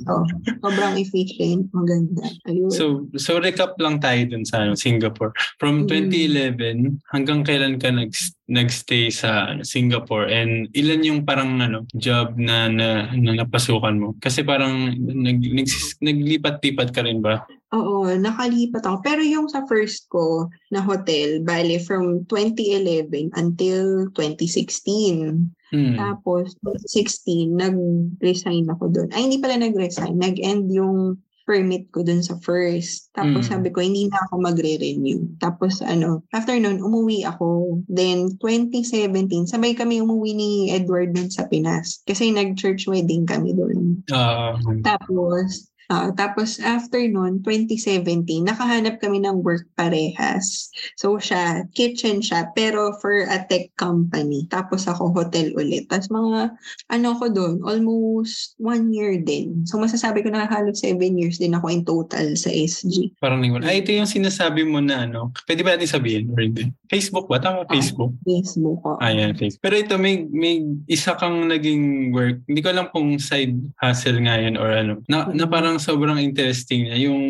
So, 0.08 0.24
sobrang 0.64 0.96
efficient, 0.96 1.68
maganda. 1.76 2.24
Ayun. 2.48 2.72
So, 2.72 3.04
so 3.20 3.36
recap 3.36 3.76
lang 3.84 4.00
tayo 4.00 4.24
dun 4.32 4.48
sa 4.48 4.64
ano, 4.64 4.80
Singapore. 4.80 5.36
From 5.60 5.84
Mm. 5.84 6.08
2011 6.08 7.04
hanggang 7.12 7.44
kailan 7.44 7.76
ka 7.76 7.92
nag 7.92 8.16
nagstay 8.48 9.10
sa 9.10 9.52
ano, 9.52 9.66
Singapore 9.66 10.30
and 10.30 10.70
ilan 10.72 11.02
yung 11.02 11.22
parang 11.26 11.60
ano 11.60 11.84
job 11.92 12.38
na 12.38 12.72
na, 12.72 13.10
na 13.12 13.44
napasukan 13.44 13.98
mo? 13.98 14.16
Kasi 14.22 14.46
parang 14.46 14.94
nag, 14.96 15.40
nag, 15.42 15.68
naglipat-lipat 16.00 16.96
ka 16.96 17.04
rin 17.04 17.20
ba? 17.20 17.44
Oo, 17.76 18.08
nakalipat 18.16 18.88
ako. 18.88 19.04
Pero 19.04 19.20
yung 19.20 19.52
sa 19.52 19.68
first 19.68 20.08
ko 20.08 20.48
na 20.72 20.80
hotel, 20.80 21.44
bale 21.44 21.76
from 21.84 22.24
2011 22.32 23.36
until 23.36 24.08
2016. 24.16 25.52
Hmm. 25.76 25.96
Tapos, 26.00 26.56
2016, 26.64 27.52
nag-resign 27.52 28.72
ako 28.72 28.96
doon. 28.96 29.10
Ay, 29.12 29.28
hindi 29.28 29.44
pala 29.44 29.60
nag-resign. 29.60 30.16
Nag-end 30.16 30.72
yung 30.72 31.20
permit 31.46 31.86
ko 31.94 32.02
dun 32.02 32.26
sa 32.26 32.42
first. 32.42 33.14
Tapos 33.14 33.46
Mm. 33.46 33.52
sabi 33.54 33.70
ko, 33.70 33.78
hindi 33.78 34.10
na 34.10 34.18
ako 34.26 34.42
magre-renew. 34.42 35.30
Tapos 35.38 35.78
ano, 35.86 36.26
after 36.34 36.58
nun, 36.58 36.82
umuwi 36.82 37.22
ako. 37.22 37.80
Then, 37.86 38.34
2017, 38.42 39.46
sabay 39.46 39.78
kami 39.78 40.02
umuwi 40.02 40.34
ni 40.34 40.52
Edward 40.74 41.14
dun 41.14 41.30
sa 41.30 41.46
Pinas. 41.46 42.02
Kasi 42.10 42.34
nag-church 42.34 42.90
wedding 42.90 43.30
kami 43.30 43.54
dun. 43.54 44.02
Ah, 44.10 44.58
Tapos, 44.82 45.70
ah, 45.92 46.10
tapos 46.14 46.58
after 46.62 47.02
nun, 47.06 47.42
2017, 47.44 48.46
nakahanap 48.46 48.98
kami 49.02 49.22
ng 49.24 49.42
work 49.42 49.68
parehas. 49.78 50.70
So 50.98 51.18
siya, 51.22 51.68
kitchen 51.74 52.22
siya, 52.22 52.52
pero 52.54 52.96
for 53.00 53.28
a 53.28 53.44
tech 53.48 53.74
company. 53.76 54.48
Tapos 54.50 54.90
ako 54.90 55.14
hotel 55.14 55.54
ulit. 55.56 55.88
Tapos 55.90 56.10
mga, 56.12 56.54
ano 56.92 57.10
ko 57.18 57.26
doon, 57.30 57.62
almost 57.66 58.58
one 58.58 58.92
year 58.92 59.18
din. 59.22 59.66
So 59.68 59.78
masasabi 59.78 60.26
ko 60.26 60.32
na 60.34 60.48
halos 60.48 60.82
seven 60.82 61.18
years 61.18 61.38
din 61.38 61.56
ako 61.56 61.68
in 61.72 61.84
total 61.86 62.36
sa 62.38 62.50
SG. 62.50 63.16
parang 63.20 63.42
lingwan. 63.42 63.66
Ah, 63.66 63.74
ito 63.74 63.92
yung 63.92 64.10
sinasabi 64.10 64.66
mo 64.66 64.80
na 64.80 65.08
ano. 65.08 65.34
Pwede 65.46 65.66
ba 65.66 65.76
natin 65.76 65.90
sabihin? 65.90 66.32
Or 66.34 66.42
hindi? 66.42 66.70
Facebook 66.90 67.26
ba? 67.26 67.42
Tama, 67.42 67.66
Facebook. 67.70 68.14
Facebook 68.24 68.80
ko. 68.82 68.92
Ah, 69.02 69.12
yan, 69.12 69.34
Facebook. 69.34 69.64
Pero 69.64 69.76
ito, 69.80 69.96
may, 69.98 70.26
may 70.30 70.62
isa 70.86 71.18
kang 71.18 71.50
naging 71.50 72.14
work. 72.14 72.42
Hindi 72.46 72.62
ko 72.62 72.70
alam 72.72 72.88
kung 72.94 73.18
side 73.18 73.56
hustle 73.82 74.22
nga 74.24 74.38
yun 74.38 74.56
or 74.56 74.70
ano. 74.72 75.02
Na, 75.10 75.30
na 75.32 75.46
parang 75.50 75.75
sobrang 75.80 76.20
interesting 76.22 76.90
niya. 76.90 77.10
Yung 77.10 77.22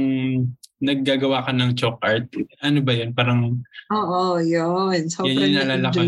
naggagawa 0.79 1.43
ka 1.43 1.51
ng 1.51 1.71
chalk 1.73 1.99
art. 2.03 2.27
Ano 2.59 2.83
ba 2.83 2.91
yun? 2.91 3.15
Parang, 3.15 3.63
Oo, 3.89 4.37
yun. 4.39 5.07
Sobrang 5.07 5.31
yun 5.31 5.55
yung 5.55 5.67
naalala 5.71 5.87
ko. 5.89 6.01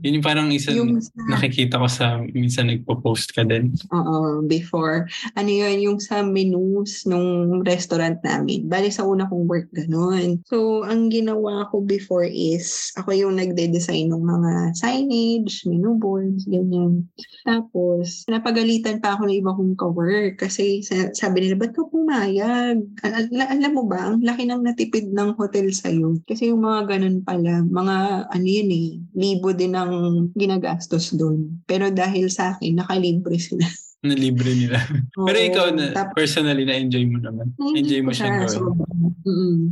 Yun 0.00 0.16
yung 0.16 0.24
parang 0.24 0.48
isa 0.48 0.70
Yung 0.72 0.96
sa, 0.96 1.10
nakikita 1.28 1.76
ko 1.76 1.88
sa, 1.90 2.22
minsan 2.24 2.70
nagpo-post 2.70 3.34
ka 3.34 3.44
din. 3.44 3.74
oo, 3.90 4.40
before. 4.46 5.04
Ano 5.34 5.50
yun, 5.50 5.76
yung 5.82 5.98
sa 5.98 6.22
menus 6.22 7.04
nung 7.04 7.60
restaurant 7.62 8.16
namin. 8.22 8.64
Bali 8.64 8.88
sa 8.88 9.04
una 9.04 9.26
kong 9.26 9.44
work, 9.44 9.68
ganun. 9.74 10.40
So, 10.48 10.86
ang 10.86 11.10
ginawa 11.10 11.68
ko 11.68 11.82
before 11.82 12.24
is, 12.24 12.94
ako 12.96 13.12
yung 13.12 13.34
nagde-design 13.36 14.08
ng 14.08 14.24
mga 14.24 14.52
signage, 14.74 15.66
menu 15.66 15.98
boards, 15.98 16.46
ganyan. 16.46 17.04
Tapos, 17.44 18.24
napagalitan 18.26 18.98
pa 18.98 19.14
ako 19.14 19.26
ng 19.26 19.36
iba 19.36 19.52
kong 19.52 19.74
ka-work 19.74 20.38
kasi 20.38 20.80
sa- 20.80 21.10
sabi 21.12 21.44
nila, 21.44 21.58
ba't 21.58 21.74
ka 21.74 21.82
pumayag? 21.84 22.78
Al- 23.02 23.28
al- 23.28 23.50
alam 23.50 23.72
mo 23.74 23.84
ba, 23.84 23.97
ang 23.98 24.22
laki 24.22 24.46
ng 24.46 24.62
natipid 24.62 25.10
ng 25.10 25.34
hotel 25.34 25.74
sa'yo. 25.74 26.22
Kasi 26.22 26.54
yung 26.54 26.62
mga 26.62 26.96
ganun 26.96 27.26
pala, 27.26 27.64
mga 27.66 27.96
ano 28.30 28.46
yun 28.46 28.70
eh, 28.70 28.88
libo 29.18 29.50
din 29.50 29.74
ang 29.74 29.92
ginagastos 30.38 31.16
doon. 31.18 31.58
Pero 31.66 31.90
dahil 31.90 32.30
sa 32.30 32.54
akin, 32.54 32.78
nakalibre 32.78 33.34
sila. 33.40 33.66
Na 34.06 34.14
libre 34.14 34.54
nila. 34.54 34.78
Pero 35.26 35.38
ikaw, 35.38 35.66
na, 35.74 35.90
tap- 35.90 36.14
personally, 36.14 36.62
na-enjoy 36.62 37.02
mo 37.10 37.18
naman. 37.18 37.50
Enjoy 37.58 37.98
mo 37.98 38.14
siyang 38.14 38.46
gawin. 38.46 38.62
Sobrang. 39.08 39.38
Mm. 39.38 39.62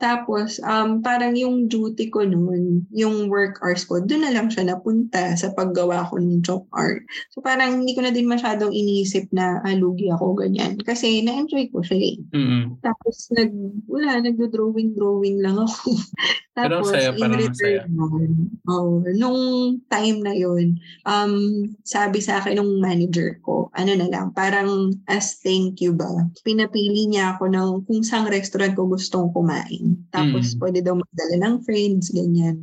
Tapos, 0.00 0.60
um, 0.64 1.00
parang 1.02 1.34
yung 1.36 1.68
duty 1.68 2.08
ko 2.08 2.24
noon, 2.24 2.86
yung 2.92 3.28
work 3.28 3.60
hours 3.62 3.84
ko, 3.84 4.00
doon 4.00 4.22
na 4.24 4.32
lang 4.34 4.48
siya 4.48 4.68
napunta 4.68 5.36
sa 5.36 5.52
paggawa 5.52 6.08
ko 6.08 6.18
ng 6.20 6.42
chalk 6.44 6.66
art. 6.72 7.02
So 7.32 7.40
parang 7.40 7.82
hindi 7.82 7.92
ko 7.96 8.04
na 8.04 8.12
din 8.12 8.28
masyadong 8.28 8.72
iniisip 8.72 9.28
na 9.32 9.60
alugi 9.64 10.08
ako, 10.12 10.36
ganyan. 10.38 10.78
Kasi 10.80 11.22
na-enjoy 11.24 11.68
ko 11.72 11.82
siya 11.82 11.98
eh. 11.98 12.16
Mm-mm. 12.32 12.80
Tapos, 12.80 13.28
nag, 13.32 13.52
wala, 13.88 14.20
nagdo-drawing-drawing 14.22 15.40
lang 15.42 15.60
ako. 15.60 15.96
Tapos, 16.56 16.88
saya, 16.88 17.12
in 17.12 17.20
parang 17.20 17.36
return, 17.36 17.84
naman, 17.92 18.30
oh, 18.64 19.04
nung 19.12 19.40
time 19.92 20.24
na 20.24 20.32
yun, 20.32 20.80
um, 21.04 21.68
sabi 21.84 22.24
sa 22.24 22.40
akin 22.40 22.56
nung 22.56 22.80
manager 22.80 23.36
ko, 23.44 23.68
ano 23.76 23.92
na 23.92 24.08
lang, 24.08 24.32
parang 24.32 24.96
as 25.04 25.36
thank 25.44 25.84
you 25.84 25.92
ba, 25.92 26.08
pinapili 26.48 27.12
niya 27.12 27.36
ako 27.36 27.52
ng 27.52 27.68
kung 27.84 28.00
saang 28.00 28.32
restaurant 28.32 28.72
ko 28.72 28.85
gustong 28.88 29.30
kumain. 29.34 29.98
Tapos, 30.14 30.54
Mm. 30.54 30.58
pwede 30.62 30.78
daw 30.86 30.94
magdala 30.96 31.36
ng 31.42 31.56
friends, 31.66 32.10
ganyan. 32.14 32.56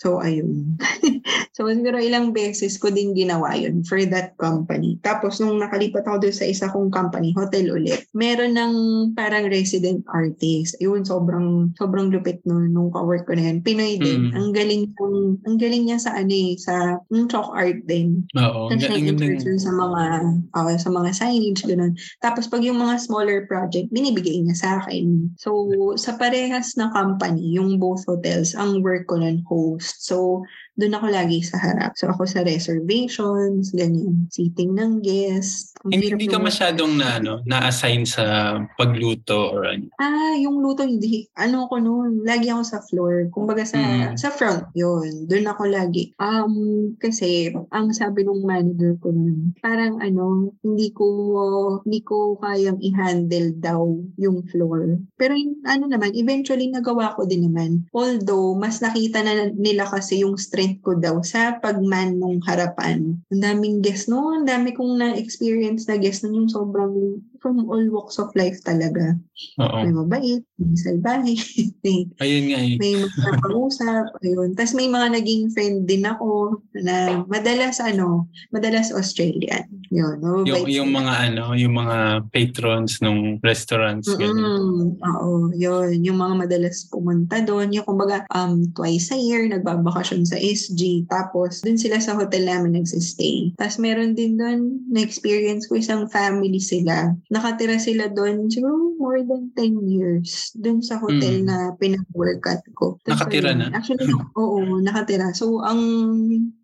So, 0.00 0.24
ayun. 0.24 0.80
so, 1.56 1.68
siguro 1.68 2.00
ilang 2.00 2.32
beses 2.32 2.80
ko 2.80 2.88
din 2.88 3.12
ginawa 3.12 3.52
yun 3.52 3.84
for 3.84 4.00
that 4.08 4.32
company. 4.40 4.96
Tapos, 5.04 5.44
nung 5.44 5.60
nakalipat 5.60 6.08
ako 6.08 6.24
doon 6.24 6.36
sa 6.36 6.48
isa 6.48 6.72
kong 6.72 6.88
company, 6.88 7.36
hotel 7.36 7.68
ulit, 7.68 8.08
meron 8.16 8.56
ng 8.56 8.74
parang 9.12 9.44
resident 9.52 10.00
artist. 10.08 10.80
Ayun, 10.80 11.04
sobrang, 11.04 11.76
sobrang 11.76 12.08
lupit 12.08 12.40
nun, 12.48 12.72
nung 12.72 12.88
ka-work 12.88 13.28
ko 13.28 13.36
na 13.36 13.52
yun. 13.52 13.60
Pinoy 13.60 14.00
din. 14.00 14.32
Mm. 14.32 14.40
Ang 14.40 14.48
galing 14.56 14.84
kong, 14.96 15.18
ang 15.44 15.56
galing 15.60 15.84
niya 15.84 16.00
sa 16.00 16.16
ano 16.16 16.32
eh, 16.32 16.56
sa 16.56 16.96
yung 17.12 17.28
chalk 17.28 17.52
art 17.52 17.84
din. 17.84 18.24
Oo. 18.40 18.72
Tapos 18.72 18.88
Ang 18.88 19.60
sa 19.60 19.72
mga, 19.76 20.02
ah, 20.56 20.76
sa 20.80 20.88
mga 20.88 21.10
signage, 21.12 21.62
ganun. 21.68 21.92
Tapos 22.24 22.48
pag 22.48 22.64
yung 22.64 22.80
mga 22.80 22.96
smaller 23.04 23.44
project, 23.44 23.92
binibigay 23.92 24.40
niya 24.40 24.56
sa 24.56 24.68
akin. 24.80 25.28
So, 25.36 25.68
sa 26.00 26.16
parehas 26.16 26.72
na 26.80 26.88
company, 26.88 27.52
yung 27.52 27.76
both 27.76 28.08
hotels, 28.08 28.56
ang 28.56 28.80
work 28.80 29.04
ko 29.04 29.20
nun 29.20 29.44
host. 29.44 29.89
So, 29.98 30.44
doon 30.80 30.96
ako 30.96 31.06
lagi 31.12 31.44
sa 31.44 31.60
harap. 31.60 31.92
So, 31.94 32.08
ako 32.08 32.24
sa 32.24 32.40
reservations, 32.40 33.76
ganyan. 33.76 34.24
Seating 34.32 34.72
ng 34.72 35.04
guests. 35.04 35.76
Ang 35.84 35.96
Hindi, 35.96 36.06
hindi 36.16 36.28
ka 36.28 36.38
masyadong 36.40 36.92
na, 36.96 37.20
ano, 37.20 37.32
na-assign 37.44 38.08
sa 38.08 38.56
pagluto 38.76 39.52
or 39.52 39.68
ano. 39.68 39.92
Ah, 40.00 40.32
yung 40.36 40.60
luto 40.64 40.84
hindi. 40.84 41.26
Ano 41.36 41.66
ko 41.66 41.76
noon, 41.82 42.22
lagi 42.22 42.48
ako 42.48 42.62
sa 42.64 42.78
floor. 42.86 43.28
Kumbaga 43.34 43.64
sa 43.66 43.76
Mm. 43.80 44.14
sa 44.14 44.30
front 44.30 44.70
'yun. 44.76 45.26
Doon 45.26 45.46
ako 45.50 45.62
lagi. 45.66 46.14
Um 46.20 46.54
kasi 47.00 47.50
ang 47.74 47.90
sabi 47.90 48.22
nung 48.22 48.44
manager 48.46 48.94
ko 49.02 49.10
noon, 49.10 49.56
parang 49.58 49.98
ano, 49.98 50.54
hindi 50.62 50.94
ko 50.94 51.06
hindi 51.82 52.00
ko 52.06 52.38
kayang 52.38 52.78
i-handle 52.78 53.50
daw 53.58 53.82
yung 54.14 54.46
floor. 54.46 55.00
Pero 55.18 55.34
yung, 55.34 55.58
ano 55.66 55.90
naman, 55.90 56.14
eventually 56.14 56.70
nagawa 56.70 57.16
ko 57.18 57.26
din 57.26 57.50
naman. 57.50 57.82
Although 57.90 58.54
mas 58.54 58.78
nakita 58.78 59.26
na 59.26 59.50
nila 59.50 59.90
kasi 59.90 60.22
yung 60.22 60.38
strength 60.38 60.69
ko 60.78 60.94
daw 60.94 61.18
sa 61.26 61.58
pagman 61.58 62.20
nung 62.20 62.38
harapan. 62.46 63.18
Ang 63.32 63.42
daming 63.42 63.82
guests 63.82 64.06
no, 64.06 64.30
ang 64.30 64.46
dami 64.46 64.70
kong 64.70 65.00
na-experience 65.00 65.90
na 65.90 65.98
guests 65.98 66.22
na 66.22 66.30
yung 66.30 66.46
sobrang 66.46 67.18
from 67.40 67.64
all 67.66 67.82
walks 67.90 68.20
of 68.20 68.30
life 68.36 68.60
talaga. 68.62 69.16
Oo. 69.58 69.78
May 69.82 69.92
mabait, 69.92 70.42
may 70.60 70.76
salbahe, 70.76 71.34
may, 71.84 71.98
Ayun 72.20 72.44
nga 72.52 72.60
eh. 72.60 72.76
may 72.76 72.92
magpapangusap, 73.00 74.04
ayun. 74.24 74.52
Tapos 74.52 74.76
may 74.76 74.88
mga 74.88 75.08
naging 75.16 75.48
friend 75.50 75.88
din 75.88 76.04
ako 76.04 76.60
na 76.76 77.24
madalas 77.26 77.80
ano, 77.80 78.28
madalas 78.52 78.92
Australian. 78.92 79.64
Yun, 79.88 80.20
no? 80.20 80.44
Yung, 80.44 80.68
yung 80.68 80.90
mga 80.92 81.32
ano, 81.32 81.56
yung 81.56 81.74
mga 81.74 82.28
patrons 82.30 83.00
ng 83.00 83.40
restaurants. 83.42 84.06
Mm, 84.06 85.00
oo, 85.00 85.50
yun. 85.56 86.04
Yung 86.04 86.20
mga 86.20 86.46
madalas 86.46 86.86
pumunta 86.92 87.40
doon. 87.40 87.72
Yung 87.74 87.88
kumbaga, 87.88 88.28
um, 88.30 88.68
twice 88.76 89.10
a 89.10 89.18
year, 89.18 89.48
nagbabakasyon 89.48 90.28
sa 90.28 90.36
SG. 90.38 91.08
Tapos, 91.08 91.64
dun 91.64 91.80
sila 91.80 91.98
sa 91.98 92.14
hotel 92.14 92.46
namin 92.46 92.78
nagsistay. 92.78 93.56
Tapos, 93.56 93.80
meron 93.80 94.14
din 94.14 94.36
doon, 94.36 94.84
na-experience 94.92 95.66
ko 95.66 95.80
isang 95.80 96.06
family 96.12 96.60
sila. 96.60 97.16
Nakatira 97.30 97.78
sila 97.78 98.10
doon, 98.10 98.50
siguro 98.50 98.90
more 98.98 99.22
than 99.22 99.54
10 99.54 99.86
years. 99.86 100.50
Doon 100.58 100.82
sa 100.82 100.98
hotel 100.98 101.40
Mm. 101.40 101.46
na 101.46 101.56
pinag-workat 101.78 102.66
ko. 102.74 102.98
Tapos, 103.06 103.22
Nakatira 103.22 103.54
na? 103.54 103.70
Actually, 103.70 104.10
oo, 104.34 104.82
nakatira. 104.82 105.30
So, 105.30 105.62
ang 105.62 105.78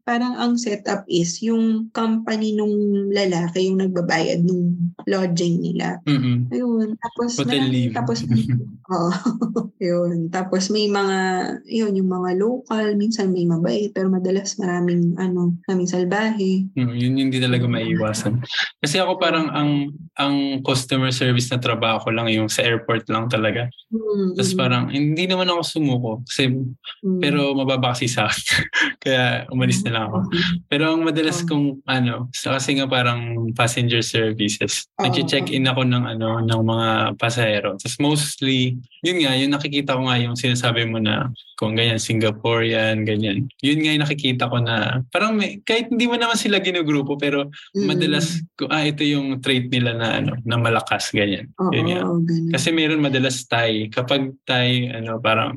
parang 0.06 0.38
ang 0.38 0.54
setup 0.54 1.02
is 1.10 1.42
yung 1.42 1.90
company 1.90 2.54
nung 2.54 3.10
lalaki 3.10 3.66
yung 3.66 3.82
nagbabayad 3.82 4.46
nung 4.46 4.94
lodging 5.02 5.58
nila. 5.58 5.98
Mm-mm. 6.06 6.46
Ayun. 6.54 6.94
Tapos, 6.94 7.34
Hotel 7.42 7.66
leave. 7.66 7.90
Tapos, 7.90 8.22
oo. 8.94 9.10
yun. 9.82 10.30
Tapos 10.30 10.70
may 10.70 10.86
mga, 10.86 11.18
yun, 11.66 11.98
yung 11.98 12.06
mga 12.06 12.38
local, 12.38 12.94
minsan 12.94 13.34
may 13.34 13.50
mabait, 13.50 13.90
pero 13.90 14.06
madalas 14.06 14.54
maraming, 14.62 15.18
ano, 15.18 15.58
maraming 15.66 15.90
salbahe. 15.90 16.70
Mm, 16.78 16.94
yun 16.94 17.14
hindi 17.18 17.38
talaga 17.42 17.66
maiiwasan. 17.66 18.46
Kasi 18.78 19.02
ako 19.02 19.18
parang 19.18 19.50
ang 19.50 19.90
ang 20.14 20.62
customer 20.62 21.10
service 21.10 21.50
na 21.50 21.58
trabaho 21.58 22.06
ko 22.06 22.08
lang 22.14 22.30
yung 22.30 22.46
sa 22.46 22.62
airport 22.62 23.10
lang 23.10 23.26
talaga. 23.26 23.66
Mm, 23.90 24.38
Tapos 24.38 24.54
parang 24.54 24.84
hindi 24.88 25.26
naman 25.26 25.50
ako 25.50 25.60
sumuko 25.66 26.12
kasi 26.24 26.54
mm. 26.54 27.20
pero 27.20 27.50
mababa 27.52 27.92
kasi 27.92 28.06
sa 28.06 28.30
akin. 28.30 28.64
Kaya 29.02 29.50
umalis 29.50 29.82
na 29.84 29.95
lang 29.96 30.04
ako. 30.06 30.18
Okay. 30.28 30.40
Pero 30.68 30.82
ang 30.92 31.02
madalas 31.02 31.40
Oh. 31.40 31.46
kong 31.48 31.66
ano, 31.82 32.14
sa- 32.30 32.52
kasi 32.52 32.76
nga 32.76 32.84
parang 32.86 33.20
passenger 33.52 34.04
services. 34.04 34.84
Oo. 35.00 35.08
Nag-check 35.08 35.48
in 35.48 35.64
ako 35.64 35.82
ng 35.82 36.04
ano 36.06 36.44
ng 36.44 36.60
mga 36.62 36.88
pasahero. 37.16 37.80
Tapos 37.80 37.96
mostly, 37.96 38.76
yun 39.00 39.24
nga, 39.24 39.32
yung 39.32 39.56
nakikita 39.56 39.96
ko 39.96 40.04
nga 40.04 40.20
yung 40.20 40.36
sinasabi 40.36 40.84
mo 40.84 41.00
na 41.00 41.32
kung 41.56 41.72
ganyan, 41.72 41.96
Singaporean, 41.96 43.02
ganyan. 43.02 43.48
Yun 43.64 43.80
nga 43.80 43.90
yung 43.90 44.04
nakikita 44.04 44.44
ko 44.44 44.60
na 44.60 45.00
parang 45.08 45.32
may, 45.32 45.56
kahit 45.62 45.88
hindi 45.88 46.04
mo 46.04 46.12
naman 46.14 46.36
sila 46.36 46.60
ginugrupo 46.60 47.16
pero 47.16 47.48
Mm. 47.72 47.86
madalas, 47.88 48.26
ko- 48.54 48.68
ah, 48.68 48.84
ito 48.84 49.00
yung 49.00 49.40
trait 49.40 49.64
nila 49.66 49.96
na 49.96 50.20
ano, 50.20 50.36
na 50.44 50.56
malakas, 50.56 51.08
ganyan. 51.10 51.48
Oo, 51.56 51.72
Yun 51.72 51.86
nga. 51.86 52.00
ganun. 52.04 52.52
Kasi 52.52 52.68
meron 52.70 53.00
madalas 53.00 53.40
Thai. 53.46 53.88
Kapag 53.88 54.36
Thai, 54.44 54.92
ano, 54.92 55.16
parang 55.16 55.56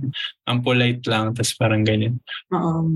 ang 0.50 0.66
polite 0.66 1.06
lang, 1.06 1.38
tapos 1.38 1.54
parang 1.56 1.86
ganyan. 1.86 2.18
Oo. 2.50 2.90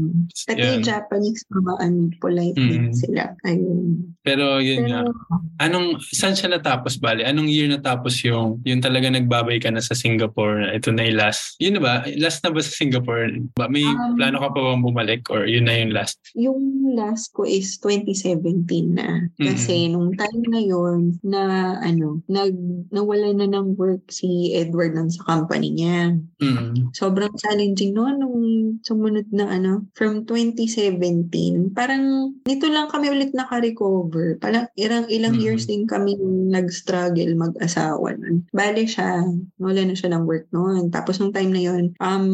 Pati 0.50 0.58
Yun. 0.58 0.82
Japanese, 0.82 1.46
mga 1.54 1.74
ano, 1.86 2.10
polite 2.18 2.58
din 2.58 2.90
Mm. 2.90 2.96
sila. 2.98 3.24
Ayun. 3.46 4.18
Pero 4.24 4.58
yun 4.64 4.88
nga, 4.88 5.04
Pero, 5.04 5.12
anong, 5.60 6.00
saan 6.02 6.34
siya 6.34 6.50
natapos, 6.56 6.98
bali? 6.98 7.22
Anong 7.28 7.52
year 7.52 7.68
natapos 7.68 8.24
yung, 8.24 8.64
yung 8.64 8.80
talaga 8.80 9.12
nagbabay 9.12 9.60
ka 9.60 9.70
na 9.70 9.84
sa 9.84 9.94
Singapore? 9.94 10.72
Ito 10.74 10.96
na 10.96 11.06
yung 11.06 11.20
last. 11.20 11.60
Yun 11.60 11.78
na 11.78 11.82
ba? 11.84 11.94
Last 12.18 12.42
na 12.42 12.52
ba 12.56 12.60
sa 12.64 12.74
Singapore? 12.74 13.30
Ba, 13.60 13.68
may 13.68 13.84
Um, 13.84 14.16
plano 14.18 14.40
ka 14.40 14.50
pa 14.50 14.60
bang 14.64 14.82
bumalik 14.82 15.22
or 15.30 15.46
yun 15.46 15.68
na 15.68 15.76
yung 15.78 15.94
last? 15.94 16.18
yung 16.34 16.96
last 16.96 17.36
ko 17.36 17.44
is 17.46 17.78
2017 17.78 18.96
na. 18.96 19.28
Kasi 19.38 19.92
nung 19.92 20.16
time 20.18 20.42
na 20.50 20.62
yon 20.64 21.20
na 21.22 21.76
ano, 21.84 22.24
nag, 22.32 22.56
nawala 22.90 23.36
na 23.36 23.46
ng 23.46 23.76
work 23.76 24.08
si 24.10 24.56
Edward 24.56 24.96
nun 24.96 25.12
sa 25.12 25.22
company 25.28 25.70
niya. 25.76 26.16
Mm. 26.42 26.96
Sobrang 26.96 27.32
challenging 27.38 27.94
no 27.94 28.08
nung 28.10 28.40
sumunod 28.88 29.28
na 29.30 29.52
ano, 29.52 29.86
from 29.94 30.26
2017 30.26 31.04
2019, 31.34 31.74
parang 31.74 32.34
nito 32.46 32.68
lang 32.70 32.90
kami 32.90 33.10
ulit 33.10 33.32
naka-recover. 33.34 34.13
Parang 34.40 34.66
ilang, 34.78 35.06
ilang 35.10 35.36
Mhm. 35.38 35.44
years 35.44 35.66
din 35.66 35.86
kami 35.86 36.16
nag-struggle 36.50 37.34
mag-asawa 37.34 38.14
nun. 38.18 38.46
Bale 38.54 38.86
siya, 38.86 39.26
wala 39.58 39.82
na 39.84 39.96
siya 39.98 40.14
ng 40.14 40.26
work 40.26 40.48
noon. 40.54 40.94
Tapos 40.94 41.18
nung 41.18 41.34
time 41.34 41.52
na 41.52 41.62
yun, 41.62 41.84
um, 41.98 42.26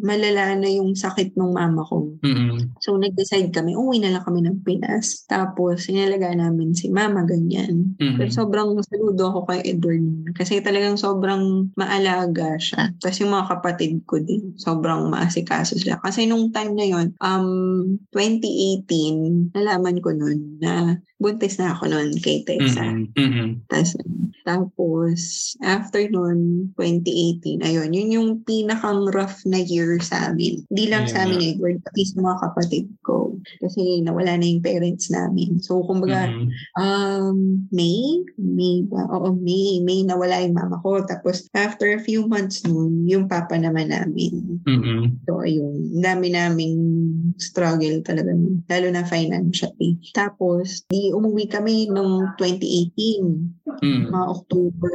malala 0.00 0.56
na 0.56 0.68
yung 0.68 0.96
sakit 0.96 1.36
ng 1.36 1.52
mama 1.52 1.84
ko. 1.84 2.08
Mm-mm. 2.24 2.72
So, 2.80 2.96
nag-decide 2.96 3.50
kami, 3.52 3.74
uwi 3.74 4.00
na 4.00 4.14
lang 4.16 4.24
kami 4.24 4.44
ng 4.44 4.62
Pinas. 4.64 5.26
Tapos, 5.26 5.86
inalagaan 5.90 6.40
namin 6.40 6.72
si 6.72 6.88
mama, 6.88 7.22
ganyan. 7.26 7.94
Mm-mm. 7.98 8.16
Pero 8.16 8.30
sobrang 8.30 8.74
saludo 8.86 9.28
ako 9.28 9.50
kay 9.50 9.60
Edward. 9.74 10.32
Kasi 10.34 10.62
talagang 10.62 10.96
sobrang 10.96 11.72
maalaga 11.74 12.56
siya. 12.58 12.94
Tapos 13.02 13.18
yung 13.18 13.34
mga 13.34 13.46
kapatid 13.58 13.92
ko 14.06 14.22
din, 14.22 14.54
sobrang 14.56 15.10
maasikaso 15.10 15.74
sila. 15.76 15.98
Kasi 16.00 16.24
nung 16.26 16.50
time 16.54 16.72
na 16.74 16.86
yon 16.86 17.06
um, 17.20 17.98
2018, 18.14 19.52
nalaman 19.54 19.98
ko 20.00 20.14
nun 20.14 20.58
na 20.62 20.96
buntis 21.18 21.58
na 21.58 21.74
ako 21.74 21.90
nun 21.90 22.14
kay 22.22 22.46
Tessa. 22.46 22.86
Mm-mm. 22.86 23.10
Mm-mm. 23.18 23.50
Tas, 23.66 23.92
tapos, 24.46 25.52
after 25.60 26.06
nun, 26.08 26.72
2018, 26.78 27.60
ayun, 27.66 27.90
yun 27.90 28.14
yung 28.14 28.30
pinakang 28.46 29.10
rough 29.10 29.42
na 29.44 29.58
year 29.58 29.98
sa 29.98 30.30
amin. 30.32 30.62
Di 30.70 30.86
lang 30.86 31.10
sa 31.10 31.26
Ayun 31.26 31.36
amin, 31.36 31.58
Edward, 31.58 31.78
pati 31.84 32.02
sa 32.06 32.16
mga 32.22 32.38
kapatid 32.48 32.86
ko. 33.02 33.27
Kasi 33.56 34.04
nawala 34.04 34.36
na 34.36 34.46
yung 34.46 34.60
parents 34.60 35.08
namin. 35.08 35.58
So, 35.58 35.80
kumbaga, 35.82 36.28
Mm-mm. 36.28 36.48
um, 36.76 37.36
May? 37.72 38.22
May 38.36 38.84
ba? 38.84 39.08
Oo, 39.08 39.32
May. 39.32 39.80
May 39.80 40.04
nawala 40.04 40.44
yung 40.44 40.56
mama 40.56 40.76
ko. 40.80 41.00
Tapos, 41.02 41.48
after 41.52 41.96
a 41.96 42.00
few 42.00 42.28
months 42.28 42.62
nun, 42.68 43.08
yung 43.08 43.26
papa 43.26 43.56
naman 43.56 43.88
namin. 43.88 44.60
Mm-mm. 44.64 45.16
So, 45.24 45.42
ayun. 45.42 45.98
Dami 45.98 46.32
naming 46.32 46.78
struggle 47.36 48.00
talaga. 48.04 48.34
Lalo 48.68 48.86
na 48.92 49.04
financially. 49.04 49.96
Tapos, 50.12 50.84
di 50.88 51.10
umuwi 51.10 51.48
kami 51.48 51.88
noong 51.88 52.36
2018, 52.36 53.56
Mm. 53.78 54.10
mga 54.10 54.26
October. 54.26 54.94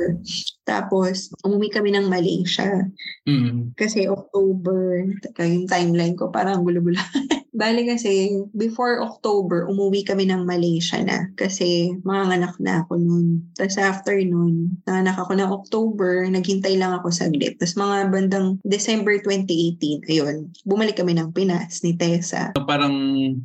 Tapos, 0.63 1.29
umuwi 1.43 1.67
kami 1.69 1.91
ng 1.91 2.07
Malaysia. 2.07 2.87
Mm. 3.27 3.75
Kasi 3.75 4.07
October, 4.07 5.03
yung 5.39 5.67
timeline 5.67 6.15
ko 6.15 6.31
parang 6.31 6.63
gulo-gulo. 6.63 6.99
Bali 7.53 7.85
kasi, 7.85 8.33
before 8.57 8.97
October, 8.97 9.69
umuwi 9.69 10.01
kami 10.01 10.25
ng 10.25 10.41
Malaysia 10.41 10.97
na. 11.05 11.29
Kasi 11.37 11.93
mga 12.01 12.41
anak 12.41 12.57
na 12.57 12.81
ako 12.81 12.97
noon. 12.97 13.45
Tapos 13.53 13.77
after 13.77 14.17
noon, 14.25 14.73
nanganak 14.89 15.21
ako 15.21 15.37
ng 15.37 15.53
October, 15.53 16.25
naghintay 16.25 16.73
lang 16.81 16.97
ako 16.97 17.13
saglit. 17.13 17.61
Tapos 17.61 17.77
mga 17.77 18.09
bandang 18.09 18.57
December 18.65 19.21
2018, 19.21 20.01
ayun, 20.09 20.49
bumalik 20.65 20.97
kami 20.97 21.13
ng 21.13 21.29
Pinas 21.29 21.85
ni 21.85 21.93
Tessa. 21.93 22.57
So, 22.57 22.65
parang 22.65 22.95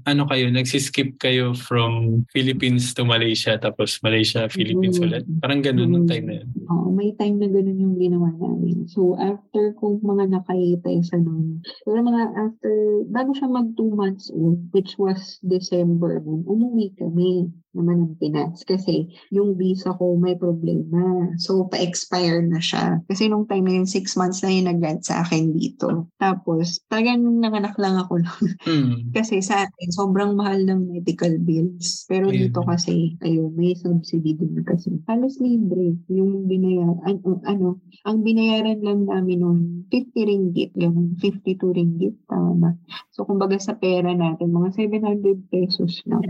ano 0.08 0.22
kayo, 0.24 0.48
nagsiskip 0.48 1.20
kayo 1.20 1.52
from 1.52 2.24
Philippines 2.32 2.96
to 2.96 3.04
Malaysia 3.04 3.60
tapos 3.60 4.00
Malaysia, 4.00 4.48
Philippines 4.48 4.96
Mm. 4.96 5.04
ulit. 5.04 5.24
Parang 5.44 5.60
ganun 5.60 5.92
nung 5.92 6.08
Mm. 6.08 6.12
time 6.16 6.24
na 6.24 6.34
yun. 6.40 6.48
Oo, 6.72 6.88
may 6.96 7.07
time 7.16 7.40
na 7.40 7.48
ganun 7.48 7.78
yung 7.78 7.96
ginawa 7.96 8.28
namin. 8.36 8.84
So, 8.90 9.16
after 9.16 9.72
kong 9.78 10.04
mga 10.04 10.34
nakayitay 10.34 11.00
sa 11.06 11.16
nun, 11.16 11.64
pero 11.86 12.02
mga 12.02 12.24
after, 12.36 12.74
bago 13.08 13.30
siya 13.32 13.48
mag 13.48 13.72
two 13.78 13.94
months 13.94 14.28
old, 14.34 14.60
which 14.74 14.98
was 15.00 15.40
December, 15.40 16.20
umuwi 16.24 16.92
kami 16.98 17.48
naman 17.76 18.04
ng 18.04 18.14
Pinas. 18.20 18.64
Kasi 18.64 19.08
yung 19.32 19.56
visa 19.58 19.92
ko 19.96 20.16
may 20.16 20.34
problema. 20.38 21.32
So, 21.40 21.68
pa-expire 21.68 22.44
na 22.44 22.60
siya. 22.62 23.00
Kasi 23.08 23.28
nung 23.28 23.44
time 23.48 23.66
na 23.68 23.74
yun, 23.82 23.88
six 23.88 24.16
months 24.16 24.40
na 24.44 24.52
yung 24.52 24.68
nag-grant 24.70 25.04
sa 25.04 25.24
akin 25.24 25.52
dito. 25.52 26.08
Tapos, 26.20 26.80
talagang 26.88 27.20
nanganak 27.40 27.76
lang 27.80 27.96
ako 27.98 28.22
nun. 28.22 28.46
Mm. 28.68 29.16
Kasi 29.16 29.40
sa 29.40 29.64
atin, 29.64 29.88
sobrang 29.90 30.36
mahal 30.36 30.60
ng 30.60 30.92
medical 30.92 31.40
bills. 31.40 32.04
Pero 32.04 32.28
Ayun. 32.28 32.52
dito 32.52 32.60
kasi, 32.68 33.16
ayun, 33.24 33.54
may 33.56 33.72
subsidy 33.72 34.36
din 34.36 34.60
kasi. 34.60 34.92
Halos 35.08 35.40
libre 35.40 35.96
yung 36.12 36.44
binayaran. 36.44 37.00
Ano, 37.08 37.40
ano, 37.48 37.68
ang 38.04 38.20
binayaran 38.22 38.84
lang 38.84 39.08
namin 39.08 39.38
noon, 39.40 39.60
50 39.88 40.28
ringgit, 40.28 40.76
ganun, 40.76 41.16
52 41.16 41.72
ringgit, 41.72 42.14
tama 42.28 42.52
ba? 42.60 42.70
So, 43.14 43.24
kumbaga 43.24 43.56
sa 43.56 43.74
pera 43.74 44.12
natin, 44.12 44.52
mga 44.52 44.76
700 44.76 45.48
pesos 45.48 46.02
lang. 46.04 46.22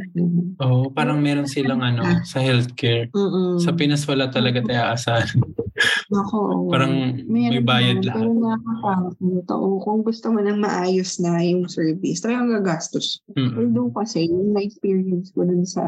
Oo, 0.63 0.89
parang 0.95 1.19
meron 1.29 1.45
silang 1.45 1.85
ano, 1.85 2.25
sa 2.25 2.41
healthcare. 2.41 3.13
Mm-mm. 3.13 3.61
Sa 3.61 3.77
Pinas 3.77 4.09
wala 4.09 4.33
talaga 4.33 4.65
tayo 4.65 4.81
aasahan. 4.89 5.37
Nako. 6.09 6.73
Parang 6.73 7.21
may 7.29 7.53
Meron 7.53 7.69
bayad 7.69 8.01
naman, 8.01 8.09
lahat. 8.09 8.17
Pero 8.17 8.31
nakakakot. 8.41 9.47
Oo, 9.53 9.69
kung 9.85 10.01
gusto 10.01 10.27
mo 10.33 10.41
nang 10.41 10.59
maayos 10.65 11.21
na 11.21 11.45
yung 11.45 11.69
service, 11.69 12.25
talagang 12.25 12.51
gagastos. 12.57 13.21
Mm-mm. 13.37 13.61
Although 13.61 13.93
kasi, 13.93 14.27
yung 14.33 14.57
na-experience 14.57 15.37
ko 15.37 15.45
dun 15.45 15.69
sa 15.69 15.85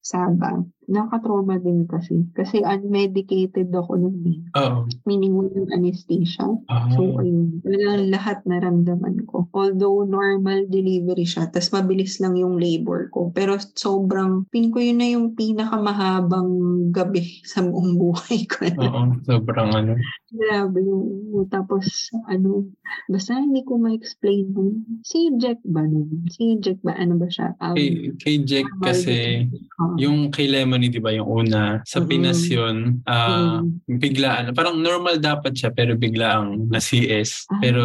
Saba, 0.00 0.64
nakatrauma 0.88 1.60
din 1.60 1.84
kasi. 1.84 2.24
Kasi 2.32 2.64
unmedicated 2.64 3.68
ako 3.70 4.00
nun 4.00 4.18
eh. 4.24 4.38
Oo. 4.56 4.88
Meaning 5.04 5.36
walang 5.36 5.68
anesthesia. 5.70 6.48
Ah. 6.72 6.88
So, 6.96 7.20
ayun. 7.20 7.60
Talagang 7.60 8.08
lahat 8.08 8.38
naramdaman 8.48 9.28
ko. 9.28 9.44
Although 9.52 10.08
normal 10.08 10.64
delivery 10.72 11.28
siya, 11.28 11.52
tas 11.52 11.68
mabilis 11.70 12.16
lang 12.24 12.40
yung 12.40 12.56
labor 12.56 13.12
ko. 13.12 13.28
Pero 13.36 13.60
sobrang, 13.60 14.48
pin 14.48 14.72
ko 14.72 14.80
yun 14.80 14.98
na 14.98 15.08
yung 15.12 15.36
pinakamahabang 15.36 16.50
gabi 16.90 17.22
sa 17.50 17.60
buong 17.60 18.00
buhay 18.00 18.48
ko. 18.48 18.72
Oo, 18.80 19.12
sobrang 19.28 19.70
ano. 19.76 19.92
Grabe 20.28 20.84
yung, 20.84 21.32
tapos, 21.52 22.12
ano, 22.28 22.68
basta 23.08 23.36
hindi 23.36 23.60
ko 23.64 23.76
ma-explain 23.76 24.52
nun. 24.52 24.84
Si 25.04 25.32
Jack 25.36 25.60
ba 25.68 25.84
nun? 25.84 26.28
Si 26.32 26.56
Jack 26.60 26.80
ba? 26.80 26.96
Ano 26.96 27.20
ba 27.20 27.28
siya? 27.28 27.52
Um, 27.60 27.76
Kay, 27.76 27.88
kay 28.16 28.36
Jack 28.44 28.68
kasi, 28.80 29.48
Oo. 29.80 29.96
yung 30.00 30.32
kay 30.32 30.48
Lemony, 30.78 30.94
di 30.94 31.02
ba, 31.02 31.10
yung 31.10 31.26
una, 31.26 31.82
sa 31.82 31.98
Mm-mm. 31.98 32.08
Pinas 32.08 32.46
yun, 32.46 33.02
ah, 33.04 33.58
Mm. 33.58 33.98
biglaan, 33.98 34.44
parang 34.54 34.78
normal 34.78 35.18
dapat 35.18 35.58
siya, 35.58 35.74
pero 35.74 35.98
biglaang 35.98 36.70
na 36.70 36.78
CS. 36.78 37.50
Ah, 37.50 37.58
Pero 37.58 37.82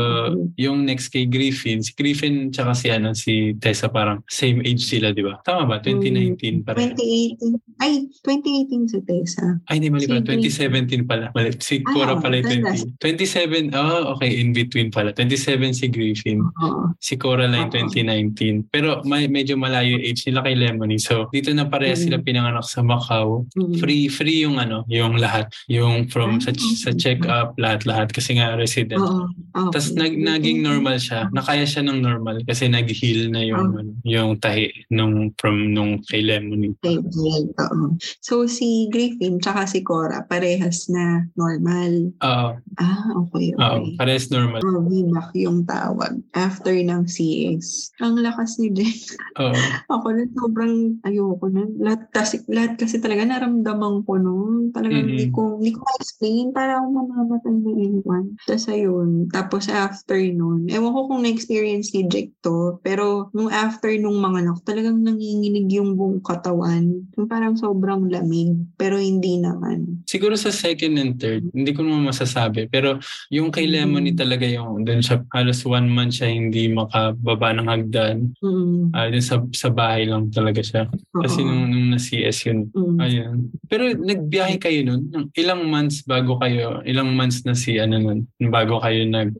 yung 0.56 0.86
next 0.86 1.10
kay 1.10 1.26
Griffin, 1.26 1.82
si 1.82 1.92
Griffin 1.98 2.54
tsaka 2.54 2.78
si, 2.78 2.88
ano, 2.94 3.18
si 3.18 3.58
Tessa, 3.58 3.90
parang 3.90 4.22
same 4.30 4.62
age 4.62 4.86
sila, 4.86 5.10
di 5.10 5.26
ba? 5.26 5.42
Tama 5.42 5.66
ba? 5.66 5.76
2019 5.82 6.62
pa 6.62 6.78
rin. 6.78 6.94
2018. 6.94 7.58
Ay, 7.82 8.06
2018 8.22 8.86
si 8.88 9.00
Tessa. 9.02 9.58
Ay, 9.66 9.82
hindi, 9.82 9.90
mali 9.90 10.06
pala. 10.06 10.22
Griffin. 10.22 10.70
2017 11.02 11.10
pala. 11.10 11.26
Mali. 11.34 11.50
Si 11.58 11.82
Ah, 11.84 11.90
Cora 11.92 12.14
pala 12.22 12.38
yung 12.38 12.48
tanda. 12.62 12.72
20. 13.02 13.74
27, 13.74 13.74
oh, 13.74 14.14
okay, 14.16 14.30
in 14.40 14.54
between 14.54 14.94
pala. 14.94 15.10
27 15.12 15.74
si 15.74 15.90
Griffin. 15.90 16.40
Oo. 16.62 16.94
Si 17.02 17.18
Coraline 17.18 17.68
Oo. 17.68 17.74
2019. 17.90 18.70
Pero 18.70 19.02
may, 19.04 19.26
medyo 19.26 19.58
malayo 19.58 19.98
yung 19.98 20.04
age 20.06 20.22
nila 20.30 20.46
kay 20.46 20.54
Lemony. 20.56 21.02
So, 21.02 21.28
dito 21.34 21.50
na 21.52 21.66
pareha 21.66 21.96
Mm. 21.98 22.02
sila 22.04 22.18
pinanganak 22.20 22.66
sa 22.68 22.83
Macau. 22.84 23.48
Mm. 23.56 23.80
Free 23.80 24.06
free 24.08 24.44
yung 24.44 24.60
ano, 24.60 24.84
yung 24.92 25.18
lahat. 25.18 25.50
Yung 25.72 26.08
from 26.08 26.38
sa, 26.38 26.52
sa 26.56 26.92
check-up, 26.92 27.56
lahat-lahat. 27.58 28.12
Kasi 28.12 28.38
nga 28.38 28.54
resident. 28.60 29.00
Oo. 29.00 29.26
Okay. 29.56 29.72
Tapos 29.74 29.88
nag, 29.96 30.14
naging 30.14 30.62
normal 30.62 31.00
siya. 31.00 31.32
Nakaya 31.32 31.64
siya 31.64 31.82
ng 31.88 32.00
normal 32.04 32.44
kasi 32.44 32.68
nag-heal 32.68 33.32
na 33.32 33.42
yung, 33.42 33.74
Ah. 33.74 33.80
ano, 33.80 33.92
yung 34.04 34.32
tahi 34.38 34.68
nung, 34.92 35.32
from 35.40 35.72
nung 35.72 36.04
kay 36.06 36.20
Lemony. 36.22 36.76
Okay. 36.84 37.00
Oo. 37.00 37.96
So, 38.20 38.46
si 38.46 38.92
Griffin 38.92 39.40
tsaka 39.40 39.64
si 39.66 39.82
Cora, 39.82 40.26
parehas 40.28 40.92
na 40.92 41.26
normal. 41.40 42.12
Oo. 42.20 42.50
Ah, 42.78 43.04
okay, 43.24 43.56
Oo. 43.56 43.62
okay. 43.88 43.96
Parehas 43.96 44.28
normal. 44.28 44.60
Oh, 44.66 44.84
VMAC 44.84 45.32
yung 45.40 45.64
tawag. 45.64 46.20
After 46.34 46.74
ng 46.74 47.06
CS. 47.08 47.94
Ang 48.02 48.20
lakas 48.20 48.58
ni 48.60 48.74
Jen. 48.74 48.92
Oo. 49.40 49.54
Ako 49.94 50.06
na 50.12 50.26
sobrang 50.34 50.98
ayoko 51.06 51.46
na. 51.48 51.64
Lahat 51.80 52.10
kasi, 52.12 52.42
lahat 52.50 52.73
kasi 52.80 52.98
talaga 52.98 53.28
naramdaman 53.28 54.08
ko 54.08 54.16
noon. 54.16 54.72
Talagang 54.72 55.12
hindi 55.12 55.28
Mhm. 55.28 55.36
ko, 55.36 55.60
hindi 55.60 55.76
ko 55.76 55.84
ma-explain. 55.84 56.46
Para 56.56 56.80
ako 56.80 56.88
mamamatay 56.88 57.52
na 57.52 57.72
iwan. 57.76 58.24
Tapos 58.48 58.66
ayun. 58.72 59.10
Tapos 59.28 59.64
after 59.68 60.16
nun, 60.32 60.72
ewan 60.72 60.96
ko 60.96 61.00
kung 61.12 61.22
na-experience 61.22 61.92
ni 61.92 62.08
Jack 62.08 62.32
to, 62.40 62.80
pero 62.80 63.28
nung 63.36 63.52
after 63.52 63.92
nung 64.00 64.18
mga 64.18 64.48
anak, 64.48 64.58
talagang 64.64 65.04
nanginginig 65.04 65.68
yung 65.76 66.00
buong 66.00 66.24
katawan. 66.24 67.04
Yung 67.20 67.28
parang 67.28 67.60
sobrang 67.60 68.08
lamig, 68.08 68.56
pero 68.80 68.96
hindi 68.96 69.44
naman. 69.44 70.06
Siguro 70.08 70.40
sa 70.40 70.50
second 70.50 70.96
and 70.96 71.20
third, 71.20 71.44
hindi 71.52 71.76
ko 71.76 71.84
naman 71.84 72.08
masasabi. 72.08 72.72
Pero 72.72 72.96
yung 73.28 73.52
kay. 73.52 73.66
Lemony 73.74 74.14
talaga 74.14 74.46
yung 74.46 74.86
dun 74.86 75.02
siya, 75.02 75.26
halos 75.34 75.66
one 75.66 75.90
month 75.90 76.22
siya 76.22 76.30
hindi 76.30 76.70
makababa 76.70 77.58
ng 77.58 77.66
hagdan. 77.66 78.38
Mm. 78.38 78.94
Ah, 78.94 79.10
dun 79.10 79.24
sa, 79.26 79.42
sa 79.50 79.74
bahay 79.74 80.06
lang 80.06 80.30
talaga 80.30 80.62
siya. 80.62 80.86
Kasi 81.10 81.42
nung, 81.42 81.74
nung 81.74 81.90
na-CS 81.90 82.54
yun. 82.54 82.63
Mm. 82.72 82.98
Ayun. 83.00 83.38
Pero 83.68 83.84
nagbiyahe 83.92 84.56
kayo 84.58 84.80
nun? 84.86 85.02
Ng 85.12 85.26
Ilang 85.36 85.68
months 85.68 86.06
bago 86.06 86.40
kayo, 86.40 86.80
ilang 86.86 87.12
months 87.12 87.44
na 87.44 87.52
si 87.52 87.76
ano 87.78 88.00
nun, 88.00 88.20
bago 88.48 88.80
kayo 88.80 89.04
nag... 89.04 89.36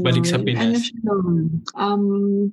Balik 0.00 0.24
sa 0.24 0.40
Ano, 0.40 0.44
Pinas. 0.46 0.64
Ano 0.64 0.78
siya 0.78 0.98
nun? 1.04 1.36
Um, 1.74 2.04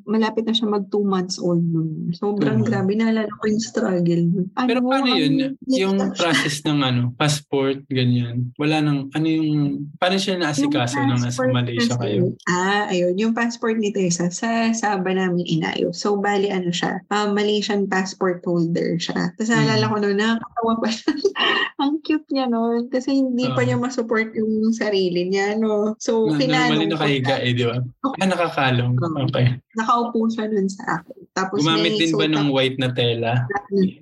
malapit 0.03 0.43
na 0.43 0.53
siya 0.53 0.67
mag 0.67 0.89
two 0.89 1.03
months 1.03 1.37
old 1.37 1.61
nun. 1.61 2.11
Sobrang 2.11 2.61
Mhm. 2.61 2.67
grabe. 2.67 2.91
Naalala 2.93 3.31
ko 3.39 3.45
yung 3.47 3.61
struggle. 3.61 4.23
nun. 4.27 4.47
Ano, 4.55 4.67
Pero 4.67 4.79
paano 4.83 5.09
yun? 5.13 5.55
Yung 5.67 5.97
process 6.15 6.61
ng 6.63 6.81
ano, 6.81 7.01
passport, 7.15 7.85
ganyan. 7.87 8.51
Wala 8.57 8.81
nang, 8.81 9.07
ano 9.11 9.27
yung, 9.27 9.51
paano 9.95 10.17
siya 10.17 10.35
naasikaso 10.35 10.97
nung 11.01 11.21
nasa 11.21 11.45
Malaysia 11.47 11.95
kayo? 11.95 12.33
Ah, 12.45 12.89
ayun. 12.89 13.13
Yung 13.15 13.33
passport 13.33 13.77
ni 13.77 13.93
Tessa, 13.93 14.27
sa 14.31 14.71
Sabah 14.71 15.13
namin 15.13 15.45
inayo. 15.45 15.93
So, 15.93 16.17
bali 16.17 16.49
ano 16.49 16.73
siya, 16.73 16.99
ah, 17.07 17.29
Malaysian 17.29 17.85
passport 17.85 18.41
holder 18.43 18.97
siya. 18.97 19.31
Tapos 19.37 19.49
naalala 19.49 19.85
Mm. 19.87 19.91
ko 19.91 19.97
noon, 20.01 20.17
nakakatawa 20.17 20.73
pa 20.81 20.89
siya. 20.89 21.11
Ang 21.81 22.01
cute 22.01 22.29
niya 22.29 22.45
noon. 22.45 22.89
Kasi 22.89 23.13
hindi 23.15 23.45
pa 23.47 23.61
Ah. 23.61 23.65
niya 23.65 23.77
masupport 23.77 24.33
yung 24.33 24.73
sarili 24.73 25.29
niya, 25.29 25.55
no? 25.55 25.93
So, 25.97 26.25
Na, 26.25 26.37
normally 26.37 26.45
kinanong 26.45 26.81
ko 26.81 26.93
nakahiga 26.97 27.35
eh, 27.37 27.51
di 27.53 27.63
ba? 27.65 27.77
Ah, 28.03 28.27
nakakalong. 28.27 28.93
Okay. 29.29 29.45
Nakaupo 29.77 30.19
siya 30.27 30.45
nun 30.49 30.67
sa 30.67 30.99
akin. 30.99 31.17
Tapos 31.31 31.63
Gumamit 31.63 31.95
din 31.95 32.11
ba 32.11 32.27
ng 32.27 32.51
white 32.51 32.75
na 32.75 32.91
tela? 32.91 33.47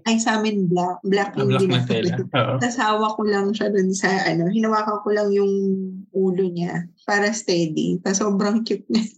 Ay, 0.09 0.17
sa 0.17 0.41
amin 0.41 0.65
black. 0.65 0.97
Black 1.05 1.31
Ah, 1.37 1.45
black 1.45 1.67
na 1.67 1.81
tela. 1.85 2.15
Tapos 2.57 2.77
hawak 2.79 3.13
ko 3.15 3.23
lang 3.27 3.53
siya 3.53 3.69
dun 3.69 3.93
sa 3.93 4.09
ano, 4.25 4.49
hinawakan 4.49 4.97
ko 5.05 5.09
lang 5.13 5.29
yung 5.29 5.53
ulo 6.09 6.43
niya 6.49 6.89
para 7.09 7.33
steady. 7.33 7.97
Tapos 8.05 8.21
sobrang 8.21 8.61
cute 8.61 8.85
niya. 8.85 9.09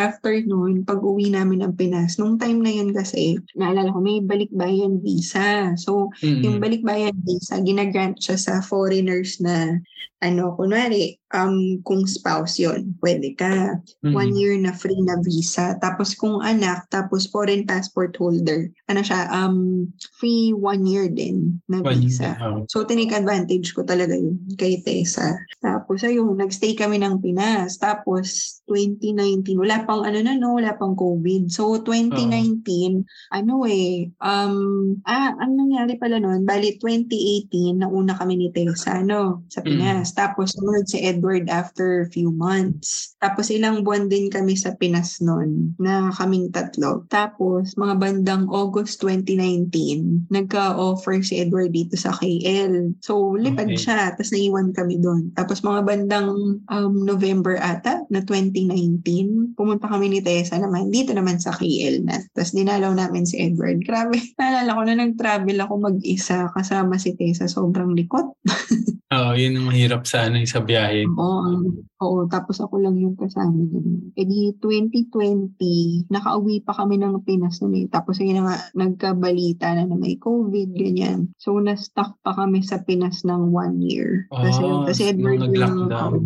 After 0.08 0.32
noon, 0.48 0.80
pag 0.80 1.04
uwi 1.04 1.28
namin 1.28 1.60
ng 1.60 1.76
Pinas, 1.76 2.16
nung 2.16 2.40
time 2.40 2.64
na 2.64 2.72
yun 2.72 2.96
kasi, 2.96 3.36
naalala 3.52 3.92
ko, 3.92 4.00
may 4.00 4.24
balikbayan 4.24 5.04
visa. 5.04 5.76
So, 5.76 6.08
Mm-mm. 6.24 6.40
yung 6.40 6.56
balikbayan 6.56 7.12
visa, 7.20 7.60
ginagrant 7.60 8.16
siya 8.16 8.40
sa 8.40 8.54
foreigners 8.64 9.44
na, 9.44 9.76
ano, 10.24 10.56
kunwari, 10.56 11.20
um, 11.36 11.82
kung 11.84 12.08
spouse 12.08 12.56
yon 12.56 12.96
pwede 13.04 13.36
ka. 13.36 13.76
Mm-mm. 14.00 14.14
One 14.16 14.32
year 14.32 14.56
na 14.56 14.72
free 14.72 14.96
na 15.04 15.20
visa. 15.20 15.76
Tapos 15.82 16.16
kung 16.16 16.40
anak, 16.40 16.88
tapos 16.88 17.28
foreign 17.28 17.68
passport 17.68 18.16
holder, 18.16 18.70
ano 18.88 19.02
siya, 19.04 19.28
um, 19.34 19.84
free 20.16 20.56
one 20.56 20.86
year 20.88 21.10
din 21.10 21.60
na 21.68 21.84
One 21.84 22.00
year. 22.00 22.08
visa. 22.08 22.30
Oo. 22.40 22.64
So, 22.70 22.88
tinake 22.88 23.12
advantage 23.12 23.76
ko 23.76 23.84
talaga 23.84 24.16
yun 24.16 24.40
kay 24.56 24.80
Tessa. 24.80 25.36
Tapos, 25.60 26.00
ayun, 26.06 26.38
nagstay 26.38 26.78
kami 26.78 27.02
ng 27.02 27.20
Pinas. 27.20 27.76
Tapos, 27.76 28.58
2019, 28.70 29.60
wala 29.60 29.82
pang 29.84 30.06
ano 30.06 30.18
na, 30.22 30.38
no? 30.38 30.56
Wala 30.56 30.78
pang 30.78 30.94
COVID. 30.96 31.50
So, 31.50 31.82
2019, 31.82 33.04
ano 33.34 33.66
eh, 33.66 34.08
um, 34.22 34.56
ah, 35.04 35.34
ang 35.36 35.52
nangyari 35.58 35.98
pala 35.98 36.22
noon, 36.22 36.46
bali 36.46 36.78
2018, 36.80 37.82
nauna 37.82 38.14
kami 38.14 38.38
ni 38.38 38.48
Tessa, 38.54 39.02
no? 39.02 39.44
Sa 39.50 39.60
Pinas. 39.60 40.13
Tapos, 40.14 40.54
sumunod 40.54 40.86
si 40.86 41.02
Edward 41.02 41.50
after 41.50 42.06
few 42.14 42.30
months. 42.30 43.18
Tapos, 43.20 43.50
ilang 43.50 43.82
buwan 43.82 44.06
din 44.08 44.30
kami 44.30 44.54
sa 44.54 44.72
Pinas 44.78 45.18
noon, 45.20 45.74
na 45.76 46.14
kaming 46.14 46.48
tatlo. 46.54 47.04
Tapos, 47.10 47.74
mga 47.74 47.94
bandang 47.98 48.44
August 48.48 49.02
2019, 49.02 50.30
nagka-offer 50.30 51.20
si 51.20 51.42
Edward 51.42 51.74
dito 51.74 51.98
sa 51.98 52.14
KL. 52.14 52.94
So, 53.02 53.34
lipad 53.34 53.66
Okay. 53.74 53.80
siya. 53.80 54.12
Tapos, 54.14 54.30
naiwan 54.30 54.70
kami 54.70 55.00
doon. 55.02 55.32
Tapos, 55.34 55.60
mga 55.64 55.80
bandang 55.82 56.60
um, 56.62 56.94
November 57.02 57.58
ata, 57.58 58.06
na 58.08 58.20
2019, 58.22 59.56
pumunta 59.58 59.88
kami 59.90 60.08
ni 60.12 60.20
Tessa 60.20 60.60
naman, 60.60 60.88
dito 60.92 61.10
naman 61.10 61.40
sa 61.42 61.50
KL 61.52 62.04
na. 62.06 62.20
Tapos, 62.32 62.54
dinalaw 62.54 62.92
namin 62.94 63.26
si 63.26 63.40
Edward. 63.40 63.82
Grabe. 63.82 64.20
Naalala 64.38 64.76
ko 64.76 64.82
na 64.86 64.94
nag-travel 65.00 65.58
ako 65.60 65.72
mag-isa 65.80 66.46
kasama 66.54 67.00
si 67.00 67.16
Tessa. 67.18 67.50
Sobrang 67.50 67.92
likot. 67.96 68.36
Oo, 69.14 69.30
yun 69.38 69.54
ang 69.54 69.70
mahirap 69.70 69.93
sa 70.02 70.26
ano, 70.26 70.42
sa 70.42 70.58
biyahe. 70.58 71.06
Oo, 71.06 71.70
oo, 72.02 72.18
tapos 72.26 72.58
ako 72.58 72.82
lang 72.82 72.98
yung 72.98 73.14
kasama 73.14 73.54
niya. 73.54 73.80
E 74.18 74.22
di 74.26 74.50
2020, 74.58 76.10
nakauwi 76.10 76.66
pa 76.66 76.74
kami 76.74 76.98
ng 76.98 77.22
Pinas 77.22 77.62
nun 77.62 77.78
eh. 77.78 77.86
Tapos 77.86 78.18
yun 78.18 78.42
nga, 78.42 78.58
nagkabalita 78.74 79.78
na 79.78 79.86
na 79.86 79.94
may 79.94 80.18
COVID, 80.18 80.74
ganyan. 80.74 81.30
So, 81.38 81.54
na-stuck 81.62 82.18
pa 82.26 82.34
kami 82.34 82.66
sa 82.66 82.82
Pinas 82.82 83.22
ng 83.22 83.54
one 83.54 83.78
year. 83.78 84.26
Kasi, 84.34 84.62
Oh, 84.64 84.82
kasi 84.88 85.12
Edward 85.12 85.44
nag-lockdown. 85.44 86.24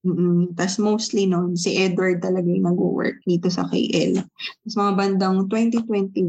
Mm 0.00 0.56
Tapos 0.56 0.80
mostly 0.80 1.28
noon, 1.28 1.56
si 1.56 1.76
Edward 1.76 2.24
talaga 2.24 2.48
yung 2.48 2.64
nag-work 2.64 3.20
dito 3.28 3.52
sa 3.52 3.68
KL. 3.68 4.24
Tapos 4.64 4.76
mga 4.76 4.92
bandang 4.96 5.36
2021, 5.48 6.24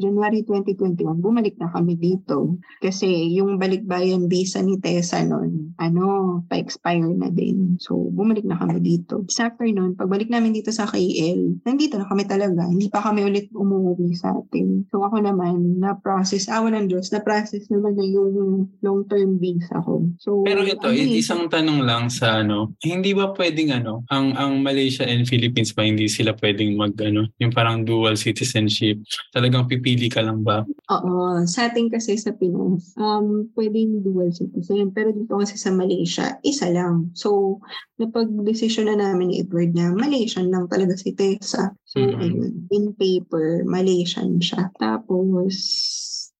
January 0.00 0.40
2021, 0.44 1.20
bumalik 1.20 1.56
na 1.60 1.68
kami 1.68 2.00
dito. 2.00 2.56
Kasi 2.80 3.36
yung 3.36 3.60
balikbayan 3.60 4.28
visa 4.28 4.64
ni 4.64 4.80
Tessa 4.80 5.20
noon, 5.20 5.76
ano, 5.76 6.40
pa-expire 6.48 7.04
na 7.12 7.28
din. 7.28 7.76
So, 7.76 8.08
bumalik 8.08 8.48
na 8.48 8.56
kami 8.56 8.80
dito. 8.80 9.20
Tapos 9.26 9.40
after 9.40 9.68
noon, 9.68 9.92
pagbalik 9.92 10.32
namin 10.32 10.56
dito 10.56 10.72
sa 10.72 10.88
KL, 10.88 11.60
nandito 11.68 12.00
na 12.00 12.08
kami 12.08 12.24
talaga. 12.24 12.64
Hindi 12.68 12.88
pa 12.88 13.04
kami 13.04 13.20
ulit 13.24 13.52
umuwi 13.52 14.16
sa 14.16 14.32
atin. 14.32 14.88
So, 14.88 15.04
ako 15.04 15.20
naman, 15.24 15.82
na-process, 15.82 16.48
awa 16.48 16.72
ng 16.72 16.88
Diyos, 16.88 17.12
na-process 17.12 17.68
naman 17.68 17.96
na 18.00 18.06
yung 18.06 18.68
long-term 18.80 19.36
visa 19.36 19.76
ko. 19.84 20.08
So, 20.20 20.42
Pero 20.44 20.64
ito, 20.64 20.88
ano 20.88 20.96
eh, 20.96 21.20
isang 21.20 21.50
tanong 21.50 21.84
lang 21.84 22.08
sa 22.08 22.40
ano, 22.40 22.77
hindi 22.78 23.10
ba 23.10 23.34
pwedeng 23.34 23.74
ano, 23.74 24.06
ang 24.06 24.38
ang 24.38 24.62
Malaysia 24.62 25.02
and 25.02 25.26
Philippines 25.26 25.74
ba 25.74 25.82
hindi 25.82 26.06
sila 26.06 26.30
pwedeng 26.38 26.78
mag 26.78 26.94
ano, 27.02 27.26
yung 27.42 27.50
parang 27.50 27.82
dual 27.82 28.14
citizenship? 28.14 29.02
Talagang 29.34 29.66
pipili 29.66 30.06
ka 30.06 30.22
lang 30.22 30.46
ba? 30.46 30.62
Oo, 30.94 31.42
sa 31.44 31.66
atin 31.66 31.90
kasi 31.90 32.14
sa 32.14 32.30
Pinas, 32.38 32.94
um, 32.94 33.50
pwedeng 33.58 33.98
dual 34.06 34.30
citizen. 34.30 34.94
Pero 34.94 35.10
dito 35.10 35.34
kasi 35.34 35.58
sa 35.58 35.74
Malaysia, 35.74 36.38
isa 36.46 36.70
lang. 36.70 37.10
So, 37.18 37.58
napag-desisyon 37.98 38.86
na 38.86 38.96
namin 39.10 39.34
ni 39.34 39.42
Edward 39.42 39.74
na 39.74 39.90
Malaysian 39.90 40.46
lang 40.54 40.70
talaga 40.70 40.94
si 40.94 41.10
Tessa. 41.18 41.74
So, 41.82 41.98
Mhm. 41.98 42.20
ayun, 42.22 42.52
in 42.70 42.84
paper, 42.94 43.66
Malaysian 43.66 44.38
siya. 44.38 44.70
Tapos, 44.78 45.54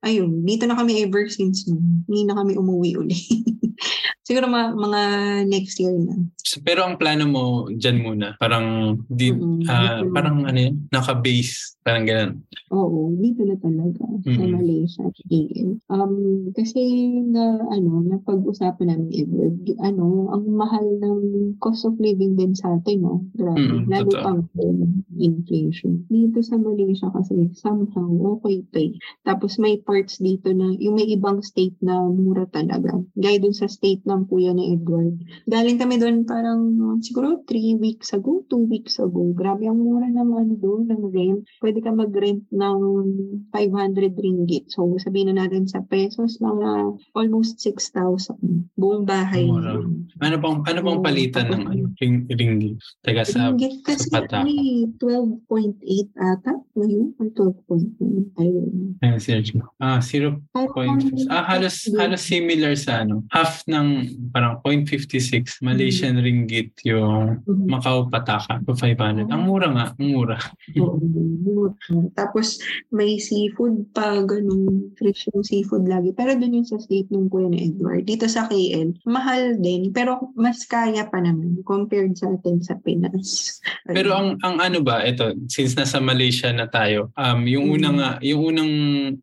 ayun, 0.07 0.47
dito 0.47 0.70
na 0.70 0.78
kami 0.78 1.03
ever 1.03 1.26
since. 1.26 1.66
Hindi 1.66 2.30
na 2.30 2.39
kami 2.39 2.55
umuwi 2.55 2.95
uli. 2.95 3.18
Siguro 4.29 4.45
mga, 4.45 4.76
mga 4.76 5.01
next 5.49 5.81
year 5.81 5.97
na. 5.97 6.20
So, 6.45 6.61
pero 6.61 6.85
ang 6.85 7.01
plano 7.01 7.24
mo 7.24 7.45
dyan 7.72 8.05
muna, 8.05 8.37
parang 8.37 9.01
di, 9.09 9.33
na. 9.33 10.05
parang 10.12 10.45
ano 10.45 10.68
yun, 10.68 10.85
naka-base, 10.93 11.81
parang 11.81 12.05
ganun. 12.05 12.33
Oo, 12.68 13.16
dito 13.16 13.41
na 13.49 13.57
talaga 13.57 14.05
sa 14.05 14.45
Mm. 14.45 14.53
Malaysia. 14.53 15.05
Um, 15.89 16.12
kasi 16.53 16.81
na, 17.24 17.57
ano, 17.72 18.05
napag-usapan 18.05 18.93
namin 18.93 19.16
Edward, 19.16 19.57
ano, 19.81 20.29
ang 20.29 20.45
mahal 20.53 20.85
ng 21.01 21.20
cost 21.57 21.89
of 21.89 21.97
living 21.97 22.37
din 22.37 22.53
sa 22.53 22.76
atin, 22.76 23.01
no? 23.01 23.24
Grabe. 23.33 23.57
Mm, 23.64 23.89
Lalo 23.89 24.12
totoo. 24.12 24.24
pang 24.29 24.41
inflation. 25.16 26.05
Dito 26.12 26.45
sa 26.45 26.61
Malaysia 26.61 27.09
kasi 27.16 27.49
somehow 27.57 28.37
okay 28.37 28.61
pa 28.68 28.81
eh. 28.85 28.93
Tapos 29.24 29.57
may 29.57 29.81
parts 29.81 30.20
dito 30.20 30.53
na, 30.53 30.76
yung 30.76 31.01
may 31.01 31.09
ibang 31.09 31.41
state 31.41 31.81
na 31.81 32.05
mura 32.05 32.45
talaga. 32.53 32.93
Gaya 33.16 33.41
dun 33.41 33.57
sa 33.57 33.64
state 33.64 34.05
ng 34.19 34.27
kuya 34.27 34.51
ni 34.51 34.75
Edward. 34.75 35.14
Galing 35.47 35.79
kami 35.79 36.03
doon 36.03 36.27
parang 36.27 36.75
uh, 36.83 36.97
siguro 36.99 37.47
3 37.47 37.79
weeks 37.79 38.11
ago, 38.11 38.43
2 38.51 38.66
weeks 38.66 38.99
ago. 38.99 39.31
Grabe 39.33 39.71
ang 39.71 39.79
mura 39.79 40.11
ng 40.11 40.31
ano 40.35 40.55
doon, 40.59 40.91
ng 40.91 41.03
rent. 41.14 41.41
Pwede 41.62 41.79
ka 41.79 41.95
mag-rent 41.95 42.43
ng 42.51 42.79
500 43.55 44.19
ringgit. 44.19 44.75
So 44.75 44.99
sabihin 44.99 45.31
na 45.31 45.47
natin 45.47 45.71
sa 45.71 45.81
pesos, 45.87 46.43
mga 46.43 46.99
almost 47.14 47.62
6,000. 47.62 48.75
Buong 48.75 49.07
bahay. 49.07 49.47
Mura. 49.47 49.79
Ano 50.19 50.37
bang 50.43 50.59
ano 50.66 50.81
bang 50.83 50.99
Oo, 50.99 51.05
palitan 51.05 51.47
ng 51.47 51.62
tapos- 51.62 51.73
ano, 51.79 51.85
ring, 52.03 52.16
ringgit? 52.27 52.77
Teka 53.07 53.23
sa 53.23 53.55
Ringgit 53.55 53.75
kasi 53.87 54.11
sa 54.11 54.25
eh, 54.43 54.89
12.8 54.99 56.11
ata 56.19 56.53
ngayon 56.75 57.14
or 57.23 57.29
12.9. 57.31 58.35
Ayun. 58.39 58.99
Ayun. 59.03 59.45
Ah, 59.79 60.01
0. 60.03 60.43
Parang, 60.53 60.99
Ah, 61.29 61.45
halos 61.55 61.87
halos 61.95 62.23
similar 62.25 62.75
sa 62.75 63.05
ano. 63.05 63.23
Half 63.31 63.64
ng 63.69 64.08
parang 64.31 64.61
0.56 64.63 65.61
Malaysian 65.61 66.17
ringgit 66.17 66.73
yung 66.85 67.41
Mhm. 67.45 67.67
Macau 67.69 68.09
Pataka 68.09 68.61
to 68.65 68.73
500. 68.75 69.29
Ang 69.29 69.43
mura 69.45 69.69
nga, 69.69 69.87
ang 69.93 70.09
mura. 70.09 70.37
Mura. 70.75 71.75
Tapos 72.15 72.59
may 72.89 73.19
seafood 73.19 73.89
pa, 73.93 74.21
ganun. 74.25 74.93
Fresh 74.97 75.29
yung 75.33 75.45
seafood 75.45 75.85
lagi. 75.85 76.13
Pero 76.13 76.35
dun 76.35 76.61
yung 76.61 76.69
sa 76.69 76.79
state 76.79 77.09
ng 77.11 77.29
kuya 77.29 77.49
ni 77.49 77.73
Edward. 77.73 78.05
Dito 78.05 78.27
sa 78.27 78.47
KL, 78.47 78.95
mahal 79.05 79.59
din. 79.59 79.91
Pero 79.91 80.33
mas 80.35 80.65
kaya 80.65 81.07
pa 81.07 81.19
naman 81.21 81.61
compared 81.65 82.17
sa 82.17 82.31
atin 82.31 82.61
sa 82.61 82.77
Pinas. 82.81 83.59
Pero 83.87 84.15
ang 84.15 84.37
ang 84.41 84.59
ano 84.59 84.81
ba, 84.81 85.03
ito, 85.03 85.35
since 85.49 85.75
nasa 85.75 85.99
Malaysia 85.99 86.49
na 86.51 86.67
tayo, 86.67 87.11
um, 87.17 87.45
yung 87.45 87.69
Mhm. 87.69 87.75
unang 87.75 87.99
yung 88.23 88.41
unang 88.45 88.73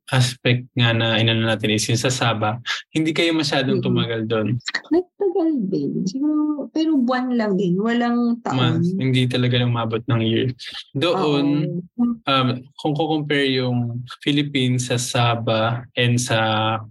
aspect 0.09 0.67
nga 0.73 0.91
na 0.91 1.17
inano 1.17 1.45
natin 1.45 1.71
is 1.71 1.85
yung 1.87 1.99
sa 1.99 2.11
Sabah, 2.11 2.57
hindi 2.91 3.11
kayo 3.11 3.33
masyadong 3.33 3.79
Mhm. 3.79 3.85
tumagal 3.85 4.21
doon. 4.25 4.47
Nagtagal 4.91 5.49
din. 5.71 5.91
Siguro, 6.05 6.67
pero 6.71 6.95
buwan 6.99 7.33
lang 7.33 7.53
din. 7.55 7.79
Walang 7.79 8.39
taon. 8.43 8.81
Mas, 8.81 8.91
hindi 8.95 9.25
talaga 9.25 9.61
umabot 9.63 10.01
ng 10.05 10.21
year. 10.21 10.51
Doon, 10.93 11.79
Oo. 11.97 12.15
um, 12.27 12.47
kung 12.79 12.93
ko-compare 12.93 13.49
yung 13.55 14.03
Philippines 14.21 14.91
sa 14.91 14.97
Sabah 14.99 15.87
and 15.95 16.19
sa 16.19 16.37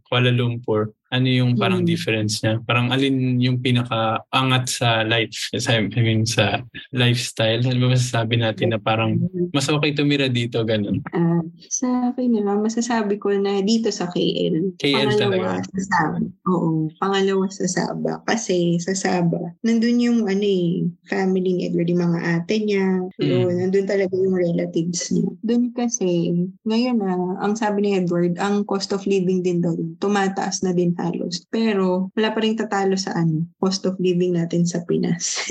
Kuala 0.09 0.33
Lumpur, 0.35 0.93
ano 1.15 1.31
yung 1.31 1.55
parang 1.55 1.87
Hmm. 1.87 1.89
difference 1.89 2.43
niya? 2.43 2.59
Parang 2.67 2.91
alin 2.91 3.39
yung 3.39 3.63
pinaka-angat 3.63 4.65
sa 4.67 4.89
life? 5.07 5.47
Sa, 5.65 5.79
I 5.79 5.87
mean, 6.03 6.27
sa 6.27 6.61
lifestyle? 6.91 7.63
Ano 7.63 7.87
ba 7.87 7.95
masasabi 7.95 8.43
natin 8.43 8.75
na 8.75 8.79
parang 8.83 9.17
mas 9.55 9.71
okay 9.71 9.95
tumira 9.95 10.27
dito, 10.27 10.59
ganun? 10.67 10.99
Ah, 11.15 11.41
sa 11.71 12.11
akin 12.11 12.35
naman, 12.35 12.61
masasabi 12.67 13.17
ko 13.23 13.31
na 13.31 13.63
dito 13.63 13.89
sa 13.95 14.11
KL. 14.11 14.75
KL 14.83 15.15
pangalawa 15.15 15.63
talaga? 15.63 15.71
sa 15.71 15.81
Sabah. 15.87 16.23
Oo, 16.51 16.71
pangalawa 16.99 17.47
sa 17.49 17.65
Sabah. 17.71 18.17
Kasi 18.27 18.77
sa 18.83 18.93
Sabah, 18.93 19.55
nandun 19.63 20.03
yung 20.03 20.19
ano 20.27 20.43
eh, 20.45 20.85
family 21.07 21.51
ni 21.55 21.63
Edward, 21.71 21.89
yung 21.89 22.03
mga 22.03 22.21
ate 22.43 22.55
niya. 22.61 22.87
Mm. 23.17 23.25
Yun, 23.31 23.53
nandun 23.63 23.87
talaga 23.87 24.15
yung 24.19 24.35
relatives 24.35 25.15
niya. 25.15 25.29
Doon 25.47 25.65
kasi, 25.73 26.35
ngayon 26.67 26.99
na, 26.99 27.13
ang 27.41 27.55
sabi 27.55 27.87
ni 27.87 27.91
Edward, 27.95 28.35
ang 28.43 28.67
cost 28.67 28.91
of 28.91 29.07
living 29.07 29.41
din 29.41 29.63
daw, 29.63 29.73
dun, 29.73 29.95
tumataas 30.01 30.65
na 30.65 30.75
din 30.75 30.97
halos. 31.05 31.45
Pero, 31.53 32.09
wala 32.17 32.33
pa 32.33 32.41
rin 32.41 32.57
tatalo 32.57 32.97
sa 32.97 33.13
ano, 33.13 33.45
cost 33.61 33.85
of 33.85 34.01
living 34.01 34.35
natin 34.35 34.65
sa 34.65 34.81
Pinas. 34.89 35.45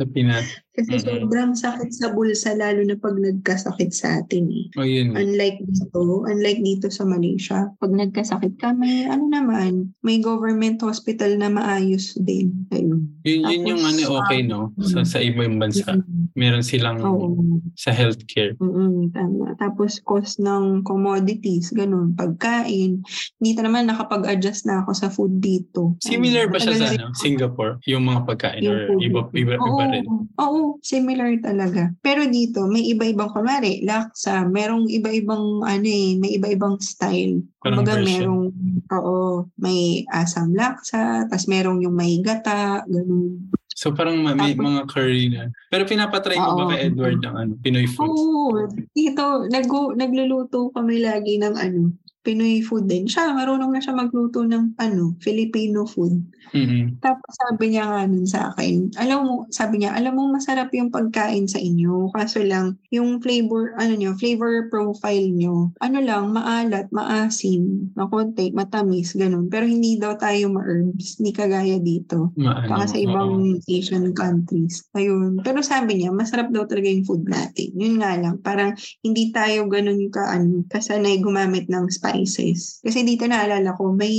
Sa 0.00 0.08
Pinas? 0.08 0.63
Kasi 0.74 0.98
Mm-mm. 0.98 1.06
sobrang 1.06 1.52
sakit 1.54 1.90
sa 1.94 2.10
bulsa, 2.10 2.50
lalo 2.58 2.82
na 2.82 2.98
pag 2.98 3.14
nagkasakit 3.14 3.94
sa 3.94 4.18
atin 4.18 4.50
eh. 4.50 4.66
O 4.74 4.82
yun. 4.82 5.14
Unlike 5.14 5.62
dito, 5.70 6.26
unlike 6.26 6.60
dito 6.66 6.90
sa 6.90 7.06
Malaysia, 7.06 7.70
pag 7.78 7.94
nagkasakit 7.94 8.58
ka, 8.58 8.74
may 8.74 9.06
ano 9.06 9.30
naman, 9.30 9.94
may 10.02 10.18
government 10.18 10.82
hospital 10.82 11.38
na 11.38 11.46
maayos 11.46 12.18
din. 12.18 12.66
Ayun. 12.74 13.06
Yun, 13.22 13.40
yun 13.46 13.62
yung 13.70 13.82
Tapos, 13.86 14.02
ano 14.02 14.18
okay, 14.18 14.40
no? 14.42 14.60
Sa, 14.82 15.06
sa 15.06 15.18
ibang 15.22 15.62
bansa. 15.62 15.94
Meron 16.34 16.66
silang 16.66 16.98
Oo. 16.98 17.62
sa 17.78 17.94
healthcare. 17.94 18.58
Mm-mm, 18.58 19.14
tama. 19.14 19.54
Tapos 19.62 20.02
cost 20.02 20.42
ng 20.42 20.82
commodities, 20.82 21.70
ganun, 21.70 22.18
pagkain. 22.18 23.06
Dito 23.38 23.62
naman 23.62 23.86
nakapag-adjust 23.86 24.66
na 24.66 24.82
ako 24.82 24.90
sa 24.90 25.06
food 25.06 25.38
dito. 25.38 25.94
Similar 26.02 26.50
ba 26.50 26.58
siya 26.58 26.74
sa 26.74 26.90
ano, 26.90 27.14
Singapore? 27.14 27.78
Yung 27.86 28.10
mga 28.10 28.26
pagkain 28.26 28.66
yung 28.66 28.74
or 28.74 28.80
food 28.90 29.00
iba, 29.06 29.20
dito. 29.22 29.38
iba, 29.38 29.54
Oo, 29.62 29.68
iba 29.70 29.84
rin? 29.94 30.04
Oo, 30.42 30.63
similar 30.80 31.36
talaga. 31.40 31.92
Pero 32.00 32.24
dito, 32.28 32.64
may 32.68 32.84
iba-ibang, 32.92 33.30
kunwari, 33.32 33.84
laksa, 33.84 34.44
merong 34.48 34.88
iba-ibang, 34.88 35.62
ano 35.64 35.86
eh, 35.88 36.16
may 36.18 36.36
iba-ibang 36.36 36.80
style. 36.80 37.44
Kumbaga, 37.60 38.00
merong, 38.00 38.52
oo, 38.92 39.48
may 39.60 40.04
asam 40.12 40.52
laksa, 40.52 41.24
tas 41.28 41.44
merong 41.48 41.84
yung 41.84 41.96
may 41.96 42.20
gata, 42.20 42.84
ganun. 42.88 43.48
So 43.74 43.90
parang 43.90 44.22
ma- 44.22 44.38
may 44.38 44.54
Tapos- 44.54 44.66
mga 44.70 44.82
curry 44.86 45.24
na. 45.34 45.50
Pero 45.66 45.82
pinapatry 45.82 46.38
mo 46.38 46.54
ba 46.54 46.72
kay 46.72 46.88
Edward 46.88 47.18
ng 47.20 47.34
ano, 47.34 47.52
Pinoy 47.58 47.90
foods? 47.90 48.14
Oo, 48.14 48.70
dito, 48.94 49.50
nag 49.50 49.66
nagluluto 49.98 50.70
kami 50.70 51.02
lagi 51.02 51.42
ng 51.42 51.54
ano, 51.58 51.90
Pinoy 52.24 52.64
food 52.64 52.88
din. 52.88 53.04
Siya, 53.04 53.36
marunong 53.36 53.68
na 53.68 53.84
siya 53.84 53.92
magluto 53.92 54.40
ng 54.48 54.80
ano, 54.80 55.12
Filipino 55.20 55.84
food. 55.84 56.24
Mhm. 56.54 57.02
Tapos 57.02 57.32
sabi 57.34 57.74
niya 57.74 57.84
nga 57.84 58.02
nun 58.06 58.24
sa 58.24 58.54
akin, 58.54 58.94
alam 58.96 59.26
mo, 59.26 59.34
sabi 59.50 59.82
niya, 59.82 59.92
alam 59.92 60.14
mo 60.16 60.30
masarap 60.30 60.70
yung 60.72 60.88
pagkain 60.88 61.50
sa 61.50 61.58
inyo. 61.58 62.08
Kaso 62.14 62.40
lang, 62.46 62.78
yung 62.94 63.18
flavor, 63.18 63.74
ano 63.76 63.92
niyo, 63.98 64.14
flavor 64.16 64.70
profile 64.70 65.28
niyo, 65.34 65.74
ano 65.82 65.98
lang, 65.98 66.30
maalat, 66.30 66.88
maasim, 66.94 67.90
na 67.98 68.06
konti, 68.06 68.54
matamis, 68.54 69.12
ganun. 69.18 69.50
Pero 69.50 69.66
hindi 69.66 69.98
daw 69.98 70.14
tayo 70.14 70.48
ma-herbs, 70.54 71.18
hindi 71.18 71.34
kagaya 71.34 71.76
dito. 71.82 72.30
Maano, 72.38 72.70
Baka 72.70 72.94
sa 72.94 72.98
ibang 73.02 73.58
Asian 73.66 74.14
countries. 74.14 74.86
Ayun. 74.94 75.42
Pero 75.42 75.60
sabi 75.60 76.00
niya, 76.00 76.14
masarap 76.14 76.54
daw 76.54 76.64
talaga 76.64 76.86
yung 76.86 77.04
food 77.04 77.26
natin. 77.26 77.74
Yun 77.74 78.00
nga 78.00 78.14
lang, 78.16 78.38
parang 78.40 78.72
hindi 79.02 79.34
tayo 79.34 79.66
ganun 79.66 80.06
ka, 80.08 80.22
ano, 80.38 80.62
kasanay 80.70 81.18
gumamit 81.18 81.66
ng 81.66 81.90
spices. 82.14 82.78
Kasi 82.86 83.02
dito 83.02 83.26
naalala 83.26 83.74
ko, 83.74 83.90
may 83.90 84.14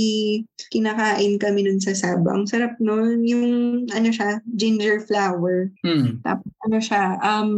kinakain 0.68 1.40
kami 1.40 1.64
nun 1.64 1.80
sa 1.80 1.96
Sabah. 1.96 2.36
Ang 2.36 2.44
sarap 2.44 2.76
nun, 2.76 3.24
yung, 3.24 3.44
ano 3.96 4.08
siya, 4.12 4.44
ginger 4.60 5.00
flower. 5.08 5.72
Hmm. 5.80 6.20
Tapos 6.20 6.52
ano 6.68 6.76
siya, 6.76 7.16
um, 7.24 7.50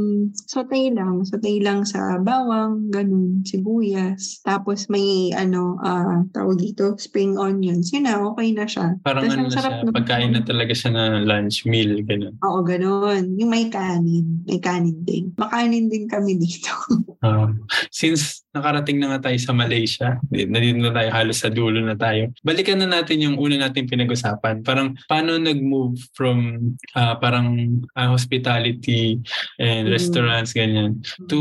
saute 0.46 0.94
lang. 0.94 1.26
Saute 1.26 1.58
lang 1.58 1.82
sa 1.82 2.22
bawang, 2.22 2.86
ganun, 2.94 3.42
sibuyas. 3.42 4.38
Tapos 4.46 4.86
may, 4.86 5.34
ano, 5.34 5.74
ah 5.82 6.22
tawag 6.30 6.62
dito, 6.62 6.94
spring 7.02 7.34
onions. 7.34 7.90
Yun 7.90 8.06
na, 8.06 8.22
okay 8.22 8.54
na 8.54 8.64
siya. 8.70 8.94
Parang 9.02 9.26
Tas 9.26 9.34
ano 9.34 9.42
ang 9.42 9.50
na 9.50 9.56
sarap 9.58 9.72
siya, 9.74 9.82
nun. 9.82 9.96
pagkain 9.96 10.30
na 10.36 10.42
talaga 10.46 10.72
siya 10.76 10.90
na 10.94 11.04
lunch 11.26 11.66
meal, 11.66 11.98
ganun. 12.06 12.38
Oo, 12.46 12.62
ganun. 12.62 13.34
Yung 13.34 13.50
may 13.50 13.66
kanin. 13.66 14.46
May 14.46 14.62
kanin 14.62 15.02
din. 15.02 15.34
Makanin 15.34 15.90
din 15.90 16.06
kami 16.06 16.38
dito. 16.38 16.70
Ah, 17.18 17.50
since 17.90 18.46
nakarating 18.58 18.98
na 18.98 19.14
nga 19.14 19.30
tayo 19.30 19.38
sa 19.38 19.54
Malaysia, 19.54 20.18
nandito 20.28 20.78
na 20.78 20.90
tayo 20.90 21.08
halos 21.10 21.38
sa 21.38 21.48
dulo 21.48 21.78
na 21.78 21.94
tayo. 21.94 22.28
Balikan 22.42 22.78
na 22.78 22.90
natin 22.90 23.22
yung 23.22 23.36
una 23.38 23.56
nating 23.58 23.86
pinag-usapan. 23.86 24.60
Parang 24.60 24.98
paano 25.06 25.38
nag-move 25.38 25.96
from 26.12 26.70
ah, 26.92 27.14
parang 27.16 27.54
ah, 27.94 28.10
hospitality 28.10 29.18
and 29.56 29.86
Mm. 29.88 29.94
restaurants 29.94 30.50
ganyan 30.50 30.98
to 31.26 31.38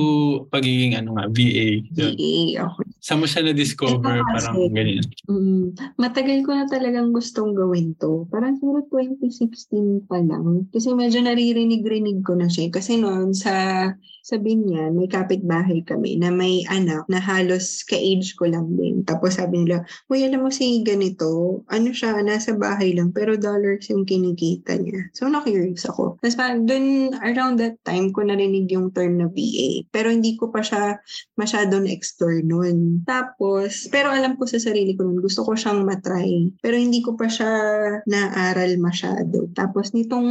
pagiging 0.47 0.93
ano 0.93 1.17
nga 1.17 1.25
VA. 1.27 1.81
Yun. 1.81 2.13
VA 2.13 2.35
ako. 2.63 2.77
Saan 2.99 3.19
mo 3.19 3.25
siya 3.25 3.41
na-discover 3.43 4.21
Ito 4.21 4.27
kasi- 4.29 4.35
parang 4.47 4.55
ganyan? 4.71 5.03
Mm, 5.25 5.63
matagal 5.95 6.37
ko 6.43 6.51
na 6.53 6.65
talagang 6.67 7.09
gustong 7.09 7.51
gawin 7.51 7.97
to. 7.97 8.29
Parang 8.29 8.55
siguro 8.55 8.85
2016 8.87 10.05
pa 10.05 10.19
lang. 10.19 10.67
Kasi 10.69 10.93
medyo 10.93 11.19
naririnig-rinig 11.19 12.21
ko 12.21 12.35
na 12.35 12.45
siya. 12.45 12.69
Kasi 12.69 12.95
noon 12.95 13.33
sa 13.33 13.53
sa 14.27 14.35
Binyan, 14.35 14.99
may 14.99 15.07
kapitbahay 15.07 15.87
kami 15.87 16.19
na 16.19 16.27
may 16.27 16.67
anak 16.67 17.07
na 17.07 17.15
halos 17.15 17.79
ka-age 17.87 18.35
ko 18.35 18.51
lang 18.51 18.75
din. 18.75 18.99
Tapos 19.07 19.39
sabi 19.39 19.63
nila, 19.63 19.87
Uy, 20.11 20.27
alam 20.27 20.43
mo 20.43 20.51
si 20.51 20.83
ganito, 20.83 21.63
ano 21.71 21.95
siya, 21.95 22.19
nasa 22.19 22.51
bahay 22.51 22.91
lang, 22.91 23.15
pero 23.15 23.39
dollars 23.39 23.87
yung 23.87 24.03
kinikita 24.03 24.75
niya. 24.83 25.07
So, 25.15 25.31
na-curious 25.31 25.87
ako. 25.87 26.19
Tapos 26.19 26.35
parang 26.35 26.67
dun, 26.67 27.15
around 27.23 27.63
that 27.63 27.79
time 27.87 28.11
ko 28.11 28.27
narinig 28.27 28.67
yung 28.67 28.91
term 28.91 29.15
na 29.15 29.31
VA. 29.31 29.87
Pero 29.95 30.11
hindi 30.11 30.35
ko 30.35 30.51
pa 30.51 30.59
siya 30.59 30.99
masyado 31.39 31.79
na-explore 31.79 32.43
nun. 32.43 33.07
Tapos, 33.07 33.87
pero 33.87 34.11
alam 34.11 34.35
ko 34.35 34.43
sa 34.43 34.59
sarili 34.59 34.91
ko 34.99 35.07
nun, 35.07 35.23
gusto 35.23 35.47
ko 35.47 35.55
siyang 35.55 35.87
matry. 35.87 36.51
Pero 36.59 36.75
hindi 36.75 36.99
ko 36.99 37.15
pa 37.15 37.31
siya 37.31 37.47
naaral 38.03 38.75
masyado. 38.75 39.47
Tapos, 39.55 39.95
nitong 39.95 40.27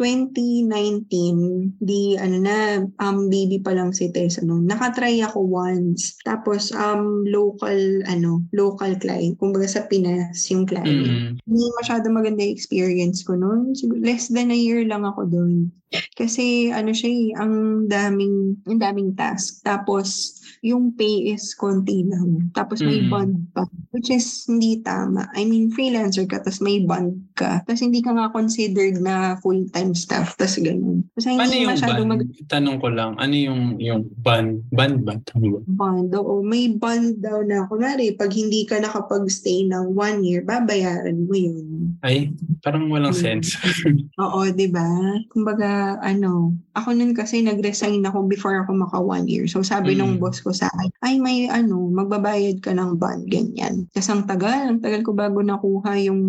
2019, 0.00 1.76
di, 1.84 2.16
ano 2.16 2.36
na, 2.40 2.56
um, 2.96 3.09
baby 3.30 3.58
pa 3.58 3.74
lang 3.74 3.90
si 3.90 4.10
Tessa 4.12 4.44
noon. 4.44 4.68
Nakatry 4.68 5.22
ako 5.24 5.42
once. 5.46 6.18
Tapos, 6.22 6.70
um, 6.70 7.24
local, 7.26 7.78
ano, 8.06 8.44
local 8.54 8.94
client. 9.00 9.38
Kumbaga 9.40 9.66
sa 9.66 9.86
Pinas, 9.90 10.46
yung 10.50 10.68
client 10.68 10.88
Mm. 10.90 11.32
hindi 11.46 11.64
masyado 11.80 12.06
maganda 12.10 12.44
yung 12.44 12.54
experience 12.54 13.22
ko 13.24 13.34
noon. 13.38 13.72
Less 14.02 14.28
than 14.30 14.50
a 14.50 14.58
year 14.58 14.84
lang 14.86 15.02
ako 15.06 15.26
doon. 15.28 15.72
Kasi 16.14 16.70
ano 16.70 16.94
siya 16.94 17.10
eh, 17.10 17.26
ang 17.34 17.54
daming, 17.90 18.62
ang 18.66 18.78
daming 18.78 19.10
task. 19.18 19.62
Tapos, 19.66 20.39
yung 20.60 20.92
pay 20.92 21.32
is 21.32 21.56
konti 21.56 22.04
lang. 22.04 22.52
Tapos 22.52 22.84
may 22.84 23.00
Mm. 23.00 23.08
bond 23.08 23.34
pa. 23.56 23.64
Which 23.90 24.12
is 24.12 24.44
hindi 24.44 24.78
tama. 24.84 25.26
I 25.32 25.48
mean, 25.48 25.72
freelancer 25.72 26.28
ka, 26.28 26.44
tapos 26.44 26.60
may 26.60 26.84
bond 26.84 27.16
ka. 27.34 27.64
Tapos 27.64 27.80
hindi 27.80 28.04
ka 28.04 28.12
nga 28.12 28.28
considered 28.30 29.00
na 29.00 29.40
full-time 29.40 29.96
staff. 29.96 30.36
Tapos 30.36 30.60
ganun. 30.60 31.02
Ano 31.16 31.40
hindi 31.42 31.64
yung 31.64 31.72
masyado 31.74 32.04
band? 32.04 32.10
mag 32.12 32.22
Tanong 32.46 32.76
ko 32.78 32.88
lang, 32.92 33.16
ano 33.16 33.34
yung 33.34 33.80
yung 33.80 34.04
band? 34.20 34.62
Band 34.70 35.02
ba? 35.02 35.16
Ba? 35.16 35.58
bond. 35.66 36.12
Oo, 36.14 36.44
may 36.44 36.68
bond 36.70 37.18
daw 37.18 37.40
na. 37.40 37.64
Kunwari, 37.66 38.12
pag 38.14 38.30
hindi 38.30 38.68
ka 38.68 38.78
nakapag-stay 38.78 39.64
ng 39.66 39.96
one 39.96 40.20
year, 40.22 40.44
babayaran 40.44 41.24
mo 41.24 41.34
yun. 41.34 41.96
Ay, 42.04 42.30
parang 42.60 42.92
walang 42.92 43.16
Mm. 43.16 43.20
sense. 43.24 43.56
Oo, 44.22 44.44
'di 44.46 44.68
ba? 44.68 44.86
Kumbaga, 45.32 45.96
ano, 46.00 46.52
ako 46.80 46.96
nun 46.96 47.12
kasi 47.12 47.44
nag-resign 47.44 48.00
ako 48.02 48.24
before 48.24 48.56
ako 48.64 48.72
maka 48.74 48.98
one 48.98 49.28
year. 49.28 49.44
So 49.44 49.60
sabi 49.60 49.92
Mm. 49.94 49.98
nung 50.00 50.14
boss 50.18 50.40
ko 50.40 50.50
sa 50.50 50.72
akin, 50.72 50.90
ay 51.04 51.20
may 51.20 51.46
ano, 51.46 51.92
magbabayad 51.92 52.64
ka 52.64 52.72
ng 52.72 52.96
bond, 52.96 53.28
ganyan. 53.28 53.84
Kasi 53.92 54.10
ang 54.10 54.24
tagal, 54.24 54.72
ang 54.72 54.80
tagal 54.80 55.04
ko 55.04 55.12
bago 55.12 55.44
nakuha 55.44 56.00
yung, 56.00 56.20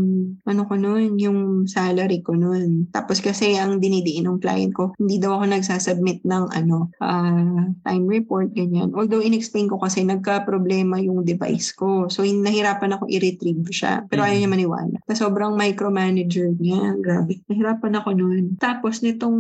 ano 0.44 0.62
ko 0.68 0.76
nun, 0.76 1.16
yung 1.18 1.66
salary 1.66 2.20
ko 2.20 2.36
nun. 2.36 2.92
Tapos 2.92 3.24
kasi 3.24 3.56
ang 3.56 3.80
dinidiin 3.80 4.28
ng 4.28 4.38
client 4.38 4.76
ko, 4.76 4.92
hindi 5.00 5.18
daw 5.18 5.40
ako 5.40 5.46
nagsasubmit 5.50 6.22
ng 6.24 6.52
ano, 6.52 6.92
ah, 7.00 7.72
time 7.88 8.06
report, 8.06 8.52
ganyan. 8.52 8.92
Although 8.92 9.24
in-explain 9.24 9.72
ko 9.72 9.80
kasi 9.80 10.04
nagka-problema 10.04 11.00
yung 11.00 11.24
device 11.24 11.72
ko. 11.72 12.12
So 12.12 12.22
nahirapan 12.22 12.98
ako 12.98 13.08
i-retrieve 13.08 13.64
siya. 13.72 14.04
Pero 14.10 14.22
Mm. 14.22 14.28
ayaw 14.28 14.38
niya 14.38 14.52
maniwala. 14.52 14.98
Na 15.08 15.16
sobrang 15.16 15.54
micromanager 15.56 16.52
niya. 16.58 16.98
Grabe. 17.00 17.40
Nahirapan 17.48 17.94
ako 17.96 18.10
noon. 18.12 18.44
Tapos 18.58 19.00
nitong 19.00 19.38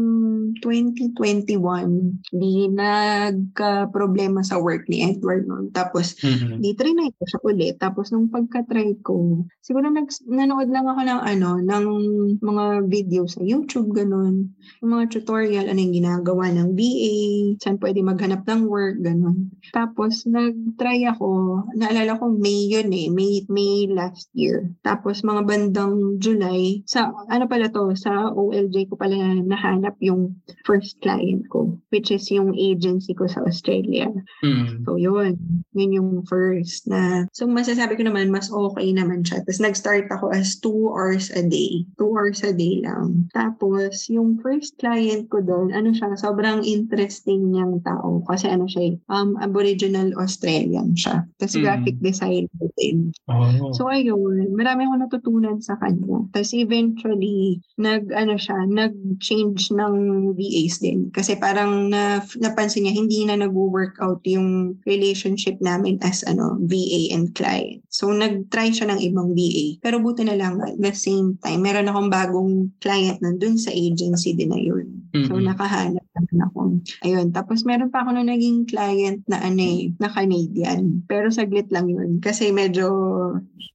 2021, 1.01 2.21
di 2.29 2.69
nagka-problema 2.69 4.45
sa 4.45 4.61
work 4.61 4.85
ni 4.85 5.01
Edward 5.01 5.49
noon. 5.49 5.73
Tapos, 5.73 6.13
Mhm. 6.21 6.61
di 6.61 6.71
trinay 6.77 7.09
ko 7.17 7.23
siya 7.25 7.39
ulit. 7.41 7.75
Tapos, 7.81 8.13
nung 8.13 8.29
pagka-try 8.29 8.93
ko, 9.01 9.41
siguro 9.65 9.89
nag, 9.89 10.05
nanood 10.29 10.69
lang 10.69 10.85
ako 10.85 11.01
ng 11.01 11.21
ano, 11.25 11.49
ng 11.65 11.85
mga 12.39 12.65
video 12.85 13.25
sa 13.25 13.41
YouTube, 13.41 13.95
ganun. 13.97 14.53
Yung 14.85 14.91
mga 14.93 15.09
tutorial, 15.09 15.65
ano 15.65 15.79
yung 15.81 15.95
ginagawa 15.97 16.53
ng 16.53 16.77
VA, 16.77 17.15
saan 17.57 17.81
pwede 17.81 18.05
maghanap 18.05 18.45
ng 18.45 18.61
work, 18.69 19.01
ganun. 19.01 19.49
Tapos, 19.73 20.27
nag-try 20.29 21.07
ako, 21.09 21.63
naalala 21.73 22.19
ko 22.19 22.29
May 22.31 22.69
yun 22.69 22.89
eh, 22.93 23.09
May, 23.09 23.43
May 23.49 23.89
last 23.89 24.29
year. 24.37 24.69
Tapos, 24.85 25.25
mga 25.25 25.41
bandang 25.47 26.17
July, 26.21 26.83
sa, 26.85 27.09
ano 27.29 27.45
pala 27.47 27.71
to, 27.71 27.93
sa 27.95 28.29
OLJ 28.31 28.89
ko 28.91 28.95
pala 28.99 29.15
nahanap 29.41 29.95
yung 30.03 30.35
first 30.81 30.97
client 31.05 31.45
ko, 31.53 31.77
which 31.93 32.09
is 32.09 32.25
yung 32.33 32.57
agency 32.57 33.13
ko 33.13 33.29
sa 33.29 33.45
Australia. 33.45 34.09
Mhm. 34.41 34.81
So, 34.81 34.97
yun. 34.97 35.37
Yun 35.77 35.91
yung 35.93 36.11
first 36.25 36.89
na... 36.89 37.29
So, 37.37 37.45
masasabi 37.45 38.01
ko 38.01 38.09
naman, 38.09 38.33
mas 38.33 38.49
okay 38.49 38.89
naman 38.89 39.21
siya. 39.21 39.45
Tapos, 39.45 39.61
nag-start 39.61 40.09
ako 40.09 40.33
as 40.33 40.57
two 40.57 40.89
hours 40.89 41.29
a 41.37 41.45
day. 41.45 41.85
Two 42.01 42.17
hours 42.17 42.41
a 42.41 42.49
day 42.49 42.81
lang. 42.81 43.29
Tapos, 43.37 44.09
yung 44.09 44.41
first 44.41 44.73
client 44.81 45.29
ko 45.29 45.45
doon, 45.45 45.69
ano 45.69 45.93
siya, 45.93 46.17
sobrang 46.17 46.65
interesting 46.65 47.53
niyang 47.53 47.77
tao. 47.85 48.25
Kasi 48.25 48.49
ano 48.49 48.65
siya, 48.65 48.97
um, 49.13 49.37
Aboriginal 49.37 50.09
Australian 50.17 50.97
siya. 50.97 51.21
Tapos, 51.37 51.53
Mm. 51.53 51.61
graphic 51.61 51.95
designer 52.01 52.67
din. 52.81 53.13
Oh. 53.29 53.69
So 53.77 53.85
ayun, 53.85 54.57
marami 54.57 54.87
akong 54.89 55.03
natutunan 55.05 55.57
sa 55.61 55.77
kanya. 55.77 56.25
Tapos 56.33 56.55
eventually, 56.55 57.61
nag, 57.77 58.09
ano 58.15 58.39
siya, 58.39 58.65
nag-change 58.65 59.69
ng 59.75 59.95
VAs 60.71 60.79
din. 60.79 61.11
Kasi 61.11 61.35
parang 61.35 61.91
na, 61.91 62.23
napansin 62.39 62.87
niya, 62.87 62.95
hindi 62.95 63.27
na 63.27 63.35
nag-work 63.35 63.99
out 63.99 64.23
yung 64.23 64.79
relationship 64.87 65.59
namin 65.59 65.99
as 65.99 66.23
ano 66.23 66.55
VA 66.63 67.11
and 67.11 67.35
client. 67.35 67.83
So 67.91 68.07
nag-try 68.15 68.71
siya 68.71 68.87
ng 68.87 69.03
ibang 69.03 69.35
VA. 69.35 69.75
Pero 69.83 69.99
buti 69.99 70.23
na 70.23 70.39
lang, 70.39 70.63
at 70.63 70.79
the 70.79 70.95
same 70.95 71.35
time, 71.43 71.59
meron 71.59 71.91
akong 71.91 72.07
bagong 72.07 72.53
client 72.79 73.19
nandun 73.19 73.59
sa 73.59 73.75
agency 73.75 74.31
din 74.31 74.55
na 74.55 74.61
yun. 74.61 75.00
So 75.11 75.35
Mhm. 75.35 75.43
nakahanap 75.51 76.05
naman 76.15 76.37
ako. 76.47 76.59
Ayun. 77.03 77.27
Tapos 77.35 77.67
meron 77.67 77.91
pa 77.91 78.07
ako 78.07 78.15
na 78.15 78.23
naging 78.23 78.63
client 78.63 79.19
na 79.27 79.43
ano 79.43 79.59
eh, 79.59 79.91
na 79.99 80.07
Canadian. 80.07 81.03
Pero 81.03 81.27
saglit 81.27 81.67
lang 81.67 81.91
yun. 81.91 82.23
Kasi 82.23 82.55
medyo 82.55 82.87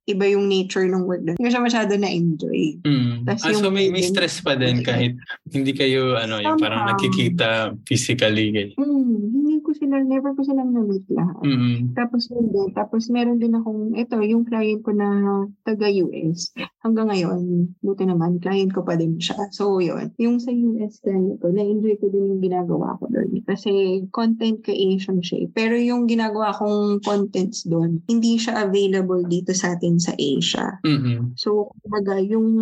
iba 0.08 0.24
yung 0.24 0.48
nature 0.48 0.88
ng 0.88 1.04
work 1.04 1.20
doon. 1.26 1.36
Hindi 1.36 1.44
ko 1.44 1.52
siya 1.52 1.66
masyado 1.66 1.92
na-enjoy. 1.98 2.80
Mm. 2.86 3.28
Tas 3.28 3.44
Ah, 3.44 3.52
so 3.52 3.68
may, 3.68 3.92
may 3.92 4.00
stress 4.00 4.40
pa 4.40 4.56
din 4.56 4.80
kahit 4.80 5.18
hindi 5.52 5.72
kayo 5.76 6.16
ano, 6.16 6.40
yung 6.40 6.56
parang 6.56 6.88
nakikita 6.88 7.74
physically. 7.84 8.48
Ganyan. 8.54 8.70
Hmm, 8.78 9.45
hindi 9.56 9.64
ko 9.64 9.72
sila, 9.72 10.04
never 10.04 10.36
ko 10.36 10.44
silang 10.44 10.76
na-meet 10.76 11.08
lahat. 11.08 11.40
Mm. 11.40 11.96
Tapos 11.96 12.28
yun 12.28 12.52
din. 12.52 12.68
Tapos 12.76 13.08
meron 13.08 13.40
din 13.40 13.56
akong, 13.56 13.96
ito, 13.96 14.20
yung 14.20 14.44
client 14.44 14.84
ko 14.84 14.92
na 14.92 15.08
taga-US. 15.64 16.52
Hanggang 16.84 17.08
ngayon, 17.08 17.72
buti 17.80 18.04
naman, 18.04 18.36
client 18.36 18.76
ko 18.76 18.84
pa 18.84 19.00
din 19.00 19.16
siya. 19.16 19.48
So 19.56 19.80
yun. 19.80 20.12
Yung 20.20 20.36
sa 20.36 20.52
US 20.52 21.00
client 21.00 21.40
ko, 21.40 21.48
na-enjoy 21.48 21.96
ko 21.96 22.12
din 22.12 22.36
yung 22.36 22.44
ginagawa 22.44 23.00
ko 23.00 23.08
doon. 23.08 23.40
Kasi 23.48 24.04
content 24.12 24.60
creation 24.60 25.24
siya. 25.24 25.48
eh. 25.48 25.48
Pero 25.48 25.72
yung 25.80 26.04
ginagawa 26.04 26.52
kong 26.52 27.00
contents 27.00 27.64
doon, 27.64 28.04
hindi 28.12 28.36
siya 28.36 28.68
available 28.68 29.24
dito 29.24 29.56
sa 29.56 29.72
atin 29.72 29.96
sa 29.96 30.12
Asia. 30.20 30.76
Mm-mm. 30.84 31.32
So, 31.40 31.72
kumbaga, 31.80 32.20
yung 32.20 32.52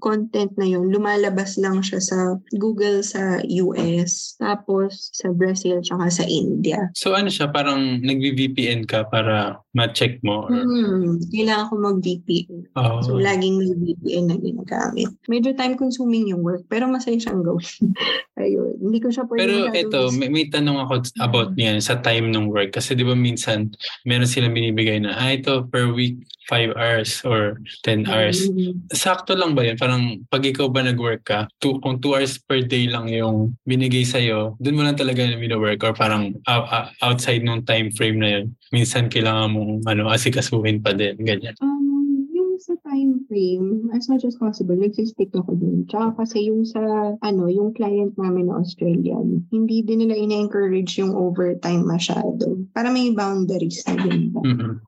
content 0.00 0.56
na 0.56 0.64
yun, 0.64 0.88
lumalabas 0.88 1.60
lang 1.60 1.84
siya 1.84 2.00
sa 2.00 2.18
Google 2.56 3.04
sa 3.04 3.44
US, 3.44 4.40
tapos 4.40 5.12
sa 5.12 5.28
Brazil, 5.36 5.84
tsaka 5.84 6.06
sa 6.08 6.24
India. 6.30 6.78
So 6.94 7.18
ano 7.18 7.26
siya, 7.26 7.50
parang 7.50 7.98
nag-VPN 7.98 8.86
ka 8.86 9.10
para 9.10 9.58
ma-check 9.70 10.18
mo? 10.20 10.46
Or, 10.46 10.50
Hmm, 10.50 11.22
kailangan 11.30 11.70
ko 11.70 11.74
mag-VPN. 11.78 12.60
oh. 12.74 12.98
So, 13.00 13.14
laging 13.16 13.54
may 13.56 13.70
VPN 13.70 14.24
na 14.26 14.36
ginagamit. 14.36 15.10
Medyo 15.26 15.54
time-consuming 15.54 16.26
yung 16.28 16.42
work, 16.42 16.66
pero 16.66 16.90
masaya 16.90 17.14
siyang 17.14 17.46
gawin. 17.46 17.94
Ayun. 18.40 18.74
Hindi 18.80 18.98
ko 18.98 19.08
siya 19.12 19.28
pwede 19.30 19.40
Pero 19.40 19.56
ito, 19.70 20.00
may, 20.16 20.28
may 20.28 20.46
tanong 20.48 20.78
ako 20.80 20.92
about 21.20 21.54
niyan 21.54 21.78
sa 21.78 22.00
time 22.00 22.32
ng 22.32 22.50
work. 22.50 22.74
Kasi 22.74 22.96
di 22.96 23.06
ba 23.06 23.14
minsan, 23.14 23.70
meron 24.02 24.26
silang 24.26 24.56
binibigay 24.56 24.98
na, 24.98 25.14
ah, 25.14 25.30
ito 25.30 25.68
per 25.68 25.92
week, 25.92 26.18
5 26.50 26.74
hours 26.74 27.22
or 27.22 27.62
10 27.86 28.10
hours. 28.10 28.50
Mm, 28.50 28.90
Sakto 28.90 29.38
lang 29.38 29.54
ba 29.54 29.62
yun? 29.62 29.78
Parang 29.78 30.18
pag 30.26 30.42
ikaw 30.42 30.66
ba 30.66 30.82
nag-work 30.82 31.22
ka, 31.22 31.46
two, 31.62 31.78
kung 31.78 32.02
2 32.02 32.18
hours 32.18 32.42
per 32.42 32.66
day 32.66 32.90
lang 32.90 33.06
yung 33.06 33.54
binigay 33.62 34.02
sa'yo, 34.02 34.58
dun 34.58 34.74
mo 34.74 34.82
lang 34.82 34.98
talaga 34.98 35.22
na 35.22 35.38
work 35.54 35.78
or 35.86 35.94
parang 35.94 36.34
ou- 36.34 36.66
ou- 36.66 36.90
outside 37.06 37.46
nung 37.46 37.62
time 37.62 37.94
frame 37.94 38.18
na 38.18 38.28
yun. 38.34 38.46
Minsan 38.74 39.06
kailangan 39.06 39.52
mong 39.60 39.84
ano, 39.84 40.08
asikasuhin 40.08 40.80
pa 40.80 40.96
din. 40.96 41.20
Ganyan. 41.20 41.52
Um, 41.60 42.24
yung 42.32 42.56
sa 42.56 42.72
time 42.80 43.20
frame, 43.28 43.92
as 43.92 44.08
much 44.08 44.24
as 44.24 44.40
possible, 44.40 44.72
nagsistick 44.72 45.28
ako 45.36 45.52
dun. 45.60 45.84
Tsaka 45.84 46.24
kasi 46.24 46.48
yung 46.48 46.64
sa, 46.64 46.80
ano, 47.20 47.52
yung 47.52 47.76
client 47.76 48.16
namin 48.16 48.48
na 48.48 48.64
Australian, 48.64 49.44
hindi 49.52 49.84
din 49.84 50.08
nila 50.08 50.16
ina-encourage 50.16 50.96
yung 50.96 51.12
overtime 51.12 51.84
masyado. 51.84 52.56
Para 52.72 52.88
may 52.88 53.12
boundaries 53.12 53.84
na 53.84 54.00
din 54.00 54.32
ba? 54.32 54.40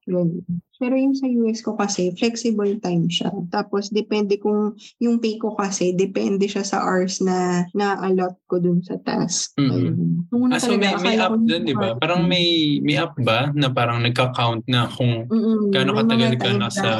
Ganun. 0.09 0.41
Pero 0.83 0.99
yung 0.99 1.15
sa 1.15 1.31
US 1.31 1.63
ko 1.63 1.79
kasi, 1.79 2.11
flexible 2.19 2.75
time 2.83 3.07
siya. 3.07 3.31
Tapos, 3.55 3.95
depende 3.95 4.35
kung, 4.43 4.75
yung 4.99 5.23
pay 5.23 5.39
ko 5.39 5.55
kasi, 5.55 5.95
depende 5.95 6.51
siya 6.51 6.67
sa 6.67 6.83
hours 6.83 7.23
na 7.23 7.63
na-allot 7.71 8.35
ko 8.51 8.59
dun 8.59 8.83
sa 8.83 8.99
task. 9.07 9.55
Mhm. 9.63 9.71
Ayun. 9.71 10.51
Ah, 10.51 10.59
so 10.59 10.75
may, 10.75 10.91
may 10.99 11.15
ko 11.15 11.39
dun, 11.39 11.63
di 11.63 11.71
ba? 11.79 11.95
Parang 12.03 12.27
may, 12.27 12.79
may 12.83 12.99
app 12.99 13.15
ba 13.23 13.55
na 13.55 13.71
parang 13.71 14.03
nagka-count 14.03 14.67
na 14.67 14.91
kung 14.91 15.31
gaano 15.71 15.95
May 15.95 16.03
katagal 16.03 16.33
ka 16.43 16.51
nasa-. 16.59 16.99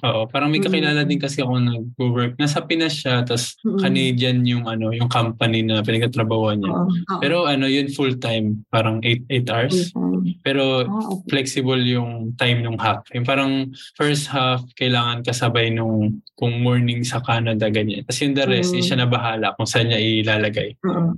Oo, 0.00 0.24
parang 0.32 0.48
may 0.48 0.64
kakilala 0.64 1.04
din 1.04 1.20
kasi 1.20 1.44
ako 1.44 1.60
nag-work. 1.60 2.40
Nasa 2.40 2.64
Pinas 2.64 2.96
siya, 2.96 3.20
tapos 3.20 3.52
Mm. 3.60 3.80
Canadian 3.84 4.38
yung 4.48 4.64
ano, 4.64 4.94
yung 4.96 5.12
company 5.12 5.60
na 5.60 5.84
pinagtatrabahuan 5.84 6.64
niya. 6.64 6.72
Oo. 6.72 6.88
Oo. 6.88 7.20
Pero 7.20 7.44
ano, 7.44 7.68
yun 7.68 7.92
full-time, 7.92 8.64
parang 8.72 9.04
8 9.04 9.28
8 9.28 9.44
hours. 9.52 9.92
Full-time. 9.92 10.40
Pero 10.40 10.86
Ah, 10.88 11.04
okay. 11.10 11.28
flexible 11.28 11.82
yung 11.84 12.32
time 12.38 12.62
nung 12.64 12.78
half. 12.80 13.02
Yung 13.10 13.26
parang 13.26 13.52
first 13.94 14.26
half, 14.26 14.62
kailangan 14.74 15.22
kasabay 15.22 15.70
nung 15.70 16.20
kung 16.34 16.64
morning 16.64 17.04
sa 17.04 17.20
Canada, 17.20 17.68
ganyan. 17.68 18.00
Tapos 18.04 18.20
yung 18.24 18.34
the 18.34 18.46
rest, 18.48 18.72
Mm. 18.72 18.80
siya 18.82 18.96
na 18.96 19.08
bahala 19.08 19.52
kung 19.54 19.68
saan 19.68 19.88
niya 19.88 20.00
ilalagay. 20.00 20.72
Oo. 20.82 21.12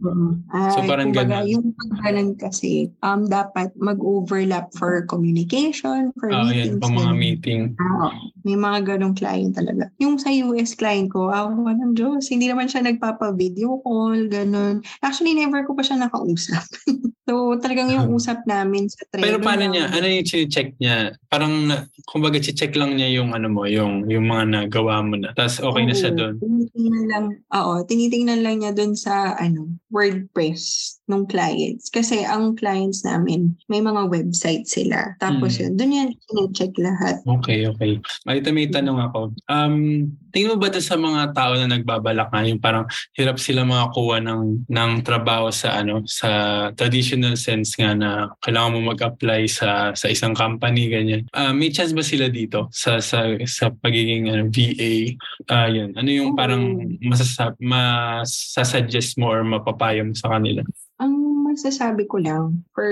Ay, 0.51 0.70
So, 0.74 0.82
parang 0.84 1.14
ganun. 1.14 1.47
Yung 1.47 1.66
paggalan 1.74 2.34
kasi, 2.34 2.90
um, 3.01 3.24
dapat 3.26 3.70
mag-overlap 3.78 4.74
for 4.74 5.07
communication, 5.07 6.11
for 6.18 6.28
Ah, 6.28 6.45
meetings. 6.45 6.74
yan, 6.74 6.82
pang 6.82 6.95
mga 6.95 7.14
meeting. 7.14 7.61
Oo. 7.78 8.09
May 8.43 8.59
mga 8.59 8.78
ganong 8.95 9.14
client 9.14 9.55
talaga. 9.55 9.86
Yung 10.03 10.18
sa 10.18 10.28
US 10.28 10.74
client 10.74 11.09
ko, 11.09 11.30
ako 11.30 11.70
oh, 11.70 11.72
ng 11.72 11.95
Diyos, 11.95 12.26
hindi 12.28 12.51
naman 12.51 12.66
siya 12.66 12.82
nagpapa-video 12.82 13.80
call, 13.80 14.26
ganun. 14.26 14.82
Actually, 15.01 15.38
never 15.38 15.62
ko 15.62 15.72
pa 15.72 15.86
siya 15.86 16.03
nakausap. 16.03 16.66
so, 17.30 17.55
talagang 17.62 17.95
yung 17.95 18.11
usap 18.18 18.43
namin 18.45 18.90
sa 18.90 19.07
training. 19.09 19.24
Pero 19.24 19.38
paano 19.38 19.64
niya? 19.70 19.86
Ano 19.95 20.07
yung 20.11 20.26
check 20.26 20.74
niya? 20.76 21.14
Parang, 21.30 21.70
na, 21.72 21.88
kumbaga, 22.04 22.36
check 22.36 22.76
lang 22.76 23.00
niya 23.00 23.08
yung 23.16 23.32
ano 23.32 23.48
mo, 23.48 23.64
yung, 23.64 24.04
yung 24.12 24.28
mga 24.28 24.44
nagawa 24.68 25.00
mo 25.00 25.16
na. 25.16 25.32
Tapos 25.32 25.64
okay 25.64 25.88
na 25.88 25.96
siya 25.96 26.12
Oo, 26.12 26.18
doon. 26.20 26.34
Tinitingnan 26.36 27.04
lang, 27.08 27.24
oo, 27.56 27.72
tinitingnan 27.88 28.40
lang 28.44 28.56
niya 28.60 28.76
doon 28.76 28.92
sa 28.92 29.32
ano, 29.40 29.72
WordPress 29.88 30.62
ng 31.08 31.24
clients. 31.32 31.88
Kasi 31.88 32.28
ang 32.28 32.52
clients 32.60 33.00
namin, 33.08 33.56
may 33.72 33.80
mga 33.80 34.12
website 34.12 34.68
sila. 34.68 35.16
Tapos 35.16 35.56
Mm. 35.56 35.60
yun, 35.64 35.72
doon 35.80 35.96
yan 35.96 36.10
check 36.52 36.76
lahat. 36.76 37.24
Okay, 37.24 37.64
okay. 37.64 37.96
Malita 38.28 38.52
may 38.52 38.68
tanong 38.68 39.00
ako. 39.00 39.32
Um, 39.48 40.12
tingin 40.32 40.50
mo 40.52 40.56
ba 40.56 40.72
doon 40.72 40.82
sa 40.84 40.96
mga 40.96 41.22
tao 41.36 41.52
na 41.54 41.68
nagbabalak 41.68 42.32
nga, 42.32 42.42
yung 42.48 42.58
parang 42.58 42.88
hirap 43.14 43.36
sila 43.36 43.62
makakuha 43.68 44.24
ng, 44.24 44.66
ng 44.66 44.90
trabaho 45.04 45.52
sa 45.52 45.78
ano 45.78 46.02
sa 46.08 46.28
traditional 46.72 47.36
sense 47.36 47.76
nga 47.76 47.92
na 47.92 48.32
kailangan 48.40 48.72
mo 48.80 48.96
mag-apply 48.96 49.44
sa 49.46 49.92
sa 49.92 50.08
isang 50.08 50.32
company 50.32 50.88
ganyan. 50.88 51.22
Ah, 51.36 51.52
may 51.52 51.68
chance 51.68 51.92
ba 51.92 52.00
sila 52.02 52.32
dito 52.32 52.72
sa 52.72 52.98
sa 52.98 53.28
sa 53.44 53.68
pagiging 53.68 54.32
ano, 54.32 54.48
VA? 54.48 55.14
Ah, 55.52 55.68
yun. 55.68 55.92
Ano 55.94 56.08
yung 56.08 56.32
Oo. 56.34 56.38
parang 56.38 56.80
masasab 57.04 57.54
masasuggest 57.60 59.20
mo 59.20 59.28
or 59.28 59.44
mapapayo 59.44 60.08
mo 60.08 60.16
sa 60.16 60.32
kanila? 60.32 60.64
Ang 60.96 61.41
masasabi 61.53 62.09
ko 62.09 62.16
lang 62.18 62.64
for 62.72 62.88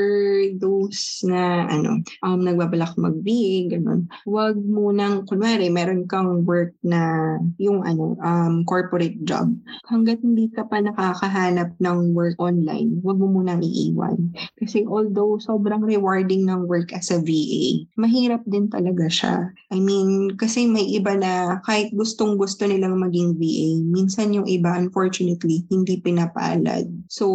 those 0.60 1.24
na 1.24 1.66
ano, 1.66 2.04
um, 2.20 2.40
nagbabalak 2.44 2.92
mag-VA, 3.00 3.72
ganun, 3.72 4.06
wag 4.28 4.56
munang, 4.60 5.24
kunwari, 5.24 5.72
meron 5.72 6.04
kang 6.04 6.44
work 6.44 6.76
na 6.84 7.34
yung 7.56 7.82
ano, 7.82 8.20
um, 8.20 8.62
corporate 8.68 9.16
job. 9.24 9.48
Hanggat 9.88 10.20
hindi 10.20 10.52
ka 10.52 10.68
pa 10.68 10.84
nakakahanap 10.84 11.72
ng 11.80 12.12
work 12.12 12.36
online, 12.36 13.00
wag 13.00 13.16
mo 13.16 13.26
munang 13.40 13.64
iiwan. 13.64 14.30
Kasi 14.60 14.84
although 14.84 15.40
sobrang 15.40 15.80
rewarding 15.80 16.44
ng 16.44 16.68
work 16.68 16.92
as 16.92 17.08
a 17.08 17.18
VA, 17.18 17.88
mahirap 17.96 18.44
din 18.44 18.68
talaga 18.68 19.08
siya. 19.08 19.36
I 19.72 19.78
mean, 19.80 20.36
kasi 20.36 20.68
may 20.68 20.84
iba 20.92 21.16
na 21.16 21.62
kahit 21.64 21.94
gustong-gusto 21.96 22.66
nilang 22.66 22.98
maging 23.00 23.38
VA, 23.38 23.80
minsan 23.86 24.34
yung 24.34 24.46
iba, 24.50 24.76
unfortunately, 24.76 25.64
hindi 25.70 25.96
pinapalad. 26.02 26.90
So, 27.06 27.26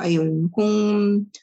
ayun, 0.00 0.48
kung, 0.50 0.71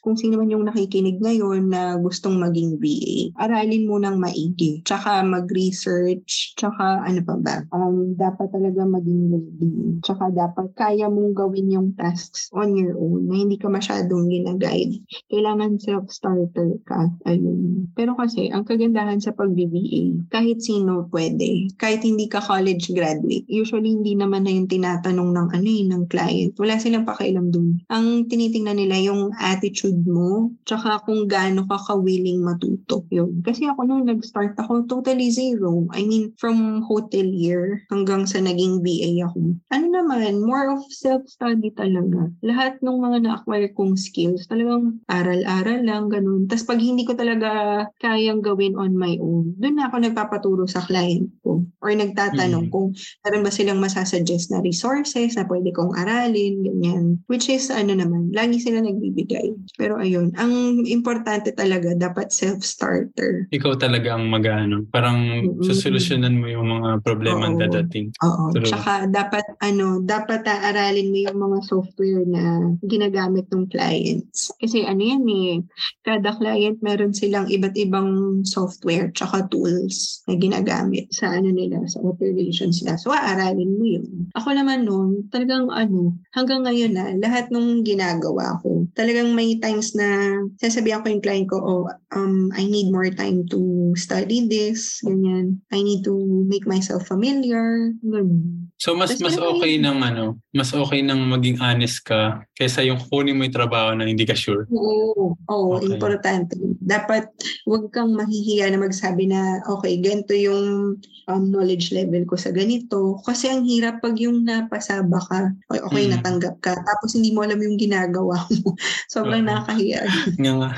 kung 0.00 0.16
sino 0.16 0.40
man 0.40 0.52
yung 0.52 0.66
nakikinig 0.66 1.20
ngayon 1.20 1.68
na 1.70 1.98
gustong 2.00 2.38
maging 2.40 2.80
VA, 2.80 3.34
aralin 3.40 3.88
mo 3.88 4.00
ng 4.00 4.16
maigi. 4.16 4.80
Tsaka 4.86 5.22
mag-research, 5.26 6.56
tsaka 6.56 7.04
ano 7.04 7.20
pa 7.24 7.34
ba, 7.38 7.56
um, 7.74 8.14
dapat 8.16 8.48
talaga 8.50 8.86
maging 8.86 9.22
ready. 9.34 9.72
Tsaka 10.00 10.32
dapat 10.32 10.72
kaya 10.74 11.06
mong 11.10 11.36
gawin 11.36 11.68
yung 11.70 11.88
tasks 11.94 12.48
on 12.56 12.74
your 12.74 12.96
own 12.96 13.28
na 13.28 13.36
hindi 13.36 13.60
ka 13.60 13.68
masyadong 13.68 14.30
ginaguide. 14.30 15.04
Kailangan 15.28 15.76
self-starter 15.80 16.80
ka. 16.88 17.12
Ayun. 17.28 17.90
Pero 17.92 18.16
kasi, 18.16 18.48
ang 18.48 18.64
kagandahan 18.64 19.20
sa 19.20 19.36
pag-BBA, 19.36 20.30
kahit 20.32 20.64
sino 20.64 21.10
pwede. 21.12 21.68
Kahit 21.76 22.06
hindi 22.06 22.30
ka 22.30 22.40
college 22.40 22.92
graduate. 22.96 23.44
Usually, 23.50 23.92
hindi 23.92 24.16
naman 24.16 24.46
na 24.46 24.52
yung 24.54 24.70
tinatanong 24.70 25.30
ng 25.36 25.48
ano 25.52 25.68
eh, 25.68 25.84
ng 25.84 26.04
client. 26.08 26.52
Wala 26.56 26.80
silang 26.80 27.04
pakialam 27.04 27.52
dun. 27.52 27.82
Ang 27.92 28.30
tinitingnan 28.30 28.80
nila 28.80 28.96
yung 29.00 29.19
attitude 29.36 30.00
mo, 30.08 30.56
tsaka 30.64 31.04
kung 31.04 31.28
gaano 31.28 31.68
ka 31.68 31.76
ka-willing 31.76 32.40
matuto. 32.40 33.04
Yun. 33.12 33.44
Kasi 33.44 33.68
ako 33.68 33.84
nung 33.84 34.08
nag-start 34.08 34.56
ako, 34.56 34.88
totally 34.88 35.28
zero. 35.28 35.84
I 35.92 36.08
mean, 36.08 36.32
from 36.40 36.80
hotelier 36.88 37.84
hanggang 37.92 38.24
sa 38.24 38.40
naging 38.40 38.80
VA 38.80 39.20
ako. 39.28 39.60
Ano 39.68 39.86
naman, 39.92 40.40
more 40.40 40.72
of 40.72 40.80
self-study 40.88 41.76
talaga. 41.76 42.32
Lahat 42.40 42.80
ng 42.80 42.96
mga 42.96 43.18
na-acquire 43.28 43.68
kong 43.76 44.00
skills, 44.00 44.48
talagang 44.48 45.04
aral-aral 45.12 45.84
lang, 45.84 46.08
ganun. 46.08 46.48
Tapos 46.48 46.64
pag 46.64 46.80
hindi 46.80 47.04
ko 47.04 47.12
talaga 47.12 47.84
kayang 48.00 48.40
gawin 48.40 48.78
on 48.80 48.96
my 48.96 49.20
own, 49.20 49.52
doon 49.60 49.76
na 49.76 49.92
ako 49.92 49.96
nagpapaturo 50.00 50.64
sa 50.64 50.80
client 50.80 51.28
ko. 51.44 51.66
Or 51.82 51.90
nagtatanong 51.92 52.68
mm. 52.68 52.72
kung 52.72 52.94
meron 53.26 53.44
ba 53.44 53.52
silang 53.52 53.82
masasuggest 53.82 54.54
na 54.54 54.62
resources 54.62 55.34
na 55.34 55.44
pwede 55.50 55.74
kong 55.74 55.96
aralin, 55.98 56.62
ganyan. 56.62 57.04
Which 57.26 57.50
is, 57.50 57.72
ano 57.72 57.96
naman, 57.96 58.30
lagi 58.30 58.62
sila 58.62 58.84
nagbibigay. 59.10 59.50
Pero 59.74 59.98
ayun, 59.98 60.30
ang 60.38 60.86
importante 60.86 61.50
talaga, 61.50 61.92
dapat 61.98 62.30
self-starter. 62.30 63.50
Ikaw 63.50 63.72
talaga 63.76 64.14
ang 64.14 64.30
mag-ano, 64.30 64.86
parang 64.94 65.18
mm-hmm. 65.18 65.66
susolusyonan 65.66 66.38
mo 66.38 66.46
yung 66.46 66.70
mga 66.70 67.02
problema 67.02 67.50
na 67.50 67.66
dadating. 67.66 68.14
Oo. 68.22 68.54
True. 68.54 68.70
Tsaka 68.70 69.10
dapat, 69.10 69.44
ano, 69.58 69.98
dapat 70.06 70.46
aaralin 70.46 71.10
mo 71.10 71.18
yung 71.26 71.38
mga 71.42 71.58
software 71.66 72.24
na 72.30 72.72
ginagamit 72.86 73.50
ng 73.50 73.66
clients. 73.66 74.54
Kasi 74.62 74.86
ano 74.86 75.02
yan 75.02 75.26
eh, 75.26 75.58
kada 76.06 76.38
client 76.38 76.78
meron 76.80 77.10
silang 77.10 77.50
iba't 77.50 77.74
ibang 77.74 78.42
software 78.46 79.10
tsaka 79.12 79.50
tools 79.50 80.22
na 80.30 80.38
ginagamit 80.38 81.10
sa 81.10 81.34
ano 81.34 81.50
nila, 81.50 81.82
sa 81.90 81.98
operations 82.04 82.80
nila. 82.80 82.94
So, 83.00 83.10
aaralin 83.10 83.76
mo 83.76 83.84
yun. 83.84 84.30
Ako 84.38 84.54
naman 84.54 84.86
noon, 84.86 85.26
talagang 85.32 85.68
ano, 85.72 86.14
hanggang 86.36 86.62
ngayon 86.64 86.92
na, 86.94 87.04
lahat 87.18 87.50
nung 87.50 87.82
ginagawa 87.82 88.60
ko, 88.62 88.86
talagang 89.00 89.32
may 89.32 89.56
times 89.56 89.96
na 89.96 90.36
sasabihan 90.60 91.00
ko 91.00 91.08
yung 91.08 91.24
client 91.24 91.48
ko, 91.48 91.56
oh, 91.56 91.84
um, 92.12 92.52
I 92.52 92.68
need 92.68 92.92
more 92.92 93.08
time 93.08 93.48
to 93.48 93.90
study 93.96 94.44
this, 94.44 95.00
ganyan. 95.00 95.64
I 95.72 95.80
need 95.80 96.04
to 96.04 96.12
make 96.44 96.68
myself 96.68 97.08
familiar, 97.08 97.96
ganyan. 98.04 98.68
So 98.80 98.96
mas 98.96 99.12
mas 99.20 99.36
okay 99.36 99.76
nang 99.76 100.00
ano, 100.00 100.40
mas 100.56 100.72
okay 100.72 101.04
nang 101.04 101.28
maging 101.28 101.60
honest 101.60 102.00
ka 102.00 102.40
kaysa 102.56 102.80
yung 102.80 102.96
kunin 103.12 103.36
mo 103.36 103.44
yung 103.44 103.52
trabaho 103.52 103.92
na 103.92 104.08
hindi 104.08 104.24
ka 104.24 104.32
sure. 104.32 104.64
Oo, 104.72 105.36
oo 105.36 105.68
okay. 105.76 105.92
importante. 105.92 106.56
Dapat 106.80 107.28
wag 107.68 107.92
kang 107.92 108.16
mahihiya 108.16 108.72
na 108.72 108.80
magsabi 108.80 109.28
na 109.28 109.60
okay, 109.68 110.00
ganito 110.00 110.32
yung 110.32 110.96
um, 111.28 111.44
knowledge 111.52 111.92
level 111.92 112.24
ko 112.24 112.40
sa 112.40 112.56
ganito. 112.56 113.20
Kasi 113.28 113.52
ang 113.52 113.68
hirap 113.68 114.00
pag 114.00 114.16
yung 114.16 114.48
napasaba 114.48 115.20
ka, 115.28 115.52
okay, 115.68 115.80
okay 115.84 116.04
mm. 116.08 116.10
natanggap 116.16 116.56
ka, 116.64 116.72
tapos 116.80 117.12
hindi 117.12 117.36
mo 117.36 117.44
alam 117.44 117.60
yung 117.60 117.76
ginagawa 117.76 118.48
mo. 118.48 118.72
Sobrang 119.12 119.44
uh-huh. 119.44 119.60
nakakahiya. 119.60 120.08
Nga 120.40 120.52
nga. 120.56 120.70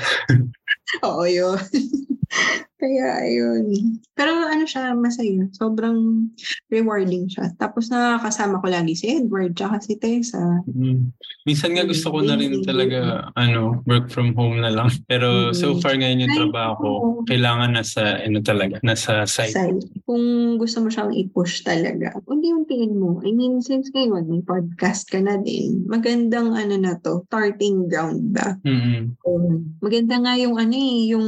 oo, 1.07 1.23
yun. 1.23 1.55
Kaya, 2.83 3.23
ayun. 3.23 3.95
Pero 4.11 4.43
ano 4.43 4.67
siya, 4.67 4.91
masaya. 4.91 5.47
Sobrang 5.55 6.27
rewarding 6.67 7.31
siya. 7.31 7.55
Tapos 7.55 7.87
nakakasama 7.87 8.59
ko 8.59 8.67
lagi 8.67 8.91
si 8.91 9.07
Edward, 9.07 9.55
tsaka 9.55 9.79
si 9.79 9.95
Tessa. 9.95 10.59
Mm. 10.67 11.15
Minsan 11.47 11.79
nga 11.79 11.87
gusto 11.87 12.11
ko 12.11 12.19
na 12.19 12.35
rin 12.35 12.59
talaga, 12.59 13.31
ano, 13.39 13.79
work 13.87 14.11
from 14.11 14.35
home 14.35 14.59
na 14.59 14.67
lang. 14.67 14.91
Pero 15.07 15.51
mm. 15.51 15.55
so 15.55 15.79
far 15.79 15.95
ngayon 15.95 16.27
yung 16.27 16.35
trabaho 16.35 16.73
ko, 16.75 16.91
kailangan 17.23 17.79
nasa, 17.79 18.19
ano 18.19 18.43
talaga, 18.43 18.83
nasa 18.83 19.23
site. 19.23 19.55
site. 19.55 19.87
Kung 20.03 20.59
gusto 20.59 20.83
mo 20.83 20.91
siyang 20.91 21.15
i-push 21.15 21.63
talaga, 21.63 22.19
unti-untiin 22.27 22.99
mo. 22.99 23.23
I 23.23 23.31
mean, 23.31 23.63
since 23.63 23.95
ngayon, 23.95 24.27
may 24.27 24.43
podcast 24.43 25.07
ka 25.07 25.23
na 25.23 25.39
din, 25.39 25.87
magandang 25.87 26.51
ano 26.51 26.75
na 26.75 26.99
to, 26.99 27.23
starting 27.31 27.87
ground 27.87 28.35
ba? 28.35 28.59
Mm-hmm. 28.67 29.23
Um, 29.23 29.71
maganda 29.79 30.19
nga 30.19 30.35
yung 30.35 30.59
ano 30.59 30.75
eh, 30.75 30.99
yung 31.15 31.27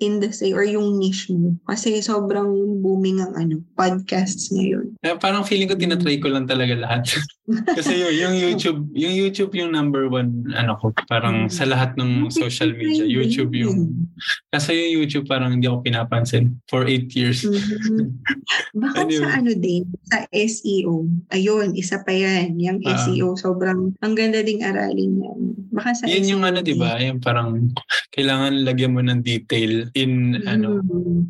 industry 0.00 0.50
or 0.50 0.66
yung 0.66 0.98
niche 0.98 1.30
mo? 1.30 1.54
Kasi 1.68 2.02
sobrang 2.02 2.48
booming 2.82 3.22
ang 3.22 3.34
ano, 3.38 3.62
podcasts 3.78 4.50
ngayon. 4.50 4.94
Eh, 5.04 5.14
parang 5.18 5.46
feeling 5.46 5.70
ko 5.70 5.76
tinatry 5.78 6.18
ko 6.18 6.30
lang 6.30 6.48
talaga 6.48 6.74
lahat. 6.74 7.02
Kasi 7.44 8.00
yung, 8.00 8.14
yung 8.16 8.34
YouTube, 8.44 8.80
yung 8.96 9.14
YouTube 9.14 9.52
yung 9.52 9.70
number 9.76 10.08
one 10.08 10.48
ano 10.56 10.80
ko, 10.80 10.96
parang 11.12 11.48
mm. 11.48 11.52
sa 11.52 11.68
lahat 11.68 11.92
ng 12.00 12.32
social 12.32 12.72
media, 12.72 13.04
YouTube 13.04 13.52
yung 13.52 14.08
kasi 14.48 14.72
yung 14.72 15.04
YouTube 15.04 15.28
parang 15.28 15.60
hindi 15.60 15.68
ako 15.68 15.84
pinapansin 15.84 16.56
for 16.72 16.88
eight 16.88 17.12
years. 17.12 17.44
Mm-hmm. 17.44 18.16
Baka 18.80 19.04
anyway. 19.04 19.20
sa 19.20 19.28
ano 19.36 19.52
din, 19.60 19.82
sa 20.08 20.18
SEO. 20.32 21.04
Ayun, 21.36 21.76
isa 21.76 22.00
pa 22.00 22.16
yan, 22.16 22.56
yung 22.56 22.80
uh, 22.80 22.96
ah. 22.96 22.98
SEO 23.04 23.36
sobrang 23.36 23.92
ang 24.00 24.14
ganda 24.16 24.40
ding 24.40 24.64
aralin 24.64 25.20
yan. 25.20 25.40
Baka 25.68 25.92
sa 25.92 26.08
Yan 26.08 26.24
SEO 26.24 26.30
yung 26.38 26.42
ano, 26.48 26.64
'di 26.64 26.74
ba? 26.80 26.96
Yung 26.96 27.20
parang 27.20 27.68
kailangan 28.16 28.64
lagyan 28.64 28.96
mo 28.96 29.04
ng 29.04 29.20
detail 29.20 29.92
in 29.92 30.40
mm-hmm. 30.40 30.48
ano 30.48 30.80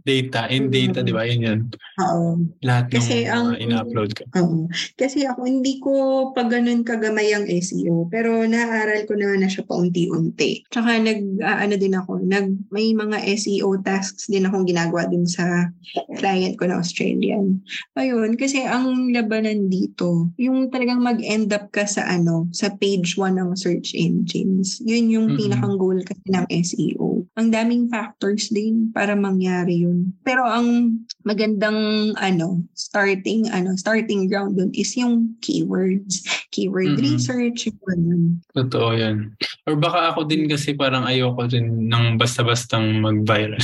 data, 0.06 0.46
in 0.46 0.70
data, 0.70 1.02
mm-hmm. 1.02 1.06
'di 1.10 1.12
ba? 1.16 1.22
Yun 1.26 1.42
yun. 1.42 1.60
Oo. 2.06 2.26
Lahat 2.62 2.86
kasi 2.86 3.26
ng 3.26 3.32
ang, 3.34 3.46
ina-upload 3.58 4.14
ka. 4.14 4.24
Oo. 4.38 4.70
Kasi 4.94 5.26
ako 5.26 5.42
hindi 5.42 5.82
ko 5.82 6.03
pa 6.34 6.42
ganun 6.48 6.82
kagamay 6.82 7.30
ang 7.30 7.46
SEO, 7.46 8.08
pero 8.10 8.42
naaral 8.48 9.06
ko 9.06 9.14
naman 9.14 9.44
na 9.44 9.50
siya 9.50 9.68
paunti-unti. 9.68 10.66
Tsaka 10.72 10.98
nag, 10.98 11.20
uh, 11.38 11.58
ano 11.62 11.74
din 11.78 11.94
ako, 11.94 12.24
nag, 12.24 12.50
may 12.74 12.90
mga 12.90 13.22
SEO 13.38 13.78
tasks 13.84 14.26
din 14.26 14.48
akong 14.48 14.66
ginagawa 14.66 15.06
din 15.06 15.28
sa 15.28 15.70
client 16.18 16.58
ko 16.58 16.66
na 16.66 16.82
Australian. 16.82 17.62
Ayun, 17.94 18.34
kasi 18.34 18.66
ang 18.66 19.14
labanan 19.14 19.70
dito, 19.70 20.32
yung 20.40 20.72
talagang 20.72 21.04
mag-end 21.04 21.54
up 21.54 21.70
ka 21.70 21.86
sa 21.86 22.02
ano, 22.10 22.50
sa 22.50 22.74
page 22.74 23.14
1 23.14 23.38
ng 23.38 23.54
search 23.54 23.94
engines. 23.94 24.82
Yun 24.82 25.06
yung 25.12 25.26
mm-hmm. 25.30 25.40
pinakang 25.40 25.76
goal 25.78 25.98
kasi 26.02 26.26
ng 26.26 26.46
SEO. 26.50 27.13
Ang 27.36 27.48
daming 27.50 27.90
factors 27.90 28.48
din 28.52 28.90
para 28.94 29.18
mangyari 29.18 29.84
yun. 29.84 30.14
Pero 30.22 30.44
ang 30.46 31.00
magandang 31.24 32.12
ano, 32.20 32.62
starting 32.76 33.48
ano, 33.50 33.74
starting 33.76 34.28
ground 34.28 34.56
dun 34.60 34.70
is 34.76 34.94
yung 34.96 35.34
keyword 35.40 35.64
keywords, 35.64 36.14
keyword 36.52 36.94
mm-hmm. 36.94 37.16
research, 37.16 37.66
yun. 37.66 38.40
Totoo 38.52 38.90
yan. 38.94 39.32
Or 39.64 39.76
baka 39.80 40.12
ako 40.12 40.28
din 40.28 40.44
kasi 40.44 40.76
parang 40.76 41.08
ayoko 41.08 41.48
din 41.48 41.88
ng 41.88 42.20
basta-bastang 42.20 43.00
mag-viral. 43.00 43.60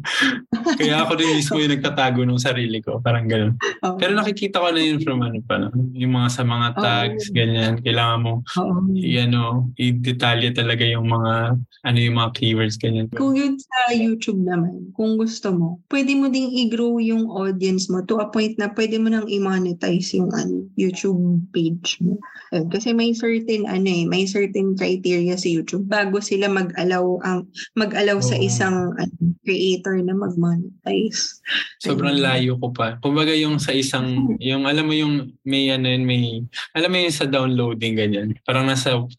Kaya 0.80 1.06
ako 1.06 1.12
din 1.14 1.38
mismo 1.38 1.56
yung 1.62 1.72
nagtatago 1.78 2.26
ng 2.26 2.40
sarili 2.40 2.82
ko. 2.82 2.98
Parang 2.98 3.30
gano'n. 3.30 3.54
Oh. 3.86 3.94
Pero 3.96 4.16
nakikita 4.18 4.58
ko 4.58 4.74
na 4.74 4.82
yun 4.82 4.98
from 5.00 5.22
ano 5.22 5.38
pa. 5.44 5.70
Yung 5.94 6.12
mga 6.14 6.28
sa 6.34 6.42
mga 6.42 6.68
tags, 6.76 7.30
oh. 7.30 7.34
ganyan. 7.34 7.74
Kailangan 7.80 8.20
mo, 8.20 8.32
oh. 8.58 8.82
i-ano, 8.96 9.70
i-detalye 9.78 10.50
talaga 10.50 10.82
yung 10.82 11.06
mga, 11.06 11.56
ano 11.86 11.98
yung 11.98 12.16
mga 12.18 12.30
keywords 12.34 12.79
ganyan. 12.80 13.06
Kung 13.12 13.36
yun 13.36 13.60
sa 13.60 13.92
YouTube 13.92 14.40
naman, 14.40 14.90
kung 14.96 15.20
gusto 15.20 15.52
mo, 15.52 15.68
pwede 15.92 16.16
mo 16.16 16.32
ding 16.32 16.48
i-grow 16.48 16.96
yung 16.98 17.28
audience 17.28 17.92
mo 17.92 18.00
to 18.08 18.18
a 18.18 18.26
point 18.32 18.56
na 18.56 18.72
pwede 18.72 18.96
mo 18.96 19.12
nang 19.12 19.28
i-monetize 19.28 20.16
yung 20.16 20.32
ano, 20.32 20.64
YouTube 20.80 21.44
page 21.52 22.00
mo. 22.00 22.16
Ayun, 22.50 22.66
kasi 22.72 22.90
may 22.90 23.14
certain 23.14 23.68
ano 23.68 23.86
eh, 23.86 24.04
may 24.08 24.26
certain 24.26 24.74
criteria 24.74 25.38
sa 25.38 25.46
YouTube 25.46 25.86
bago 25.86 26.18
sila 26.18 26.50
mag-allow 26.50 27.22
ang 27.22 27.46
mag-allow 27.78 28.18
sa 28.18 28.34
Oo. 28.34 28.42
isang 28.42 28.76
ano, 28.98 29.14
creator 29.46 30.00
na 30.02 30.16
mag-monetize. 30.16 31.38
Sobrang 31.78 32.18
layo 32.18 32.58
ko 32.58 32.74
pa. 32.74 32.98
Kumbaga 32.98 33.30
yung 33.36 33.62
sa 33.62 33.70
isang, 33.70 34.06
yung 34.42 34.66
alam 34.66 34.86
mo 34.88 34.94
yung 34.96 35.30
may 35.46 35.70
ano 35.70 35.86
yun, 35.86 36.04
may, 36.04 36.42
alam 36.74 36.90
mo 36.90 36.96
yung 36.98 37.14
sa 37.14 37.26
downloading 37.28 37.94
ganyan. 37.94 38.28
Parang 38.42 38.66
nasa 38.66 38.98
2% 38.98 39.16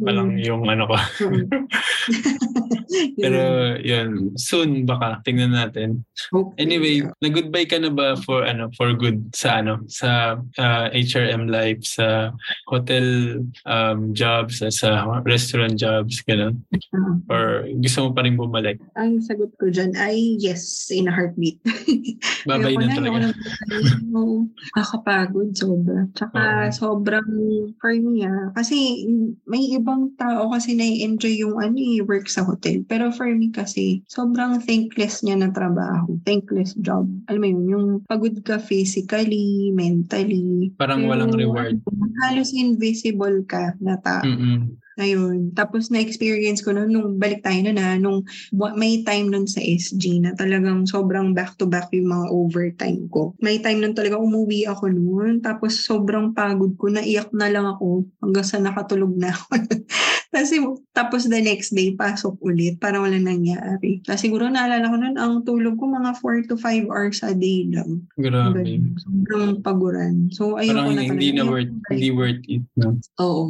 pa 0.00 0.10
lang 0.10 0.38
yung 0.42 0.66
ano 0.66 0.90
ko. 0.90 0.96
Pero 3.22 3.40
yun, 3.80 4.34
soon 4.38 4.84
baka 4.86 5.20
tingnan 5.26 5.54
natin. 5.54 6.04
Anyway, 6.60 7.02
nag-goodbye 7.18 7.68
ka 7.68 7.78
na 7.80 7.90
ba 7.90 8.14
for 8.22 8.46
ano 8.46 8.70
for 8.78 8.94
good 8.94 9.30
sa 9.34 9.60
ano 9.62 9.82
sa 9.90 10.38
uh, 10.38 10.86
HRM 10.92 11.50
life 11.50 11.82
sa 11.82 12.30
hotel 12.70 13.38
um, 13.66 14.14
jobs 14.14 14.62
sa, 14.62 15.06
restaurant 15.24 15.74
jobs 15.78 16.20
ganun 16.26 16.56
Uh, 16.94 17.16
or 17.32 17.66
gusto 17.82 18.06
mo 18.06 18.10
pa 18.14 18.22
rin 18.22 18.38
bumalik 18.38 18.78
ang 18.94 19.18
sagot 19.18 19.50
ko 19.58 19.66
dyan 19.72 19.96
ay 19.98 20.38
yes, 20.38 20.92
in 20.92 21.08
a 21.08 21.12
heartbeat. 21.12 21.58
babay 22.48 22.76
na 22.76 22.92
talaga 22.92 23.18
na. 23.24 23.28
Oo. 24.14 24.46
Nakakapagod, 24.76 25.50
sobra. 25.56 26.06
Tsaka 26.12 26.70
Oo. 26.70 26.74
sobrang, 26.74 27.28
for 27.80 27.92
me 27.96 28.28
ah, 28.28 28.52
kasi 28.52 29.08
may 29.48 29.72
ibang 29.74 30.12
tao 30.20 30.52
kasi 30.52 30.76
na-enjoy 30.76 31.40
yung 31.40 31.56
ano 31.56 31.78
eh, 31.80 32.04
work 32.04 32.28
sa 32.28 32.44
hotel. 32.44 32.83
Pero 32.86 33.10
for 33.12 33.28
me 33.30 33.50
kasi, 33.50 34.04
sobrang 34.08 34.60
thankless 34.62 35.24
niya 35.24 35.40
na 35.40 35.50
trabaho. 35.50 36.16
Thankless 36.22 36.76
job. 36.78 37.08
Alam 37.28 37.40
mo 37.40 37.48
yun, 37.48 37.62
yung 37.68 37.86
pagod 38.06 38.36
ka 38.44 38.60
physically, 38.60 39.72
mentally. 39.74 40.72
parang 40.76 41.06
walang 41.08 41.34
reward 41.34 41.80
Halos 42.24 42.54
invisible 42.54 43.42
ka 43.44 43.74
na 43.82 43.98
tao. 44.00 44.24
Mm-mm. 44.24 44.80
Ayun. 44.94 45.50
Tapos 45.58 45.90
na-experience 45.90 46.62
ko 46.62 46.70
nun, 46.70 46.94
nung 46.94 47.18
balik 47.18 47.42
tayo 47.42 47.58
na 47.66 47.74
na, 47.74 47.86
nung 47.98 48.22
may 48.78 49.02
time 49.02 49.26
nun 49.26 49.50
sa 49.50 49.58
SG 49.58 50.22
na 50.22 50.38
talagang 50.38 50.86
sobrang 50.86 51.34
back-to-back 51.34 51.90
yung 51.90 52.14
mga 52.14 52.26
overtime 52.30 53.02
ko. 53.10 53.34
May 53.42 53.58
time 53.58 53.82
nun 53.82 53.98
talaga 53.98 54.22
umuwi 54.22 54.70
ako 54.70 54.94
nun, 54.94 55.42
tapos 55.42 55.82
sobrang 55.82 56.30
pagod 56.30 56.78
ko, 56.78 56.94
naiyak 56.94 57.34
na 57.34 57.50
lang 57.50 57.66
ako 57.66 58.06
hanggang 58.22 58.46
sa 58.46 58.62
nakatulog 58.62 59.18
na 59.18 59.34
ako. 59.34 59.46
Kasi 60.34 60.58
tapos 60.90 61.26
the 61.26 61.38
next 61.38 61.70
day, 61.70 61.94
pasok 61.94 62.34
ulit, 62.40 62.76
para 62.76 62.98
wala 62.98 63.14
nangyari. 63.14 64.02
Kasi 64.02 64.26
siguro 64.26 64.46
naalala 64.46 64.88
ko 64.88 64.96
nun, 64.96 65.14
ang 65.14 65.34
tulog 65.42 65.76
ko 65.76 65.86
mga 65.86 66.18
4 66.18 66.46
to 66.46 66.56
5 66.56 66.90
hours 66.90 67.22
a 67.22 67.30
day 67.30 67.66
lang. 67.66 68.02
grabe. 68.16 68.82
Sobrang 68.98 69.60
paguran. 69.60 70.26
So, 70.30 70.56
ayoko 70.56 70.80
parang 70.80 70.96
na 70.96 71.02
hindi 71.04 71.30
talaga. 71.30 71.36
na 71.36 71.42
Ayoko 71.44 71.52
worth 71.52 71.70
na 71.70 71.88
hindi 71.88 72.10
worth 72.10 72.42
it 72.46 72.64
no 72.74 72.88
Oo. 73.18 73.44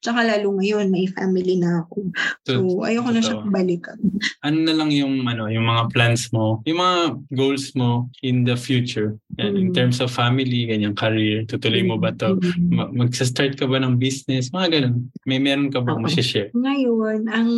Tsaka 0.00 0.20
lalo 0.22 0.46
ngayon, 0.56 0.88
may 0.88 1.04
family 1.06 1.56
na 1.56 1.84
ako. 1.84 1.98
So, 2.44 2.54
ayoko 2.82 3.10
na 3.10 3.20
siya 3.20 3.36
balikan. 3.44 3.98
ano 4.40 4.58
na 4.62 4.72
lang 4.72 4.88
yung 4.88 5.24
ano 5.24 5.46
yung 5.46 5.66
mga 5.66 5.90
plans 5.90 6.30
mo 6.30 6.62
yung 6.64 6.78
mga 6.78 7.00
goals 7.30 7.74
mo 7.74 8.08
in 8.20 8.42
the 8.42 8.54
future 8.54 9.18
Yan, 9.36 9.54
in 9.54 9.68
Mm. 9.68 9.74
terms 9.74 9.98
of 9.98 10.08
family 10.08 10.64
ganyan 10.64 10.94
career 10.94 11.42
tutuloy 11.44 11.82
mo 11.82 11.96
ba 11.96 12.12
to 12.12 12.38
Mm. 12.38 12.70
Ma- 12.70 12.90
magsa-start 12.92 13.54
ka 13.54 13.66
ba 13.66 13.76
ng 13.76 13.96
business 13.96 14.48
mga 14.48 14.78
ganun 14.78 15.08
may 15.24 15.36
meron 15.36 15.68
ka 15.68 15.80
bang 15.80 15.98
Oo. 15.98 16.06
Share 16.22 16.48
Ngayon, 16.54 17.28
ang 17.28 17.50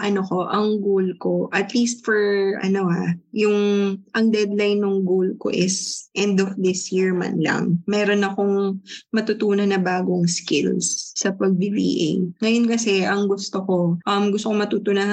ano 0.00 0.20
ko, 0.26 0.48
ang 0.48 0.80
goal 0.80 1.08
ko, 1.20 1.46
at 1.52 1.70
least 1.76 2.02
for 2.02 2.18
ano 2.64 2.88
ah, 2.88 3.12
yung 3.30 3.96
ang 4.16 4.26
deadline 4.32 4.82
ng 4.82 5.04
goal 5.06 5.30
ko 5.38 5.52
is 5.52 6.08
end 6.16 6.40
of 6.40 6.56
this 6.58 6.90
year 6.90 7.12
man 7.12 7.38
lang. 7.40 7.78
Meron 7.86 8.24
akong 8.26 8.80
matutunan 9.14 9.70
na 9.70 9.80
bagong 9.80 10.26
skills 10.26 11.12
sa 11.16 11.32
pag-VA. 11.32 12.32
Ngayon 12.40 12.66
kasi, 12.66 13.04
ang 13.04 13.28
gusto 13.28 13.62
ko, 13.64 13.76
um, 14.08 14.24
gusto 14.32 14.50
ko 14.50 14.54
matutunan 14.56 15.08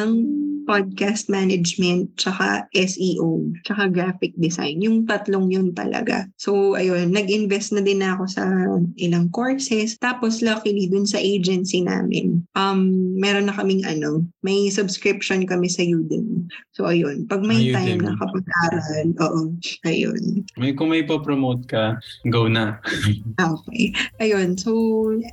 podcast 0.70 1.34
management, 1.34 2.14
tsaka 2.14 2.70
SEO, 2.78 3.50
tsaka 3.66 3.90
graphic 3.90 4.38
design. 4.38 4.78
Yung 4.86 5.10
tatlong 5.10 5.50
yun 5.50 5.74
talaga. 5.74 6.30
So, 6.38 6.78
ayun, 6.78 7.10
nag-invest 7.10 7.74
na 7.74 7.82
din 7.82 8.06
ako 8.06 8.30
sa 8.30 8.46
ilang 9.02 9.34
courses. 9.34 9.98
Tapos, 9.98 10.46
luckily, 10.46 10.86
dun 10.86 11.10
sa 11.10 11.18
agency 11.18 11.82
namin, 11.82 12.46
um, 12.54 12.86
meron 13.18 13.50
na 13.50 13.58
kaming 13.58 13.82
ano, 13.90 14.22
may 14.46 14.70
subscription 14.70 15.50
kami 15.50 15.66
sa 15.66 15.82
Udemy. 15.82 16.46
So, 16.78 16.86
ayun. 16.86 17.26
Pag 17.26 17.42
may 17.42 17.74
Ah, 17.74 17.82
time 17.82 17.98
Udemy. 17.98 18.06
na 18.06 18.14
kapag-aral, 18.22 19.08
oo, 19.26 19.42
ayun. 19.90 20.46
may 20.54 20.78
kung 20.78 20.94
may 20.94 21.02
po-promote 21.02 21.66
ka 21.66 21.98
go 22.30 22.46
na 22.46 22.78
Okay. 23.42 23.90
Ayun. 24.22 24.54
So, 24.54 24.72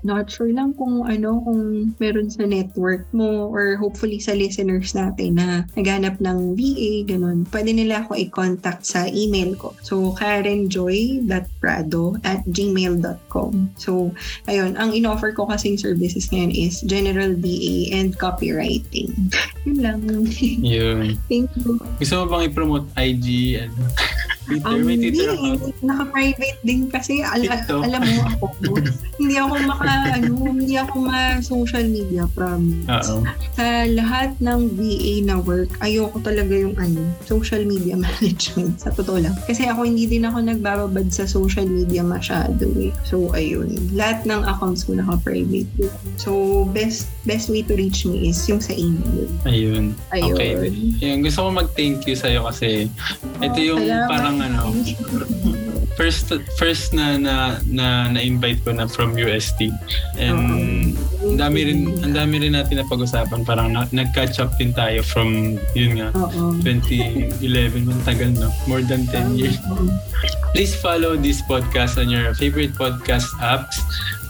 not 0.01 0.33
sure 0.33 0.49
lang 0.49 0.73
kung 0.81 1.05
ano, 1.05 1.45
kung 1.45 1.93
meron 2.01 2.33
sa 2.33 2.49
network 2.49 3.05
mo 3.13 3.53
or 3.53 3.77
hopefully 3.77 4.17
sa 4.17 4.33
listeners 4.33 4.95
natin 4.95 5.26
na 5.31 5.65
naghanap 5.75 6.21
ng 6.21 6.55
VA, 6.55 7.05
ganun. 7.07 7.47
Pwede 7.49 7.73
nila 7.73 8.05
ako 8.05 8.15
i-contact 8.19 8.87
sa 8.87 9.07
email 9.11 9.55
ko. 9.59 9.75
So, 9.83 10.15
karenjoy.prado 10.19 12.03
at 12.23 12.45
gmail.com. 12.47 13.53
So, 13.79 14.13
ayun. 14.47 14.77
Ang 14.77 14.93
in-offer 14.95 15.33
ko 15.33 15.47
kasing 15.49 15.79
services 15.81 16.29
ngayon 16.31 16.53
is 16.53 16.83
general 16.85 17.35
VA 17.39 17.91
and 17.95 18.15
copywriting. 18.19 19.13
Yun 19.67 19.79
lang. 19.83 19.99
yung 20.63 21.19
Thank 21.27 21.51
you. 21.59 21.79
gusto 21.99 22.23
mo 22.23 22.25
bang 22.37 22.51
i-promote 22.51 22.87
IG 22.95 23.59
ano 23.67 23.83
Twitter 24.47 24.79
may 24.81 24.97
Twitter 24.97 25.29
hindi, 25.29 25.51
account 25.59 25.77
naka-private 25.83 26.59
din 26.63 26.81
kasi 26.87 27.21
al- 27.21 27.43
TikTok. 27.43 27.83
alam 27.83 28.03
mo 28.07 28.21
ako, 28.25 28.45
hindi 29.21 29.35
ako 29.37 29.55
maka, 29.67 29.91
ano, 30.15 30.33
hindi 30.47 30.75
ako 30.75 30.95
ma-social 31.03 31.85
media 31.85 32.25
promise. 32.31 32.87
Oo. 32.89 33.27
Sa 33.53 33.67
lahat 33.91 34.31
ng 34.39 34.61
VA 34.73 35.15
na 35.23 35.37
work, 35.37 35.75
ayoko 35.81 36.17
talaga 36.21 36.55
yung 36.55 36.77
ano, 36.77 37.03
social 37.23 37.63
media 37.63 37.99
management. 38.07 38.79
Sa 38.79 38.91
totoo 38.91 39.19
lang. 39.19 39.35
Kasi 39.45 39.67
ako 39.67 39.83
hindi 39.83 40.07
din 40.07 40.23
ako 40.23 40.39
nagbababad 40.41 41.11
sa 41.11 41.27
social 41.27 41.67
media 41.67 42.01
masyado 42.01 42.65
eh. 42.77 42.95
So, 43.03 43.33
ayun. 43.33 43.75
Lahat 43.91 44.23
ng 44.23 44.43
accounts 44.43 44.87
ko 44.87 44.95
naka-private. 44.95 45.69
So, 46.17 46.31
best 46.71 47.11
best 47.27 47.51
way 47.51 47.61
to 47.61 47.75
reach 47.75 48.07
me 48.07 48.31
is 48.31 48.39
yung 48.47 48.63
sa 48.63 48.71
email. 48.71 49.27
ayun 49.43 49.99
Ayun. 50.15 50.31
okay 50.31 50.71
Ayun, 51.03 51.19
gusto 51.21 51.43
ko 51.43 51.51
mag-thank 51.51 52.07
you 52.07 52.15
sa'yo 52.15 52.47
kasi 52.47 52.87
ito 53.41 53.59
yung 53.59 53.83
Salamat. 53.83 54.07
parang 54.07 54.36
ano 54.41 54.73
first 55.97 56.29
first 56.61 56.93
na 56.93 57.17
na 57.17 57.57
na 57.65 58.13
na-invite 58.13 58.61
ko 58.63 58.71
na 58.77 58.85
from 58.85 59.17
UST 59.17 59.73
and 60.21 60.93
ang 61.25 61.37
dami 61.41 61.73
rin 61.73 61.81
ang 62.05 62.13
dami 62.13 62.45
rin 62.45 62.53
natin 62.53 62.81
na 62.81 62.87
pag-usapan 62.87 63.43
parang 63.49 63.73
na, 63.73 63.89
nag-catch 63.91 64.39
up 64.39 64.53
din 64.61 64.77
tayo 64.77 65.01
from 65.01 65.57
yun 65.73 65.97
nga 65.97 66.13
Oo. 66.13 66.53
2011 66.61 67.89
ang 67.89 68.01
tagal 68.05 68.31
no? 68.37 68.53
More 68.69 68.85
than 68.85 69.09
10 69.09 69.41
years. 69.41 69.57
Please 70.53 70.77
follow 70.77 71.17
this 71.17 71.41
podcast 71.49 71.97
on 71.97 72.13
your 72.13 72.37
favorite 72.37 72.77
podcast 72.77 73.29
apps 73.41 73.81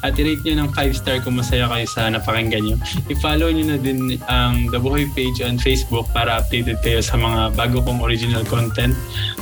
at 0.06 0.14
i-rate 0.14 0.46
nyo 0.46 0.62
ng 0.62 0.70
5 0.70 0.94
star 0.94 1.18
kung 1.18 1.34
masaya 1.34 1.66
kayo 1.66 1.86
sa 1.90 2.06
napakinggan 2.06 2.62
nyo. 2.62 2.76
I-follow 3.10 3.50
nyo 3.50 3.74
na 3.74 3.78
din 3.82 4.14
ang 4.30 4.70
The 4.70 4.78
Buhay 4.78 5.10
page 5.18 5.42
on 5.42 5.58
Facebook 5.58 6.06
para 6.14 6.38
updated 6.38 6.78
kayo 6.86 7.02
sa 7.02 7.18
mga 7.18 7.58
bago 7.58 7.82
kong 7.82 7.98
original 8.06 8.46
content. 8.46 8.94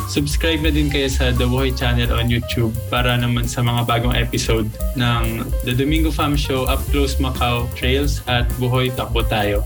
Subscribe 0.08 0.64
na 0.64 0.72
din 0.72 0.88
kayo 0.88 1.12
sa 1.12 1.36
The 1.36 1.44
Buhay 1.44 1.76
channel 1.76 2.08
on 2.16 2.32
YouTube 2.32 2.72
para 2.88 3.12
naman 3.20 3.44
sa 3.44 3.60
mga 3.60 3.84
bagong 3.84 4.16
episode 4.16 4.68
ng 4.96 5.44
The 5.68 5.76
Domingo 5.76 6.08
Fam 6.08 6.32
Show, 6.32 6.64
Up 6.64 6.80
Close 6.88 7.20
Macau, 7.20 7.68
Trails 7.76 8.24
at 8.24 8.48
Buhay 8.56 8.88
Takbo 8.96 9.20
Tayo. 9.28 9.60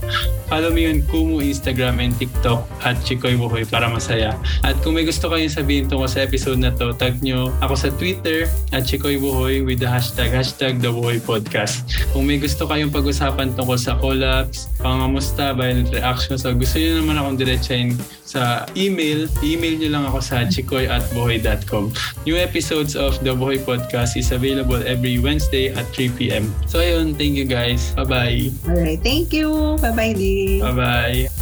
Follow 0.49 0.73
me 0.73 0.89
on 0.89 1.05
Kumu, 1.05 1.45
Instagram, 1.45 2.01
and 2.01 2.17
TikTok 2.17 2.65
at 2.81 2.97
Chikoy 3.05 3.37
Buhay 3.37 3.69
para 3.69 3.85
masaya. 3.85 4.33
At 4.65 4.81
kung 4.81 4.97
may 4.97 5.05
gusto 5.05 5.29
kayong 5.29 5.53
sabihin 5.53 5.85
tungkol 5.85 6.09
sa 6.09 6.25
episode 6.25 6.57
na 6.57 6.73
to, 6.73 6.89
tag 6.97 7.21
nyo 7.21 7.53
ako 7.61 7.77
sa 7.77 7.89
Twitter 7.93 8.49
at 8.73 8.81
Chikoy 8.89 9.21
Buhay 9.21 9.61
with 9.61 9.77
the 9.77 9.85
hashtag, 9.85 10.33
hashtag 10.33 10.81
The 10.81 10.88
Buhay 10.91 11.17
Podcast. 11.23 11.85
Kung 12.11 12.25
may 12.25 12.37
gusto 12.37 12.65
kayong 12.65 12.93
pag-usapan 12.93 13.53
tungkol 13.57 13.79
sa 13.79 13.97
collapse, 13.97 14.69
pangamusta, 14.81 15.55
violent 15.55 15.89
reactions, 15.93 16.45
o 16.45 16.53
gusto 16.53 16.77
nyo 16.77 17.01
naman 17.01 17.15
akong 17.17 17.37
diretsahin 17.39 17.95
sa 18.25 18.69
email, 18.77 19.25
email 19.41 19.73
nyo 19.81 19.89
lang 19.89 20.03
ako 20.05 20.19
sa 20.21 20.45
chikoy 20.45 20.85
at 20.85 21.01
buhay.com. 21.17 21.89
New 22.29 22.37
episodes 22.37 22.93
of 22.93 23.17
The 23.25 23.33
Buhay 23.33 23.65
Podcast 23.65 24.13
is 24.19 24.29
available 24.29 24.81
every 24.85 25.17
Wednesday 25.17 25.73
at 25.73 25.89
3pm. 25.97 26.49
So 26.69 26.77
ayun, 26.77 27.17
thank 27.17 27.33
you 27.33 27.49
guys. 27.49 27.93
Bye-bye. 27.97 28.53
Alright, 28.69 29.01
thank 29.01 29.33
you. 29.33 29.77
Bye-bye, 29.81 30.13
Dee. 30.13 30.61
Bye-bye. 30.61 31.38